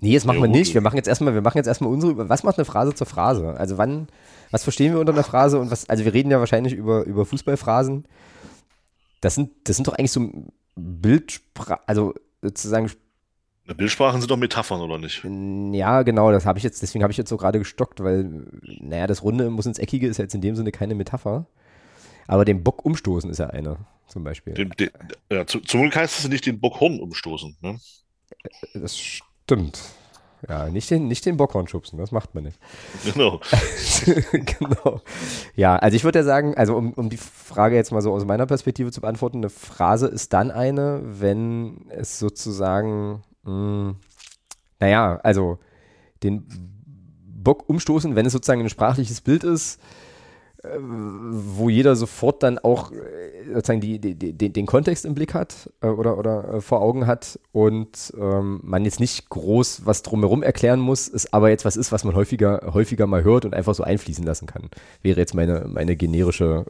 Nee, 0.00 0.14
das 0.14 0.24
machen 0.24 0.38
ja, 0.38 0.42
wir 0.42 0.48
nicht. 0.48 0.74
Wir 0.74 0.80
machen 0.80 0.96
jetzt 0.96 1.06
erstmal, 1.06 1.32
wir 1.32 1.42
machen 1.42 1.58
jetzt 1.58 1.68
erstmal 1.68 1.90
unsere, 1.90 2.28
was 2.28 2.42
macht 2.42 2.58
eine 2.58 2.64
Phrase 2.64 2.92
zur 2.92 3.06
Phrase? 3.06 3.54
Also 3.56 3.78
wann, 3.78 4.08
was 4.50 4.64
verstehen 4.64 4.92
wir 4.92 5.00
unter 5.00 5.12
einer 5.12 5.22
Phrase 5.22 5.58
und 5.58 5.70
was, 5.70 5.88
also 5.88 6.04
wir 6.04 6.12
reden 6.12 6.30
ja 6.30 6.40
wahrscheinlich 6.40 6.74
über, 6.74 7.04
über 7.04 7.24
Fußballphrasen. 7.24 8.04
Das 9.20 9.36
sind, 9.36 9.52
das 9.64 9.76
sind 9.76 9.86
doch 9.86 9.94
eigentlich 9.94 10.10
so 10.10 10.28
Bildsprache, 10.74 11.78
also 11.86 12.14
sozusagen 12.42 12.90
Bildsprachen 13.66 14.20
sind 14.20 14.30
doch 14.30 14.36
Metaphern, 14.36 14.80
oder 14.80 14.98
nicht? 14.98 15.24
Ja, 15.72 16.02
genau, 16.02 16.32
das 16.32 16.46
habe 16.46 16.58
ich 16.58 16.64
jetzt, 16.64 16.82
deswegen 16.82 17.02
habe 17.04 17.12
ich 17.12 17.16
jetzt 17.16 17.28
so 17.28 17.36
gerade 17.36 17.58
gestockt, 17.58 18.02
weil, 18.02 18.28
naja, 18.80 19.06
das 19.06 19.22
Runde 19.22 19.50
muss 19.50 19.66
ins 19.66 19.78
Eckige 19.78 20.08
ist 20.08 20.18
ja 20.18 20.24
jetzt 20.24 20.34
in 20.34 20.40
dem 20.40 20.56
Sinne 20.56 20.72
keine 20.72 20.94
Metapher. 20.94 21.46
Aber 22.26 22.44
den 22.44 22.62
Bock 22.62 22.84
umstoßen 22.84 23.30
ist 23.30 23.38
ja 23.38 23.48
eine, 23.48 23.76
zum 24.08 24.24
Beispiel. 24.24 24.54
Den, 24.54 24.70
den, 24.70 24.90
ja, 25.30 25.46
zum 25.46 25.62
Glück 25.62 25.94
heißt 25.94 26.18
es 26.18 26.28
nicht 26.28 26.46
den 26.46 26.60
Bockhorn 26.60 27.00
umstoßen, 27.00 27.56
ne? 27.60 27.78
Das 28.74 28.98
stimmt. 28.98 29.80
Ja, 30.48 30.68
nicht 30.68 30.90
den, 30.90 31.06
nicht 31.06 31.24
den 31.24 31.36
Bockhorn 31.36 31.68
schubsen, 31.68 31.98
das 31.98 32.10
macht 32.10 32.34
man 32.34 32.44
nicht. 32.44 32.58
Genau. 33.12 33.40
genau. 34.32 35.00
Ja, 35.54 35.76
also 35.76 35.96
ich 35.96 36.02
würde 36.02 36.20
ja 36.20 36.24
sagen, 36.24 36.56
also 36.56 36.74
um, 36.76 36.92
um 36.94 37.10
die 37.10 37.16
Frage 37.16 37.76
jetzt 37.76 37.92
mal 37.92 38.02
so 38.02 38.12
aus 38.12 38.24
meiner 38.24 38.46
Perspektive 38.46 38.90
zu 38.90 39.00
beantworten, 39.00 39.38
eine 39.38 39.50
Phrase 39.50 40.08
ist 40.08 40.32
dann 40.32 40.50
eine, 40.50 41.00
wenn 41.04 41.86
es 41.90 42.18
sozusagen 42.18 43.22
mh, 43.44 43.52
hm. 43.52 43.96
naja, 44.80 45.20
also 45.22 45.58
den 46.22 46.46
Bock 47.42 47.68
umstoßen, 47.68 48.14
wenn 48.16 48.26
es 48.26 48.32
sozusagen 48.32 48.60
ein 48.60 48.68
sprachliches 48.68 49.20
Bild 49.20 49.44
ist, 49.44 49.80
äh, 50.62 50.78
wo 50.78 51.68
jeder 51.68 51.96
sofort 51.96 52.42
dann 52.44 52.58
auch 52.58 52.92
äh, 52.92 52.96
sozusagen 53.52 53.80
die, 53.80 53.98
die, 53.98 54.14
die, 54.14 54.52
den 54.52 54.66
Kontext 54.66 55.04
im 55.04 55.14
Blick 55.14 55.34
hat 55.34 55.70
äh, 55.80 55.88
oder, 55.88 56.18
oder 56.18 56.60
vor 56.60 56.82
Augen 56.82 57.08
hat 57.08 57.40
und 57.50 58.12
ähm, 58.16 58.60
man 58.62 58.84
jetzt 58.84 59.00
nicht 59.00 59.28
groß 59.28 59.86
was 59.86 60.02
drumherum 60.02 60.44
erklären 60.44 60.78
muss, 60.78 61.08
es 61.08 61.32
aber 61.32 61.50
jetzt 61.50 61.64
was 61.64 61.76
ist, 61.76 61.90
was 61.90 62.04
man 62.04 62.14
häufiger, 62.14 62.70
häufiger 62.72 63.08
mal 63.08 63.24
hört 63.24 63.44
und 63.44 63.54
einfach 63.54 63.74
so 63.74 63.82
einfließen 63.82 64.24
lassen 64.24 64.46
kann. 64.46 64.68
Wäre 65.02 65.18
jetzt 65.18 65.34
meine, 65.34 65.66
meine 65.68 65.96
generische, 65.96 66.66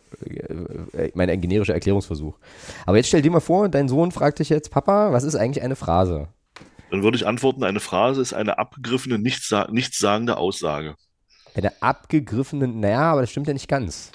mein 1.15 1.41
generischer 1.41 1.75
Erklärungsversuch. 1.75 2.39
Aber 2.87 2.97
jetzt 2.97 3.09
stell 3.09 3.21
dir 3.21 3.31
mal 3.31 3.41
vor, 3.41 3.69
dein 3.69 3.89
Sohn 3.89 4.11
fragt 4.11 4.39
dich 4.39 4.49
jetzt, 4.49 4.71
Papa, 4.71 5.13
was 5.13 5.25
ist 5.25 5.37
eigentlich 5.37 5.63
eine 5.63 5.77
Phrase? 5.77 6.29
Dann 6.93 7.03
würde 7.03 7.17
ich 7.17 7.27
antworten, 7.27 7.65
eine 7.65 7.81
Phrase 7.81 8.21
ist 8.21 8.35
eine 8.35 8.59
abgegriffene, 8.59 9.19
nichtsa 9.19 9.67
nichtssagende 9.71 10.37
Aussage. 10.37 10.95
Eine 11.55 11.73
abgegriffene, 11.81 12.69
naja, 12.69 13.13
aber 13.13 13.23
das 13.23 13.31
stimmt 13.31 13.47
ja 13.47 13.55
nicht 13.55 13.67
ganz. 13.67 14.13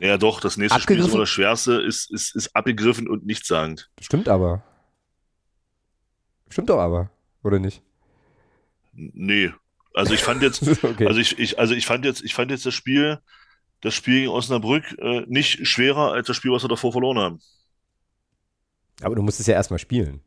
Ja, 0.00 0.16
doch, 0.16 0.40
das 0.40 0.56
nächste 0.56 0.80
Spiel 0.80 0.98
ist 0.98 1.14
das 1.14 1.28
schwerste, 1.28 1.74
ist, 1.74 2.10
ist, 2.10 2.34
ist 2.34 2.56
abgegriffen 2.56 3.06
und 3.06 3.26
nichtssagend. 3.26 3.90
Stimmt 4.00 4.30
aber. 4.30 4.62
Stimmt 6.48 6.70
doch 6.70 6.78
aber, 6.78 7.10
oder 7.42 7.58
nicht? 7.58 7.82
Nee. 8.94 9.52
Also 9.92 10.14
ich 10.14 10.22
fand 10.22 10.42
jetzt, 10.42 10.62
okay. 10.84 11.06
also 11.06 11.20
ich, 11.20 11.38
ich, 11.38 11.58
also 11.58 11.74
ich 11.74 11.84
fand 11.84 12.06
jetzt, 12.06 12.24
ich 12.24 12.32
fand 12.32 12.50
jetzt 12.50 12.64
das 12.64 12.72
Spiel, 12.72 13.18
das 13.82 13.92
Spiel 13.92 14.20
gegen 14.20 14.30
Osnabrück 14.30 14.84
äh, 15.00 15.26
nicht 15.26 15.68
schwerer 15.68 16.12
als 16.12 16.28
das 16.28 16.36
Spiel, 16.38 16.52
was 16.52 16.64
wir 16.64 16.70
davor 16.70 16.92
verloren 16.92 17.18
haben. 17.18 17.40
Aber 19.02 19.16
du 19.16 19.20
musst 19.20 19.38
es 19.38 19.46
ja 19.46 19.52
erstmal 19.52 19.78
spielen. 19.78 20.22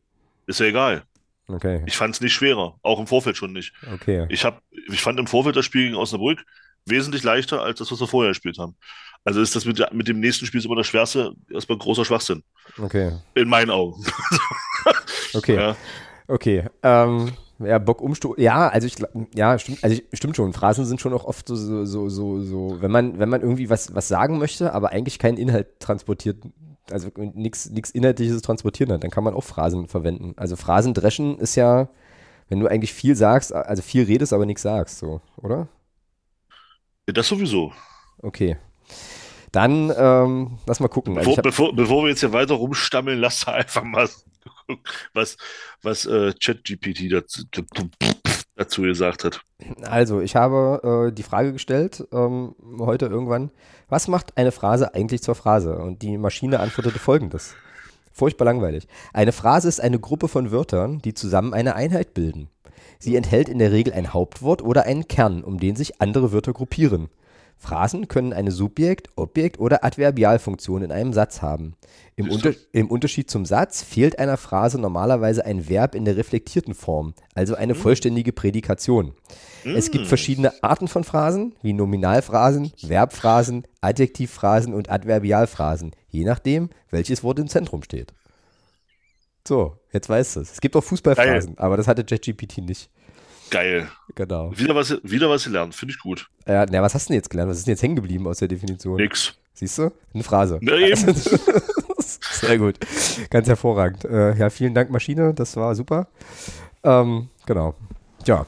Ist 0.46 0.60
ja 0.60 0.68
egal. 0.68 1.04
Okay. 1.50 1.84
Ich 1.88 1.98
fand 1.98 2.16
es 2.16 2.22
nicht 2.22 2.34
schwerer, 2.34 2.76
auch 2.84 3.00
im 3.00 3.08
Vorfeld 3.08 3.36
schon 3.38 3.54
nicht. 3.54 3.74
Okay. 3.94 4.28
Ich, 4.30 4.46
hab, 4.46 4.62
ich 4.72 5.02
fand 5.02 5.20
im 5.20 5.28
Vorfeld 5.28 5.56
das 5.56 5.66
Spiel 5.66 5.86
gegen 5.86 5.96
Osnabrück 5.96 6.46
wesentlich 6.86 7.24
leichter 7.24 7.62
als 7.62 7.80
das, 7.80 7.92
was 7.92 8.00
wir 8.00 8.08
vorher 8.08 8.32
gespielt 8.32 8.58
haben. 8.58 8.76
Also 9.26 9.42
ist 9.42 9.56
das 9.56 9.66
mit, 9.66 9.82
mit 9.94 10.08
dem 10.08 10.20
nächsten 10.20 10.46
Spiel 10.46 10.64
immer 10.64 10.76
das 10.76 10.88
schwerste, 10.88 11.34
erstmal 11.52 11.78
großer 11.78 12.06
Schwachsinn. 12.06 12.44
Okay. 12.82 13.12
In 13.36 13.50
meinen 13.50 13.70
Augen. 13.70 14.04
okay. 15.34 15.56
Ja. 15.56 15.76
Okay. 16.28 16.64
Ähm, 16.84 17.34
ja, 17.60 17.78
Bock 17.80 18.02
umstoßen. 18.02 18.42
Ja, 18.42 18.70
also 18.70 18.88
ich 18.88 18.96
ja, 19.36 19.60
stimmt, 19.60 19.84
also 19.84 19.96
ich, 19.96 20.18
stimmt 20.18 20.36
schon. 20.38 20.54
Phrasen 20.54 20.86
sind 20.86 21.02
schon 21.02 21.14
auch 21.14 21.26
oft 21.26 21.48
so, 21.48 21.56
so, 21.56 21.86
so, 21.86 22.10
so, 22.10 22.42
so, 22.42 22.78
wenn 22.82 22.92
man, 22.92 23.20
wenn 23.20 23.30
man 23.30 23.42
irgendwie 23.42 23.70
was, 23.70 23.94
was 23.94 24.08
sagen 24.08 24.38
möchte, 24.38 24.74
aber 24.74 24.92
eigentlich 24.92 25.20
keinen 25.20 25.38
Inhalt 25.38 25.80
transportiert 25.80 26.38
also 26.92 27.10
nichts 27.16 27.66
Inhaltliches 27.66 28.42
transportieren 28.42 28.92
hat, 28.92 29.04
dann 29.04 29.12
kann 29.12 29.24
man 29.24 29.34
auch 29.34 29.44
Phrasen 29.44 29.88
verwenden. 29.88 30.34
Also 30.38 30.56
Phrasen 30.56 30.94
dreschen 30.94 31.38
ist 31.40 31.56
ja, 31.56 31.90
wenn 32.48 32.60
du 32.60 32.68
eigentlich 32.68 32.94
viel 32.94 33.16
sagst, 33.16 33.54
also 33.54 33.82
viel 33.82 34.04
redest, 34.04 34.34
aber 34.34 34.46
nichts 34.46 34.64
sagst, 34.64 35.00
so, 35.00 35.22
oder? 35.38 35.68
Das 37.06 37.28
sowieso. 37.28 37.74
Okay. 38.22 38.58
Dann 39.52 39.92
ähm, 39.98 40.60
lass 40.68 40.80
mal 40.80 40.90
gucken. 40.90 41.18
Also 41.18 41.32
bevor, 41.32 41.44
bevor, 41.44 41.76
bevor, 41.76 42.04
wir 42.04 42.10
jetzt 42.10 42.20
hier 42.20 42.34
weiter 42.34 42.54
rumstammeln, 42.56 43.20
lass 43.20 43.48
einfach 43.48 43.84
mal 43.84 44.08
was, 45.14 45.38
was 45.82 46.06
äh, 46.06 46.34
ChatGPT 46.34 47.12
dazu, 47.12 47.44
dazu 48.60 48.82
gesagt 48.82 49.24
hat. 49.24 49.42
Also, 49.82 50.20
ich 50.20 50.36
habe 50.36 51.08
äh, 51.08 51.14
die 51.14 51.24
Frage 51.24 51.54
gestellt, 51.54 52.08
ähm, 52.12 52.56
heute 52.80 53.06
irgendwann, 53.06 53.52
was 53.88 54.08
macht 54.08 54.38
eine 54.38 54.52
Phrase 54.52 54.94
eigentlich 54.94 55.24
zur 55.24 55.36
Phrase? 55.36 55.78
Und 55.78 56.02
die 56.02 56.18
Maschine 56.18 56.60
antwortete 56.60 57.00
folgendes. 57.00 57.56
Furchtbar 58.12 58.46
langweilig. 58.46 58.88
Eine 59.14 59.32
Phrase 59.32 59.70
ist 59.70 59.80
eine 59.80 60.00
Gruppe 60.00 60.28
von 60.28 60.52
Wörtern, 60.52 61.00
die 61.00 61.14
zusammen 61.14 61.54
eine 61.54 61.76
Einheit 61.76 62.14
bilden. 62.14 62.50
Sie 63.00 63.16
enthält 63.16 63.48
in 63.48 63.60
der 63.60 63.72
Regel 63.72 63.94
ein 63.94 64.14
Hauptwort 64.14 64.62
oder 64.62 64.84
einen 64.84 65.08
Kern, 65.08 65.44
um 65.44 65.58
den 65.58 65.78
sich 65.78 66.02
andere 66.02 66.34
Wörter 66.34 66.52
gruppieren. 66.52 67.08
Phrasen 67.60 68.08
können 68.08 68.32
eine 68.32 68.52
Subjekt-, 68.52 69.10
Objekt- 69.18 69.60
oder 69.60 69.84
Adverbialfunktion 69.84 70.82
in 70.82 70.92
einem 70.94 71.12
Satz 71.12 71.42
haben. 71.42 71.76
Im, 72.16 72.30
Unter 72.30 72.54
Im, 72.72 72.90
Unterschied 72.90 73.30
zum 73.30 73.46
Satz 73.46 73.84
fehlt 73.84 74.18
einer 74.18 74.38
Phrase 74.38 74.80
normalerweise 74.80 75.46
ein 75.46 75.68
Verb 75.68 75.94
in 75.94 76.06
der 76.06 76.16
reflektierten 76.16 76.74
Form, 76.74 77.14
also 77.36 77.56
eine 77.56 77.74
mhm. 77.74 77.78
vollständige 77.78 78.32
Prädikation. 78.32 79.14
Mm. 79.64 79.76
Es 79.76 79.92
gibt 79.92 80.06
mm. 80.06 80.08
verschiedene 80.08 80.64
Arten 80.64 80.88
von 80.88 81.04
Phrasen, 81.04 81.54
wie 81.62 81.74
Nominalphrasen, 81.74 82.72
Verbphrasen, 82.78 83.68
Adjektivphrasen 83.82 84.74
und 84.74 84.90
Adverbialphrasen, 84.90 85.92
je 86.08 86.24
nachdem, 86.24 86.70
welches 86.90 87.24
Wort 87.24 87.40
im 87.40 87.48
Zentrum 87.48 87.84
steht. 87.84 88.14
So, 89.48 89.78
jetzt 89.92 90.10
weißt 90.10 90.38
du 90.38 90.40
es. 90.42 90.54
Es 90.54 90.62
gibt 90.62 90.76
auch 90.76 90.84
Fußballphrasen, 90.84 91.56
Geil. 91.56 91.66
aber 91.66 91.78
das 91.78 91.88
hatte 91.88 92.06
JetGPT 92.08 92.60
nicht. 92.60 92.90
Geil. 93.50 93.90
Genau. 94.16 94.52
Wieder 94.56 94.76
was, 94.76 94.98
wieder 95.04 95.30
was 95.30 95.46
gelernt, 95.46 95.76
finde 95.76 95.94
ich 95.94 96.00
gut. 96.00 96.30
Ja, 96.48 96.66
na, 96.70 96.82
was 96.82 96.94
hast 96.94 97.08
du 97.08 97.14
denn 97.14 97.20
jetzt 97.20 97.30
gelernt? 97.30 97.50
Was 97.50 97.58
ist 97.58 97.68
denn 97.68 97.74
jetzt 97.74 97.84
hängen 97.84 97.96
geblieben 97.96 98.28
aus 98.28 98.40
der 98.40 98.48
Definition? 98.48 98.98
Nix. 98.98 99.34
Siehst 99.54 99.78
du? 99.78 99.92
Eine 100.14 100.24
Phrase. 100.24 100.60
Na 100.62 100.74
eben. 100.76 101.14
Sehr 101.98 102.58
gut. 102.58 102.78
Ganz 103.30 103.48
hervorragend. 103.48 104.06
Äh, 104.06 104.38
ja, 104.38 104.50
vielen 104.50 104.74
Dank, 104.74 104.90
Maschine. 104.90 105.34
Das 105.34 105.56
war 105.56 105.76
super. 105.76 106.08
Ähm, 106.84 107.30
genau. 107.46 107.76
Ja. 108.26 108.46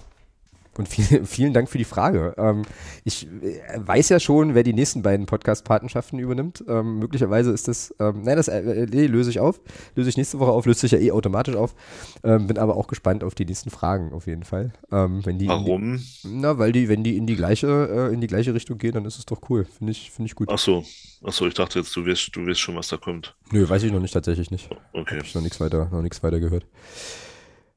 Und 0.82 0.88
viel, 0.88 1.26
vielen 1.26 1.53
Dank 1.53 1.70
für 1.70 1.78
die 1.78 1.84
Frage. 1.84 2.34
Ähm, 2.38 2.64
ich 3.03 3.28
äh, 3.28 3.60
weiß 3.76 4.10
ja 4.10 4.20
schon, 4.20 4.56
wer 4.56 4.64
die 4.64 4.74
nächsten 4.74 5.03
beiden 5.03 5.28
Podcast-Patenschaften 5.28 6.18
übernimmt. 6.18 6.64
Ähm, 6.68 6.98
möglicherweise 6.98 7.52
ist 7.52 7.68
das, 7.68 7.94
ähm, 7.99 8.24
nein, 8.24 8.36
das 8.36 8.48
äh, 8.48 8.88
nee, 8.90 9.06
löse 9.06 9.30
ich 9.30 9.40
auf. 9.40 9.62
Löse 9.95 10.10
ich 10.10 10.18
nächste 10.18 10.40
Woche 10.40 10.52
auf, 10.52 10.66
löst 10.66 10.80
sich 10.80 10.91
ja 10.91 10.98
eh 10.98 11.12
automatisch 11.12 11.56
auf. 11.56 11.76
Ähm, 12.24 12.48
bin 12.48 12.58
aber 12.58 12.78
auch 12.78 12.88
gespannt 12.88 13.24
auf 13.24 13.36
die 13.36 13.45
nächsten 13.45 13.70
Fragen 13.70 14.12
auf 14.12 14.26
jeden 14.26 14.44
Fall. 14.44 14.74
Ähm, 14.91 15.24
wenn 15.24 15.38
die 15.38 15.48
Warum? 15.48 15.98
Die, 15.98 16.28
na, 16.28 16.58
weil 16.58 16.72
die, 16.72 16.90
wenn 16.90 17.03
die 17.03 17.16
in 17.16 17.28
die 17.28 17.36
gleiche, 17.36 17.68
äh, 18.10 18.14
in 18.14 18.20
die 18.20 18.28
gleiche 18.28 18.56
Richtung 18.56 18.80
gehen, 18.80 18.94
dann 18.94 19.06
ist 19.06 19.20
es 19.20 19.28
doch 19.28 19.41
cool. 19.49 19.66
Finde 19.66 19.91
ich, 19.91 20.10
finde 20.10 20.30
ich 20.30 20.36
gut. 20.36 20.49
Ach 20.52 20.58
so. 20.58 20.84
Ach 21.24 21.34
so, 21.34 21.45
ich 21.45 21.53
dachte 21.53 21.78
jetzt, 21.78 21.95
du 21.95 22.08
weißt, 22.08 22.36
du 22.36 22.48
weißt 22.48 22.60
schon, 22.60 22.76
was 22.76 22.88
da 22.88 22.98
kommt. 22.98 23.36
Nö, 23.52 23.70
weiß 23.70 23.84
ich 23.84 23.91
noch 23.91 23.99
nicht, 23.99 24.14
tatsächlich 24.14 24.49
nicht. 24.49 24.68
Okay. 24.94 25.18
Hab 25.18 25.26
ich 25.26 25.36
noch 25.36 25.44
nichts 25.44 25.60
weiter, 25.60 25.90
noch 25.91 26.02
nichts 26.02 26.24
weiter 26.24 26.40
gehört. 26.40 26.66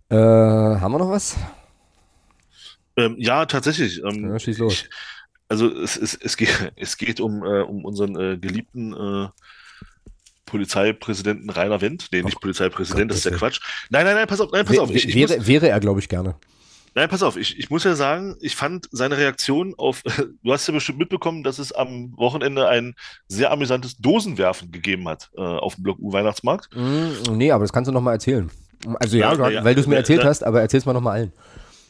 Äh, 0.09 0.17
haben 0.17 0.93
wir 0.93 0.99
noch 0.99 1.11
was? 1.11 1.37
Ähm, 2.97 3.17
ja, 3.19 3.47
tatsächlich. 3.47 4.03
Ähm, 4.05 4.31
Ja, 4.31 4.39
schieß 4.39 4.59
los. 4.59 4.73
Ich, 4.75 4.91
also 5.49 5.69
es, 5.71 5.97
es, 5.97 6.15
es, 6.15 6.37
geht, 6.37 6.73
es 6.77 6.97
geht 6.97 7.21
um, 7.21 7.45
äh, 7.45 7.61
um 7.63 7.85
unseren 7.85 8.17
äh, 8.19 8.37
geliebten 8.39 8.93
äh, 8.95 9.29
Polizeipräsidenten 10.47 11.51
Rainer 11.51 11.81
Wendt. 11.81 12.09
Nee, 12.13 12.23
nicht 12.23 12.41
Polizeipräsident, 12.41 13.11
das 13.11 13.19
ist 13.19 13.25
der 13.25 13.33
Gott, 13.33 13.41
Quatsch. 13.41 13.61
Nein, 13.91 14.05
nein, 14.05 14.15
nein, 14.15 14.27
pass 14.27 14.41
auf, 14.41 14.51
nein, 14.53 14.65
pass 14.65 14.77
Wär- 14.77 14.83
auf. 14.83 14.91
Ich, 14.91 15.09
ich 15.09 15.17
muss, 15.17 15.31
wäre, 15.31 15.47
wäre 15.47 15.69
er, 15.69 15.81
glaube 15.81 16.01
ich, 16.01 16.09
gerne. 16.09 16.35
nein, 16.95 17.09
pass 17.09 17.23
auf, 17.23 17.37
ich, 17.37 17.59
ich 17.59 17.71
muss 17.71 17.83
ja 17.85 17.95
sagen, 17.95 18.37
ich 18.41 18.55
fand 18.55 18.87
seine 18.93 19.17
Reaktion 19.17 19.75
auf, 19.77 20.03
du 20.43 20.53
hast 20.53 20.67
ja 20.69 20.75
bestimmt 20.75 20.99
mitbekommen, 20.99 21.43
dass 21.43 21.59
es 21.59 21.73
am 21.73 22.13
Wochenende 22.17 22.69
ein 22.69 22.95
sehr 23.27 23.51
amüsantes 23.51 23.97
Dosenwerfen 23.97 24.71
gegeben 24.71 25.09
hat 25.09 25.31
äh, 25.37 25.41
auf 25.41 25.77
dem 25.77 25.85
Block 25.85 25.99
U 25.99 26.13
Weihnachtsmarkt. 26.13 26.69
Mm, 26.77 27.33
nee, 27.37 27.51
aber 27.51 27.65
das 27.65 27.73
kannst 27.73 27.89
du 27.89 27.93
noch 27.93 28.03
mal 28.03 28.13
erzählen. 28.13 28.51
Also 29.01 29.17
ja, 29.17 29.33
Ja, 29.35 29.49
ja, 29.49 29.65
weil 29.65 29.75
du 29.75 29.81
es 29.81 29.87
mir 29.87 29.95
na- 29.95 30.01
erzählt 30.01 30.21
na- 30.23 30.29
hast, 30.29 30.45
aber 30.45 30.61
erzähl's 30.61 30.85
mal 30.85 30.93
noch 30.93 31.01
mal 31.01 31.33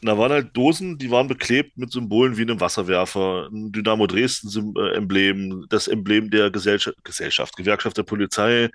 allen. 0.07 0.17
Da 0.17 0.21
waren 0.21 0.31
halt 0.31 0.55
Dosen, 0.57 0.97
die 0.97 1.11
waren 1.11 1.27
beklebt 1.27 1.77
mit 1.77 1.91
Symbolen 1.91 2.37
wie 2.37 2.43
einem 2.43 2.59
Wasserwerfer, 2.59 3.49
ein 3.51 3.71
Dynamo 3.71 4.07
Dresden-Emblem, 4.07 5.65
das 5.69 5.87
Emblem 5.87 6.29
der 6.31 6.51
Gesellschaft, 6.51 6.97
Gesellschaft, 7.03 7.55
Gewerkschaft 7.55 7.97
der 7.97 8.03
Polizei, 8.03 8.69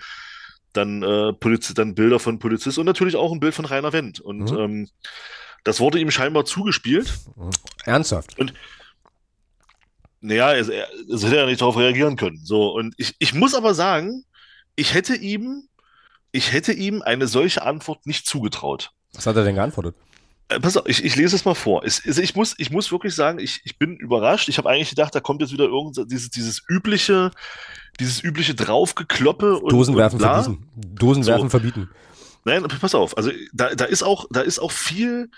dann, 0.73 1.03
äh, 1.03 1.33
Poliz 1.33 1.73
dann 1.75 1.95
Bilder 1.95 2.19
von 2.19 2.39
Polizisten 2.39 2.81
und 2.81 2.87
natürlich 2.87 3.17
auch 3.17 3.33
ein 3.33 3.41
Bild 3.41 3.55
von 3.55 3.65
Rainer 3.65 3.93
Wendt. 3.93 4.21
Und 4.21 4.51
Mhm. 4.51 4.59
ähm, 4.59 4.89
das 5.65 5.81
wurde 5.81 5.99
ihm 5.99 6.11
scheinbar 6.11 6.45
zugespielt. 6.45 7.13
Ernsthaft. 7.85 8.37
Naja, 10.23 10.55
es, 10.55 10.69
es 10.69 11.25
hätte 11.25 11.37
ja 11.37 11.47
nicht 11.47 11.61
darauf 11.61 11.77
reagieren 11.77 12.17
können. 12.17 12.41
So, 12.45 12.69
und 12.75 12.95
ich, 12.99 13.15
ich 13.19 13.33
muss 13.35 13.55
aber 13.55 13.75
sagen, 13.75 14.25
ich 14.77 14.95
hätte 14.95 15.17
ihm, 15.17 15.69
ich 16.31 16.53
hätte 16.53 16.73
ihm 16.73 17.03
eine 17.03 17.27
solche 17.27 17.63
Antwort 17.63 18.07
nicht 18.07 18.27
zugetraut. 18.27 18.91
Was 19.15 19.27
hat 19.27 19.37
er 19.37 19.45
denn 19.45 19.55
geantwortet? 19.55 19.97
Äh, 20.51 20.61
Pass 20.61 20.77
auf, 20.77 20.87
ich, 20.87 21.05
ich 21.05 21.17
lese 21.17 21.37
es 21.37 21.45
mal 21.45 21.55
vor. 21.55 21.85
Es, 21.85 22.05
es, 22.05 22.19
ich, 22.19 22.35
muss, 22.35 22.55
ich 22.59 22.71
muss 22.71 22.93
wirklich 22.93 23.15
sagen, 23.15 23.39
ich, 23.39 23.61
ich 23.65 23.79
bin 23.79 23.97
überrascht. 23.97 24.49
Ich 24.49 24.59
habe 24.59 24.69
eigentlich 24.69 24.91
gedacht, 24.91 25.15
da 25.15 25.21
kommt 25.21 25.41
jetzt 25.41 25.53
wieder 25.53 25.65
irgend 25.65 26.11
dieses, 26.11 26.31
dieses 26.31 26.63
übliche, 26.69 27.31
dieses 27.99 28.23
übliche 28.23 28.55
Draufgekloppe 28.55 29.59
und, 29.59 29.73
Dosenwerfen 29.73 30.21
und 30.21 30.27
verbieten. 30.27 30.69
Dosenwerfen 30.77 31.49
So. 31.49 31.51
verbieten. 31.51 31.91
Nein, 32.45 32.65
pass 32.81 32.95
auf. 32.95 33.17
Also 33.17 33.31
da, 33.53 33.75
da 33.75 33.85
ist 33.85 34.03
auch, 34.03 34.27
da 34.31 34.41
ist 34.41 34.59
auch 34.59 34.73
viel, 34.73 35.31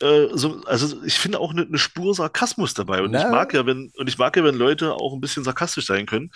äh, 0.00 0.26
so, 0.32 0.62
also 0.66 1.02
ich 1.04 1.14
finde 1.14 1.38
auch 1.40 1.52
eine, 1.52 1.62
eine 1.62 1.78
Spur 1.78 2.14
Sarkasmus 2.14 2.74
dabei. 2.74 3.02
Und 3.02 3.14
ich 3.14 3.22
Na. 3.22 3.30
mag 3.30 3.54
ja, 3.54 3.66
wenn, 3.66 3.92
und 3.96 4.08
ich 4.08 4.18
mag 4.18 4.36
ja, 4.36 4.44
wenn 4.44 4.56
Leute 4.56 4.94
auch 4.94 5.12
ein 5.14 5.20
bisschen 5.20 5.44
sarkastisch 5.44 5.86
sein 5.86 6.06
können. 6.06 6.30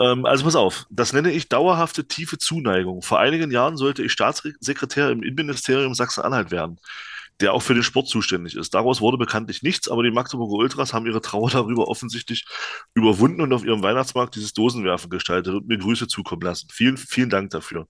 Ähm, 0.00 0.26
also 0.26 0.44
pass 0.44 0.56
auf, 0.56 0.86
das 0.90 1.12
nenne 1.12 1.32
ich 1.32 1.48
dauerhafte 1.48 2.06
tiefe 2.06 2.38
Zuneigung. 2.38 3.02
Vor 3.02 3.20
einigen 3.20 3.50
Jahren 3.50 3.76
sollte 3.76 4.02
ich 4.02 4.12
Staatssekretär 4.12 5.10
im 5.10 5.22
Innenministerium 5.22 5.94
Sachsen-Anhalt 5.94 6.50
werden, 6.50 6.80
der 7.40 7.52
auch 7.52 7.62
für 7.62 7.74
den 7.74 7.82
Sport 7.82 8.08
zuständig 8.08 8.56
ist. 8.56 8.74
Daraus 8.74 9.00
wurde 9.00 9.18
bekanntlich 9.18 9.62
nichts, 9.62 9.88
aber 9.88 10.02
die 10.02 10.10
Magdeburger 10.10 10.54
Ultras 10.54 10.92
haben 10.92 11.06
ihre 11.06 11.20
Trauer 11.20 11.50
darüber 11.52 11.88
offensichtlich 11.88 12.44
überwunden 12.94 13.40
und 13.40 13.52
auf 13.52 13.64
ihrem 13.64 13.82
Weihnachtsmarkt 13.82 14.34
dieses 14.34 14.52
Dosenwerfen 14.52 15.10
gestaltet 15.10 15.54
und 15.54 15.68
mir 15.68 15.78
Grüße 15.78 16.08
zukommen 16.08 16.42
lassen. 16.42 16.68
Vielen, 16.72 16.96
vielen 16.96 17.30
Dank 17.30 17.50
dafür. 17.50 17.86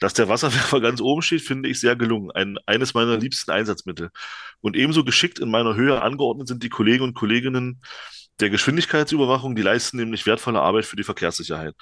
Dass 0.00 0.14
der 0.14 0.28
Wasserwerfer 0.28 0.80
ganz 0.82 1.00
oben 1.00 1.22
steht, 1.22 1.42
finde 1.42 1.68
ich 1.68 1.80
sehr 1.80 1.96
gelungen. 1.96 2.30
Ein, 2.30 2.58
eines 2.66 2.92
meiner 2.94 3.16
liebsten 3.16 3.50
Einsatzmittel. 3.50 4.10
Und 4.60 4.76
ebenso 4.76 5.04
geschickt 5.04 5.38
in 5.38 5.50
meiner 5.50 5.76
Höhe 5.76 6.02
angeordnet 6.02 6.48
sind 6.48 6.62
die 6.62 6.68
Kollegen 6.68 7.04
und 7.04 7.14
Kolleginnen 7.14 7.80
der 8.40 8.50
Geschwindigkeitsüberwachung, 8.50 9.56
die 9.56 9.62
leisten 9.62 9.96
nämlich 9.96 10.26
wertvolle 10.26 10.60
Arbeit 10.60 10.86
für 10.86 10.96
die 10.96 11.04
Verkehrssicherheit. 11.04 11.74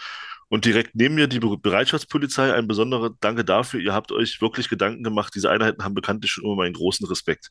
Und 0.49 0.65
direkt 0.65 0.95
neben 0.95 1.17
mir 1.17 1.27
die 1.27 1.41
Be- 1.41 1.59
Bereitschaftspolizei, 1.59 2.55
ein 2.55 2.69
besonderer 2.69 3.11
Danke 3.21 3.45
dafür. 3.45 3.81
Ihr 3.81 3.93
habt 3.93 4.13
euch 4.13 4.41
wirklich 4.41 4.69
Gedanken 4.69 5.03
gemacht. 5.03 5.35
Diese 5.35 5.51
Einheiten 5.51 5.83
haben 5.83 5.95
bekanntlich 5.95 6.31
schon 6.31 6.45
immer 6.45 6.55
meinen 6.55 6.75
großen 6.75 7.07
Respekt. 7.09 7.51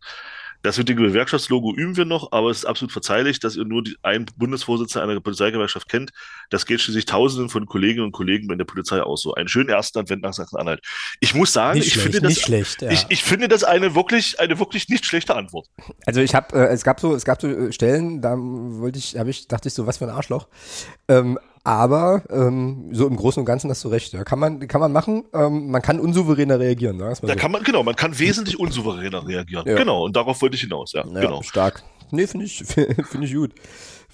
Das 0.66 0.80
mit 0.80 0.90
dem 0.90 0.98
Gewerkschaftslogo 0.98 1.76
üben 1.76 1.96
wir 1.96 2.06
noch, 2.06 2.32
aber 2.32 2.50
es 2.50 2.58
ist 2.58 2.66
absolut 2.66 2.92
verzeihlich, 2.92 3.40
dass 3.40 3.56
ihr 3.56 3.66
nur 3.66 3.84
die, 3.84 3.98
einen 4.02 4.26
Bundesvorsitzenden 4.36 5.12
einer 5.12 5.20
Polizeigewerkschaft 5.20 5.88
kennt. 5.88 6.12
Das 6.50 6.66
geht 6.66 6.82
schließlich 6.82 7.06
Tausenden 7.06 7.50
von 7.50 7.68
Kolleginnen 7.68 8.08
und 8.08 8.14
Kollegen 8.14 8.52
in 8.52 8.58
der 8.58 8.66
Polizei 8.66 9.00
auch 9.04 9.16
so. 9.16 9.36
Einen 9.36 9.48
schönen 9.48 9.70
ersten 9.70 10.00
Advent 10.00 10.24
nach 10.24 10.34
Sachsen-Anhalt. 10.34 10.82
Ich 11.20 11.36
muss 11.36 11.54
sagen, 11.54 11.78
Nicht 11.78 11.90
ich 11.90 11.94
schlecht, 11.94 12.16
finde 12.16 12.28
das, 12.30 12.40
schlecht. 12.40 12.82
Ja. 12.82 12.90
ich, 12.90 13.06
ich 13.10 13.24
finde 13.24 13.48
das 13.48 13.64
eine 13.64 13.94
wirklich, 13.94 14.40
eine 14.40 14.58
wirklich 14.58 14.90
nicht 14.90 15.06
schlechte 15.06 15.36
Antwort. 15.36 15.68
Also 16.08 16.22
ich 16.22 16.34
habe, 16.34 16.58
äh, 16.58 16.74
es 16.74 16.84
gab 16.84 17.00
so, 17.00 17.14
es 17.14 17.26
gab 17.26 17.40
so 17.40 17.48
äh, 17.48 17.72
Stellen, 17.72 18.24
da 18.24 18.36
wollte 18.36 18.98
ich, 18.98 19.20
habe 19.20 19.30
ich, 19.30 19.48
dachte 19.48 19.68
ich 19.68 19.76
so, 19.76 19.86
was 19.86 20.00
für 20.00 20.06
ein 20.06 20.16
Arschloch. 20.16 20.48
Ähm, 21.08 21.38
aber 21.66 22.24
ähm, 22.30 22.90
so 22.94 23.08
im 23.08 23.16
Großen 23.18 23.42
und 23.42 23.46
Ganzen 23.46 23.70
hast 23.70 23.84
du 23.84 23.90
recht. 23.90 24.14
Ja. 24.14 24.24
Kann 24.24 24.40
man, 24.40 24.68
kann 24.68 24.80
man 24.80 24.92
machen. 24.92 25.26
Ähm, 25.34 25.72
man 25.72 25.82
kann 25.82 26.00
unsouveräner 26.00 26.60
reagieren. 26.60 26.98
Mal 26.98 27.10
Da 27.10 27.16
so. 27.28 27.36
kann 27.36 27.52
man, 27.52 27.64
genau, 27.64 27.84
man 27.84 27.96
kann 27.96 28.18
wesentlich 28.18 28.60
unsouveräner 28.60 29.28
reagieren. 29.28 29.68
Ja. 29.68 29.76
Genau, 29.76 30.06
und 30.06 30.16
darauf 30.16 30.42
wollte 30.42 30.56
ich 30.56 30.62
hinaus, 30.62 30.94
ja. 30.94 31.04
Ja, 31.06 31.22
Genau. 31.22 31.42
stark. 31.42 31.84
Nee, 32.12 32.28
finde 32.28 32.46
ich, 32.46 32.64
finde 32.66 33.26
ich 33.26 33.34
gut. 33.34 33.52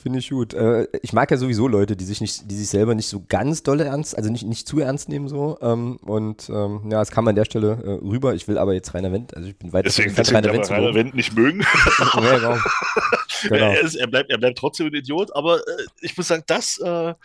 Finde 0.01 0.17
ich 0.17 0.29
gut. 0.31 0.55
Äh, 0.55 0.87
ich 1.03 1.13
mag 1.13 1.29
ja 1.29 1.37
sowieso 1.37 1.67
Leute, 1.67 1.95
die 1.95 2.05
sich 2.05 2.21
nicht, 2.21 2.49
die 2.49 2.55
sich 2.55 2.69
selber 2.69 2.95
nicht 2.95 3.07
so 3.07 3.23
ganz 3.29 3.61
dolle 3.61 3.83
ernst, 3.83 4.17
also 4.17 4.31
nicht, 4.31 4.47
nicht 4.47 4.67
zu 4.67 4.79
ernst 4.79 5.09
nehmen 5.09 5.27
so. 5.27 5.59
Ähm, 5.61 5.97
und 5.97 6.49
ähm, 6.49 6.81
ja, 6.85 6.97
das 6.99 7.11
kam 7.11 7.27
an 7.27 7.35
der 7.35 7.45
Stelle 7.45 7.77
äh, 7.83 7.89
rüber. 8.07 8.33
Ich 8.33 8.47
will 8.47 8.57
aber 8.57 8.73
jetzt 8.73 8.95
Rainer 8.95 9.11
Wendt, 9.11 9.35
also 9.35 9.47
ich 9.47 9.55
bin 9.59 9.71
weit 9.73 9.85
Deswegen, 9.85 10.15
deswegen 10.15 10.41
kann 10.41 10.55
man 10.57 10.65
Rainer 10.65 10.95
Wendt 10.95 11.13
nicht 11.13 11.35
mögen. 11.35 11.61
Ja, 12.15 12.37
genau. 12.37 12.57
genau. 13.49 13.71
Er, 13.71 13.81
ist, 13.81 13.95
er, 13.95 14.07
bleibt, 14.07 14.29
er 14.31 14.37
bleibt 14.37 14.57
trotzdem 14.57 14.87
ein 14.87 14.93
Idiot, 14.93 15.35
aber 15.35 15.57
äh, 15.57 15.61
ich 16.01 16.15
muss 16.17 16.27
sagen, 16.27 16.43
das, 16.47 16.79
äh, 16.83 17.09
äh, 17.09 17.15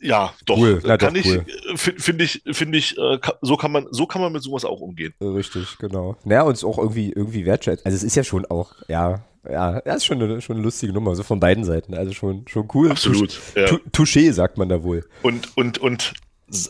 ja, 0.00 0.32
doch, 0.46 0.58
Cool, 0.58 0.80
kann 0.80 0.98
doch, 0.98 1.14
ich, 1.14 1.26
cool. 1.26 1.44
äh, 1.72 1.76
fi- 1.76 1.94
finde 1.98 2.24
ich, 2.24 2.42
finde 2.52 2.78
ich, 2.78 2.96
äh, 2.98 3.18
so 3.42 3.56
kann 3.56 3.72
man, 3.72 3.86
so 3.90 4.06
kann 4.06 4.20
man 4.22 4.32
mit 4.32 4.42
sowas 4.42 4.64
auch 4.64 4.80
umgehen. 4.80 5.12
Richtig, 5.20 5.76
genau. 5.78 6.16
Naja, 6.24 6.42
und 6.42 6.52
es 6.52 6.60
ist 6.60 6.64
auch 6.64 6.78
irgendwie, 6.78 7.10
irgendwie 7.12 7.44
wertschätzen. 7.44 7.84
Also 7.84 7.96
es 7.96 8.04
ist 8.04 8.14
ja 8.14 8.22
schon 8.22 8.46
auch, 8.46 8.74
ja, 8.88 9.24
ja, 9.48 9.80
ja, 9.84 9.94
ist 9.94 10.04
schon 10.04 10.22
eine, 10.22 10.40
schon 10.40 10.56
eine 10.56 10.64
lustige 10.64 10.92
Nummer, 10.92 11.14
so 11.16 11.22
von 11.24 11.40
beiden 11.40 11.64
Seiten. 11.64 11.94
Also 11.94 12.12
schon, 12.12 12.46
schon 12.48 12.68
cool. 12.74 12.90
Absolut. 12.90 13.40
Ja. 13.56 13.66
Tou- 13.66 13.80
Touché, 13.92 14.32
sagt 14.32 14.56
man 14.58 14.68
da 14.68 14.82
wohl. 14.82 15.04
Und, 15.22 15.56
und, 15.56 15.78
und 15.78 16.12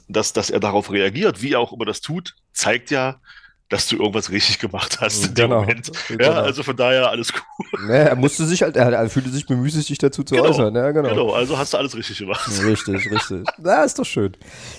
dass, 0.09 0.33
dass 0.33 0.49
er 0.51 0.61
darauf 0.61 0.91
reagiert, 0.91 1.43
wie 1.43 1.53
er 1.53 1.61
auch 1.61 1.73
immer 1.73 1.85
das 1.85 2.01
tut, 2.01 2.35
zeigt 2.53 2.91
ja, 2.91 3.21
dass 3.69 3.87
du 3.87 3.97
irgendwas 3.97 4.31
richtig 4.31 4.59
gemacht 4.59 5.01
hast 5.01 5.27
in 5.27 5.35
dem 5.35 5.51
Genau, 5.51 5.61
Moment. 5.61 5.91
genau. 6.09 6.25
Ja, 6.25 6.33
also 6.41 6.63
von 6.63 6.77
daher 6.77 7.11
alles 7.11 7.33
cool. 7.35 7.67
Naja, 7.87 8.05
er 8.05 8.17
musste 8.17 8.47
sich 8.47 8.63
halt, 8.63 8.77
er, 8.77 9.09
fühlte 9.11 9.29
sich 9.31 9.47
bemüßigt, 9.47 9.87
sich 9.87 9.99
dazu 9.99 10.23
zu 10.25 10.35
Genau, 10.35 10.49
äußern. 10.49 10.75
Ja, 10.75 10.91
genau. 10.91 11.09
Genau, 11.11 11.33
also 11.33 11.59
hast 11.59 11.75
du 11.75 11.77
alles 11.79 11.95
richtig 11.97 12.19
gemacht. 12.19 12.49
Richtig, 12.65 13.11
richtig. 13.11 13.47
Na, 13.59 13.85
ist 13.85 13.99
doch 13.99 14.07
schön. 14.07 14.33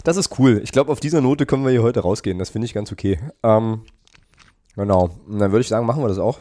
Das 0.04 0.18
ist 0.18 0.40
cool. 0.40 0.60
Ich 0.64 0.72
glaube, 0.72 0.92
auf 0.92 1.00
dieser 1.00 1.22
Note 1.22 1.46
können 1.46 1.64
wir 1.64 1.72
hier 1.72 1.84
heute 1.84 2.00
rausgehen. 2.00 2.40
Das 2.40 2.50
finde 2.50 2.66
ich 2.66 2.74
ganz 2.74 2.92
okay. 2.92 3.20
Ähm, 3.44 3.84
genau. 4.76 5.10
Und 5.28 5.40
dann 5.40 5.52
würde 5.52 5.62
ich 5.62 5.68
sagen, 5.68 5.86
machen 5.86 6.02
wir 6.04 6.08
das 6.10 6.18
auch. 6.20 6.40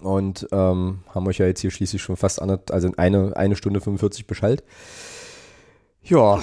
Und 0.00 0.46
ähm, 0.52 1.00
haben 1.14 1.26
euch 1.26 1.38
ja 1.38 1.46
jetzt 1.46 1.60
hier 1.60 1.70
schließlich 1.70 2.02
schon 2.02 2.16
fast 2.16 2.40
eine, 2.40 2.60
also 2.70 2.90
eine, 2.96 3.36
eine 3.36 3.56
Stunde 3.56 3.80
45 3.80 4.26
beschallt. 4.26 4.62
Ja, 6.02 6.40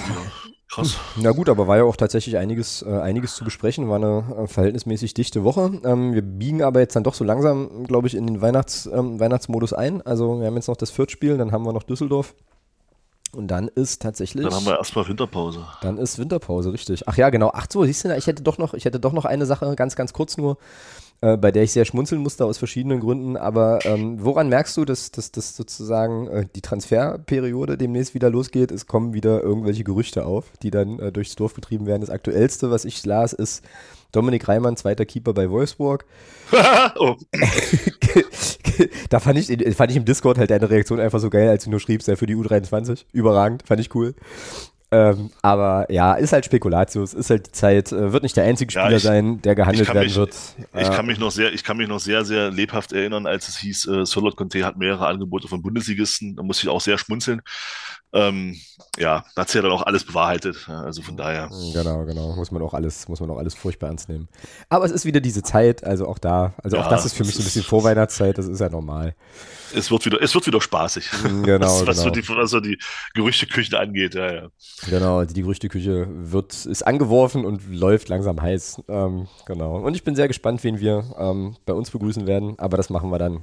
Krass. 0.74 0.96
na 1.16 1.30
gut, 1.30 1.48
aber 1.48 1.68
war 1.68 1.76
ja 1.76 1.84
auch 1.84 1.96
tatsächlich 1.96 2.36
einiges, 2.36 2.82
äh, 2.82 2.90
einiges 2.90 3.36
zu 3.36 3.44
besprechen. 3.44 3.88
War 3.88 3.96
eine 3.96 4.24
äh, 4.44 4.46
verhältnismäßig 4.48 5.14
dichte 5.14 5.44
Woche. 5.44 5.80
Ähm, 5.84 6.14
wir 6.14 6.22
biegen 6.22 6.62
aber 6.62 6.80
jetzt 6.80 6.96
dann 6.96 7.04
doch 7.04 7.14
so 7.14 7.22
langsam, 7.22 7.84
glaube 7.84 8.08
ich, 8.08 8.14
in 8.14 8.26
den 8.26 8.40
Weihnachts, 8.40 8.86
ähm, 8.92 9.20
Weihnachtsmodus 9.20 9.72
ein. 9.72 10.02
Also 10.02 10.40
wir 10.40 10.46
haben 10.46 10.56
jetzt 10.56 10.68
noch 10.68 10.76
das 10.76 10.90
Viertspiel, 10.90 11.38
dann 11.38 11.52
haben 11.52 11.64
wir 11.64 11.72
noch 11.72 11.84
Düsseldorf. 11.84 12.34
Und 13.34 13.48
dann 13.48 13.68
ist 13.68 14.02
tatsächlich. 14.02 14.44
Dann 14.44 14.54
haben 14.54 14.66
wir 14.66 14.78
erstmal 14.78 15.06
Winterpause. 15.08 15.66
Dann 15.80 15.98
ist 15.98 16.18
Winterpause, 16.18 16.72
richtig. 16.72 17.06
Ach 17.08 17.16
ja, 17.16 17.30
genau. 17.30 17.50
Ach 17.52 17.66
so, 17.70 17.84
siehst 17.84 18.04
du, 18.04 18.16
ich 18.16 18.26
hätte 18.26 18.42
doch 18.42 18.58
noch, 18.58 18.74
ich 18.74 18.84
hätte 18.84 19.00
doch 19.00 19.12
noch 19.12 19.24
eine 19.24 19.46
Sache, 19.46 19.74
ganz, 19.76 19.96
ganz 19.96 20.12
kurz 20.12 20.36
nur, 20.36 20.56
äh, 21.20 21.36
bei 21.36 21.50
der 21.52 21.62
ich 21.62 21.72
sehr 21.72 21.84
schmunzeln 21.84 22.22
musste 22.22 22.44
aus 22.44 22.58
verschiedenen 22.58 23.00
Gründen. 23.00 23.36
Aber 23.36 23.84
ähm, 23.84 24.22
woran 24.22 24.48
merkst 24.48 24.76
du, 24.76 24.84
dass, 24.84 25.10
dass, 25.10 25.32
dass 25.32 25.56
sozusagen 25.56 26.28
äh, 26.28 26.46
die 26.54 26.60
Transferperiode 26.60 27.78
demnächst 27.78 28.14
wieder 28.14 28.30
losgeht? 28.30 28.70
Es 28.70 28.86
kommen 28.86 29.14
wieder 29.14 29.42
irgendwelche 29.42 29.84
Gerüchte 29.84 30.26
auf, 30.26 30.46
die 30.62 30.70
dann 30.70 30.98
äh, 30.98 31.12
durchs 31.12 31.34
Dorf 31.36 31.54
getrieben 31.54 31.86
werden. 31.86 32.02
Das 32.02 32.10
aktuellste, 32.10 32.70
was 32.70 32.84
ich 32.84 33.04
las, 33.06 33.32
ist 33.32 33.64
Dominik 34.12 34.46
Reimann, 34.46 34.76
zweiter 34.76 35.04
Keeper 35.04 35.34
bei 35.34 35.50
Wolfsburg. 35.50 36.04
oh, 36.98 37.16
da 39.10 39.20
fand 39.20 39.38
ich, 39.38 39.76
fand 39.76 39.90
ich 39.90 39.96
im 39.96 40.04
Discord 40.04 40.38
halt 40.38 40.50
deine 40.50 40.70
Reaktion 40.70 41.00
einfach 41.00 41.20
so 41.20 41.30
geil, 41.30 41.48
als 41.48 41.64
du 41.64 41.70
nur 41.70 41.80
schriebst, 41.80 42.06
ja, 42.08 42.16
für 42.16 42.26
die 42.26 42.36
U23. 42.36 43.04
Überragend, 43.12 43.64
fand 43.66 43.80
ich 43.80 43.94
cool. 43.94 44.14
Ähm, 44.94 45.30
aber 45.42 45.90
ja, 45.90 46.14
ist 46.14 46.32
halt 46.32 46.44
Spekulatius, 46.44 47.14
ist 47.14 47.28
halt 47.28 47.48
die 47.48 47.52
Zeit, 47.52 47.90
äh, 47.90 48.12
wird 48.12 48.22
nicht 48.22 48.36
der 48.36 48.44
einzige 48.44 48.70
Spieler 48.70 48.90
ja, 48.90 48.96
ich, 48.96 49.02
sein, 49.02 49.42
der 49.42 49.56
gehandelt 49.56 49.88
werden 49.88 50.04
mich, 50.04 50.14
wird. 50.14 50.36
Ich 50.78 50.90
kann 50.92 51.06
mich 51.06 51.18
noch 51.18 51.32
sehr, 51.32 51.52
ich 51.52 51.64
kann 51.64 51.76
mich 51.78 51.88
noch 51.88 51.98
sehr, 51.98 52.24
sehr 52.24 52.52
lebhaft 52.52 52.92
erinnern, 52.92 53.26
als 53.26 53.48
es 53.48 53.56
hieß, 53.56 53.88
äh, 53.88 54.06
Solot 54.06 54.36
Conte 54.36 54.64
hat 54.64 54.76
mehrere 54.76 55.08
Angebote 55.08 55.48
von 55.48 55.62
Bundesligisten. 55.62 56.36
Da 56.36 56.44
muss 56.44 56.62
ich 56.62 56.68
auch 56.68 56.80
sehr 56.80 56.96
schmunzeln. 56.96 57.42
Ähm, 58.14 58.56
ja, 58.96 59.24
hat 59.36 59.48
sich 59.48 59.56
ja 59.56 59.62
dann 59.62 59.72
auch 59.72 59.82
alles 59.82 60.04
bewahrheitet. 60.04 60.68
Also 60.68 61.02
von 61.02 61.16
daher. 61.16 61.50
Genau, 61.72 62.04
genau. 62.04 62.36
Muss 62.36 62.52
man 62.52 62.62
auch 62.62 62.72
alles, 62.72 63.08
muss 63.08 63.18
man 63.18 63.28
auch 63.30 63.38
alles 63.38 63.54
furchtbar 63.54 63.88
ernst 63.88 64.08
nehmen. 64.08 64.28
Aber 64.68 64.84
es 64.84 64.92
ist 64.92 65.04
wieder 65.04 65.20
diese 65.20 65.42
Zeit, 65.42 65.82
also 65.82 66.06
auch 66.06 66.18
da, 66.18 66.54
also 66.62 66.76
ja, 66.76 66.84
auch 66.84 66.88
das 66.88 67.04
ist 67.04 67.14
für 67.14 67.24
mich 67.24 67.34
so 67.34 67.42
ein 67.42 67.44
bisschen 67.44 67.64
Vorweihnachtszeit, 67.64 68.38
das 68.38 68.46
ist 68.46 68.60
ja 68.60 68.68
normal. 68.68 69.16
Es 69.74 69.90
wird 69.90 70.06
wieder, 70.06 70.22
es 70.22 70.32
wird 70.32 70.46
wieder 70.46 70.60
spaßig. 70.60 71.10
Genau. 71.42 71.60
was, 71.60 71.86
was, 71.88 71.96
genau. 71.96 72.02
So 72.02 72.10
die, 72.10 72.28
was 72.28 72.50
so 72.50 72.60
die 72.60 72.78
Gerüchteküche 73.14 73.76
angeht, 73.76 74.14
ja, 74.14 74.32
ja. 74.32 74.48
Genau, 74.88 75.24
die, 75.24 75.34
die 75.34 75.42
Gerüchteküche 75.42 76.06
wird, 76.08 76.66
ist 76.66 76.86
angeworfen 76.86 77.44
und 77.44 77.62
läuft 77.74 78.08
langsam 78.08 78.40
heiß. 78.40 78.82
Ähm, 78.86 79.26
genau. 79.44 79.78
Und 79.78 79.96
ich 79.96 80.04
bin 80.04 80.14
sehr 80.14 80.28
gespannt, 80.28 80.62
wen 80.62 80.78
wir 80.78 81.04
ähm, 81.18 81.56
bei 81.66 81.72
uns 81.72 81.90
begrüßen 81.90 82.28
werden, 82.28 82.56
aber 82.60 82.76
das 82.76 82.90
machen 82.90 83.10
wir 83.10 83.18
dann 83.18 83.42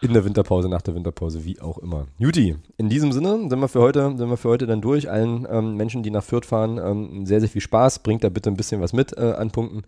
in 0.00 0.14
der 0.14 0.24
Winterpause, 0.24 0.68
nach 0.68 0.82
der 0.82 0.94
Winterpause, 0.94 1.44
wie 1.44 1.60
auch 1.60 1.78
immer. 1.78 2.06
Juti, 2.18 2.56
in 2.76 2.88
diesem 2.88 3.12
Sinne 3.12 3.48
sind 3.48 3.60
wir 3.60 3.68
für 3.68 3.80
heute, 3.80 4.16
sind 4.16 4.30
wir 4.30 4.36
für 4.36 4.48
heute 4.48 4.66
dann 4.66 4.80
durch. 4.80 5.10
Allen 5.10 5.46
ähm, 5.50 5.76
Menschen, 5.76 6.02
die 6.02 6.10
nach 6.10 6.24
Fürth 6.24 6.46
fahren, 6.46 6.78
ähm, 6.78 7.26
sehr, 7.26 7.40
sehr 7.40 7.48
viel 7.48 7.60
Spaß. 7.60 8.00
Bringt 8.00 8.24
da 8.24 8.28
bitte 8.30 8.50
ein 8.50 8.56
bisschen 8.56 8.80
was 8.80 8.92
mit 8.92 9.16
äh, 9.18 9.32
an 9.32 9.50
Punkten. 9.50 9.82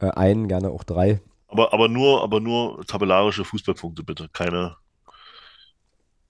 Äh, 0.00 0.10
einen, 0.10 0.48
gerne 0.48 0.70
auch 0.70 0.84
drei. 0.84 1.20
Aber, 1.48 1.72
aber 1.72 1.88
nur, 1.88 2.22
aber 2.22 2.40
nur 2.40 2.84
tabellarische 2.86 3.44
Fußballpunkte 3.44 4.02
bitte. 4.02 4.28
Keine, 4.32 4.76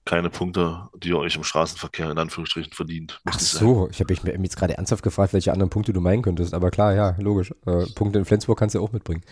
keine 0.05 0.29
Punkte, 0.29 0.87
die 1.01 1.09
ihr 1.09 1.17
euch 1.17 1.35
im 1.35 1.43
Straßenverkehr 1.43 2.11
in 2.11 2.17
Anführungsstrichen 2.17 2.73
verdient. 2.73 3.19
Ach 3.25 3.39
so, 3.39 3.85
sein. 3.85 3.89
ich 3.91 3.99
habe 3.99 4.13
mich 4.13 4.23
jetzt 4.23 4.57
gerade 4.57 4.77
ernsthaft 4.77 5.03
gefragt, 5.03 5.33
welche 5.33 5.51
anderen 5.51 5.69
Punkte 5.69 5.93
du 5.93 5.99
meinen 5.99 6.21
könntest. 6.21 6.53
Aber 6.53 6.69
klar, 6.69 6.93
ja, 6.93 7.15
logisch. 7.19 7.51
Äh, 7.65 7.85
Punkte 7.95 8.19
in 8.19 8.25
Flensburg 8.25 8.59
kannst 8.59 8.75
du 8.75 8.83
auch 8.83 8.91
mitbringen. 8.91 9.23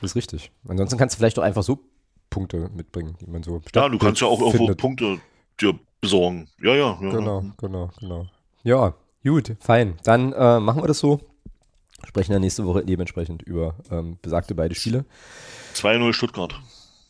Das 0.00 0.12
ist 0.12 0.16
richtig. 0.16 0.50
Ansonsten 0.66 0.96
kannst 0.96 1.16
du 1.16 1.18
vielleicht 1.18 1.38
auch 1.38 1.42
einfach 1.42 1.62
so 1.62 1.89
Punkte 2.30 2.70
mitbringen, 2.74 3.16
die 3.20 3.26
man 3.26 3.42
so 3.42 3.60
Ja, 3.74 3.88
du 3.88 3.98
kannst 3.98 4.20
ja 4.20 4.28
auch 4.28 4.38
findet. 4.38 4.60
irgendwo 4.60 4.74
Punkte 4.74 5.18
dir 5.60 5.78
besorgen. 6.00 6.48
Ja, 6.62 6.74
ja, 6.74 6.98
ja. 7.00 7.10
Genau, 7.10 7.44
genau, 7.58 7.90
genau. 7.98 8.26
Ja, 8.62 8.94
gut, 9.24 9.56
fein. 9.60 9.98
Dann 10.04 10.32
äh, 10.32 10.60
machen 10.60 10.82
wir 10.82 10.88
das 10.88 10.98
so. 11.00 11.20
Sprechen 12.06 12.32
dann 12.32 12.40
nächste 12.40 12.64
Woche 12.64 12.84
dementsprechend 12.84 13.42
über 13.42 13.74
ähm, 13.90 14.18
besagte 14.22 14.54
beide 14.54 14.74
Spiele. 14.74 15.04
2-0 15.74 16.12
Stuttgart. 16.14 16.58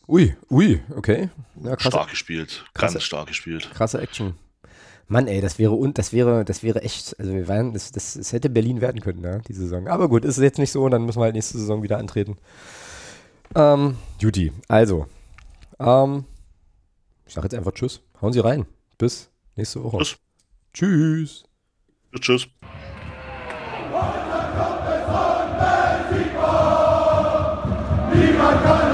Ui, 0.09 0.34
ui, 0.51 0.80
okay. 0.97 1.30
Ja, 1.62 1.76
krasse, 1.76 1.90
stark 1.90 2.10
gespielt. 2.10 2.64
Krasse, 2.74 2.94
ganz 2.94 3.05
stark 3.05 3.28
gespielt. 3.28 3.70
Krasse 3.72 4.01
Action. 4.01 4.34
Mann, 5.06 5.26
ey, 5.28 5.40
das 5.40 5.59
wäre 5.59 5.72
und 5.72 5.98
das 5.98 6.12
wäre, 6.12 6.44
das 6.44 6.62
wäre 6.62 6.82
echt, 6.82 7.18
also 7.18 7.32
wir 7.32 7.47
waren, 7.48 7.72
das, 7.72 7.92
das, 7.92 8.14
das 8.14 8.32
hätte 8.32 8.48
Berlin 8.48 8.80
werden 8.80 9.01
können, 9.01 9.22
ja, 9.24 9.38
die 9.38 9.52
Saison. 9.52 9.88
Aber 9.88 10.09
gut, 10.09 10.24
ist 10.24 10.36
es 10.36 10.42
jetzt 10.42 10.59
nicht 10.59 10.70
so, 10.72 10.88
dann 10.88 11.05
müssen 11.05 11.18
wir 11.20 11.24
halt 11.24 11.34
nächste 11.34 11.59
Saison 11.59 11.82
wieder 11.82 11.98
antreten. 11.98 12.36
Ähm, 13.55 13.97
Judy, 14.18 14.52
also, 14.68 15.06
ähm, 15.78 16.24
ich 17.27 17.35
sage 17.35 17.47
jetzt 17.47 17.55
einfach 17.55 17.72
Tschüss. 17.72 18.01
Hauen 18.20 18.32
Sie 18.32 18.40
rein. 18.40 18.66
Bis 18.98 19.31
nächste 19.56 19.82
Woche. 19.82 19.98
Tschüss. 19.98 20.18
Tschüss. 20.72 21.44
Ja, 22.12 22.18
tschüss. 22.20 22.48
Niemand 28.12 28.62
kann 28.64 28.89